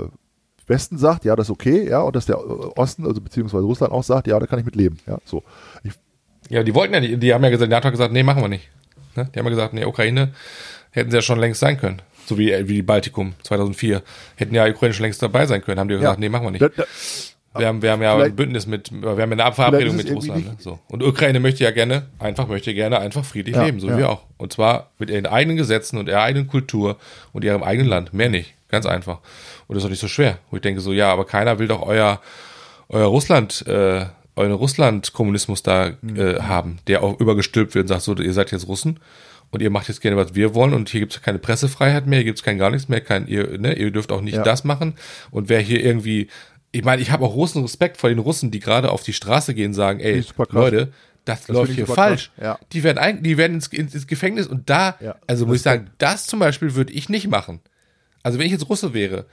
Westen 0.67 0.99
sagt, 0.99 1.25
ja, 1.25 1.35
das 1.37 1.47
ist 1.47 1.51
okay, 1.51 1.89
ja, 1.89 2.01
und 2.01 2.15
dass 2.17 2.27
der 2.27 2.37
äh, 2.37 2.39
Osten, 2.39 3.07
also 3.07 3.21
beziehungsweise 3.21 3.65
Russland 3.65 3.93
auch 3.93 4.03
sagt, 4.05 4.27
ja, 4.27 4.39
da 4.39 4.47
kann 4.47 4.59
ich 4.59 4.65
mit 4.65 4.77
leben, 4.77 4.99
ja, 5.07 5.19
so. 5.25 5.43
Ich, 5.85 5.93
Ja, 6.51 6.63
die 6.65 6.75
wollten 6.75 6.93
ja 6.95 7.01
nicht, 7.01 7.23
die 7.23 7.33
haben 7.33 7.43
ja 7.45 7.51
gesagt, 7.51 7.69
die 7.71 7.75
NATO 7.75 7.87
hat 7.87 7.93
gesagt, 7.93 8.13
nee, 8.13 8.23
machen 8.25 8.43
wir 8.43 8.49
nicht. 8.49 8.69
Ne? 9.15 9.29
Die 9.33 9.39
haben 9.39 9.47
ja 9.47 9.51
gesagt, 9.51 9.75
nee, 9.75 9.85
Ukraine 9.85 10.33
hätten 10.91 11.11
sie 11.11 11.17
ja 11.19 11.23
schon 11.23 11.39
längst 11.39 11.61
sein 11.61 11.79
können. 11.79 12.03
So 12.27 12.37
wie, 12.39 12.49
wie 12.69 12.75
die 12.75 12.83
Baltikum 12.83 13.35
2004. 13.45 14.03
Hätten 14.37 14.55
ja 14.55 14.67
Ukraine 14.69 14.93
schon 14.95 15.03
längst 15.05 15.23
dabei 15.23 15.47
sein 15.47 15.63
können. 15.63 15.79
Haben 15.81 15.89
die 15.89 15.95
gesagt, 15.97 16.19
nee, 16.21 16.29
machen 16.29 16.45
wir 16.47 16.51
nicht. 16.53 16.63
da, 16.63 16.69
da, 16.69 16.85
Wir 17.55 17.67
haben, 17.67 17.83
wir 17.83 17.91
haben 17.93 18.03
ja 18.03 18.17
ein 18.17 18.35
Bündnis 18.35 18.67
mit, 18.67 18.91
wir 18.93 19.11
haben 19.11 19.19
ja 19.19 19.45
eine 19.45 19.53
Verabredung 19.55 19.97
mit 19.97 20.11
Russland. 20.11 20.45
Ne? 20.47 20.57
So. 20.59 20.79
Und 20.89 21.03
Ukraine 21.03 21.39
möchte 21.41 21.65
ja 21.65 21.71
gerne, 21.71 22.07
einfach 22.19 22.49
möchte 22.49 22.73
gerne 22.75 22.99
einfach 22.99 23.25
friedlich 23.25 23.57
Ja, 23.57 23.65
leben, 23.65 23.79
so 23.81 23.89
ja. 23.89 23.95
wie 23.95 23.99
wir 23.99 24.11
auch. 24.11 24.23
Und 24.39 24.53
zwar 24.53 24.91
mit 24.99 25.11
ihren 25.11 25.27
eigenen 25.27 25.57
Gesetzen 25.57 25.99
und 25.99 26.09
ihrer 26.09 26.23
eigenen 26.23 26.47
Kultur 26.49 26.97
und 27.33 27.45
ihrem 27.45 27.63
eigenen 27.63 27.89
Land. 27.89 28.15
Mehr 28.15 28.31
nicht. 28.31 28.55
Ganz 28.69 28.87
einfach. 28.87 29.19
Und 29.67 29.75
das 29.75 29.79
ist 29.79 29.85
doch 29.85 29.91
nicht 29.91 30.01
so 30.01 30.09
schwer. 30.09 30.39
Wo 30.51 30.57
ich 30.57 30.63
denke 30.63 30.81
so, 30.81 30.93
ja, 30.95 31.13
aber 31.13 31.27
keiner 31.27 31.59
will 31.59 31.69
doch 31.69 31.83
euer, 31.83 32.21
euer 32.89 33.07
Russland, 33.07 33.67
äh, 33.67 34.07
euren 34.35 34.53
Russland-Kommunismus 34.53 35.63
da 35.63 35.91
Mhm. 36.01 36.17
äh, 36.19 36.41
haben, 36.41 36.79
der 36.87 37.03
auch 37.03 37.21
übergestülpt 37.21 37.75
wird 37.75 37.85
und 37.85 37.89
sagt 37.89 38.03
so, 38.03 38.15
ihr 38.17 38.33
seid 38.33 38.51
jetzt 38.51 38.67
Russen 38.67 38.99
und 39.51 39.61
ihr 39.61 39.69
macht 39.69 39.89
jetzt 39.89 40.01
gerne, 40.01 40.17
was 40.17 40.35
wir 40.35 40.55
wollen 40.55 40.73
und 40.73 40.89
hier 40.89 41.01
gibt 41.01 41.13
es 41.15 41.21
keine 41.21 41.39
Pressefreiheit 41.39 42.07
mehr, 42.07 42.21
hier 42.21 42.25
gibt 42.25 42.39
es 42.39 42.43
kein 42.45 42.57
gar 42.57 42.71
nichts 42.71 42.89
mehr, 42.89 43.03
kein, 43.03 43.27
ihr, 43.27 43.59
ne, 43.59 43.75
ihr 43.75 43.91
dürft 43.91 44.11
auch 44.11 44.23
nicht 44.23 44.37
Ja. 44.37 44.43
das 44.43 44.65
machen 44.65 44.95
und 45.31 45.51
wer 45.51 45.61
hier 45.61 45.85
irgendwie, 45.85 46.29
ich 46.73 46.85
meine, 46.85 47.03
ich 47.03 47.11
habe 47.11 47.25
auch 47.25 47.33
großen 47.33 47.61
Respekt 47.63 47.99
vor 47.99 48.09
den 48.09 48.19
Russen, 48.19 48.51
die 48.51 48.59
gerade 48.59 48.91
auf 48.91 49.03
die 49.03 49.13
Straße 49.13 49.55
gehen 49.55 49.69
und 49.69 49.75
sagen, 49.75 50.01
ey. 50.01 50.25
Leute, 50.51 50.93
das, 51.25 51.47
Das 51.47 51.49
läuft 51.55 51.73
hier 51.73 51.87
falsch. 51.87 52.33
ja. 52.41 52.59
Die 52.73 52.83
werden, 52.83 52.99
ein, 52.99 53.23
die 53.23 53.37
werden 53.37 53.55
ins, 53.55 53.69
ins, 53.69 54.07
Gefängnis 54.07 54.47
und 54.47 54.69
da, 54.69 54.97
Ja, 55.01 55.17
also 55.27 55.47
muss 55.47 55.57
ich 55.57 55.63
sagen, 55.63 55.91
das 55.99 56.27
zum 56.27 56.41
Beispiel 56.41 56.75
würde 56.75 56.93
ich 56.93 57.09
nicht 57.09 57.29
machen. 57.29 57.61
Also 58.23 58.39
wenn 58.39 58.47
ich 58.47 58.53
jetzt 58.53 58.69
Russe 58.69 58.95
wäre, 58.95 59.27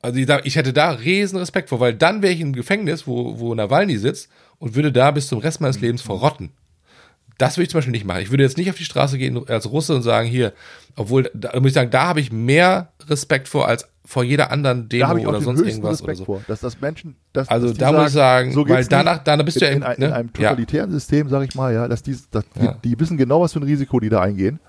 also 0.00 0.18
ich, 0.18 0.28
ich 0.44 0.56
hätte 0.56 0.72
da 0.72 0.92
riesen 0.92 1.38
Respekt 1.38 1.68
vor, 1.68 1.80
weil 1.80 1.94
dann 1.94 2.22
wäre 2.22 2.32
ich 2.32 2.40
im 2.40 2.52
Gefängnis, 2.52 3.06
wo, 3.06 3.38
wo 3.38 3.54
Nawalny 3.54 3.98
sitzt 3.98 4.30
und 4.58 4.74
würde 4.74 4.92
da 4.92 5.10
bis 5.10 5.26
zum 5.26 5.40
Rest 5.40 5.60
meines 5.60 5.80
Lebens 5.80 6.02
verrotten. 6.02 6.52
Das 7.38 7.56
würde 7.56 7.64
ich 7.64 7.70
zum 7.70 7.78
Beispiel 7.78 7.92
nicht 7.92 8.04
machen. 8.04 8.20
Ich 8.20 8.30
würde 8.30 8.42
jetzt 8.42 8.56
nicht 8.58 8.68
auf 8.68 8.76
die 8.76 8.84
Straße 8.84 9.16
gehen 9.16 9.40
als 9.48 9.70
Russe 9.70 9.94
und 9.94 10.02
sagen, 10.02 10.28
hier, 10.28 10.52
obwohl, 10.96 11.30
da 11.34 11.52
muss 11.60 11.68
ich 11.68 11.74
sagen, 11.74 11.90
da 11.90 12.08
habe 12.08 12.20
ich 12.20 12.32
mehr 12.32 12.88
Respekt 13.08 13.48
vor 13.48 13.66
als 13.68 13.88
vor 14.04 14.24
jeder 14.24 14.50
anderen 14.50 14.88
Demo 14.88 15.12
oder 15.28 15.40
sonst 15.42 15.60
irgendwas 15.60 16.00
oder 16.02 16.08
Respekt 16.12 16.16
so. 16.18 16.24
vor, 16.24 16.42
dass 16.48 16.60
das 16.60 16.80
Menschen, 16.80 17.14
dass, 17.34 17.46
Also 17.48 17.68
dass 17.68 17.76
da 17.76 17.92
muss 17.92 18.06
ich 18.06 18.12
sagen, 18.14 18.52
so 18.52 18.66
weil 18.66 18.82
danach- 18.86 19.22
danach 19.22 19.44
bist 19.44 19.58
in, 19.58 19.60
du 19.60 19.66
ja 19.66 19.72
in, 19.72 19.82
im- 19.82 20.02
in 20.04 20.08
ne? 20.08 20.14
einem 20.14 20.28
Ja. 20.38 20.48
totalitären 20.48 20.90
System, 20.90 21.28
sage 21.28 21.44
ich 21.44 21.54
mal, 21.54 21.74
ja, 21.74 21.86
dass 21.88 22.02
die, 22.02 22.16
dass 22.30 22.44
Ja. 22.58 22.72
die, 22.82 22.88
die 22.88 22.98
wissen 23.00 23.18
genau, 23.18 23.42
was 23.42 23.52
für 23.52 23.60
ein 23.60 23.64
Risiko 23.64 24.00
die 24.00 24.08
da 24.08 24.20
eingehen 24.22 24.60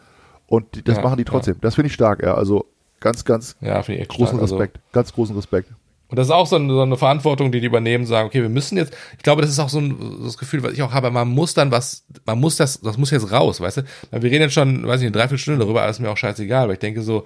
und 0.47 0.75
die, 0.75 0.83
das 0.83 0.97
Ja, 0.97 1.03
machen 1.03 1.15
die 1.17 1.23
trotzdem. 1.23 1.55
Das 1.61 1.75
finde 1.75 1.87
ich 1.87 1.93
stark, 1.93 2.21
ja, 2.21 2.33
also 2.35 2.65
ganz, 2.99 3.23
ganz 3.23 3.55
Ja, 3.61 3.79
großen 3.81 4.03
stark. 4.05 4.41
Also- 4.41 4.57
Respekt, 4.57 4.79
ganz 4.91 5.13
großen 5.13 5.35
Respekt. 5.35 5.71
Und 6.09 6.17
das 6.17 6.27
ist 6.27 6.31
auch 6.31 6.47
so 6.47 6.55
eine, 6.55 6.73
so 6.73 6.81
eine 6.81 6.97
Verantwortung, 6.97 7.51
die 7.51 7.59
die 7.61 7.67
übernehmen, 7.67 8.05
sagen, 8.05 8.27
okay, 8.27 8.41
wir 8.41 8.49
müssen 8.49 8.77
jetzt, 8.77 8.93
ich 9.15 9.23
glaube, 9.23 9.41
das 9.41 9.51
ist 9.51 9.59
auch 9.59 9.69
so 9.69 9.79
ein 9.79 10.23
das 10.23 10.37
Gefühl, 10.37 10.63
was 10.63 10.73
ich 10.73 10.81
auch 10.81 10.91
habe, 10.91 11.11
man 11.11 11.27
muss 11.27 11.53
dann 11.53 11.71
was, 11.71 12.03
man 12.25 12.39
muss 12.39 12.57
das, 12.57 12.81
das 12.81 12.97
muss 12.97 13.11
jetzt 13.11 13.31
raus, 13.31 13.61
weißt 13.61 13.77
du? 13.77 13.83
Wir 14.11 14.23
reden 14.23 14.41
jetzt 14.41 14.53
schon, 14.53 14.87
weiß 14.87 15.01
ich, 15.01 15.05
eine 15.05 15.11
Dreiviertelstunde 15.11 15.59
darüber, 15.59 15.83
aber 15.83 15.91
ist 15.91 15.99
mir 15.99 16.09
auch 16.09 16.17
scheißegal, 16.17 16.67
weil 16.67 16.73
ich 16.73 16.79
denke 16.79 17.03
so, 17.03 17.25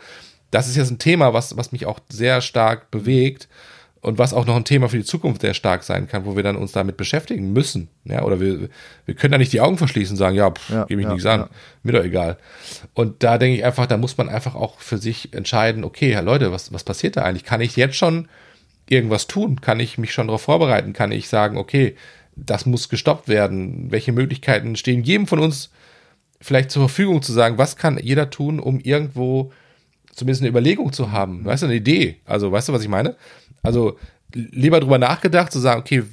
das 0.52 0.68
ist 0.68 0.76
jetzt 0.76 0.92
ein 0.92 1.00
Thema, 1.00 1.34
was, 1.34 1.56
was 1.58 1.72
mich 1.72 1.86
auch 1.86 2.00
sehr 2.10 2.42
stark 2.42 2.92
bewegt 2.92 3.48
und 4.02 4.18
was 4.18 4.34
auch 4.34 4.46
noch 4.46 4.58
ein 4.58 4.66
Thema 4.66 4.90
für 4.90 4.98
die 4.98 5.06
Zukunft 5.06 5.42
sehr 5.42 5.54
stark 5.54 5.84
sein 5.84 6.10
kann, 6.10 6.26
wo 6.26 6.36
wir 6.36 6.44
dann 6.44 6.58
uns 6.58 6.74
damit 6.74 6.98
beschäftigen 6.98 7.54
müssen, 7.54 7.88
ja, 8.04 8.22
oder 8.24 8.42
wir, 8.42 8.68
wir 9.06 9.16
können 9.16 9.32
da 9.32 9.38
nicht 9.38 9.54
die 9.54 9.62
Augen 9.62 9.78
verschließen 9.78 10.16
und 10.16 10.18
sagen, 10.18 10.36
ja, 10.36 10.52
pff, 10.52 10.70
Ja, 10.70 10.84
gebe 10.84 11.00
ich 11.00 11.08
ja, 11.08 11.14
nichts 11.14 11.26
an, 11.26 11.40
ja. 11.40 11.50
mir 11.84 11.94
doch 11.94 12.04
egal. 12.04 12.38
Und 12.94 13.24
da 13.24 13.38
denke 13.38 13.58
ich 13.58 13.66
einfach, 13.66 13.86
da 13.86 13.96
muss 13.96 14.18
man 14.18 14.28
einfach 14.28 14.56
auch 14.56 14.80
für 14.82 14.98
sich 14.98 15.34
entscheiden, 15.34 15.86
okay, 15.86 16.12
ja, 16.12 16.20
Leute, 16.20 16.52
was, 16.52 16.74
was 16.74 16.84
passiert 16.84 17.16
da 17.16 17.24
eigentlich? 17.24 17.46
Kann 17.46 17.62
ich 17.62 17.78
jetzt 17.78 17.96
schon 17.96 18.28
irgendwas 18.88 19.28
tun? 19.28 19.62
Kann 19.62 19.80
ich 19.80 19.98
mich 19.98 20.14
schon 20.14 20.28
darauf 20.28 20.44
vorbereiten? 20.44 20.94
Kann 20.94 21.12
ich 21.12 21.30
sagen, 21.30 21.58
okay, 21.58 21.96
das 22.36 22.66
muss 22.66 22.90
gestoppt 22.90 23.28
werden? 23.28 23.92
Welche 23.92 24.12
Möglichkeiten 24.12 24.76
stehen 24.76 25.04
jedem 25.04 25.28
von 25.28 25.40
uns 25.40 25.72
vielleicht 26.42 26.72
zur 26.72 26.84
Verfügung 26.88 27.22
zu 27.22 27.32
sagen, 27.32 27.58
was 27.58 27.78
kann 27.78 27.98
jeder 27.98 28.30
tun, 28.30 28.60
um 28.60 28.80
irgendwo 28.80 29.52
zumindest 30.12 30.42
eine 30.42 30.50
Überlegung 30.50 30.92
zu 30.92 31.12
haben? 31.12 31.46
Weißt 31.46 31.64
du, 31.64 31.68
eine 31.68 31.76
Idee? 31.76 32.18
Also, 32.26 32.52
weißt 32.52 32.70
du, 32.70 32.74
was 32.74 32.84
ich 32.84 32.90
meine? 32.90 33.16
Also, 33.62 33.98
lieber 34.34 34.80
drüber 34.80 34.98
nachgedacht, 34.98 35.52
zu 35.52 35.60
sagen, 35.60 35.80
okay, 35.80 36.04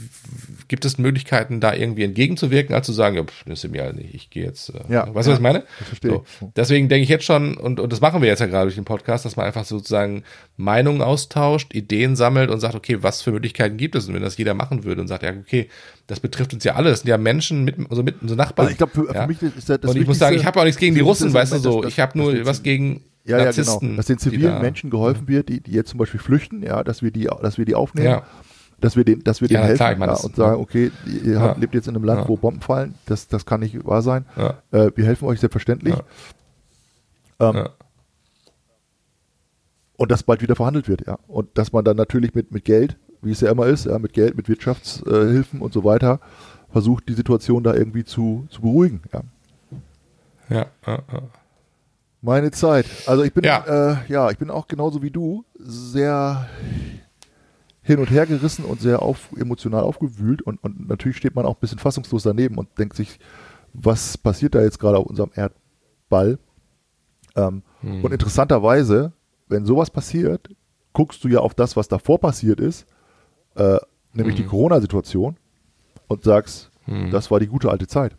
gibt 0.70 0.84
es 0.84 0.98
Möglichkeiten, 0.98 1.58
da 1.60 1.74
irgendwie 1.74 2.04
entgegenzuwirken, 2.04 2.74
als 2.74 2.86
zu 2.86 2.92
sagen, 2.92 3.16
ja, 3.16 3.24
pff, 3.24 3.42
das 3.44 3.64
ist 3.64 3.70
mir 3.72 3.84
ja 3.84 3.92
nicht, 3.92 4.14
ich 4.14 4.30
gehe 4.30 4.44
jetzt. 4.44 4.70
Äh, 4.70 4.80
Ja, 4.88 5.02
weißt 5.12 5.26
du, 5.26 5.32
was 5.32 5.38
ich 5.38 5.42
meine? 5.42 5.64
das 5.80 5.88
verstehe 5.88 6.10
so. 6.12 6.24
Deswegen 6.54 6.88
denke 6.88 7.02
ich 7.02 7.08
jetzt 7.08 7.24
schon, 7.24 7.56
und, 7.56 7.80
und 7.80 7.92
das 7.92 8.00
machen 8.00 8.22
wir 8.22 8.28
jetzt 8.28 8.38
ja 8.38 8.46
gerade 8.46 8.66
durch 8.66 8.76
den 8.76 8.84
Podcast, 8.84 9.24
dass 9.24 9.36
man 9.36 9.46
einfach 9.46 9.64
sozusagen 9.64 10.22
Meinungen 10.56 11.02
austauscht, 11.02 11.74
Ideen 11.74 12.14
sammelt 12.16 12.50
und 12.50 12.60
sagt, 12.60 12.76
okay, 12.76 13.02
was 13.02 13.20
für 13.20 13.32
Möglichkeiten 13.32 13.76
gibt 13.76 13.96
es? 13.96 14.06
Und 14.08 14.14
wenn 14.14 14.22
das 14.22 14.38
jeder 14.38 14.54
machen 14.54 14.84
würde 14.84 15.00
und 15.00 15.08
sagt, 15.08 15.24
ja, 15.24 15.30
okay, 15.30 15.68
das 16.06 16.20
betrifft 16.20 16.54
uns 16.54 16.62
ja 16.64 16.76
alle, 16.76 16.90
das 16.90 17.00
sind 17.00 17.08
ja 17.08 17.18
Menschen 17.18 17.64
mit, 17.64 17.74
so 17.90 18.02
mit, 18.02 18.14
so 18.24 18.34
Nachbarn. 18.36 18.68
Also 18.68 18.72
ich 18.72 18.78
glaube, 18.78 18.92
für, 18.92 19.12
ja? 19.14 19.22
für 19.22 19.26
mich 19.28 19.42
ist 19.42 19.68
das, 19.68 19.80
das 19.80 19.90
und 19.90 20.00
ich 20.00 20.06
muss 20.06 20.18
sagen, 20.18 20.36
ich 20.36 20.46
habe 20.46 20.58
auch 20.60 20.64
nichts 20.64 20.78
gegen 20.80 20.94
die 20.94 21.00
Russen, 21.02 21.32
weißt 21.34 21.52
du 21.52 21.58
so. 21.58 21.82
dass- 21.82 21.90
Ich 21.92 21.98
habe 22.00 22.16
nur 22.16 22.46
was 22.46 22.62
gegen 22.62 23.02
ja, 23.24 23.38
ja, 23.38 23.44
Narzissten. 23.44 23.80
genau. 23.88 23.96
Dass 23.96 24.06
den 24.06 24.18
zivilen 24.18 24.52
da- 24.54 24.60
Menschen 24.60 24.88
geholfen 24.88 25.28
wird, 25.28 25.48
die, 25.48 25.60
die 25.60 25.72
jetzt 25.72 25.90
zum 25.90 25.98
Beispiel 25.98 26.20
flüchten, 26.20 26.62
ja, 26.62 26.82
dass 26.84 27.02
wir 27.02 27.10
die, 27.10 27.28
dass 27.42 27.58
wir 27.58 27.64
die 27.64 27.74
aufnehmen, 27.74 28.06
Ja. 28.06 28.22
Dass 28.80 28.96
wir 28.96 29.04
den, 29.04 29.22
dass 29.24 29.40
wir 29.40 29.48
Ja, 29.48 29.60
denen 29.60 29.62
na 29.76 29.82
helfen 29.84 29.98
meine, 30.00 30.12
ja, 30.12 30.18
und 30.18 30.36
sagen, 30.36 30.54
ja. 30.56 30.60
okay, 30.60 30.90
ihr 31.24 31.34
Ja. 31.34 31.40
habt, 31.40 31.60
lebt 31.60 31.74
jetzt 31.74 31.88
in 31.88 31.94
einem 31.96 32.04
Land, 32.04 32.28
wo 32.28 32.36
Bomben 32.36 32.60
fallen, 32.60 32.94
das, 33.06 33.28
das 33.28 33.46
kann 33.46 33.60
nicht 33.60 33.84
wahr 33.86 34.02
sein. 34.02 34.24
Äh, 34.70 34.90
wir 34.94 35.04
helfen 35.04 35.26
euch 35.26 35.40
selbstverständlich. 35.40 35.94
Ähm. 37.38 37.68
Und 39.96 40.10
dass 40.10 40.22
bald 40.22 40.40
wieder 40.42 40.56
verhandelt 40.56 40.88
wird, 40.88 41.06
ja. 41.06 41.18
Und 41.28 41.56
dass 41.58 41.72
man 41.72 41.84
dann 41.84 41.96
natürlich 41.96 42.34
mit, 42.34 42.52
mit 42.52 42.64
Geld, 42.64 42.96
wie 43.22 43.32
es 43.32 43.40
ja 43.42 43.50
immer 43.50 43.66
ist, 43.66 43.84
ja, 43.84 43.98
mit 43.98 44.14
Geld, 44.14 44.34
mit 44.36 44.48
Wirtschaftshilfen 44.48 45.60
und 45.60 45.72
so 45.74 45.84
weiter, 45.84 46.20
versucht, 46.72 47.08
die 47.08 47.12
Situation 47.14 47.62
da 47.62 47.74
irgendwie 47.74 48.04
zu, 48.04 48.46
zu 48.50 48.62
beruhigen, 48.62 49.02
ja. 49.12 49.20
Ja, 50.48 50.66
ja, 50.86 50.98
ja. 51.12 51.22
Meine 52.22 52.50
Zeit. 52.50 52.86
Also 53.06 53.22
ich 53.24 53.32
bin 53.32 53.44
Ja. 53.44 53.92
äh, 53.92 53.96
ja, 54.08 54.30
ich 54.30 54.38
bin 54.38 54.50
auch 54.50 54.66
genauso 54.68 55.00
wie 55.02 55.10
du 55.10 55.44
sehr 55.58 56.48
hin 57.90 58.00
und 58.00 58.10
her 58.10 58.26
gerissen 58.26 58.64
und 58.64 58.80
sehr 58.80 59.02
auf, 59.02 59.28
emotional 59.36 59.82
aufgewühlt 59.82 60.42
und, 60.42 60.62
und 60.62 60.88
natürlich 60.88 61.16
steht 61.16 61.34
man 61.34 61.46
auch 61.46 61.56
ein 61.56 61.60
bisschen 61.60 61.78
fassungslos 61.78 62.22
daneben 62.22 62.56
und 62.58 62.78
denkt 62.78 62.96
sich, 62.96 63.18
was 63.72 64.16
passiert 64.18 64.54
da 64.54 64.62
jetzt 64.62 64.78
gerade 64.78 64.98
auf 64.98 65.06
unserem 65.06 65.30
Erdball? 65.34 66.38
Ähm, 67.36 67.62
Hm. 67.82 68.04
Und 68.04 68.12
interessanterweise, 68.12 69.12
wenn 69.48 69.64
sowas 69.64 69.90
passiert, 69.90 70.48
guckst 70.92 71.22
du 71.24 71.28
ja 71.28 71.40
auf 71.40 71.54
das, 71.54 71.76
was 71.76 71.88
davor 71.88 72.18
passiert 72.18 72.60
ist, 72.60 72.86
äh, 73.54 73.78
nämlich 74.12 74.36
die 74.36 74.44
Corona-Situation, 74.44 75.36
und 76.08 76.24
sagst, 76.24 76.70
das 77.10 77.30
war 77.30 77.38
die 77.38 77.46
gute 77.46 77.70
alte 77.70 77.86
Zeit. 77.86 78.16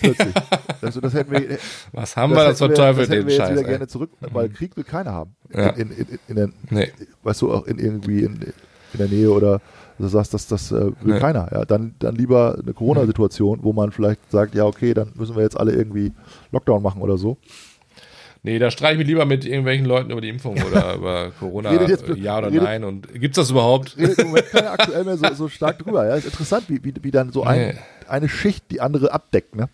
Plötzlich. 0.00 0.34
Also 0.82 1.00
das 1.00 1.14
hätten 1.14 1.30
wir, 1.32 1.58
Was 1.92 2.16
haben 2.16 2.30
wir 2.32 2.36
das 2.44 2.60
hätten 2.60 2.74
zum 2.74 2.74
Teufel, 2.74 3.06
das 3.06 3.10
hätten 3.10 3.20
den 3.20 3.26
wir 3.26 3.32
jetzt 3.34 3.40
Scheiß? 3.42 3.50
wieder 3.52 3.60
ey. 3.62 3.66
gerne 3.68 3.86
zurück, 3.88 4.10
weil 4.20 4.48
Krieg 4.48 4.76
will 4.76 4.84
keiner 4.84 5.12
haben. 5.12 5.34
Ja. 5.52 5.68
In, 5.70 5.90
in, 5.90 6.06
in, 6.06 6.18
in 6.28 6.36
der, 6.36 6.48
Nee. 6.70 6.90
weißt 7.22 7.42
du, 7.42 7.52
auch 7.52 7.66
in 7.66 7.78
irgendwie 7.78 8.20
in, 8.24 8.40
in 8.92 8.98
der 8.98 9.08
Nähe 9.08 9.30
oder 9.30 9.60
du 9.98 10.08
sagst, 10.08 10.34
das, 10.34 10.46
das 10.48 10.72
äh, 10.72 10.86
will 11.02 11.14
Nee. 11.14 11.18
keiner. 11.20 11.48
Ja, 11.52 11.64
dann, 11.64 11.94
dann 12.00 12.16
lieber 12.16 12.58
eine 12.60 12.72
Corona-Situation, 12.72 13.60
wo 13.62 13.72
man 13.72 13.92
vielleicht 13.92 14.30
sagt, 14.30 14.54
ja, 14.54 14.64
okay, 14.64 14.92
dann 14.94 15.12
müssen 15.14 15.36
wir 15.36 15.42
jetzt 15.42 15.58
alle 15.58 15.72
irgendwie 15.72 16.12
Lockdown 16.52 16.82
machen 16.82 17.00
oder 17.02 17.16
so. 17.18 17.36
Nee, 18.46 18.58
da 18.58 18.70
streite 18.70 18.92
ich 18.94 18.98
mich 18.98 19.06
lieber 19.06 19.24
mit 19.24 19.46
irgendwelchen 19.46 19.86
Leuten 19.86 20.10
über 20.10 20.20
die 20.20 20.28
Impfung 20.28 20.60
oder 20.62 20.94
über 20.96 21.30
Corona, 21.40 21.72
jetzt- 21.88 22.06
äh, 22.06 22.14
ja 22.18 22.36
oder 22.38 22.48
redet- 22.48 22.62
nein. 22.62 22.84
Und 22.84 23.08
gibt's 23.14 23.36
das 23.36 23.50
überhaupt? 23.50 23.96
Redet 23.96 24.18
im 24.18 24.26
Moment 24.28 24.50
keiner 24.50 24.72
aktuell 24.78 25.02
mehr 25.04 25.16
so, 25.16 25.32
so 25.34 25.48
stark 25.48 25.78
drüber. 25.78 26.06
Ja, 26.06 26.16
ist 26.16 26.26
interessant, 26.26 26.64
wie, 26.68 26.84
wie, 26.84 26.92
wie 27.00 27.10
dann 27.10 27.32
so 27.32 27.44
ein, 27.44 27.58
Nee. 27.68 27.74
Eine 28.08 28.28
Schicht 28.28 28.70
die 28.70 28.80
andere 28.80 29.12
abdeckt, 29.12 29.54
ne? 29.54 29.68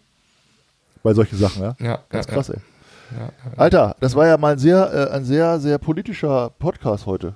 Bei 1.03 1.15
solchen 1.15 1.39
Sachen, 1.39 1.63
ja. 1.63 1.77
Ja, 1.81 2.05
Ganz 2.11 2.27
ja, 2.27 2.33
krass, 2.35 2.51
ey. 2.51 2.59
Alter, 3.57 3.97
das 4.01 4.15
war 4.15 4.27
ja 4.27 4.37
mal 4.37 4.53
ein 4.53 4.59
sehr, 4.59 4.93
äh, 4.93 5.15
ein 5.15 5.25
sehr, 5.25 5.59
sehr 5.59 5.79
politischer 5.79 6.51
Podcast 6.59 7.07
heute. 7.07 7.35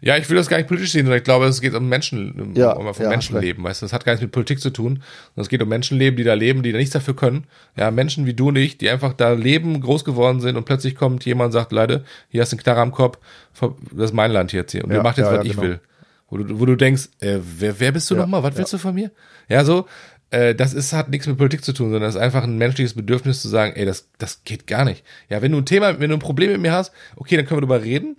Ja, 0.00 0.16
ich 0.16 0.28
will 0.30 0.36
das 0.36 0.48
gar 0.48 0.56
nicht 0.56 0.66
politisch 0.66 0.92
sehen, 0.92 1.04
sondern 1.04 1.18
ich 1.18 1.24
glaube, 1.24 1.46
es 1.46 1.60
geht 1.60 1.74
um 1.74 1.88
Menschen, 1.88 2.40
um, 2.40 2.54
Ja, 2.54 2.72
um, 2.72 2.86
um 2.86 2.94
ja, 2.98 3.08
Menschenleben, 3.10 3.62
weißt 3.62 3.82
du, 3.82 3.84
das 3.84 3.92
hat 3.92 4.04
gar 4.04 4.12
nichts 4.12 4.22
mit 4.22 4.32
Politik 4.32 4.60
zu 4.60 4.70
tun, 4.70 5.02
sondern 5.34 5.42
es 5.42 5.48
geht 5.48 5.62
um 5.62 5.68
Menschenleben, 5.68 6.16
die 6.16 6.24
da 6.24 6.34
leben, 6.34 6.62
die 6.62 6.72
da 6.72 6.78
nichts 6.78 6.94
dafür 6.94 7.14
können. 7.14 7.44
Ja, 7.76 7.90
Menschen 7.90 8.26
wie 8.26 8.34
du 8.34 8.48
und 8.48 8.56
ich, 8.56 8.78
die 8.78 8.88
einfach 8.88 9.12
da 9.12 9.32
leben, 9.32 9.80
groß 9.80 10.04
geworden 10.04 10.40
sind 10.40 10.56
und 10.56 10.64
plötzlich 10.64 10.94
kommt 10.94 11.24
jemand 11.24 11.48
und 11.48 11.52
sagt, 11.52 11.72
Leute, 11.72 12.04
hier 12.30 12.40
hast 12.40 12.52
du 12.52 12.56
einen 12.56 12.62
Knarre 12.62 12.80
am 12.80 12.92
Kopf, 12.92 13.18
das 13.60 14.06
ist 14.06 14.14
mein 14.14 14.30
Land 14.30 14.52
jetzt 14.52 14.72
hier 14.72 14.84
und 14.84 14.90
Ja, 14.90 14.96
ihr 14.96 15.02
macht 15.02 15.18
jetzt, 15.18 15.26
ja, 15.26 15.38
was 15.38 15.44
ja, 15.44 15.50
ich 15.50 15.56
genau. 15.56 15.68
will. 15.68 15.80
Wo 16.28 16.36
du, 16.36 16.60
wo 16.60 16.66
du 16.66 16.76
denkst, 16.76 17.08
äh, 17.20 17.38
wer, 17.40 17.80
wer 17.80 17.92
bist 17.92 18.10
du 18.10 18.14
Ja, 18.14 18.22
nochmal, 18.22 18.42
was 18.42 18.56
willst 18.56 18.72
du 18.72 18.78
von 18.78 18.94
mir? 18.94 19.10
Ja, 19.48 19.64
so, 19.64 19.86
äh, 20.30 20.54
das 20.54 20.74
ist, 20.74 20.92
hat 20.92 21.08
nichts 21.08 21.26
mit 21.26 21.38
Politik 21.38 21.64
zu 21.64 21.72
tun, 21.72 21.90
sondern 21.90 22.08
es 22.08 22.16
ist 22.16 22.20
einfach 22.20 22.44
ein 22.44 22.58
menschliches 22.58 22.94
Bedürfnis 22.94 23.40
zu 23.40 23.48
sagen, 23.48 23.74
ey, 23.76 23.86
das, 23.86 24.08
das 24.18 24.44
geht 24.44 24.66
gar 24.66 24.84
nicht. 24.84 25.04
Ja, 25.30 25.40
wenn 25.40 25.52
du 25.52 25.58
ein 25.58 25.66
Thema, 25.66 26.00
wenn 26.00 26.10
du 26.10 26.16
ein 26.16 26.20
Problem 26.20 26.52
mit 26.52 26.60
mir 26.60 26.72
hast, 26.72 26.92
okay, 27.16 27.36
dann 27.36 27.46
können 27.46 27.62
wir 27.62 27.66
darüber 27.66 27.84
reden, 27.84 28.16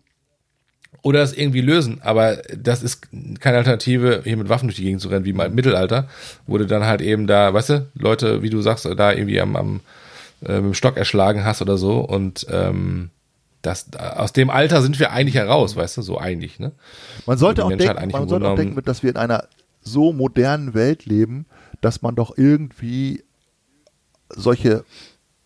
oder 1.02 1.20
das 1.20 1.34
irgendwie 1.34 1.62
lösen. 1.62 2.02
Aber 2.02 2.38
das 2.58 2.84
ist 2.84 3.08
keine 3.40 3.58
Alternative, 3.58 4.22
hier 4.24 4.38
mit 4.38 4.50
Waffen 4.50 4.68
durch 4.68 4.78
die 4.78 4.84
Gegend 4.84 5.02
zu 5.02 5.10
rennen, 5.10 5.26
wie 5.26 5.34
mal 5.34 5.48
im 5.48 5.56
Mittelalter, 5.56 6.10
wo 6.48 6.58
du 6.58 6.66
dann 6.66 6.86
halt 6.86 7.02
eben 7.02 7.28
da, 7.28 7.54
weißt 7.54 7.70
du, 7.70 7.88
Leute, 7.94 8.42
wie 8.42 8.50
du 8.50 8.62
sagst, 8.62 8.86
da 8.86 9.12
irgendwie 9.14 9.40
am, 9.40 9.56
am 9.56 9.82
äh, 10.46 10.56
mit 10.56 10.66
dem 10.66 10.74
Stock 10.74 10.98
erschlagen 10.98 11.46
hast 11.46 11.62
oder 11.62 11.78
so. 11.78 12.00
Und 12.00 12.48
ähm, 12.50 13.12
das, 13.62 13.92
aus 13.94 14.32
dem 14.34 14.50
Alter 14.50 14.82
sind 14.82 15.00
wir 15.00 15.12
eigentlich 15.12 15.36
heraus, 15.36 15.76
weißt 15.76 15.98
du, 15.98 16.02
so 16.02 16.18
eigentlich, 16.18 16.60
ne? 16.60 16.72
Man 17.26 17.38
sollte 17.38 17.66
auch 17.66 17.70
denken, 17.70 18.12
man 18.12 18.28
sollte 18.30 18.48
auch 18.48 18.56
denken, 18.56 18.82
dass 18.86 19.04
wir 19.04 19.10
in 19.10 19.18
einer 19.18 19.46
so 19.82 20.14
modernen 20.14 20.74
Welt 20.74 21.06
leben, 21.06 21.46
dass 21.82 22.02
man 22.02 22.16
doch 22.16 22.38
irgendwie 22.38 23.24
solche 24.30 24.84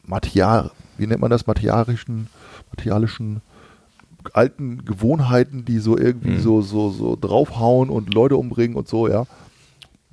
Material, 0.03 0.72
wie 0.97 1.07
nennt 1.07 1.22
man 1.22 1.32
das, 1.32 1.47
materialischen, 1.47 2.28
materialischen 2.72 3.41
alten 4.34 4.86
Gewohnheiten, 4.86 5.66
die 5.66 5.80
so 5.80 5.97
irgendwie 5.97 6.32
Mhm. 6.32 6.39
so, 6.39 6.61
so, 6.61 6.89
so 6.91 7.18
draufhauen 7.20 7.89
und 7.89 8.14
Leute 8.14 8.38
umbringen 8.38 8.78
und 8.78 8.88
so, 8.88 9.07
ja, 9.07 9.26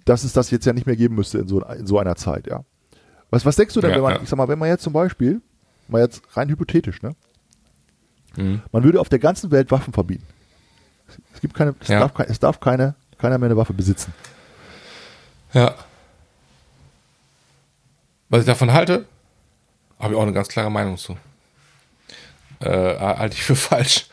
dass 0.04 0.24
es 0.24 0.32
das 0.32 0.50
jetzt 0.50 0.64
ja 0.66 0.72
nicht 0.72 0.86
mehr 0.86 0.96
geben 0.96 1.14
müsste 1.14 1.38
in 1.38 1.48
so, 1.48 1.60
in 1.62 1.86
so 1.86 1.98
einer 1.98 2.16
Zeit, 2.16 2.46
ja. 2.46 2.64
Was, 3.30 3.44
was 3.46 3.56
denkst 3.56 3.74
du 3.74 3.80
denn, 3.80 3.90
Ja, 3.90 3.96
wenn 3.96 4.02
man, 4.02 4.14
ja. 4.14 4.20
ich 4.22 4.28
sag 4.28 4.36
mal, 4.36 4.48
wenn 4.48 4.58
man 4.58 4.68
jetzt 4.68 4.82
zum 4.82 4.92
Beispiel, 4.92 5.40
mal 5.88 6.00
jetzt 6.02 6.22
rein 6.36 6.48
hypothetisch, 6.48 7.02
ne, 7.02 7.14
Mhm. 8.36 8.62
man 8.72 8.84
würde 8.84 9.00
auf 9.00 9.08
der 9.08 9.18
ganzen 9.18 9.50
Welt 9.50 9.70
Waffen 9.70 9.92
verbieten. 9.92 10.26
Es 11.34 11.40
gibt 11.40 11.54
keine, 11.54 11.74
es 11.80 11.88
Ja. 11.88 12.00
darf, 12.00 12.12
es 12.28 12.38
darf 12.38 12.60
keine, 12.60 12.94
keiner 13.18 13.38
mehr 13.38 13.46
eine 13.48 13.56
Waffe 13.56 13.72
besitzen. 13.72 14.12
Ja. 15.52 15.74
Was 18.28 18.40
ich 18.40 18.46
davon 18.46 18.72
halte, 18.72 19.06
habe 19.98 20.14
ich 20.14 20.18
auch 20.18 20.22
eine 20.22 20.32
ganz 20.32 20.48
klare 20.48 20.70
Meinung 20.70 20.96
zu. 20.96 21.16
Äh, 22.60 22.68
halte 22.98 23.34
ich 23.34 23.42
für 23.42 23.56
falsch. 23.56 24.06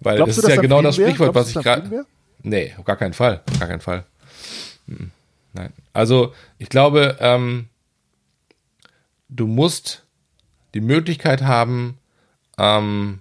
Weil 0.00 0.16
Glaubst 0.16 0.38
du, 0.38 0.42
ist 0.42 0.48
ja 0.48 0.60
genau 0.60 0.82
das? 0.82 0.94
Sprichwort, 0.96 1.32
Glaubst 1.32 1.54
was 1.54 1.56
ich 1.56 1.62
gerade. 1.64 2.06
Nee, 2.42 2.74
auf 2.78 2.84
gar 2.84 2.96
keinen 2.96 3.14
Fall. 3.14 3.42
Auf 3.50 3.58
gar 3.58 3.68
keinen 3.68 3.80
Fall. 3.80 4.04
Nein. 5.54 5.72
Also, 5.92 6.34
ich 6.58 6.68
glaube, 6.68 7.16
ähm, 7.20 7.68
du 9.28 9.46
musst 9.46 10.02
die 10.74 10.80
Möglichkeit 10.80 11.42
haben, 11.42 11.98
ähm, 12.58 13.20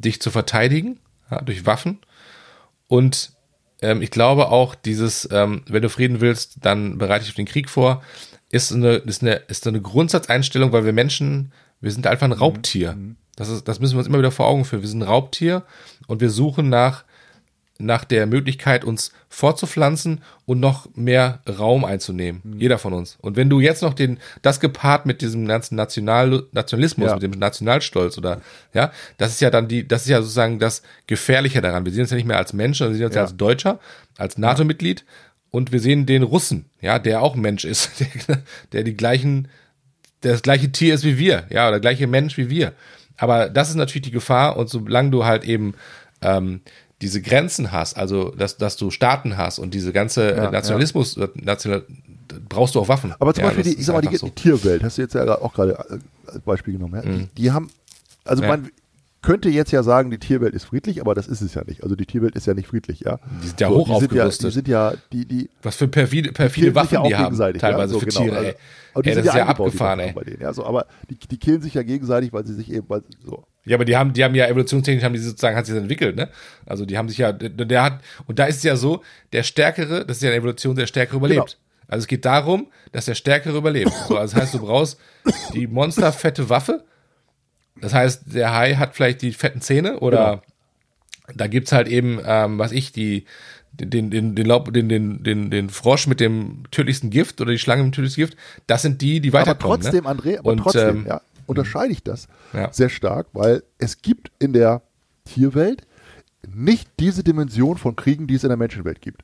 dich 0.00 0.20
zu 0.20 0.30
verteidigen, 0.30 0.98
ja, 1.30 1.40
durch 1.40 1.66
Waffen. 1.66 1.98
Und 2.88 3.32
ähm, 3.80 4.02
ich 4.02 4.10
glaube 4.10 4.48
auch, 4.48 4.74
dieses, 4.74 5.28
ähm, 5.32 5.62
wenn 5.68 5.82
du 5.82 5.88
Frieden 5.88 6.20
willst, 6.20 6.58
dann 6.62 6.98
bereite 6.98 7.24
dich 7.24 7.32
auf 7.32 7.36
den 7.36 7.46
Krieg 7.46 7.68
vor, 7.68 8.02
ist 8.50 8.72
eine, 8.72 8.94
ist 8.94 9.22
eine, 9.22 9.34
ist 9.34 9.66
eine 9.66 9.80
Grundsatzeinstellung, 9.80 10.72
weil 10.72 10.84
wir 10.84 10.92
Menschen, 10.92 11.52
wir 11.80 11.90
sind 11.90 12.06
einfach 12.06 12.26
ein 12.26 12.32
Raubtier. 12.32 12.96
Das, 13.36 13.48
ist, 13.48 13.66
das 13.66 13.80
müssen 13.80 13.94
wir 13.94 13.98
uns 13.98 14.06
immer 14.06 14.18
wieder 14.18 14.30
vor 14.30 14.46
Augen 14.46 14.64
führen. 14.64 14.82
Wir 14.82 14.88
sind 14.88 15.02
ein 15.02 15.08
Raubtier 15.08 15.64
und 16.06 16.20
wir 16.20 16.30
suchen 16.30 16.68
nach, 16.68 17.04
nach 17.78 18.04
der 18.04 18.26
Möglichkeit, 18.26 18.84
uns 18.84 19.12
fortzupflanzen 19.28 20.22
und 20.46 20.60
noch 20.60 20.88
mehr 20.94 21.40
Raum 21.48 21.84
einzunehmen. 21.84 22.40
Jeder 22.56 22.78
von 22.78 22.92
uns. 22.92 23.18
Und 23.20 23.36
wenn 23.36 23.50
du 23.50 23.58
jetzt 23.58 23.82
noch 23.82 23.94
den, 23.94 24.18
das 24.42 24.60
gepaart 24.60 25.06
mit 25.06 25.22
diesem 25.22 25.46
ganzen 25.46 25.74
National, 25.74 26.44
Nationalismus, 26.52 27.08
Ja. 27.08 27.14
mit 27.14 27.22
dem 27.24 27.32
Nationalstolz 27.32 28.16
oder, 28.16 28.40
ja, 28.74 28.92
das 29.16 29.32
ist 29.32 29.40
ja 29.40 29.50
dann 29.50 29.66
die, 29.66 29.86
das 29.88 30.02
ist 30.02 30.08
ja 30.08 30.22
sozusagen 30.22 30.60
das 30.60 30.82
Gefährliche 31.08 31.60
daran. 31.60 31.84
Wir 31.84 31.92
sehen 31.92 32.02
uns 32.02 32.10
ja 32.10 32.16
nicht 32.16 32.28
mehr 32.28 32.38
als 32.38 32.52
Menschen, 32.52 32.78
sondern 32.78 32.94
wir 32.94 32.98
sehen 32.98 33.06
uns 33.06 33.16
ja, 33.16 33.22
als 33.22 33.36
Deutscher, 33.36 33.80
als 34.18 34.38
NATO-Mitglied 34.38 35.04
und 35.50 35.72
wir 35.72 35.80
sehen 35.80 36.06
den 36.06 36.22
Russen, 36.22 36.66
ja, 36.80 37.00
der 37.00 37.22
auch 37.22 37.34
Mensch 37.34 37.64
ist, 37.64 37.90
der, 38.28 38.42
der 38.72 38.82
die 38.84 38.96
gleichen, 38.96 39.48
der 40.22 40.32
das 40.32 40.42
gleiche 40.42 40.70
Tier 40.70 40.94
ist 40.94 41.04
wie 41.04 41.18
wir, 41.18 41.46
ja, 41.50 41.64
oder 41.64 41.72
der 41.72 41.80
gleiche 41.80 42.06
Mensch 42.06 42.36
wie 42.36 42.50
wir. 42.50 42.72
Aber 43.16 43.48
das 43.48 43.68
ist 43.68 43.76
natürlich 43.76 44.06
die 44.06 44.10
Gefahr 44.12 44.56
und 44.56 44.68
solange 44.68 45.10
du 45.10 45.24
halt 45.24 45.44
eben 45.44 45.74
ähm, 46.22 46.60
diese 47.04 47.20
Grenzen 47.22 47.70
hast, 47.70 47.96
also 47.96 48.30
dass, 48.30 48.56
dass 48.56 48.76
du 48.76 48.90
Staaten 48.90 49.36
hast 49.36 49.58
und 49.58 49.74
diese 49.74 49.92
ganze 49.92 50.32
äh, 50.32 50.36
Ja, 50.36 50.50
Nationalismus, 50.50 51.16
äh, 51.16 51.28
National, 51.34 51.84
brauchst 52.48 52.74
du 52.74 52.80
auch 52.80 52.88
Waffen. 52.88 53.12
Aber 53.18 53.32
zum 53.34 53.42
Ja, 53.42 53.50
Beispiel, 53.50 53.64
die, 53.74 53.78
ich 53.80 53.86
sag 53.86 53.92
mal, 53.94 54.00
die, 54.00 54.16
so. 54.16 54.26
Mhm. 54.26 54.30
die 54.34 54.42
Tierwelt, 54.42 54.82
hast 54.82 54.98
du 54.98 55.02
jetzt 55.02 55.14
ja 55.14 55.38
auch 55.40 55.52
gerade 55.54 55.72
äh, 55.90 55.98
als 56.32 56.40
Beispiel 56.40 56.74
genommen. 56.74 56.94
Ja? 56.94 57.02
Die, 57.02 57.26
die 57.36 57.52
haben, 57.52 57.68
also 58.24 58.42
Ja. 58.42 58.48
man 58.48 58.70
könnte 59.24 59.48
jetzt 59.48 59.72
ja 59.72 59.82
sagen, 59.82 60.10
die 60.10 60.18
Tierwelt 60.18 60.54
ist 60.54 60.64
friedlich, 60.66 61.00
aber 61.00 61.14
das 61.14 61.26
ist 61.26 61.40
es 61.40 61.54
ja 61.54 61.64
nicht. 61.64 61.82
Also 61.82 61.96
die 61.96 62.06
Tierwelt 62.06 62.36
ist 62.36 62.46
ja 62.46 62.54
nicht 62.54 62.68
friedlich, 62.68 63.00
ja. 63.00 63.18
Die 63.42 63.48
sind 63.48 63.60
ja 63.60 63.68
hoch 63.68 63.88
die 63.88 64.00
sind 64.00 64.12
ja, 64.12 64.28
die 64.28 64.50
sind 64.50 64.68
ja, 64.68 64.94
die, 65.12 65.26
die, 65.26 65.50
Was 65.62 65.76
für 65.76 65.88
perfide, 65.88 66.32
perfide 66.32 66.74
Waffen 66.74 66.94
ja 66.94 67.08
die 67.08 67.16
haben, 67.16 67.36
teilweise 67.36 67.70
ja? 67.70 67.88
so, 67.88 68.00
für 68.00 68.06
genau. 68.06 68.20
Tiere, 68.20 68.36
Also, 68.36 68.48
ey. 68.48 68.56
aber 68.94 69.02
die 69.02 69.08
ey, 69.08 69.14
sind 69.14 69.26
das 69.26 69.34
ist 69.34 69.38
ja 69.38 69.42
eingebaut, 69.42 69.66
die 69.66 69.70
abgefahren, 69.70 70.00
ey. 70.00 70.12
Bei 70.12 70.24
denen, 70.24 70.40
ja, 70.40 70.52
so, 70.52 70.64
aber 70.64 70.86
die, 71.10 71.16
die 71.16 71.38
killen 71.38 71.62
sich 71.62 71.74
ja 71.74 71.82
gegenseitig, 71.82 72.32
weil 72.32 72.46
sie 72.46 72.54
sich 72.54 72.70
eben, 72.72 72.88
weil, 72.88 73.02
so. 73.24 73.44
Ja, 73.64 73.76
aber 73.76 73.84
die 73.84 73.96
haben, 73.96 74.12
die 74.12 74.22
haben 74.22 74.34
ja 74.34 74.46
evolutionstechnisch 74.46 75.02
haben 75.04 75.14
die 75.14 75.20
sozusagen 75.20 75.56
hat 75.56 75.66
sich 75.66 75.74
entwickelt, 75.74 76.16
ne? 76.16 76.28
Also 76.66 76.84
die 76.84 76.98
haben 76.98 77.08
sich 77.08 77.18
ja, 77.18 77.32
der, 77.32 77.48
der 77.48 77.82
hat 77.82 78.00
und 78.26 78.38
da 78.38 78.44
ist 78.44 78.56
es 78.58 78.62
ja 78.62 78.76
so, 78.76 79.02
der 79.32 79.42
Stärkere, 79.42 80.04
das 80.04 80.18
ist 80.18 80.22
ja 80.22 80.28
eine 80.28 80.38
Evolution, 80.38 80.76
der 80.76 80.86
Stärkere 80.86 81.16
überlebt. 81.16 81.56
Genau. 81.56 81.64
Also 81.88 82.04
es 82.04 82.06
geht 82.06 82.24
darum, 82.24 82.68
dass 82.92 83.06
der 83.06 83.14
Stärkere 83.14 83.56
überlebt. 83.56 83.92
So, 84.08 84.16
also 84.16 84.34
das 84.34 84.42
heißt, 84.42 84.54
du 84.54 84.60
brauchst 84.60 84.98
die 85.54 85.66
monsterfette 85.66 86.48
Waffe. 86.48 86.84
Das 87.84 87.92
heißt, 87.92 88.34
der 88.34 88.54
Hai 88.54 88.76
hat 88.76 88.94
vielleicht 88.94 89.20
die 89.20 89.32
fetten 89.32 89.60
Zähne 89.60 90.00
oder 90.00 90.42
da 91.34 91.48
gibt's 91.48 91.70
halt 91.70 91.86
eben, 91.86 92.18
ähm, 92.24 92.58
was 92.58 92.72
ich, 92.72 92.92
die 92.92 93.26
den, 93.72 94.08
den, 94.10 94.34
den, 94.34 94.46
Laub, 94.46 94.72
den, 94.72 94.88
den, 94.88 95.22
den, 95.22 95.50
den 95.50 95.68
Frosch 95.68 96.06
mit 96.06 96.18
dem 96.18 96.62
tödlichsten 96.70 97.10
Gift 97.10 97.42
oder 97.42 97.52
die 97.52 97.58
Schlange 97.58 97.82
mit 97.82 97.92
dem 97.92 97.96
tödlichsten 97.96 98.22
Gift, 98.22 98.36
das 98.66 98.80
sind 98.80 99.02
die, 99.02 99.20
die 99.20 99.28
Aber 99.30 99.40
weiterkommen. 99.40 99.82
trotzdem, 99.82 100.04
ne? 100.04 100.10
André, 100.10 100.38
aber 100.38 100.50
Und, 100.52 100.58
trotzdem, 100.58 100.96
ähm, 101.00 101.06
ja, 101.08 101.20
unterscheide 101.44 101.92
ich 101.92 102.02
das 102.02 102.26
Ja. 102.54 102.72
sehr 102.72 102.88
stark, 102.88 103.26
weil 103.34 103.62
es 103.76 104.00
gibt 104.00 104.30
in 104.38 104.54
der 104.54 104.80
Tierwelt 105.26 105.82
nicht 106.48 106.88
diese 106.98 107.22
Dimension 107.22 107.76
von 107.76 107.96
Kriegen, 107.96 108.26
die 108.26 108.34
es 108.36 108.44
in 108.44 108.48
der 108.48 108.56
Menschenwelt 108.56 109.02
gibt. 109.02 109.22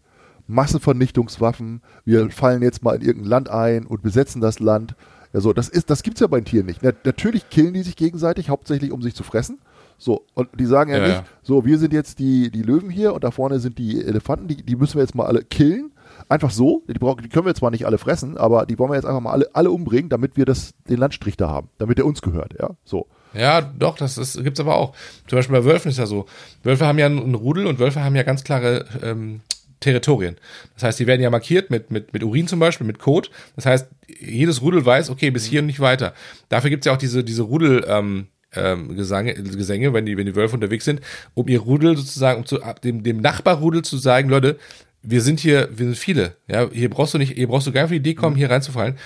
Massenvernichtungswaffen, 0.48 1.80
wir 2.04 2.30
fallen 2.30 2.60
jetzt 2.62 2.82
mal 2.82 2.96
in 2.96 3.02
irgendein 3.02 3.30
Land 3.30 3.48
ein 3.48 3.86
und 3.86 4.02
besetzen 4.02 4.40
das 4.42 4.58
Land. 4.58 4.94
Ja, 5.32 5.40
so, 5.40 5.52
das 5.52 5.68
ist, 5.68 5.90
das 5.90 6.02
gibt's 6.02 6.20
ja 6.20 6.26
bei 6.26 6.40
den 6.40 6.44
Tieren 6.44 6.66
nicht. 6.66 6.82
Na, 6.82 6.92
natürlich 7.04 7.48
killen 7.50 7.74
die 7.74 7.82
sich 7.82 7.96
gegenseitig, 7.96 8.48
hauptsächlich 8.48 8.92
um 8.92 9.02
sich 9.02 9.14
zu 9.14 9.22
fressen. 9.22 9.60
So, 9.98 10.24
und 10.34 10.48
die 10.58 10.64
sagen 10.66 10.90
ja, 10.90 10.98
Ja, 10.98 11.06
nicht, 11.06 11.16
ja. 11.16 11.24
so, 11.42 11.64
wir 11.64 11.78
sind 11.78 11.92
jetzt 11.92 12.18
die, 12.18 12.50
die 12.50 12.62
Löwen 12.62 12.90
hier 12.90 13.12
und 13.14 13.22
da 13.22 13.30
vorne 13.30 13.60
sind 13.60 13.78
die 13.78 14.02
Elefanten, 14.02 14.48
die, 14.48 14.56
die 14.62 14.76
müssen 14.76 14.94
wir 14.94 15.02
jetzt 15.02 15.14
mal 15.14 15.26
alle 15.26 15.44
killen. 15.44 15.92
Einfach 16.28 16.50
so, 16.50 16.82
die, 16.88 16.94
brauchen, 16.94 17.22
die 17.22 17.28
können 17.28 17.46
wir 17.46 17.54
zwar 17.54 17.70
nicht 17.70 17.86
alle 17.86 17.98
fressen, 17.98 18.36
aber 18.36 18.66
die 18.66 18.78
wollen 18.78 18.90
wir 18.90 18.96
jetzt 18.96 19.04
einfach 19.06 19.20
mal 19.20 19.32
alle, 19.32 19.48
alle 19.52 19.70
umbringen, 19.70 20.08
damit 20.08 20.36
wir 20.36 20.44
das, 20.44 20.74
den 20.88 20.98
Landstrich 20.98 21.36
da 21.36 21.48
haben, 21.48 21.68
damit 21.78 21.98
der 21.98 22.06
uns 22.06 22.22
gehört, 22.22 22.54
ja, 22.58 22.70
so. 22.84 23.06
Ja, 23.32 23.60
doch, 23.60 23.96
das 23.96 24.18
ist, 24.18 24.42
gibt's 24.42 24.58
aber 24.58 24.76
auch. 24.76 24.92
Zum 25.28 25.38
Beispiel 25.38 25.56
bei 25.56 25.64
Wölfen 25.64 25.90
ist 25.90 25.98
ja 25.98 26.06
so. 26.06 26.26
Wölfe 26.64 26.86
haben 26.86 26.98
ja 26.98 27.06
ein 27.06 27.34
Rudel 27.34 27.66
und 27.66 27.78
Wölfe 27.78 28.02
haben 28.02 28.16
ja 28.16 28.24
ganz 28.24 28.42
klare 28.42 28.86
ähm, 29.02 29.40
Territorien. 29.80 30.36
Das 30.74 30.84
heißt, 30.84 31.00
die 31.00 31.06
werden 31.06 31.20
ja 31.20 31.30
markiert 31.30 31.70
mit, 31.70 31.90
mit, 31.90 32.12
mit 32.12 32.22
Urin 32.22 32.46
zum 32.46 32.60
Beispiel, 32.60 32.86
mit 32.86 32.98
Kot. 32.98 33.30
Das 33.56 33.66
heißt, 33.66 33.88
jedes 34.20 34.62
Rudel 34.62 34.84
weiß, 34.84 35.10
okay, 35.10 35.30
bis 35.30 35.46
hier 35.46 35.60
und 35.60 35.66
nicht 35.66 35.80
weiter. 35.80 36.14
Dafür 36.48 36.70
gibt's 36.70 36.86
ja 36.86 36.92
auch 36.92 36.98
diese, 36.98 37.24
diese 37.24 37.42
Rudel, 37.42 37.84
ähm, 37.88 38.26
ähm, 38.54 38.96
Gesange, 38.96 39.34
Gesänge, 39.34 39.92
wenn 39.92 40.06
die, 40.06 40.16
wenn 40.16 40.26
die 40.26 40.34
Wölfe 40.34 40.54
unterwegs 40.54 40.84
sind, 40.84 41.00
um 41.34 41.48
ihr 41.48 41.60
Rudel 41.60 41.96
sozusagen, 41.96 42.40
um 42.40 42.46
zu, 42.46 42.58
dem, 42.82 43.02
dem 43.02 43.20
Nachbarrudel 43.20 43.82
zu 43.82 43.96
sagen, 43.96 44.28
Leute, 44.28 44.58
wir 45.02 45.22
sind 45.22 45.40
hier, 45.40 45.68
wir 45.72 45.86
sind 45.86 45.96
viele. 45.96 46.36
Ja, 46.46 46.68
hier 46.70 46.90
brauchst 46.90 47.14
du 47.14 47.18
nicht, 47.18 47.32
hier 47.32 47.48
brauchst 47.48 47.66
du 47.66 47.72
gar 47.72 47.82
nicht 47.82 47.84
auf 47.84 47.90
die 47.90 47.96
Idee 47.96 48.14
kommen, 48.14 48.36
hier 48.36 48.50
reinzufallen. 48.50 48.96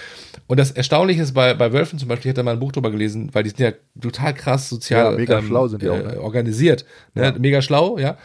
Und 0.46 0.58
das 0.58 0.72
Erstaunliche 0.72 1.22
ist 1.22 1.32
bei, 1.32 1.54
bei 1.54 1.72
Wölfen 1.72 1.98
zum 1.98 2.08
Beispiel, 2.08 2.30
ich 2.30 2.36
hatte 2.36 2.42
mal 2.42 2.52
ein 2.52 2.58
Buch 2.58 2.72
drüber 2.72 2.90
gelesen, 2.90 3.30
weil 3.32 3.44
die 3.44 3.50
sind 3.50 3.60
ja 3.60 3.72
total 4.00 4.34
krass 4.34 4.68
sozial 4.68 5.12
Ja, 5.12 5.18
mega 5.18 5.40
schlau 5.40 5.68
sind 5.68 5.82
die 5.82 5.88
auch, 5.88 5.96
ne? 5.96 6.14
äh, 6.14 6.16
organisiert. 6.16 6.84
Ne? 7.14 7.34
Mega 7.38 7.62
schlau, 7.62 7.98
ja. 7.98 8.18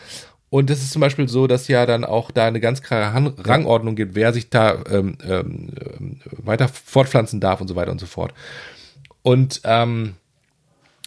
Und 0.50 0.70
es 0.72 0.82
ist 0.82 0.92
zum 0.92 1.02
Beispiel 1.02 1.28
so, 1.28 1.46
dass 1.46 1.68
ja 1.68 1.86
dann 1.86 2.04
auch 2.04 2.32
da 2.32 2.46
eine 2.46 2.60
ganz 2.60 2.82
klare 2.82 3.14
Han 3.14 3.28
Rangordnung 3.28 3.96
gibt, 3.96 4.16
wer 4.16 4.34
sich 4.34 4.50
da 4.50 4.84
ähm, 4.90 5.16
ähm, 5.24 5.70
ähm, 5.80 6.20
weiter 6.38 6.68
fortpflanzen 6.68 7.40
darf 7.40 7.62
und 7.62 7.68
so 7.68 7.76
weiter 7.76 7.92
und 7.92 8.00
so 8.00 8.08
fort. 8.08 8.34
Und 9.22 9.62
ähm, 9.64 10.16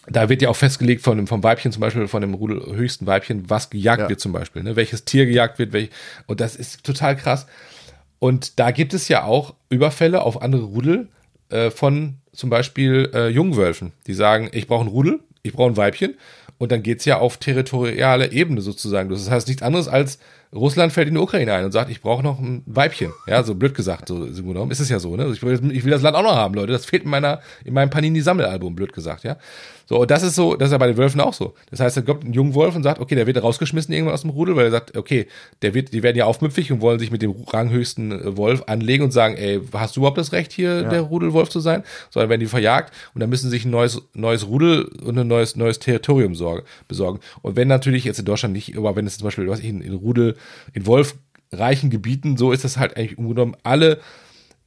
da 0.06 0.28
wird 0.28 0.42
ja 0.42 0.48
auch 0.48 0.56
festgelegt 0.56 1.02
von 1.02 1.16
dem, 1.16 1.26
vom 1.26 1.42
Weibchen 1.42 1.72
zum 1.72 1.80
Beispiel, 1.80 2.08
von 2.08 2.20
dem 2.22 2.34
Rudel 2.34 2.74
höchsten 2.74 3.06
Weibchen, 3.06 3.48
was 3.50 3.70
gejagt 3.70 4.02
Ja. 4.02 4.08
wird 4.08 4.20
zum 4.20 4.32
Beispiel, 4.32 4.62
ne? 4.62 4.76
welches 4.76 5.04
Tier 5.04 5.26
gejagt 5.26 5.58
wird, 5.58 5.72
welch, 5.72 5.90
und 6.26 6.40
das 6.40 6.56
ist 6.56 6.84
total 6.84 7.16
krass. 7.16 7.46
Und 8.18 8.58
da 8.60 8.70
gibt 8.70 8.94
es 8.94 9.08
ja 9.08 9.24
auch 9.24 9.54
Überfälle 9.68 10.22
auf 10.22 10.42
andere 10.42 10.62
Rudel 10.64 11.08
äh, 11.50 11.70
von 11.70 12.18
zum 12.32 12.50
Beispiel 12.50 13.10
äh, 13.12 13.28
Jungwölfen, 13.28 13.92
die 14.06 14.14
sagen, 14.14 14.48
ich 14.52 14.66
brauche 14.66 14.84
ein 14.84 14.88
Rudel, 14.88 15.20
ich 15.42 15.52
brauche 15.52 15.70
ein 15.70 15.76
Weibchen. 15.76 16.14
Und 16.62 16.70
dann 16.70 16.84
geht's 16.84 17.04
ja 17.06 17.18
auf 17.18 17.38
territoriale 17.38 18.30
Ebene 18.30 18.60
sozusagen. 18.60 19.08
Das 19.08 19.28
heißt 19.28 19.48
nichts 19.48 19.64
anderes 19.64 19.88
als 19.88 20.20
Russland 20.54 20.92
fällt 20.92 21.08
in 21.08 21.14
die 21.14 21.20
Ukraine 21.20 21.54
ein 21.54 21.64
und 21.64 21.72
sagt, 21.72 21.90
ich 21.90 22.00
brauche 22.00 22.22
noch 22.22 22.38
ein 22.38 22.62
Weibchen. 22.66 23.12
Ja, 23.26 23.42
so 23.42 23.56
blöd 23.56 23.74
gesagt, 23.74 24.06
so 24.06 24.24
im 24.24 24.32
Grunde 24.32 24.52
genommen 24.52 24.70
ist 24.70 24.78
es 24.78 24.88
ja 24.88 25.00
so. 25.00 25.16
Ne? 25.16 25.26
Ich, 25.32 25.42
will, 25.42 25.72
ich 25.72 25.82
will 25.82 25.90
das 25.90 26.02
Land 26.02 26.14
auch 26.14 26.22
noch 26.22 26.36
haben, 26.36 26.54
Leute. 26.54 26.70
Das 26.70 26.84
fehlt 26.84 27.02
in 27.02 27.10
meiner 27.10 27.40
in 27.64 27.74
meinem 27.74 27.90
Panini-Sammelalbum, 27.90 28.76
blöd 28.76 28.92
gesagt, 28.92 29.24
ja. 29.24 29.38
So, 29.86 30.00
und 30.00 30.10
das 30.10 30.22
ist 30.22 30.34
so, 30.34 30.56
das 30.56 30.68
ist 30.68 30.72
ja 30.72 30.78
bei 30.78 30.86
den 30.86 30.96
Wölfen 30.96 31.20
auch 31.20 31.34
so. 31.34 31.54
Das 31.70 31.80
heißt, 31.80 31.96
da 31.96 32.02
kommt 32.02 32.24
ein 32.24 32.32
Jungwolf 32.32 32.74
und 32.74 32.82
sagt, 32.82 33.00
okay, 33.00 33.14
der 33.14 33.26
wird 33.26 33.42
rausgeschmissen 33.42 33.92
irgendwann 33.92 34.14
aus 34.14 34.22
dem 34.22 34.30
Rudel, 34.30 34.56
weil 34.56 34.66
er 34.66 34.70
sagt, 34.70 34.96
okay, 34.96 35.26
der 35.62 35.74
wird, 35.74 35.92
die 35.92 36.02
werden 36.02 36.16
ja 36.16 36.24
aufmüpfig 36.26 36.72
und 36.72 36.80
wollen 36.80 36.98
sich 36.98 37.10
mit 37.10 37.22
dem 37.22 37.34
ranghöchsten 37.46 38.12
äh, 38.12 38.36
Wolf 38.36 38.64
anlegen 38.66 39.04
und 39.04 39.10
sagen, 39.10 39.36
ey, 39.36 39.60
hast 39.72 39.96
du 39.96 40.00
überhaupt 40.00 40.18
das 40.18 40.32
Recht, 40.32 40.52
hier 40.52 40.84
der 40.84 41.02
Rudelwolf 41.02 41.48
zu 41.48 41.60
sein? 41.60 41.82
Sondern 42.10 42.30
werden 42.30 42.40
die 42.40 42.46
verjagt 42.46 42.94
und 43.14 43.20
dann 43.20 43.30
müssen 43.30 43.46
sie 43.46 43.56
sich 43.56 43.64
ein 43.64 43.70
neues, 43.70 44.00
neues 44.14 44.46
Rudel 44.46 44.84
und 45.04 45.18
ein 45.18 45.26
neues, 45.26 45.56
neues 45.56 45.78
Territorium 45.78 46.34
sorgen, 46.34 46.62
besorgen. 46.88 47.20
Und 47.42 47.56
wenn 47.56 47.68
natürlich 47.68 48.04
jetzt 48.04 48.18
in 48.18 48.24
Deutschland 48.24 48.54
nicht, 48.54 48.76
aber 48.76 48.96
wenn 48.96 49.06
es 49.06 49.18
zum 49.18 49.26
Beispiel, 49.26 49.48
was 49.48 49.60
ich, 49.60 49.66
in, 49.66 49.80
in 49.80 49.94
Rudel, 49.94 50.36
in 50.72 50.86
wolfreichen 50.86 51.90
Gebieten, 51.90 52.36
so 52.36 52.52
ist 52.52 52.64
das 52.64 52.76
halt 52.76 52.96
eigentlich 52.96 53.18
im 53.18 53.24
Grunde 53.24 53.34
genommen 53.34 53.56
alle 53.62 54.00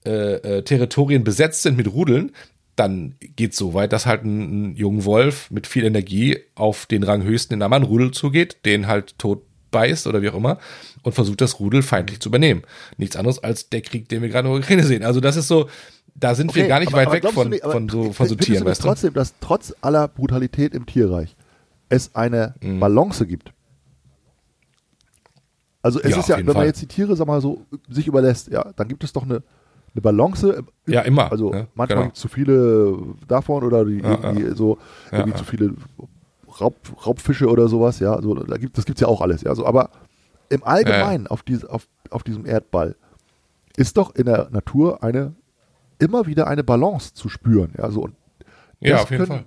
äh, 0.05 0.57
äh, 0.57 0.61
Territorien 0.61 1.23
besetzt 1.23 1.63
sind 1.63 1.77
mit 1.77 1.91
Rudeln, 1.91 2.31
dann 2.75 3.15
geht's 3.19 3.57
so 3.57 3.73
weit, 3.73 3.93
dass 3.93 4.05
halt 4.05 4.23
ein, 4.25 4.71
ein 4.71 4.75
junger 4.75 5.05
Wolf 5.05 5.49
mit 5.51 5.65
viel 5.67 5.83
Energie 5.85 6.37
auf 6.55 6.85
den 6.85 7.03
Ranghöchsten 7.03 7.53
in 7.55 7.61
einem 7.63 7.73
anderen 7.73 7.91
Rudel 7.93 8.11
zugeht, 8.11 8.57
den 8.65 8.87
halt 8.87 9.17
tot 9.17 9.43
beißt 9.71 10.07
oder 10.07 10.21
wie 10.21 10.29
auch 10.29 10.35
immer 10.35 10.57
und 11.03 11.13
versucht 11.13 11.41
das 11.41 11.59
Rudel 11.59 11.81
feindlich 11.83 12.19
zu 12.19 12.29
übernehmen. 12.29 12.63
Nichts 12.97 13.15
anderes 13.15 13.39
als 13.43 13.69
der 13.69 13.81
Krieg, 13.81 14.09
den 14.09 14.21
wir 14.21 14.29
gerade 14.29 14.47
in 14.47 14.53
der 14.53 14.61
Ukraine 14.61 14.83
sehen. 14.83 15.03
Also 15.03 15.19
das 15.21 15.35
ist 15.37 15.47
so, 15.47 15.69
da 16.15 16.33
sind 16.35 16.53
wir 16.55 16.63
Okay, 16.63 16.69
gar 16.69 16.79
nicht 16.79 16.89
aber- 16.93 16.97
weit 16.97 17.07
aber 17.07 17.15
weg 17.15 17.33
von, 17.33 17.49
nicht- 17.49 17.63
von 17.63 17.89
so, 17.89 18.11
von 18.13 18.27
so 18.27 18.35
Tieren, 18.35 18.63
du 18.63 18.69
weißt 18.69 18.81
trotzdem, 18.81 19.13
dass 19.13 19.33
trotz 19.39 19.73
aller 19.81 20.07
Brutalität 20.07 20.73
im 20.73 20.85
Tierreich 20.85 21.35
es 21.89 22.13
eine 22.15 22.55
Mhm. 22.61 22.79
Balance 22.79 23.25
gibt? 23.27 23.51
Also 25.81 25.99
es 26.01 26.11
Ja, 26.11 26.19
ist 26.19 26.29
ja, 26.29 26.37
wenn 26.37 26.45
man 26.47 26.55
Fall. 26.55 26.65
jetzt 26.67 26.81
die 26.81 26.87
Tiere, 26.87 27.15
sag 27.15 27.27
mal 27.27 27.41
so, 27.41 27.65
sich 27.89 28.07
überlässt, 28.07 28.47
ja, 28.47 28.71
dann 28.75 28.87
gibt 28.87 29.03
es 29.03 29.13
doch 29.13 29.23
eine, 29.23 29.43
eine 29.95 30.01
Balance. 30.01 30.63
Ja, 30.87 31.01
immer, 31.01 31.31
Also 31.31 31.49
ne? 31.51 31.67
manchmal 31.73 31.87
Genau. 31.87 32.01
gibt 32.03 32.15
es 32.17 32.21
zu 32.21 32.27
viele 32.27 32.97
davon 33.27 33.63
oder 33.63 33.83
die 33.85 33.99
Ja, 34.01 34.19
irgendwie 34.23 34.55
so 34.55 34.77
Ja, 35.11 35.19
irgendwie 35.19 35.31
ja. 35.31 35.37
zu 35.37 35.45
viele 35.45 35.73
Raub, 36.61 36.75
Raubfische 37.05 37.47
oder 37.49 37.67
sowas, 37.67 37.99
ja, 37.99 38.21
so, 38.21 38.33
da 38.35 38.57
gibt, 38.57 38.77
das 38.77 38.85
gibt's 38.85 39.01
ja 39.01 39.07
auch 39.07 39.19
alles, 39.21 39.41
ja, 39.41 39.53
so, 39.55 39.65
aber 39.65 39.89
im 40.49 40.63
Allgemeinen 40.63 41.27
auf, 41.27 41.43
dies, 41.43 41.65
auf, 41.65 41.87
auf 42.11 42.23
diesem 42.23 42.45
Erdball 42.45 42.95
ist 43.75 43.97
doch 43.97 44.15
in 44.15 44.25
der 44.25 44.49
Natur 44.51 45.03
eine 45.03 45.33
immer 45.99 46.27
wieder 46.27 46.47
eine 46.47 46.63
Balance 46.63 47.13
zu 47.13 47.27
spüren, 47.29 47.73
ja, 47.77 47.89
so 47.91 48.03
und 48.03 48.15
Ja, 48.79 48.93
das 48.93 49.01
auf 49.03 49.11
jeden 49.11 49.25
können- 49.25 49.39
Fall. 49.39 49.45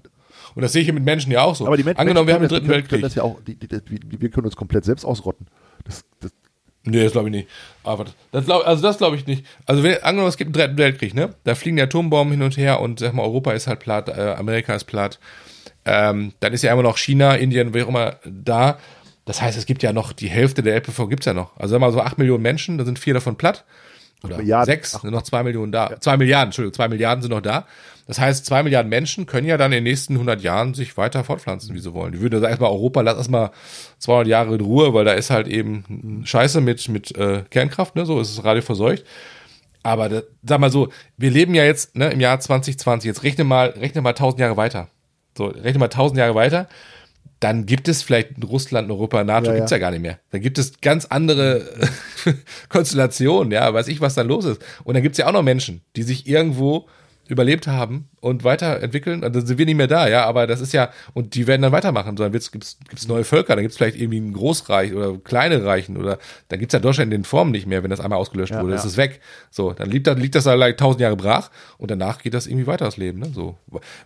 Und 0.54 0.62
das 0.62 0.72
sehe 0.72 0.82
ich 0.82 0.92
mit 0.92 1.04
Menschen 1.04 1.30
ja 1.30 1.42
auch 1.42 1.54
so. 1.54 1.66
aber 1.66 1.76
die 1.76 1.84
Menschen, 1.84 2.00
Angenommen, 2.00 2.26
wir 2.26 2.34
haben 2.34 2.40
den 2.42 2.50
Menschen 2.50 2.66
dritten 2.66 2.88
können, 2.88 2.88
können 2.88 3.02
Weltkrieg. 3.02 3.02
das 3.02 3.14
ja 3.14 3.22
auch, 3.22 3.40
die, 3.42 3.54
die, 3.56 3.68
die, 3.68 4.20
wir 4.20 4.28
können 4.30 4.46
uns 4.46 4.56
komplett 4.56 4.84
selbst 4.84 5.04
ausrotten. 5.04 5.46
Das, 5.84 6.04
das, 6.20 6.32
Nee, 6.90 7.04
das 7.04 7.12
glaube 7.12 7.28
ich 7.28 7.34
nicht. 7.34 7.48
Aber 7.84 8.04
das, 8.04 8.14
das 8.32 8.44
glaub, 8.44 8.66
also 8.66 8.82
das 8.82 8.98
glaube 8.98 9.16
ich 9.16 9.26
nicht. 9.26 9.44
Also 9.66 9.82
wenn, 9.82 10.02
angenommen, 10.02 10.28
es 10.28 10.36
gibt 10.36 10.48
einen 10.48 10.54
dritten 10.54 10.78
Weltkrieg, 10.78 11.14
ne? 11.14 11.34
Da 11.44 11.54
fliegen 11.54 11.76
die 11.76 11.82
Atombomben 11.82 12.32
hin 12.32 12.42
und 12.42 12.56
her 12.56 12.80
und 12.80 13.00
sag 13.00 13.14
mal, 13.14 13.22
Europa 13.22 13.52
ist 13.52 13.66
halt 13.66 13.80
platt, 13.80 14.08
äh, 14.08 14.34
Amerika 14.36 14.74
ist 14.74 14.84
platt. 14.84 15.18
Ähm, 15.84 16.32
dann 16.40 16.52
ist 16.52 16.62
ja 16.62 16.72
immer 16.72 16.82
noch 16.82 16.98
China, 16.98 17.34
Indien, 17.34 17.72
wer 17.72 17.84
auch 17.84 17.88
immer 17.88 18.16
da. 18.24 18.78
Das 19.24 19.42
heißt, 19.42 19.58
es 19.58 19.66
gibt 19.66 19.82
ja 19.82 19.92
noch 19.92 20.12
die 20.12 20.28
Hälfte 20.28 20.62
der 20.62 20.74
LPV 20.76 21.06
gibt's 21.08 21.26
ja 21.26 21.34
noch. 21.34 21.56
Also 21.56 21.72
sag 21.72 21.80
mal 21.80 21.92
so 21.92 22.00
acht 22.00 22.18
Millionen 22.18 22.42
Menschen, 22.42 22.78
da 22.78 22.84
sind 22.84 22.98
vier 22.98 23.14
davon 23.14 23.36
platt. 23.36 23.64
Oder 24.24 24.38
Milliarden. 24.38 24.66
sechs, 24.66 24.92
sind 24.92 25.10
noch 25.10 25.22
zwei 25.22 25.42
Millionen 25.42 25.70
da. 25.70 26.00
Zwei 26.00 26.16
Milliarden, 26.16 26.48
Entschuldigung, 26.48 26.74
zwei 26.74 26.88
Milliarden 26.88 27.22
sind 27.22 27.30
noch 27.30 27.40
da. 27.40 27.66
Das 28.08 28.18
heißt, 28.18 28.46
zwei 28.46 28.62
Milliarden 28.62 28.88
Menschen 28.88 29.26
können 29.26 29.46
ja 29.46 29.58
dann 29.58 29.70
in 29.70 29.76
den 29.76 29.84
nächsten 29.84 30.14
100 30.14 30.40
Jahren 30.40 30.72
sich 30.72 30.96
weiter 30.96 31.24
fortpflanzen, 31.24 31.74
wie 31.74 31.78
sie 31.78 31.92
wollen. 31.92 32.12
Die 32.12 32.20
würden 32.20 32.40
sagen, 32.40 32.50
erstmal 32.50 32.70
Europa, 32.70 33.02
lass 33.02 33.18
erstmal 33.18 33.50
200 33.98 34.26
Jahre 34.26 34.54
in 34.54 34.62
Ruhe, 34.62 34.94
weil 34.94 35.04
da 35.04 35.12
ist 35.12 35.28
halt 35.28 35.46
eben 35.46 36.22
Scheiße 36.24 36.62
mit, 36.62 36.88
mit 36.88 37.14
äh, 37.18 37.44
Kernkraft, 37.50 37.96
ne, 37.96 38.06
so 38.06 38.18
ist 38.18 38.30
es 38.30 38.42
radioverseucht. 38.42 39.04
Aber 39.82 40.08
da, 40.08 40.22
sag 40.42 40.58
mal 40.58 40.70
so, 40.70 40.88
wir 41.18 41.30
leben 41.30 41.54
ja 41.54 41.64
jetzt 41.64 41.96
ne, 41.96 42.10
im 42.10 42.20
Jahr 42.20 42.40
2020. 42.40 43.06
Jetzt 43.06 43.22
rechne 43.24 43.44
mal, 43.44 43.68
rechne 43.68 44.00
mal 44.00 44.10
1000 44.10 44.40
Jahre 44.40 44.56
weiter. 44.56 44.88
So, 45.36 45.46
rechne 45.46 45.78
mal 45.78 45.86
1000 45.86 46.18
Jahre 46.18 46.34
weiter. 46.34 46.66
Dann 47.40 47.66
gibt 47.66 47.88
es 47.88 48.02
vielleicht 48.02 48.38
in 48.38 48.42
Russland, 48.42 48.90
Europa, 48.90 49.22
NATO, 49.22 49.46
Ja, 49.46 49.52
ja. 49.52 49.56
gibt's 49.58 49.70
ja 49.70 49.78
gar 49.78 49.90
nicht 49.90 50.00
mehr. 50.00 50.18
Dann 50.30 50.40
gibt 50.40 50.56
es 50.58 50.80
ganz 50.80 51.04
andere 51.04 51.68
Konstellationen, 52.70 53.52
ja, 53.52 53.72
weiß 53.72 53.88
ich, 53.88 54.00
was 54.00 54.14
da 54.14 54.22
los 54.22 54.46
ist. 54.46 54.62
Und 54.82 54.94
dann 54.94 55.02
gibt's 55.02 55.18
ja 55.18 55.26
auch 55.26 55.32
noch 55.32 55.42
Menschen, 55.42 55.82
die 55.94 56.02
sich 56.02 56.26
irgendwo 56.26 56.88
überlebt 57.28 57.66
haben 57.66 58.08
und 58.20 58.42
weiterentwickeln. 58.44 59.20
Dann 59.20 59.32
sind 59.46 59.58
wir 59.58 59.66
nicht 59.66 59.76
mehr 59.76 59.86
da, 59.86 60.08
ja, 60.08 60.24
aber 60.24 60.46
das 60.46 60.60
ist 60.60 60.72
ja, 60.72 60.90
und 61.14 61.34
die 61.34 61.46
werden 61.46 61.62
dann 61.62 61.72
weitermachen. 61.72 62.16
So, 62.16 62.24
dann 62.24 62.32
wird's, 62.32 62.50
gibt's, 62.50 62.78
gibt's 62.88 63.06
neue 63.06 63.24
Völker, 63.24 63.54
dann 63.54 63.62
gibt's 63.62 63.76
vielleicht 63.76 63.96
irgendwie 63.96 64.18
ein 64.20 64.32
Großreich 64.32 64.94
oder 64.94 65.16
kleine 65.18 65.64
Reichen 65.64 65.96
oder 65.96 66.18
dann 66.48 66.58
gibt's 66.58 66.72
ja 66.72 66.80
Deutschland 66.80 67.12
in 67.12 67.20
den 67.20 67.24
Formen 67.24 67.50
nicht 67.52 67.66
mehr, 67.66 67.82
wenn 67.82 67.90
das 67.90 68.00
einmal 68.00 68.18
ausgelöscht 68.18 68.52
Ja, 68.52 68.62
wurde. 68.62 68.74
ja. 68.74 68.82
Ist 68.82 68.96
weg. 68.96 69.20
So, 69.50 69.72
dann 69.72 69.90
liegt 69.90 70.06
das, 70.06 70.18
liegt 70.18 70.34
das 70.34 70.44
da 70.44 70.54
like 70.54 70.76
tausend 70.78 71.00
Jahre 71.00 71.16
brach 71.16 71.50
und 71.76 71.90
danach 71.90 72.22
geht 72.22 72.34
das 72.34 72.46
irgendwie 72.46 72.66
weiter 72.66 72.86
das 72.86 72.96
Leben, 72.96 73.18
ne? 73.20 73.30
So. 73.34 73.56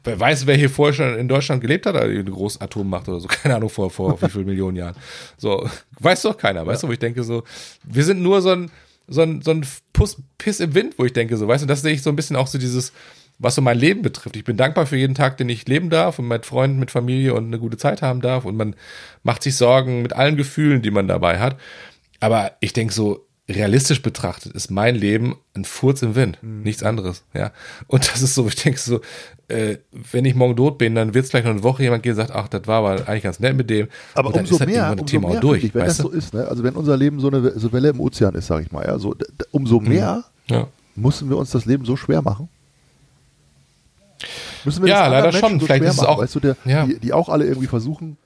Wer 0.05 0.19
weiß, 0.21 0.47
wer 0.47 0.57
hier 0.57 0.71
vorher 0.71 0.93
schon 0.95 1.19
in 1.19 1.29
Deutschland 1.29 1.61
gelebt 1.61 1.87
hat, 1.87 1.97
eine 1.97 2.25
große 2.25 2.61
Atommacht 2.61 3.09
oder 3.09 3.21
so, 3.21 3.29
keine 3.43 3.57
Ahnung, 3.57 3.71
vor, 3.71 3.91
vor 3.91 4.21
wie 4.21 4.29
viel 4.29 4.45
Millionen 4.45 4.77
Jahren. 4.77 4.97
So, 5.37 5.69
weiß 6.01 6.23
doch 6.23 6.37
keiner, 6.37 6.67
weißt 6.67 6.83
du, 6.83 6.89
wo 6.89 6.93
ich 6.93 6.99
denke 6.99 7.23
so, 7.23 7.45
wir 7.85 8.05
sind 8.05 8.21
nur 8.23 8.43
so 8.43 8.51
ein, 8.51 8.71
so 9.07 9.23
ein, 9.23 9.43
so 9.43 9.51
ein 9.51 9.67
Puss, 9.93 10.23
Piss 10.39 10.61
im 10.61 10.75
Wind, 10.75 10.95
wo 10.99 11.05
ich 11.05 11.13
denke 11.13 11.37
so, 11.37 11.49
weißt 11.49 11.63
du, 11.63 11.67
das 11.67 11.83
sehe 11.83 11.93
ich 11.93 12.03
so 12.03 12.11
ein 12.11 12.17
bisschen 12.17 12.37
auch 12.37 12.47
so 12.47 12.59
dieses, 12.59 12.93
was 13.39 13.55
so 13.55 13.63
mein 13.63 13.79
Leben 13.79 14.03
betrifft. 14.03 14.37
Ich 14.37 14.45
bin 14.45 14.57
dankbar 14.57 14.87
für 14.87 14.97
jeden 14.97 15.15
Tag, 15.15 15.37
den 15.37 15.49
ich 15.49 15.67
leben 15.67 15.91
darf 15.91 16.19
und 16.19 16.29
mit 16.29 16.47
Freunden, 16.47 16.79
mit 16.79 16.91
Familie 16.91 17.35
und 17.35 17.47
eine 17.47 17.59
gute 17.59 17.77
Zeit 17.77 18.03
haben 18.03 18.21
darf 18.21 18.45
und 18.45 18.57
man 18.57 18.77
macht 19.23 19.43
sich 19.43 19.57
Sorgen 19.57 20.03
mit 20.03 20.13
allen 20.13 20.37
Gefühlen, 20.37 20.83
die 20.83 20.91
man 20.91 21.09
dabei 21.09 21.39
hat. 21.39 21.59
Aber 22.21 22.53
ich 22.61 22.73
denke 22.73 22.95
so, 22.95 23.27
realistisch 23.49 24.01
betrachtet 24.03 24.53
ist 24.53 24.71
mein 24.71 24.95
Leben 24.95 25.37
ein 25.55 25.65
Furz 25.65 26.01
im 26.03 26.15
Wind, 26.15 26.39
nichts 26.43 26.83
anderes, 26.83 27.25
ja. 27.35 27.51
Und 27.89 28.09
das 28.11 28.23
ist 28.23 28.35
so, 28.35 28.47
ich 28.47 28.55
denke 28.55 28.79
so, 28.79 29.01
äh, 29.49 29.79
wenn 30.13 30.25
ich 30.25 30.35
morgen 30.35 30.57
tot 30.57 30.79
bin, 30.79 30.95
dann 30.95 31.13
wird 31.13 31.25
es 31.25 31.31
gleich 31.33 31.45
noch 31.45 31.51
eine 31.51 31.63
Woche 31.65 31.83
jemand 31.83 32.03
gehen 32.05 32.13
und 32.13 32.17
sagt, 32.17 32.31
ach, 32.31 32.49
das 32.49 32.67
war 32.69 32.79
aber 32.79 33.09
eigentlich 33.09 33.25
ganz 33.25 33.41
nett 33.41 33.57
mit 33.57 33.69
dem. 33.69 33.89
Aber 34.15 34.29
und 34.29 34.37
dann 34.37 34.45
umso 34.45 34.55
ist 34.55 34.61
das 34.61 34.69
mehr, 34.69 34.83
das 34.83 34.93
umso 34.93 35.05
Thema 35.05 35.29
mehr 35.29 35.37
auch 35.39 35.41
durch, 35.41 35.65
ich, 35.65 35.75
wenn 35.75 35.85
das 35.85 35.97
so 35.97 36.09
ist, 36.11 36.33
ne? 36.33 36.47
also 36.47 36.63
wenn 36.63 36.75
unser 36.75 36.97
Leben 36.97 37.19
so 37.21 37.29
eine 37.29 37.59
so 37.59 37.73
Welle 37.73 37.89
im 37.91 38.01
Ozean 38.01 38.35
ist, 38.37 38.47
sage 38.47 38.65
ich 38.65 38.71
mal, 38.73 38.87
ja, 38.87 38.99
so, 38.99 39.15
umso 39.51 39.81
Mhm. 39.81 39.89
mehr 39.89 40.25
Ja. 40.49 40.69
müssen 40.95 41.29
wir 41.29 41.37
uns 41.37 41.51
das 41.51 41.65
Leben 41.67 41.85
so 41.85 41.97
schwer 41.97 42.23
machen. 42.23 42.49
Müssen 44.65 44.85
wir 44.85 44.91
Ja, 44.91 45.09
leider 45.09 45.33
schon. 45.33 45.59
So 45.59 45.67
Vielleicht 45.67 45.83
ist 45.85 45.91
es 45.91 45.97
machen, 45.97 46.07
auch- 46.09 46.19
weißt 46.23 46.35
du, 46.37 46.41
der, 46.41 46.57
ja. 46.65 46.87
die, 46.87 46.99
die 47.01 47.13
auch 47.13 47.29
alle 47.29 47.45
irgendwie 47.45 47.67
versuchen 47.67 48.17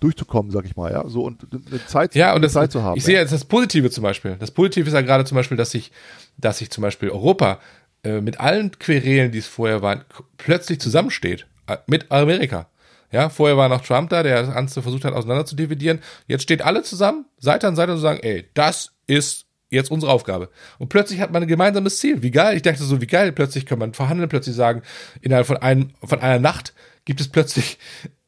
durchzukommen, 0.00 0.50
sag 0.50 0.64
ich 0.64 0.76
mal, 0.76 0.92
ja, 0.92 1.06
so 1.08 1.24
und 1.24 1.46
eine 1.52 1.86
Zeit, 1.86 2.14
Ja, 2.14 2.34
und 2.34 2.42
das, 2.42 2.52
Zeit 2.52 2.72
zu 2.72 2.82
haben. 2.82 2.96
ich 2.96 3.04
sehe 3.04 3.14
ja. 3.14 3.20
jetzt 3.20 3.32
das 3.32 3.44
Positive 3.44 3.90
zum 3.90 4.02
Beispiel. 4.02 4.36
Das 4.38 4.50
Positive 4.50 4.86
ist 4.86 4.94
ja 4.94 5.00
gerade 5.00 5.24
zum 5.24 5.36
Beispiel, 5.36 5.56
dass 5.56 5.70
sich, 5.70 5.92
dass 6.36 6.58
sich 6.58 6.70
zum 6.70 6.82
Beispiel 6.82 7.10
Europa 7.10 7.60
äh, 8.04 8.20
mit 8.20 8.40
allen 8.40 8.70
Querelen, 8.78 9.32
die 9.32 9.38
es 9.38 9.46
vorher 9.46 9.82
waren, 9.82 10.04
plötzlich 10.38 10.80
zusammensteht. 10.80 11.46
Äh, 11.66 11.78
mit 11.86 12.10
Amerika. 12.10 12.68
Ja, 13.12 13.28
vorher 13.28 13.56
war 13.56 13.68
noch 13.68 13.82
Trump 13.82 14.10
da, 14.10 14.22
der 14.22 14.42
das 14.42 14.52
Ganze 14.54 14.82
versucht 14.82 15.04
hat, 15.04 15.14
auseinander 15.14 15.46
zu 15.46 15.56
dividieren. 15.56 16.00
Jetzt 16.26 16.42
steht 16.42 16.62
alle 16.62 16.82
zusammen, 16.82 17.24
Seite 17.38 17.68
an 17.68 17.76
Seite 17.76 17.92
und 17.92 17.98
sagen, 17.98 18.20
ey, 18.22 18.48
das 18.54 18.92
ist 19.06 19.46
jetzt 19.70 19.90
unsere 19.90 20.12
Aufgabe. 20.12 20.50
Und 20.78 20.88
plötzlich 20.88 21.20
hat 21.20 21.32
man 21.32 21.42
ein 21.42 21.48
gemeinsames 21.48 21.98
Ziel. 21.98 22.22
Wie 22.22 22.30
geil. 22.30 22.56
Ich 22.56 22.62
dachte 22.62 22.82
so, 22.82 23.00
wie 23.00 23.06
geil. 23.06 23.32
Plötzlich 23.32 23.66
kann 23.66 23.78
man 23.78 23.94
verhandeln, 23.94 24.28
plötzlich 24.28 24.54
sagen, 24.54 24.82
innerhalb 25.20 25.46
von, 25.46 25.56
einem, 25.56 25.90
von 26.02 26.20
einer 26.20 26.38
Nacht 26.38 26.74
gibt 27.04 27.20
es 27.20 27.28
plötzlich 27.28 27.78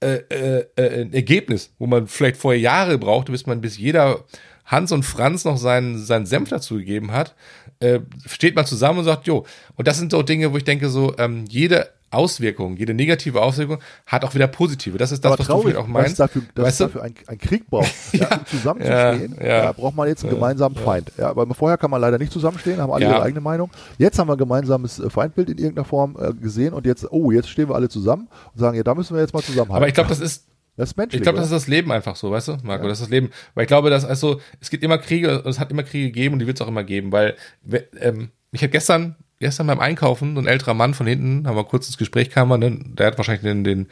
äh, 0.00 0.22
äh, 0.30 0.66
äh, 0.76 1.02
ein 1.02 1.12
Ergebnis, 1.12 1.72
wo 1.78 1.86
man 1.86 2.06
vielleicht 2.06 2.36
vorher 2.36 2.60
Jahre 2.60 2.98
brauchte, 2.98 3.32
bis 3.32 3.46
man 3.46 3.60
bis 3.60 3.78
jeder 3.78 4.24
Hans 4.64 4.92
und 4.92 5.02
Franz 5.02 5.44
noch 5.44 5.56
seinen, 5.56 5.98
seinen 5.98 6.26
Senf 6.26 6.50
dazu 6.50 6.76
gegeben 6.76 7.10
hat, 7.12 7.34
äh, 7.80 8.00
steht 8.26 8.54
man 8.54 8.66
zusammen 8.66 9.00
und 9.00 9.04
sagt, 9.06 9.26
jo. 9.26 9.46
Und 9.76 9.88
das 9.88 9.98
sind 9.98 10.12
so 10.12 10.22
Dinge, 10.22 10.52
wo 10.52 10.56
ich 10.56 10.64
denke, 10.64 10.88
so, 10.88 11.16
ähm, 11.18 11.44
jede 11.48 11.90
Auswirkung, 12.10 12.76
jede 12.76 12.94
negative 12.94 13.40
Auswirkung 13.42 13.78
hat 14.06 14.24
auch 14.24 14.34
wieder 14.34 14.46
positive. 14.46 14.96
Das 14.98 15.12
ist 15.12 15.24
das, 15.24 15.32
Aber 15.32 15.38
was 15.40 15.46
traurig, 15.46 15.64
du 15.64 15.70
vielleicht 15.70 15.84
auch 15.84 15.88
meinst. 15.88 16.10
dass 16.18 16.28
dafür, 16.32 16.42
dass 16.54 16.64
weißt 16.66 16.80
du? 16.80 16.84
dafür 16.84 17.02
ein, 17.02 17.14
ein 17.26 17.38
Krieg 17.38 17.66
braucht, 17.68 17.92
ja, 18.12 18.28
um 18.36 18.46
zusammenzustehen. 18.46 19.36
Ja, 19.40 19.46
ja. 19.46 19.62
da 19.64 19.72
braucht 19.72 19.94
man 19.96 20.08
jetzt 20.08 20.24
einen 20.24 20.34
gemeinsamen 20.34 20.76
Feind. 20.76 21.12
Ja, 21.18 21.30
aber 21.30 21.46
vorher 21.54 21.76
kann 21.78 21.90
man 21.90 22.00
leider 22.00 22.18
nicht 22.18 22.32
zusammenstehen, 22.32 22.80
haben 22.80 22.92
alle 22.92 23.04
Ja. 23.04 23.12
ihre 23.12 23.22
eigene 23.22 23.40
Meinung. 23.40 23.70
Jetzt 23.98 24.18
haben 24.18 24.28
wir 24.28 24.32
ein 24.34 24.38
gemeinsames 24.38 24.98
äh, 24.98 25.10
Feindbild 25.10 25.50
in 25.50 25.58
irgendeiner 25.58 25.84
Form 25.84 26.16
äh, 26.20 26.32
gesehen 26.34 26.72
und 26.74 26.86
jetzt, 26.86 27.06
oh, 27.10 27.30
jetzt 27.30 27.48
stehen 27.50 27.68
wir 27.68 27.74
alle 27.74 27.88
zusammen 27.88 28.28
und 28.52 28.58
sagen, 28.58 28.76
ja, 28.76 28.82
da 28.82 28.94
müssen 28.94 29.14
wir 29.14 29.20
jetzt 29.22 29.34
mal 29.34 29.42
zusammenhalten. 29.42 29.76
Aber 29.76 29.88
ich 29.88 29.94
glaube, 29.94 30.08
das 30.08 30.20
ist 30.20 30.46
das 30.76 30.90
ist 30.90 30.96
menschlich. 30.96 31.18
Ich 31.20 31.22
glaube, 31.24 31.38
das 31.38 31.46
ist 31.48 31.52
das 31.52 31.66
Leben 31.66 31.90
einfach 31.90 32.14
so, 32.14 32.30
weißt 32.30 32.46
du, 32.48 32.56
Marco? 32.62 32.84
Das 32.86 32.98
ist 32.98 33.02
das 33.06 33.10
Leben. 33.10 33.30
Weil 33.54 33.64
ich 33.64 33.68
glaube, 33.68 33.90
dass 33.90 34.04
also 34.04 34.40
es 34.60 34.70
gibt 34.70 34.84
immer 34.84 34.96
Kriege, 34.98 35.42
es 35.44 35.58
hat 35.58 35.72
immer 35.72 35.82
Kriege 35.82 36.06
gegeben 36.06 36.34
und 36.34 36.38
die 36.38 36.46
wird 36.46 36.56
es 36.56 36.64
auch 36.64 36.68
immer 36.68 36.84
geben, 36.84 37.10
weil 37.10 37.34
we- 37.64 37.84
ähm, 38.00 38.30
ich 38.52 38.62
habe 38.62 38.70
gestern 38.70 39.16
gestern 39.40 39.66
beim 39.66 39.80
Einkaufen 39.80 40.34
so 40.34 40.40
ein 40.40 40.46
älterer 40.46 40.74
Mann 40.74 40.94
von 40.94 41.06
hinten, 41.06 41.46
haben 41.46 41.56
wir 41.56 41.64
kurz 41.64 41.86
ins 41.86 41.98
Gespräch 41.98 42.30
kam, 42.30 42.48
ne? 42.48 42.78
der 42.84 43.06
hat 43.08 43.18
wahrscheinlich 43.18 43.42
den, 43.42 43.64
den 43.64 43.86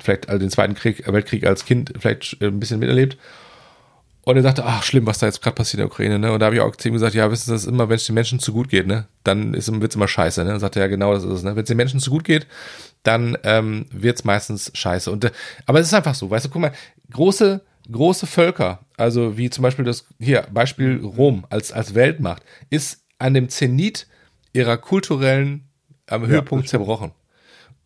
vielleicht 0.00 0.28
also 0.28 0.38
den 0.38 0.50
Zweiten 0.50 0.74
Krieg, 0.74 1.06
Weltkrieg 1.06 1.46
als 1.46 1.64
Kind 1.64 1.92
vielleicht 1.98 2.40
äh, 2.40 2.46
ein 2.46 2.60
bisschen 2.60 2.80
miterlebt. 2.80 3.18
Und 4.22 4.36
er 4.36 4.42
sagte, 4.42 4.64
ach 4.64 4.82
schlimm, 4.82 5.06
was 5.06 5.18
da 5.18 5.26
jetzt 5.26 5.42
gerade 5.42 5.54
passiert 5.54 5.80
in 5.80 5.86
der 5.86 5.86
Ukraine, 5.86 6.18
ne? 6.18 6.32
Und 6.32 6.40
da 6.40 6.46
habe 6.46 6.54
ich 6.54 6.60
auch 6.60 6.76
zu 6.76 6.88
ihm 6.88 6.94
gesagt, 6.94 7.14
ja, 7.14 7.30
wissen 7.30 7.46
Sie, 7.46 7.52
das 7.52 7.62
ist 7.62 7.68
immer, 7.68 7.88
wenn 7.88 7.96
es 7.96 8.04
den 8.04 8.14
Menschen 8.14 8.38
zu 8.38 8.52
gut 8.52 8.68
geht, 8.68 8.86
ne, 8.86 9.06
dann 9.24 9.54
ist 9.54 9.72
wird's 9.80 9.96
immer 9.96 10.08
scheiße, 10.08 10.44
ne? 10.44 10.52
Und 10.52 10.60
sagte 10.60 10.78
ja, 10.78 10.88
genau, 10.88 11.14
das 11.14 11.24
ist 11.24 11.30
es, 11.30 11.42
ne? 11.42 11.56
Wenn 11.56 11.62
es 11.62 11.68
den 11.68 11.78
Menschen 11.78 12.00
zu 12.00 12.10
gut 12.10 12.24
geht, 12.24 12.46
dann 13.02 13.38
ähm, 13.44 13.86
wird's 13.90 14.24
meistens 14.24 14.70
scheiße. 14.74 15.10
Und 15.10 15.24
äh, 15.24 15.30
aber 15.64 15.80
es 15.80 15.86
ist 15.86 15.94
einfach 15.94 16.14
so, 16.14 16.30
weißt 16.30 16.44
du, 16.44 16.48
guck 16.50 16.60
mal, 16.60 16.72
große 17.10 17.62
große 17.90 18.26
Völker, 18.26 18.80
also 18.96 19.36
wie 19.36 19.50
zum 19.50 19.62
Beispiel 19.62 19.84
das 19.84 20.04
hier 20.18 20.46
Beispiel 20.52 21.00
Rom 21.02 21.46
als 21.48 21.72
als 21.72 21.94
Weltmacht, 21.94 22.42
ist 22.68 23.00
an 23.18 23.34
dem 23.34 23.48
Zenit 23.48 24.06
ihrer 24.52 24.76
kulturellen 24.76 25.68
am 26.06 26.26
Höhepunkt 26.26 26.68
zerbrochen. 26.68 27.12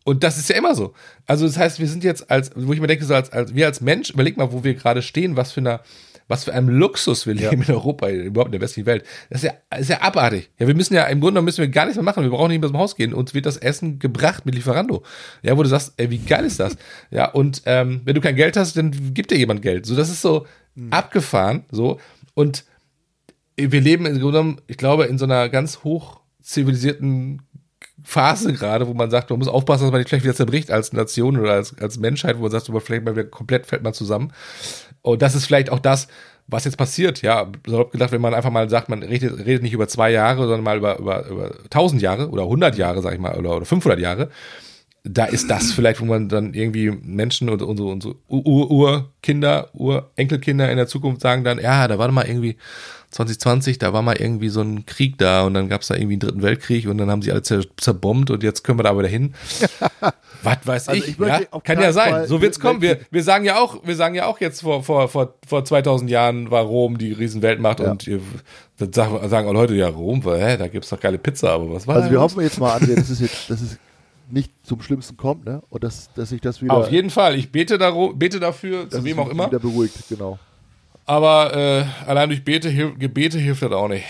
Und 0.03 0.23
das 0.23 0.37
ist 0.37 0.49
ja 0.49 0.55
immer 0.55 0.75
so. 0.75 0.93
Also 1.25 1.47
das 1.47 1.57
heißt, 1.57 1.79
wir 1.79 1.87
sind 1.87 2.03
jetzt 2.03 2.29
als, 2.29 2.51
wo 2.55 2.73
ich 2.73 2.79
mir 2.79 2.87
denke, 2.87 3.05
so 3.05 3.15
als, 3.15 3.31
als 3.31 3.55
wir 3.55 3.65
als 3.65 3.81
Mensch, 3.81 4.11
überleg 4.11 4.37
mal, 4.37 4.51
wo 4.51 4.63
wir 4.63 4.75
gerade 4.75 5.01
stehen, 5.01 5.35
was 5.35 5.51
für 5.51 5.61
einer, 5.61 5.81
was 6.27 6.43
für 6.43 6.53
einem 6.53 6.69
Luxus 6.69 7.25
wir 7.25 7.33
leben 7.33 7.63
in 7.63 7.73
Europa, 7.73 8.09
überhaupt 8.09 8.49
in 8.49 8.51
der 8.53 8.61
westlichen 8.61 8.85
Welt. 8.85 9.03
Das 9.31 9.43
ist 9.43 9.49
ja, 9.49 9.77
ist 9.77 9.89
ja 9.89 10.01
abartig. 10.01 10.51
Ja, 10.59 10.67
wir 10.67 10.75
müssen 10.75 10.93
ja, 10.93 11.05
im 11.05 11.19
Grunde 11.19 11.33
genommen 11.33 11.45
müssen 11.45 11.61
wir 11.61 11.69
gar 11.69 11.85
nichts 11.85 11.97
mehr 11.97 12.03
machen. 12.03 12.21
Wir 12.21 12.29
brauchen 12.29 12.49
nicht 12.49 12.61
mehr 12.61 12.69
zum 12.69 12.77
Haus 12.77 12.95
gehen. 12.95 13.15
Uns 13.15 13.33
wird 13.33 13.47
das 13.47 13.57
Essen 13.57 13.97
gebracht 13.97 14.45
mit 14.45 14.53
Lieferando. 14.53 15.01
Ja, 15.41 15.57
wo 15.57 15.63
du 15.63 15.69
sagst, 15.69 15.93
ey, 15.97 16.11
wie 16.11 16.19
geil 16.19 16.45
ist 16.45 16.59
das? 16.59 16.77
Ja, 17.09 17.25
und 17.31 17.63
ähm, 17.65 18.01
wenn 18.05 18.13
du 18.13 18.21
kein 18.21 18.35
Geld 18.35 18.57
hast, 18.57 18.77
dann 18.77 19.13
gibt 19.15 19.31
dir 19.31 19.37
jemand 19.37 19.63
Geld. 19.63 19.87
So, 19.87 19.95
das 19.95 20.09
ist 20.09 20.21
so 20.21 20.45
abgefahren, 20.91 21.63
so. 21.71 21.99
Und 22.35 22.65
wir 23.55 23.81
leben 23.81 24.05
im 24.05 24.19
Grunde 24.19 24.39
genommen, 24.39 24.61
ich 24.67 24.77
glaube, 24.77 25.05
in 25.05 25.17
so 25.17 25.25
einer 25.25 25.49
ganz 25.49 25.83
hoch 25.83 26.19
zivilisierten 26.45 27.41
Phase 28.03 28.53
gerade, 28.53 28.87
wo 28.87 28.93
man 28.93 29.09
sagt, 29.09 29.29
man 29.29 29.39
muss 29.39 29.47
aufpassen, 29.47 29.83
dass 29.83 29.91
man 29.91 29.99
nicht 29.99 30.09
vielleicht 30.09 30.25
wieder 30.25 30.35
zerbricht 30.35 30.69
als 30.69 30.93
Nation 30.93 31.37
oder 31.37 31.53
als, 31.53 31.77
als 31.79 31.97
Menschheit, 31.97 32.37
wo 32.37 32.43
man 32.43 32.51
sagt, 32.51 32.65
so, 32.65 32.79
vielleicht 32.79 33.03
mal 33.03 33.15
wieder 33.15 33.25
komplett 33.25 33.65
fällt 33.65 33.83
man 33.83 33.93
zusammen. 33.93 34.31
Und 35.01 35.21
das 35.21 35.35
ist 35.35 35.45
vielleicht 35.45 35.71
auch 35.71 35.79
das, 35.79 36.07
was 36.47 36.65
jetzt 36.65 36.77
passiert. 36.77 37.21
Ja, 37.21 37.51
salopp 37.65 37.91
gedacht, 37.91 38.11
wenn 38.11 38.21
man 38.21 38.33
einfach 38.33 38.51
mal 38.51 38.69
sagt, 38.69 38.89
man 38.89 39.01
redet, 39.01 39.45
redet 39.45 39.63
nicht 39.63 39.73
über 39.73 39.87
zwei 39.87 40.11
Jahre, 40.11 40.41
sondern 40.41 40.63
mal 40.63 40.77
über, 40.77 40.99
über, 40.99 41.25
über 41.27 41.51
1000 41.65 42.01
Jahre 42.01 42.29
oder 42.29 42.43
100 42.43 42.77
Jahre, 42.77 43.01
sag 43.01 43.13
ich 43.13 43.19
mal, 43.19 43.35
oder, 43.37 43.55
oder 43.55 43.65
500 43.65 43.99
Jahre. 43.99 44.29
Da 45.07 45.25
ist 45.25 45.51
das 45.51 45.71
vielleicht, 45.71 46.01
wo 46.01 46.05
man 46.05 46.29
dann 46.29 46.55
irgendwie 46.55 46.89
Menschen 46.89 47.47
und 47.49 47.61
unsere, 47.61 47.89
unsere 47.89 48.15
Ur- 48.27 48.71
Urkinder, 48.71 49.69
Urenkelkinder 49.73 50.69
in 50.71 50.77
der 50.77 50.87
Zukunft 50.87 51.21
sagen 51.21 51.43
dann, 51.43 51.59
ja, 51.59 51.87
da 51.87 51.99
war 51.99 52.09
mal 52.11 52.25
irgendwie 52.25 52.57
2020, 53.11 53.77
da 53.77 53.93
war 53.93 54.01
mal 54.01 54.17
irgendwie 54.17 54.49
so 54.49 54.61
ein 54.61 54.85
Krieg 54.87 55.17
da 55.19 55.43
und 55.45 55.53
dann 55.53 55.69
gab 55.69 55.81
es 55.81 55.87
da 55.89 55.95
irgendwie 55.95 56.13
einen 56.15 56.19
dritten 56.21 56.41
Weltkrieg 56.41 56.87
und 56.87 56.97
dann 56.97 57.09
haben 57.11 57.21
sie 57.21 57.31
alle 57.31 57.43
zer 57.43 57.61
zerbombt 57.77 58.31
und 58.31 58.41
jetzt 58.43 58.63
können 58.63 58.79
wir 58.79 58.83
da 58.83 58.89
aber 58.89 59.03
dahin. 59.03 59.35
Was 60.43 60.57
weiß 60.65 60.89
Also 60.89 61.03
ich, 61.03 61.09
ich 61.09 61.17
ja? 61.19 61.39
kann 61.63 61.79
ja 61.79 61.91
sein. 61.93 62.27
So 62.27 62.41
wird's 62.41 62.59
kommen. 62.59 62.81
Wir, 62.81 62.99
wir 63.11 63.23
sagen 63.23 63.45
ja 63.45 63.57
auch, 63.59 63.85
wir 63.85 63.95
sagen 63.95 64.15
ja 64.15 64.25
auch 64.25 64.39
jetzt 64.41 64.61
vor, 64.61 64.83
vor, 64.83 65.07
vor, 65.07 65.35
vor 65.47 65.63
2000 65.65 66.09
Jahren 66.09 66.51
war 66.51 66.63
Rom 66.63 66.97
die 66.97 67.13
Riesenweltmacht 67.13 67.79
Ja. 67.79 67.91
und 67.91 68.05
ihr, 68.07 68.19
dann 68.79 68.91
sagen, 68.91 69.47
auch 69.47 69.53
Leute, 69.53 69.75
ja, 69.75 69.87
Rom, 69.87 70.21
hä, 70.23 70.57
da 70.57 70.67
gibt's 70.67 70.89
doch 70.89 70.99
geile 70.99 71.17
Pizza, 71.17 71.51
aber 71.51 71.71
was 71.73 71.87
war 71.87 71.95
Also 71.97 72.11
wir 72.11 72.19
hoffen 72.19 72.41
jetzt 72.41 72.59
mal 72.59 72.73
an, 72.73 72.95
dass 72.95 73.09
es 73.09 73.19
jetzt, 73.21 73.49
dass 73.49 73.61
es 73.61 73.77
nicht 74.29 74.51
zum 74.63 74.81
Schlimmsten 74.81 75.17
kommt, 75.17 75.45
ne? 75.45 75.61
Und 75.69 75.83
dass, 75.83 76.11
dass 76.13 76.29
sich 76.29 76.41
das 76.41 76.61
wieder, 76.61 76.73
Auf 76.73 76.91
jeden 76.91 77.09
Fall. 77.09 77.35
Ich 77.35 77.51
bete, 77.51 77.77
daro, 77.77 78.13
bete 78.13 78.39
dafür, 78.39 78.89
zu 78.89 79.03
wem 79.03 79.19
auch 79.19 79.29
immer. 79.29 79.47
wieder 79.47 79.59
beruhigt, 79.59 79.95
genau. 80.09 80.39
Aber 81.05 81.55
äh, 81.55 81.85
allein 82.07 82.29
durch 82.29 82.43
Bete, 82.43 82.67
hil- 82.69 82.95
Gebete 82.97 83.37
hilft 83.37 83.61
das 83.61 83.71
auch 83.71 83.87
nicht. 83.87 84.05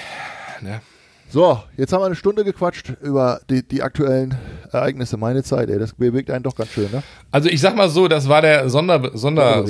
Ne? 0.62 0.80
So, 1.28 1.60
jetzt 1.76 1.92
haben 1.92 2.00
wir 2.02 2.06
eine 2.06 2.16
Stunde 2.16 2.46
gequatscht 2.46 2.94
über 3.02 3.42
die, 3.50 3.68
die 3.68 3.82
aktuellen 3.82 4.38
Ereignisse. 4.72 5.18
Meine 5.18 5.44
Zeit, 5.44 5.70
ey, 5.70 5.78
das 5.78 5.92
bewegt 5.94 6.30
einen 6.32 6.44
doch 6.44 6.56
ganz 6.56 6.70
schön, 6.70 6.90
ne? 6.92 7.04
Also 7.32 7.50
ich 7.50 7.60
sag 7.60 7.76
mal 7.76 7.90
so, 7.90 8.08
das 8.08 8.30
war 8.30 8.42
der 8.42 8.70
Sonder, 8.70 9.12
Sonder, 9.18 9.68
Sonderbericht. 9.68 9.70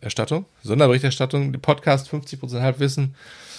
Sonderberichterstattung. 0.00 0.46
Sonderberichterstattung, 0.62 1.52
die 1.52 1.58
Podcast 1.58 2.08
50% 2.08 2.60
Halbwissen. 2.62 3.14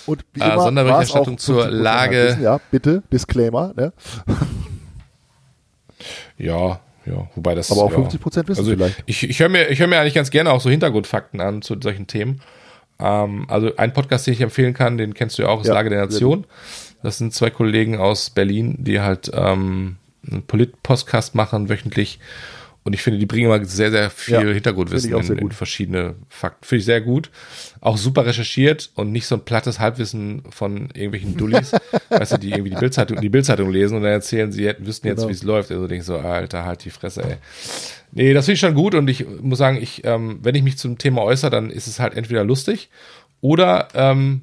Und 0.07 0.26
wie 0.34 0.39
Äh, 0.41 0.53
immer 0.53 0.64
Sonderberichterstattung 0.64 1.34
war's 1.36 1.41
auch 1.43 1.45
zur 1.45 1.66
50% 1.66 1.70
Lage- 1.70 2.18
Halbwissen. 2.18 2.43
Ja, 2.43 2.60
bitte, 2.72 3.03
Disclaimer, 3.12 3.74
ne? 3.76 3.93
Ja, 6.40 6.80
ja, 7.06 7.28
wobei 7.36 7.56
das 7.56 7.72
Aber 7.72 7.84
auch 7.84 7.92
ja. 7.92 7.98
50% 7.98 8.48
wissen 8.48 8.60
also 8.60 8.72
vielleicht. 8.72 9.04
Ich, 9.06 9.30
ich 9.30 9.40
höre 9.40 9.50
mir, 9.50 9.70
ich 9.70 9.80
hör 9.80 9.88
mir 9.88 10.00
eigentlich 10.00 10.14
ganz 10.14 10.32
gerne 10.32 10.52
auch 10.52 10.62
so 10.62 10.70
Hintergrundfakten 10.70 11.42
an 11.42 11.62
zu 11.62 11.76
solchen 11.82 12.08
Themen. 12.08 12.42
Ähm, 13.00 13.46
also 13.50 13.76
ein 13.78 13.94
Podcast, 13.94 14.28
den 14.28 14.34
ich 14.34 14.42
empfehlen 14.42 14.74
kann, 14.74 14.98
den 14.98 15.14
kennst 15.14 15.38
du 15.38 15.44
ja 15.44 15.50
auch, 15.50 15.62
ist 15.62 15.68
Ja, 15.68 15.74
Lage 15.74 15.90
der 15.90 16.02
Nation. 16.02 16.46
Das 17.04 17.18
sind 17.18 17.34
zwei 17.34 17.50
Kollegen 17.50 17.98
aus 17.98 18.30
Berlin, 18.30 18.76
die 18.80 19.00
halt 19.00 19.32
ähm, 19.34 19.98
einen 20.30 20.44
Polit-Podcast 20.44 21.36
machen 21.36 21.70
wöchentlich. 21.70 22.20
Und 22.84 22.94
ich 22.94 23.02
finde, 23.02 23.20
die 23.20 23.26
bringen 23.26 23.46
immer 23.52 23.64
sehr, 23.66 23.92
sehr 23.92 24.10
viel 24.10 24.34
Ja, 24.36 24.42
Hintergrundwissen 24.42 25.14
in, 25.14 25.28
in 25.34 25.38
gut. 25.40 25.54
verschiedene 25.54 26.16
Fakten. 26.30 26.66
Finde 26.66 26.80
ich 26.80 26.86
sehr 26.86 27.02
gut. 27.02 27.30
Auch 27.82 27.98
super 27.98 28.26
recherchiert 28.26 28.90
und 28.96 29.12
nicht 29.12 29.28
so 29.28 29.36
ein 29.36 29.44
plattes 29.46 29.80
Halbwissen 29.80 30.44
von 30.50 30.90
irgendwelchen 30.94 31.36
Dullis, 31.38 31.72
weißt 32.10 32.34
du, 32.34 32.38
die 32.38 32.52
irgendwie 32.52 32.72
die 32.72 32.78
Bildzeitung, 32.78 33.20
die 33.22 33.30
Bildzeitung 33.30 33.70
lesen 33.70 33.98
und 33.98 34.04
dann 34.04 34.14
erzählen, 34.14 34.52
sie 34.52 34.66
hätten, 34.68 34.86
wüssten 34.88 35.08
jetzt, 35.08 35.18
Genau. 35.18 35.30
wie 35.30 35.34
es 35.34 35.44
läuft. 35.44 35.72
Also 35.72 35.88
denke 35.88 36.00
ich 36.02 36.06
so, 36.06 36.18
Alter, 36.18 36.66
halt 36.66 36.84
die 36.86 36.90
Fresse, 36.90 37.24
ey. 37.24 37.38
Nee, 38.12 38.34
das 38.34 38.46
finde 38.46 38.54
ich 38.56 38.60
schon 38.62 38.74
gut 38.76 38.96
und 38.96 39.08
ich 39.10 39.26
muss 39.42 39.60
sagen, 39.60 39.78
ich, 39.80 40.04
ähm, 40.06 40.40
wenn 40.42 40.56
ich 40.56 40.64
mich 40.64 40.78
zum 40.78 40.98
Thema 40.98 41.22
äußere, 41.22 41.52
dann 41.52 41.70
ist 41.70 41.86
es 41.88 42.00
halt 42.00 42.16
entweder 42.16 42.44
lustig 42.44 42.90
oder 43.42 43.90
ähm, 43.94 44.42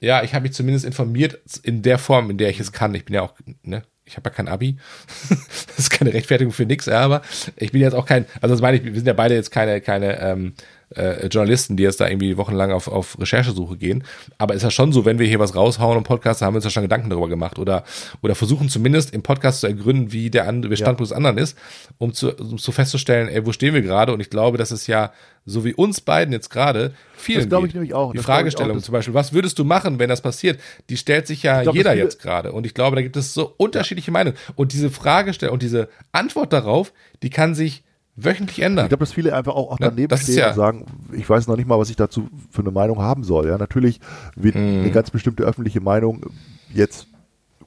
ja, 0.00 0.22
ich 0.22 0.34
habe 0.34 0.42
mich 0.42 0.52
zumindest 0.52 0.84
informiert 0.84 1.38
in 1.62 1.82
der 1.82 1.98
Form, 1.98 2.28
in 2.30 2.38
der 2.38 2.50
ich 2.50 2.60
es 2.60 2.72
kann. 2.72 2.94
Ich 2.94 3.04
bin 3.04 3.14
ja 3.14 3.22
auch, 3.22 3.34
ne, 3.62 3.82
ich 4.04 4.16
habe 4.16 4.28
ja 4.28 4.34
kein 4.34 4.48
Abi. 4.48 4.76
das 5.28 5.78
ist 5.78 5.90
keine 5.90 6.12
Rechtfertigung 6.12 6.52
für 6.52 6.66
nix, 6.66 6.86
ja, 6.86 7.00
aber 7.00 7.22
ich 7.56 7.72
bin 7.72 7.80
jetzt 7.80 7.94
auch 7.94 8.06
kein, 8.06 8.26
also 8.40 8.54
das 8.54 8.60
meine 8.60 8.76
ich, 8.76 8.84
wir 8.84 8.94
sind 8.94 9.06
ja 9.06 9.12
beide 9.12 9.34
jetzt 9.34 9.50
keine, 9.50 9.80
keine 9.80 10.20
ähm, 10.20 10.54
äh, 10.96 11.26
Journalisten, 11.28 11.76
die 11.76 11.82
jetzt 11.82 12.00
da 12.00 12.08
irgendwie 12.08 12.36
wochenlang 12.36 12.72
auf, 12.72 12.88
auf 12.88 13.18
Recherchesuche 13.20 13.76
gehen. 13.76 14.04
Aber 14.38 14.54
ist 14.54 14.62
ja 14.62 14.70
schon 14.70 14.92
so, 14.92 15.04
wenn 15.04 15.18
wir 15.18 15.26
hier 15.26 15.38
was 15.38 15.54
raushauen 15.54 15.98
im 15.98 16.04
Podcast, 16.04 16.40
da 16.42 16.46
haben 16.46 16.54
wir 16.54 16.58
uns 16.58 16.64
ja 16.64 16.70
schon 16.70 16.82
Gedanken 16.82 17.10
darüber 17.10 17.28
gemacht 17.28 17.58
oder, 17.58 17.84
oder 18.22 18.34
versuchen 18.34 18.68
zumindest 18.68 19.12
im 19.14 19.22
Podcast 19.22 19.60
zu 19.60 19.66
ergründen, 19.66 20.12
wie 20.12 20.30
der 20.30 20.48
andere, 20.48 20.72
wie 20.72 20.76
Standpunkt 20.76 21.10
des 21.10 21.16
anderen 21.16 21.38
ist, 21.38 21.56
um 21.98 22.12
zu, 22.12 22.32
um 22.34 22.58
zu 22.58 22.72
festzustellen, 22.72 23.28
ey, 23.28 23.44
wo 23.46 23.52
stehen 23.52 23.74
wir 23.74 23.82
gerade? 23.82 24.12
Und 24.12 24.20
ich 24.20 24.30
glaube, 24.30 24.58
dass 24.58 24.70
es 24.70 24.86
ja, 24.86 25.12
so 25.46 25.64
wie 25.64 25.74
uns 25.74 26.00
beiden 26.00 26.32
jetzt 26.32 26.48
gerade, 26.48 26.94
vielen 27.16 27.40
Das 27.40 27.48
glaube 27.50 27.66
ich 27.66 27.72
geht. 27.72 27.80
nämlich 27.80 27.94
auch. 27.94 28.12
Die 28.12 28.16
Das 28.16 28.24
Fragestellung 28.26 28.72
auch. 28.72 28.76
Das- 28.76 28.84
zum 28.84 28.92
Beispiel, 28.94 29.14
was 29.14 29.32
würdest 29.32 29.58
du 29.58 29.64
machen, 29.64 29.98
wenn 29.98 30.08
das 30.08 30.22
passiert? 30.22 30.58
Die 30.88 30.96
stellt 30.96 31.26
sich 31.26 31.42
ja 31.42 31.62
glaube, 31.62 31.76
jeder 31.78 31.94
jetzt 31.94 32.20
gerade. 32.20 32.52
Und 32.52 32.64
ich 32.66 32.72
glaube, 32.74 32.96
da 32.96 33.02
gibt 33.02 33.16
es 33.16 33.34
so 33.34 33.52
unterschiedliche 33.58 34.10
Meinungen. 34.10 34.36
Und 34.56 34.72
diese 34.72 34.90
Fragestellung 34.90 35.52
und 35.54 35.62
diese 35.62 35.88
Antwort 36.12 36.52
darauf, 36.52 36.92
die 37.22 37.30
kann 37.30 37.54
sich 37.54 37.83
wöchentlich 38.16 38.60
ändern. 38.60 38.84
Ich 38.86 38.90
glaube, 38.90 39.04
dass 39.04 39.12
viele 39.12 39.34
einfach 39.34 39.54
auch, 39.54 39.72
auch 39.72 39.78
Ne, 39.80 39.88
daneben 39.90 40.08
das 40.08 40.22
stehen 40.22 40.38
ja- 40.38 40.48
und 40.50 40.54
sagen, 40.56 40.86
ich 41.12 41.28
weiß 41.28 41.46
noch 41.48 41.56
nicht 41.56 41.66
mal, 41.66 41.78
was 41.78 41.90
ich 41.90 41.96
dazu 41.96 42.28
für 42.50 42.62
eine 42.62 42.70
Meinung 42.70 43.00
haben 43.00 43.24
soll. 43.24 43.48
Ja, 43.48 43.58
natürlich 43.58 44.00
wird 44.36 44.54
Mhm. 44.54 44.80
eine 44.82 44.90
ganz 44.90 45.10
bestimmte 45.10 45.42
öffentliche 45.44 45.80
Meinung 45.80 46.26
jetzt 46.72 47.06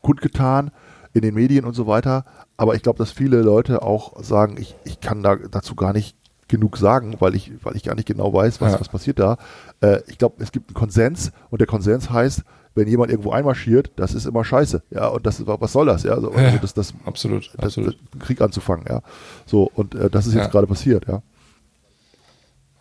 kundgetan 0.01 0.71
in 1.13 1.21
den 1.21 1.33
Medien 1.33 1.65
und 1.65 1.73
so 1.73 1.87
weiter. 1.87 2.23
Aber 2.55 2.75
ich 2.75 2.81
glaube, 2.81 2.97
dass 2.99 3.11
viele 3.11 3.41
Leute 3.41 3.81
auch 3.81 4.21
sagen, 4.23 4.55
ich, 4.59 4.75
ich 4.85 4.99
kann 4.99 5.21
da 5.23 5.35
dazu 5.35 5.75
gar 5.75 5.93
nicht 5.93 6.15
genug 6.47 6.77
sagen, 6.77 7.15
weil 7.19 7.35
ich, 7.35 7.51
weil 7.63 7.75
ich 7.75 7.83
gar 7.83 7.95
nicht 7.95 8.07
genau 8.07 8.33
weiß, 8.33 8.61
was, 8.61 8.73
Ja. 8.73 8.79
was 8.79 8.87
passiert 8.89 9.19
da. 9.19 9.37
Äh, 9.81 9.99
ich 10.07 10.17
glaube, 10.17 10.41
es 10.41 10.51
gibt 10.53 10.69
einen 10.69 10.75
Konsens 10.75 11.31
und 11.49 11.59
der 11.59 11.67
Konsens 11.67 12.09
heißt, 12.09 12.43
wenn 12.77 12.87
jemand 12.87 13.11
irgendwo 13.11 13.31
einmarschiert, 13.31 13.91
das 13.97 14.13
ist 14.13 14.25
immer 14.25 14.45
scheiße. 14.45 14.81
Ja, 14.91 15.07
und 15.07 15.25
das, 15.25 15.45
was 15.45 15.71
soll 15.73 15.87
das? 15.87 16.03
Ja, 16.03 16.13
also, 16.13 16.31
Ja. 16.31 16.37
also 16.37 16.57
das, 16.59 16.73
das, 16.73 16.93
absolut, 17.05 17.49
das, 17.55 17.65
absolut. 17.65 17.97
das, 18.13 18.21
Krieg 18.25 18.39
anzufangen. 18.39 18.85
Ja, 18.87 19.01
so 19.45 19.69
und 19.75 19.95
äh, 19.95 20.09
das 20.09 20.27
ist 20.27 20.33
jetzt 20.35 20.45
Ja. 20.45 20.49
gerade 20.51 20.67
passiert. 20.67 21.05
Ja. 21.07 21.21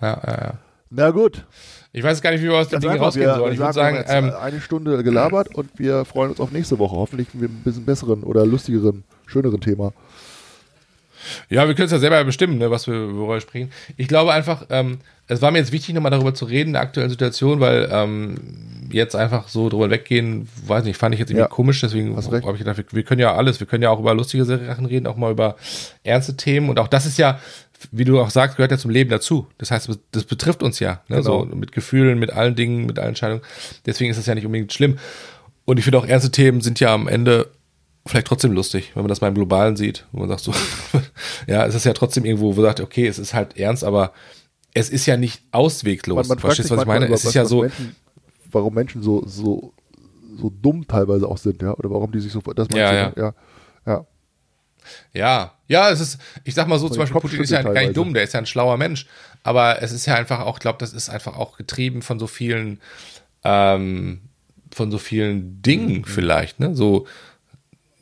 Ja, 0.01 0.21
ja, 0.27 0.33
ja. 0.33 0.55
Na 0.91 1.11
gut. 1.11 1.45
Ich 1.93 2.03
weiß 2.05 2.21
gar 2.21 2.31
nicht, 2.31 2.43
wie 2.43 2.49
wir 2.49 2.55
aus 2.57 2.69
Dingen 2.69 2.87
einfach, 2.87 3.07
rausgehen 3.07 3.35
sollen. 3.35 3.53
Ich 3.55 3.59
würde 3.59 3.73
sagen, 3.73 3.97
wir 4.07 4.15
haben 4.15 4.29
ähm, 4.29 4.35
eine 4.41 4.61
Stunde 4.61 5.03
gelabert 5.03 5.55
und 5.55 5.71
wir 5.79 6.05
freuen 6.05 6.31
uns 6.31 6.41
auf 6.41 6.53
nächste 6.53 6.79
Woche. 6.79 6.95
Hoffentlich 6.95 7.33
mit 7.33 7.51
ein 7.51 7.63
bisschen 7.65 7.85
besseren 7.87 8.23
oder 8.23 8.45
lustigeren, 8.45 9.03
schöneren 9.27 9.61
Thema. 9.61 9.93
Ja, 11.51 11.67
wir 11.67 11.75
können 11.75 11.87
es 11.87 11.93
ja 11.93 11.99
selber 11.99 12.23
bestimmen, 12.25 12.59
ne, 12.59 12.71
was 12.71 12.87
wir 12.87 13.15
worüber 13.17 13.35
wir 13.35 13.41
sprechen. 13.41 13.71
Ich 13.97 14.09
glaube 14.09 14.33
einfach, 14.33 14.67
ähm, 14.71 14.99
es 15.29 15.43
war 15.43 15.51
mir 15.51 15.59
jetzt 15.59 15.73
wichtig, 15.73 15.95
nochmal 15.95 16.11
darüber 16.13 16.35
zu 16.35 16.45
reden, 16.45 16.69
in 16.69 16.73
der 16.75 16.83
aktuellen 16.83 17.11
Situation, 17.11 17.59
weil 17.61 17.89
ähm, 17.91 18.37
jetzt 18.93 19.17
einfach 19.17 19.49
so 19.49 19.69
drüber 19.69 19.91
weggehen, 19.91 20.49
weiß 20.67 20.85
nicht, 20.85 20.97
fand 20.97 21.15
ich 21.15 21.19
jetzt 21.21 21.31
irgendwie 21.31 21.43
Ja. 21.43 21.49
komisch, 21.49 21.81
deswegen 21.81 22.17
habe 22.17 22.53
ich 22.53 22.59
gedacht, 22.59 22.77
wir, 22.77 22.85
wir 22.91 23.03
können 23.03 23.21
ja 23.21 23.35
alles, 23.35 23.59
wir 23.59 23.67
können 23.67 23.83
ja 23.83 23.91
auch 23.91 23.99
über 23.99 24.15
lustige 24.15 24.45
Sachen 24.45 24.87
reden, 24.87 25.07
auch 25.07 25.17
mal 25.17 25.33
über 25.33 25.57
ernste 26.05 26.37
Themen 26.37 26.69
und 26.69 26.79
auch 26.79 26.89
das 26.89 27.07
ist 27.07 27.19
ja, 27.19 27.41
wie 27.91 28.05
du 28.05 28.21
auch 28.21 28.31
sagst, 28.31 28.57
gehört 28.57 28.71
ja 28.71 28.79
zum 28.79 28.91
Leben 28.91 29.11
dazu. 29.11 29.47
Das 29.59 29.71
heißt, 29.71 29.91
das 30.13 30.25
betrifft 30.25 30.63
uns 30.63 30.79
ja, 30.81 31.01
ne? 31.09 31.17
Genau. 31.17 31.23
so 31.23 31.45
mit 31.45 31.73
Gefühlen, 31.73 32.19
mit 32.19 32.33
allen 32.33 32.55
Dingen, 32.55 32.87
mit 32.87 32.99
allen 32.99 33.09
Entscheidungen. 33.11 33.43
Deswegen 33.85 34.11
ist 34.11 34.17
das 34.17 34.27
ja 34.27 34.35
nicht 34.35 34.47
unbedingt 34.47 34.73
schlimm. 34.73 34.99
Und 35.67 35.79
ich 35.79 35.85
finde 35.85 35.99
auch 35.99 36.07
ernste 36.07 36.31
Themen 36.31 36.61
sind 36.61 36.81
ja 36.81 36.95
am 36.95 37.09
Ende 37.09 37.49
vielleicht 38.07 38.27
trotzdem 38.27 38.53
lustig, 38.53 38.93
wenn 38.95 39.03
man 39.03 39.09
das 39.09 39.21
mal 39.21 39.29
im 39.29 39.35
Globalen 39.35 39.77
sieht, 39.77 40.07
wo 40.13 40.21
man 40.21 40.29
sagt 40.29 40.41
so, 40.41 40.53
ja, 41.47 41.67
es 41.67 41.75
ist 41.75 41.85
ja 41.85 41.93
trotzdem 41.93 42.25
irgendwo, 42.25 42.57
wo 42.57 42.61
man 42.61 42.71
sagt, 42.71 42.81
okay, 42.81 43.07
es 43.07 43.19
ist 43.19 43.35
halt 43.35 43.57
ernst, 43.57 43.85
aber 43.85 44.13
es 44.75 44.91
ist 44.91 45.07
ja 45.07 45.17
nicht 45.17 45.43
ausweglos. 45.53 46.17
Man, 46.17 46.29
man 46.29 46.39
Verstehst 46.39 46.71
du, 46.71 46.75
was 46.75 46.83
ich 46.83 46.87
meine? 46.87 47.07
Es 47.13 47.25
ist 47.25 47.35
ja 47.35 47.45
so, 47.45 47.63
Menschen, 47.63 47.97
warum 48.51 48.75
Menschen 48.75 49.03
so, 49.03 49.27
so, 49.27 49.73
so 50.39 50.53
dumm 50.63 50.87
teilweise 50.87 51.27
auch 51.27 51.39
sind, 51.39 51.63
ja, 51.63 51.73
oder 51.75 51.91
warum 51.91 52.13
die 52.13 52.21
sich 52.21 52.33
so, 52.33 52.41
das 52.41 52.69
Ja, 52.71 53.11
du, 53.11 53.21
ja, 53.21 53.35
ja, 53.87 54.07
Ja, 55.13 55.53
ja, 55.67 55.91
es 55.91 56.01
ist, 56.01 56.19
ich 56.45 56.55
sag 56.55 56.69
mal 56.69 56.79
so, 56.79 56.89
zum 56.89 56.99
Beispiel, 56.99 57.21
Putin 57.21 57.41
ist 57.41 57.51
ja 57.51 57.63
gar 57.63 57.73
nicht 57.73 57.97
dumm, 57.97 58.15
der 58.15 58.23
ist 58.23 58.35
ja 58.35 58.41
ein 58.41 58.47
schlauer 58.47 58.77
Mensch. 58.77 59.07
Aber 59.43 59.83
es 59.83 59.93
ist 59.93 60.07
ja 60.07 60.15
einfach 60.15 60.41
auch, 60.41 60.57
ich 60.57 60.61
glaube, 60.61 60.79
das 60.79 60.93
ist 60.93 61.09
einfach 61.09 61.37
auch 61.37 61.57
getrieben 61.57 62.03
von 62.03 62.19
so 62.19 62.27
vielen, 62.27 62.81
ähm, 63.45 64.21
von 64.73 64.91
so 64.91 64.99
vielen 64.99 65.63
Dingen 65.63 65.99
Mhm. 65.99 66.05
vielleicht, 66.05 66.61
ne? 66.61 66.75
So, 66.75 67.07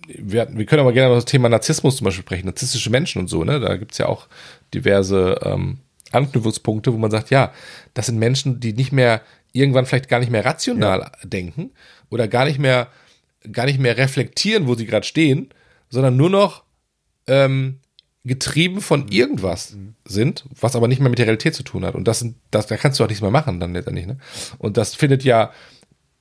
wir, 0.06 0.48
wir 0.50 0.66
können 0.66 0.80
aber 0.80 0.92
gerne 0.92 1.08
über 1.08 1.16
das 1.16 1.24
Thema 1.24 1.48
Narzissmus 1.48 1.96
zum 1.96 2.04
Beispiel 2.04 2.22
sprechen, 2.22 2.46
narzisstische 2.46 2.90
Menschen 2.90 3.20
und 3.20 3.28
so, 3.28 3.44
ne? 3.44 3.60
Da 3.60 3.76
gibt's 3.76 3.98
ja 3.98 4.06
auch 4.06 4.28
diverse 4.72 5.40
ähm, 5.42 5.78
Anknüpfungspunkte, 6.12 6.92
wo 6.92 6.98
man 6.98 7.10
sagt, 7.10 7.30
ja, 7.30 7.52
das 7.94 8.06
sind 8.06 8.18
Menschen, 8.18 8.60
die 8.60 8.72
nicht 8.72 8.92
mehr, 8.92 9.22
irgendwann 9.52 9.86
vielleicht 9.86 10.08
gar 10.08 10.18
nicht 10.18 10.32
mehr 10.32 10.44
rational 10.44 11.12
denken 11.22 11.70
oder 12.10 12.28
gar 12.28 12.44
nicht 12.44 12.58
mehr, 12.58 12.88
gar 13.52 13.66
nicht 13.66 13.78
mehr 13.78 13.96
reflektieren, 13.96 14.66
wo 14.66 14.74
sie 14.74 14.86
gerade 14.86 15.06
stehen, 15.06 15.50
sondern 15.90 16.16
nur 16.16 16.30
noch 16.30 16.64
ähm, 17.26 17.78
getrieben 18.24 18.80
von 18.80 19.08
irgendwas 19.08 19.76
sind, 20.04 20.44
was 20.58 20.74
aber 20.74 20.88
nicht 20.88 21.00
mehr 21.00 21.10
mit 21.10 21.18
der 21.18 21.26
Realität 21.26 21.54
zu 21.54 21.62
tun 21.62 21.84
hat. 21.84 21.94
Und 21.94 22.08
das 22.08 22.20
sind, 22.20 22.36
das, 22.50 22.66
da 22.66 22.76
kannst 22.76 22.98
du 22.98 23.04
auch 23.04 23.08
nichts 23.08 23.20
mehr 23.22 23.30
machen 23.30 23.60
dann 23.60 23.74
letztendlich. 23.74 24.06
Ne? 24.06 24.18
Und 24.58 24.76
das 24.76 24.94
findet 24.94 25.24
ja 25.24 25.52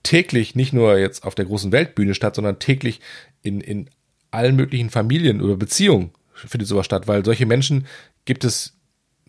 täglich 0.04 0.56
nicht 0.56 0.74
nur 0.74 0.98
jetzt 0.98 1.24
auf 1.24 1.36
der 1.36 1.46
großen 1.46 1.72
Weltbühne 1.72 2.14
statt, 2.14 2.36
sondern 2.36 2.60
täglich 2.60 3.00
in, 3.42 3.62
in 3.62 3.90
allen 4.32 4.56
möglichen 4.56 4.90
Familien 4.90 5.42
oder 5.42 5.56
Beziehungen 5.56 6.12
findet 6.34 6.68
sowas 6.68 6.86
statt, 6.86 7.08
weil 7.08 7.24
solche 7.24 7.46
Menschen 7.46 7.88
gibt 8.26 8.44
es 8.44 8.74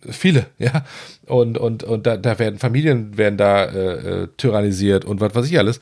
viele, 0.09 0.47
ja. 0.57 0.85
Und, 1.25 1.57
und, 1.57 1.83
und 1.83 2.05
da, 2.05 2.17
da 2.17 2.39
werden 2.39 2.59
Familien 2.59 3.17
werden 3.17 3.37
da 3.37 3.65
äh, 3.65 4.23
äh, 4.23 4.27
tyrannisiert 4.37 5.05
und 5.05 5.21
was 5.21 5.35
weiß 5.35 5.49
ich 5.49 5.57
alles. 5.57 5.79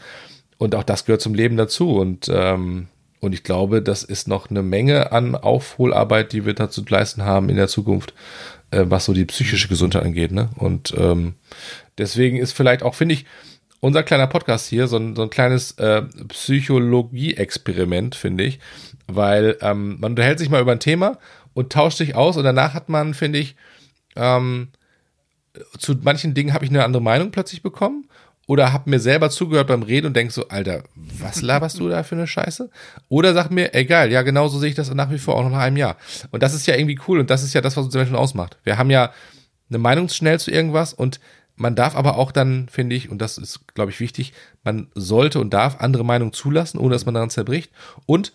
Und 0.58 0.76
auch 0.76 0.84
das 0.84 1.06
gehört 1.06 1.22
zum 1.22 1.34
Leben 1.34 1.58
dazu. 1.58 1.98
Und, 1.98 2.30
ähm, 2.32 2.88
und 3.20 3.34
ich 3.34 3.44
glaube, 3.44 3.82
das 3.82 4.04
ist 4.04 4.28
noch 4.28 4.50
eine 4.50 4.64
Menge 4.64 5.12
an 5.12 5.36
Aufholarbeit, 5.36 6.32
die 6.32 6.46
wir 6.46 6.54
dazu 6.54 6.84
leisten 6.88 7.24
haben 7.24 7.50
in 7.50 7.56
der 7.56 7.68
Zukunft, 7.68 8.14
äh, 8.72 8.86
was 8.86 9.06
so 9.06 9.14
die 9.14 9.26
psychische 9.26 9.68
Gesundheit 9.68 10.04
angeht. 10.04 10.32
Ne? 10.32 10.50
Und 10.56 10.94
ähm, 10.98 11.34
deswegen 11.98 12.38
ist 12.38 12.54
vielleicht 12.54 12.84
auch, 12.84 12.96
finde 12.96 13.16
ich, 13.16 13.26
unser 13.84 14.02
kleiner 14.02 14.28
Podcast 14.28 14.70
hier 14.70 14.88
so 14.88 14.96
ein, 14.96 15.14
so 15.14 15.24
ein 15.24 15.30
kleines 15.30 15.72
äh, 15.74 16.04
Psychologie-Experiment, 16.30 18.16
finde 18.16 18.46
ich, 18.46 18.60
weil 19.08 19.58
ähm, 19.60 20.00
man 20.00 20.14
unterhält 20.14 20.40
sich 20.40 20.50
mal 20.50 20.62
über 20.62 20.72
ein 20.72 20.80
Thema 20.80 21.18
und 21.54 21.74
tauscht 21.74 21.98
sich 21.98 22.16
aus 22.16 22.38
und 22.38 22.46
danach 22.46 22.74
hat 22.74 22.88
man, 22.88 23.14
finde 23.14 23.40
ich, 23.40 23.58
ähm, 24.16 24.70
zu 25.78 25.96
manchen 26.02 26.34
Dingen 26.34 26.54
habe 26.54 26.64
ich 26.64 26.72
eine 26.72 26.86
andere 26.86 27.04
Meinung 27.04 27.32
plötzlich 27.32 27.62
bekommen 27.62 28.08
oder 28.48 28.72
habe 28.72 28.90
mir 28.90 29.02
selber 29.02 29.30
zugehört 29.30 29.68
beim 29.68 29.84
Reden 29.84 30.08
und 30.08 30.16
denk 30.16 30.32
so, 30.32 30.48
Alter, 30.48 30.84
was 30.96 31.42
laberst 31.42 31.78
du 31.78 31.90
da 31.90 32.04
für 32.04 32.16
eine 32.16 32.26
Scheiße? 32.26 32.70
Oder 33.10 33.34
sag 33.34 33.52
mir, 33.52 33.76
egal, 33.76 34.14
ja, 34.14 34.22
genauso 34.22 34.60
sehe 34.60 34.70
ich 34.70 34.76
das 34.76 34.94
nach 34.94 35.12
wie 35.12 35.20
vor 35.20 35.36
auch 35.36 35.44
noch 35.44 35.52
nach 35.52 35.60
einem 35.60 35.76
Jahr. 35.76 35.98
Und 36.32 36.42
das 36.42 36.54
ist 36.54 36.68
ja 36.68 36.76
irgendwie 36.78 37.02
cool 37.10 37.20
und 37.20 37.30
das 37.30 37.44
ist 37.44 37.54
ja 37.54 37.60
das, 37.60 37.76
was 37.76 37.84
uns 37.84 37.96
Menschen 37.96 38.16
ausmacht. 38.16 38.58
Wir 38.64 38.78
haben 38.78 38.90
ja 38.90 39.12
eine 39.70 39.80
Meinung 39.80 40.08
schnell 40.08 40.40
zu 40.40 40.52
irgendwas 40.52 40.94
und 40.94 41.20
man 41.56 41.76
darf 41.76 41.96
aber 41.96 42.18
auch 42.18 42.32
dann, 42.32 42.68
finde 42.70 42.96
ich, 42.96 43.10
und 43.10 43.20
das 43.20 43.38
ist, 43.38 43.68
glaube 43.74 43.92
ich, 43.92 44.00
wichtig, 44.00 44.34
man 44.64 44.88
sollte 44.96 45.40
und 45.40 45.54
darf 45.54 45.80
andere 45.80 46.04
Meinungen 46.04 46.34
zulassen, 46.34 46.80
ohne 46.80 46.94
dass 46.94 47.06
man 47.06 47.14
daran 47.14 47.30
zerbricht. 47.30 47.72
Und 48.06 48.34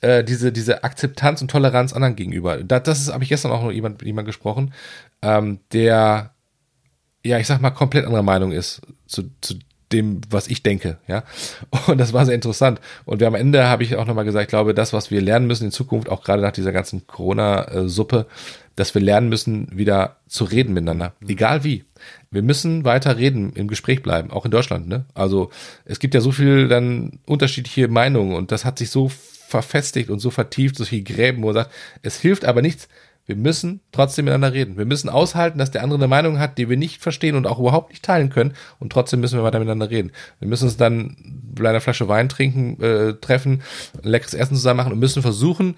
äh, 0.00 0.22
diese, 0.22 0.52
diese 0.52 0.84
Akzeptanz 0.84 1.42
und 1.42 1.50
Toleranz 1.50 1.92
anderen 1.92 2.16
gegenüber. 2.16 2.62
Da, 2.62 2.80
das 2.80 3.00
ist, 3.00 3.12
habe 3.12 3.24
ich 3.24 3.30
gestern 3.30 3.50
auch 3.50 3.62
noch 3.62 3.72
jemand, 3.72 3.98
mit 3.98 4.06
jemand 4.06 4.26
gesprochen, 4.26 4.72
ähm, 5.22 5.60
der, 5.72 6.30
ja, 7.24 7.38
ich 7.38 7.46
sag 7.46 7.60
mal, 7.60 7.70
komplett 7.70 8.04
anderer 8.04 8.22
Meinung 8.22 8.52
ist 8.52 8.82
zu, 9.06 9.30
zu 9.40 9.54
dem, 9.92 10.20
was 10.30 10.48
ich 10.48 10.62
denke, 10.62 10.98
ja. 11.06 11.22
Und 11.86 11.98
das 11.98 12.12
war 12.12 12.26
sehr 12.26 12.34
interessant. 12.34 12.80
Und 13.04 13.20
wir 13.20 13.26
am 13.26 13.34
Ende 13.34 13.68
habe 13.68 13.84
ich 13.84 13.96
auch 13.96 14.06
nochmal 14.06 14.24
gesagt, 14.24 14.44
ich 14.44 14.48
glaube, 14.48 14.74
das, 14.74 14.92
was 14.92 15.10
wir 15.10 15.20
lernen 15.20 15.46
müssen 15.46 15.66
in 15.66 15.70
Zukunft, 15.70 16.08
auch 16.08 16.24
gerade 16.24 16.42
nach 16.42 16.52
dieser 16.52 16.72
ganzen 16.72 17.06
Corona-Suppe, 17.06 18.26
dass 18.74 18.94
wir 18.94 19.02
lernen 19.02 19.28
müssen, 19.28 19.68
wieder 19.72 20.16
zu 20.26 20.44
reden 20.44 20.74
miteinander. 20.74 21.14
Egal 21.26 21.64
wie. 21.64 21.84
Wir 22.36 22.42
müssen 22.42 22.84
weiter 22.84 23.16
reden, 23.16 23.54
im 23.54 23.66
Gespräch 23.66 24.02
bleiben, 24.02 24.30
auch 24.30 24.44
in 24.44 24.50
Deutschland, 24.50 24.88
ne? 24.88 25.06
Also, 25.14 25.48
es 25.86 26.00
gibt 26.00 26.12
ja 26.12 26.20
so 26.20 26.32
viel 26.32 26.68
dann 26.68 27.18
unterschiedliche 27.24 27.88
Meinungen 27.88 28.36
und 28.36 28.52
das 28.52 28.66
hat 28.66 28.78
sich 28.78 28.90
so 28.90 29.08
verfestigt 29.08 30.10
und 30.10 30.18
so 30.18 30.28
vertieft, 30.30 30.76
so 30.76 30.84
viel 30.84 31.02
Gräben, 31.02 31.40
wo 31.40 31.46
man 31.46 31.54
sagt, 31.54 31.72
es 32.02 32.20
hilft 32.20 32.44
aber 32.44 32.60
nichts. 32.60 32.88
Wir 33.24 33.36
müssen 33.36 33.80
trotzdem 33.90 34.26
miteinander 34.26 34.52
reden. 34.52 34.76
Wir 34.76 34.84
müssen 34.84 35.08
aushalten, 35.08 35.58
dass 35.58 35.70
der 35.70 35.82
andere 35.82 35.98
eine 35.98 36.08
Meinung 36.08 36.38
hat, 36.38 36.58
die 36.58 36.68
wir 36.68 36.76
nicht 36.76 37.00
verstehen 37.00 37.36
und 37.36 37.46
auch 37.46 37.58
überhaupt 37.58 37.88
nicht 37.88 38.04
teilen 38.04 38.28
können. 38.28 38.52
Und 38.80 38.92
trotzdem 38.92 39.20
müssen 39.20 39.38
wir 39.38 39.42
weiter 39.42 39.58
miteinander 39.58 39.88
reden. 39.88 40.12
Wir 40.38 40.46
müssen 40.46 40.64
uns 40.64 40.76
dann 40.76 41.16
bei 41.54 41.66
einer 41.66 41.80
Flasche 41.80 42.06
Wein 42.06 42.28
trinken, 42.28 42.78
äh, 42.82 43.14
treffen, 43.14 43.62
leckeres 44.02 44.34
Essen 44.34 44.56
zusammen 44.56 44.76
machen 44.76 44.92
und 44.92 44.98
müssen 44.98 45.22
versuchen, 45.22 45.76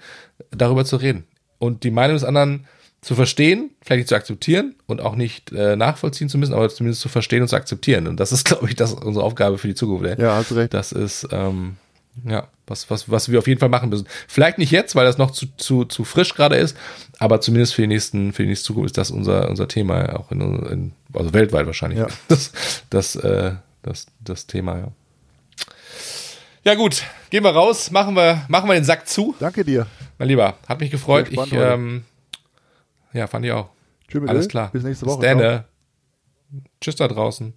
darüber 0.51 0.83
zu 0.83 0.97
reden. 0.97 1.23
Und 1.57 1.85
die 1.85 1.91
Meinung 1.91 2.17
des 2.17 2.25
anderen 2.25 2.67
zu 3.01 3.15
verstehen, 3.15 3.71
vielleicht 3.81 3.99
nicht 3.99 4.09
zu 4.09 4.15
akzeptieren 4.15 4.75
und 4.85 5.01
auch 5.01 5.15
nicht 5.15 5.51
äh, 5.53 5.75
nachvollziehen 5.75 6.27
zu 6.27 6.37
müssen, 6.37 6.53
aber 6.53 6.69
zumindest 6.69 7.01
zu 7.01 7.09
verstehen 7.09 7.41
und 7.41 7.47
zu 7.47 7.55
akzeptieren. 7.55 8.07
Und 8.07 8.19
das 8.19 8.31
ist, 8.31 8.45
glaube 8.45 8.67
ich, 8.67 8.75
das 8.75 8.93
unsere 8.93 9.25
Aufgabe 9.25 9.57
für 9.57 9.67
die 9.67 9.75
Zukunft. 9.75 10.05
ey. 10.05 10.21
Ja, 10.21 10.35
hast 10.35 10.53
recht. 10.53 10.73
Das 10.73 10.91
ist, 10.91 11.27
ähm, 11.31 11.77
ja, 12.25 12.47
was, 12.67 12.89
was, 12.89 13.09
was 13.09 13.31
wir 13.31 13.39
auf 13.39 13.47
jeden 13.47 13.59
Fall 13.59 13.69
machen 13.69 13.89
müssen. 13.89 14.07
Vielleicht 14.27 14.57
nicht 14.57 14.71
jetzt, 14.71 14.95
weil 14.95 15.05
das 15.05 15.17
noch 15.17 15.31
zu, 15.31 15.47
zu, 15.57 15.85
zu 15.85 16.03
frisch 16.03 16.35
gerade 16.35 16.57
ist, 16.57 16.75
aber 17.17 17.39
zumindest 17.39 17.73
für 17.73 17.83
die 17.83 17.87
nächsten, 17.87 18.33
für 18.33 18.43
die 18.43 18.49
nächste 18.49 18.67
Zukunft 18.67 18.87
ist 18.87 18.97
das 18.97 19.11
unser, 19.11 19.49
unser 19.49 19.67
Thema, 19.67 20.19
auch 20.19 20.31
in, 20.31 20.41
in 20.41 20.91
also 21.13 21.33
weltweit 21.33 21.65
wahrscheinlich. 21.65 21.99
Ja. 21.99 22.07
Das, 22.27 22.51
das, 22.89 23.15
äh, 23.15 23.53
das, 23.81 24.07
das 24.23 24.45
Thema, 24.45 24.77
ja. 24.77 24.87
Ja, 26.65 26.75
gut, 26.75 27.03
gehen 27.29 27.43
wir 27.43 27.51
raus, 27.51 27.89
machen 27.89 28.15
wir, 28.15 28.45
machen 28.49 28.69
wir 28.69 28.73
den 28.73 28.83
Sack 28.83 29.07
zu. 29.07 29.33
Danke 29.39 29.63
dir. 29.63 29.87
Mein 30.17 30.27
Lieber, 30.27 30.55
hat 30.67 30.81
mich 30.81 30.91
gefreut. 30.91 31.27
Ich, 31.31 31.53
ähm, 31.53 32.03
ja, 33.13 33.27
fand 33.27 33.45
ich 33.45 33.51
auch. 33.51 33.69
Tschüss 34.07 34.27
Alles 34.27 34.47
klar. 34.47 34.71
Bis 34.71 34.83
nächste 34.83 35.05
Woche. 35.05 35.19
Bis 35.19 35.27
dann, 35.29 35.39
Ciao. 35.39 35.51
ne? 35.51 35.65
Tschüss 36.81 36.95
da 36.95 37.07
draußen. 37.07 37.53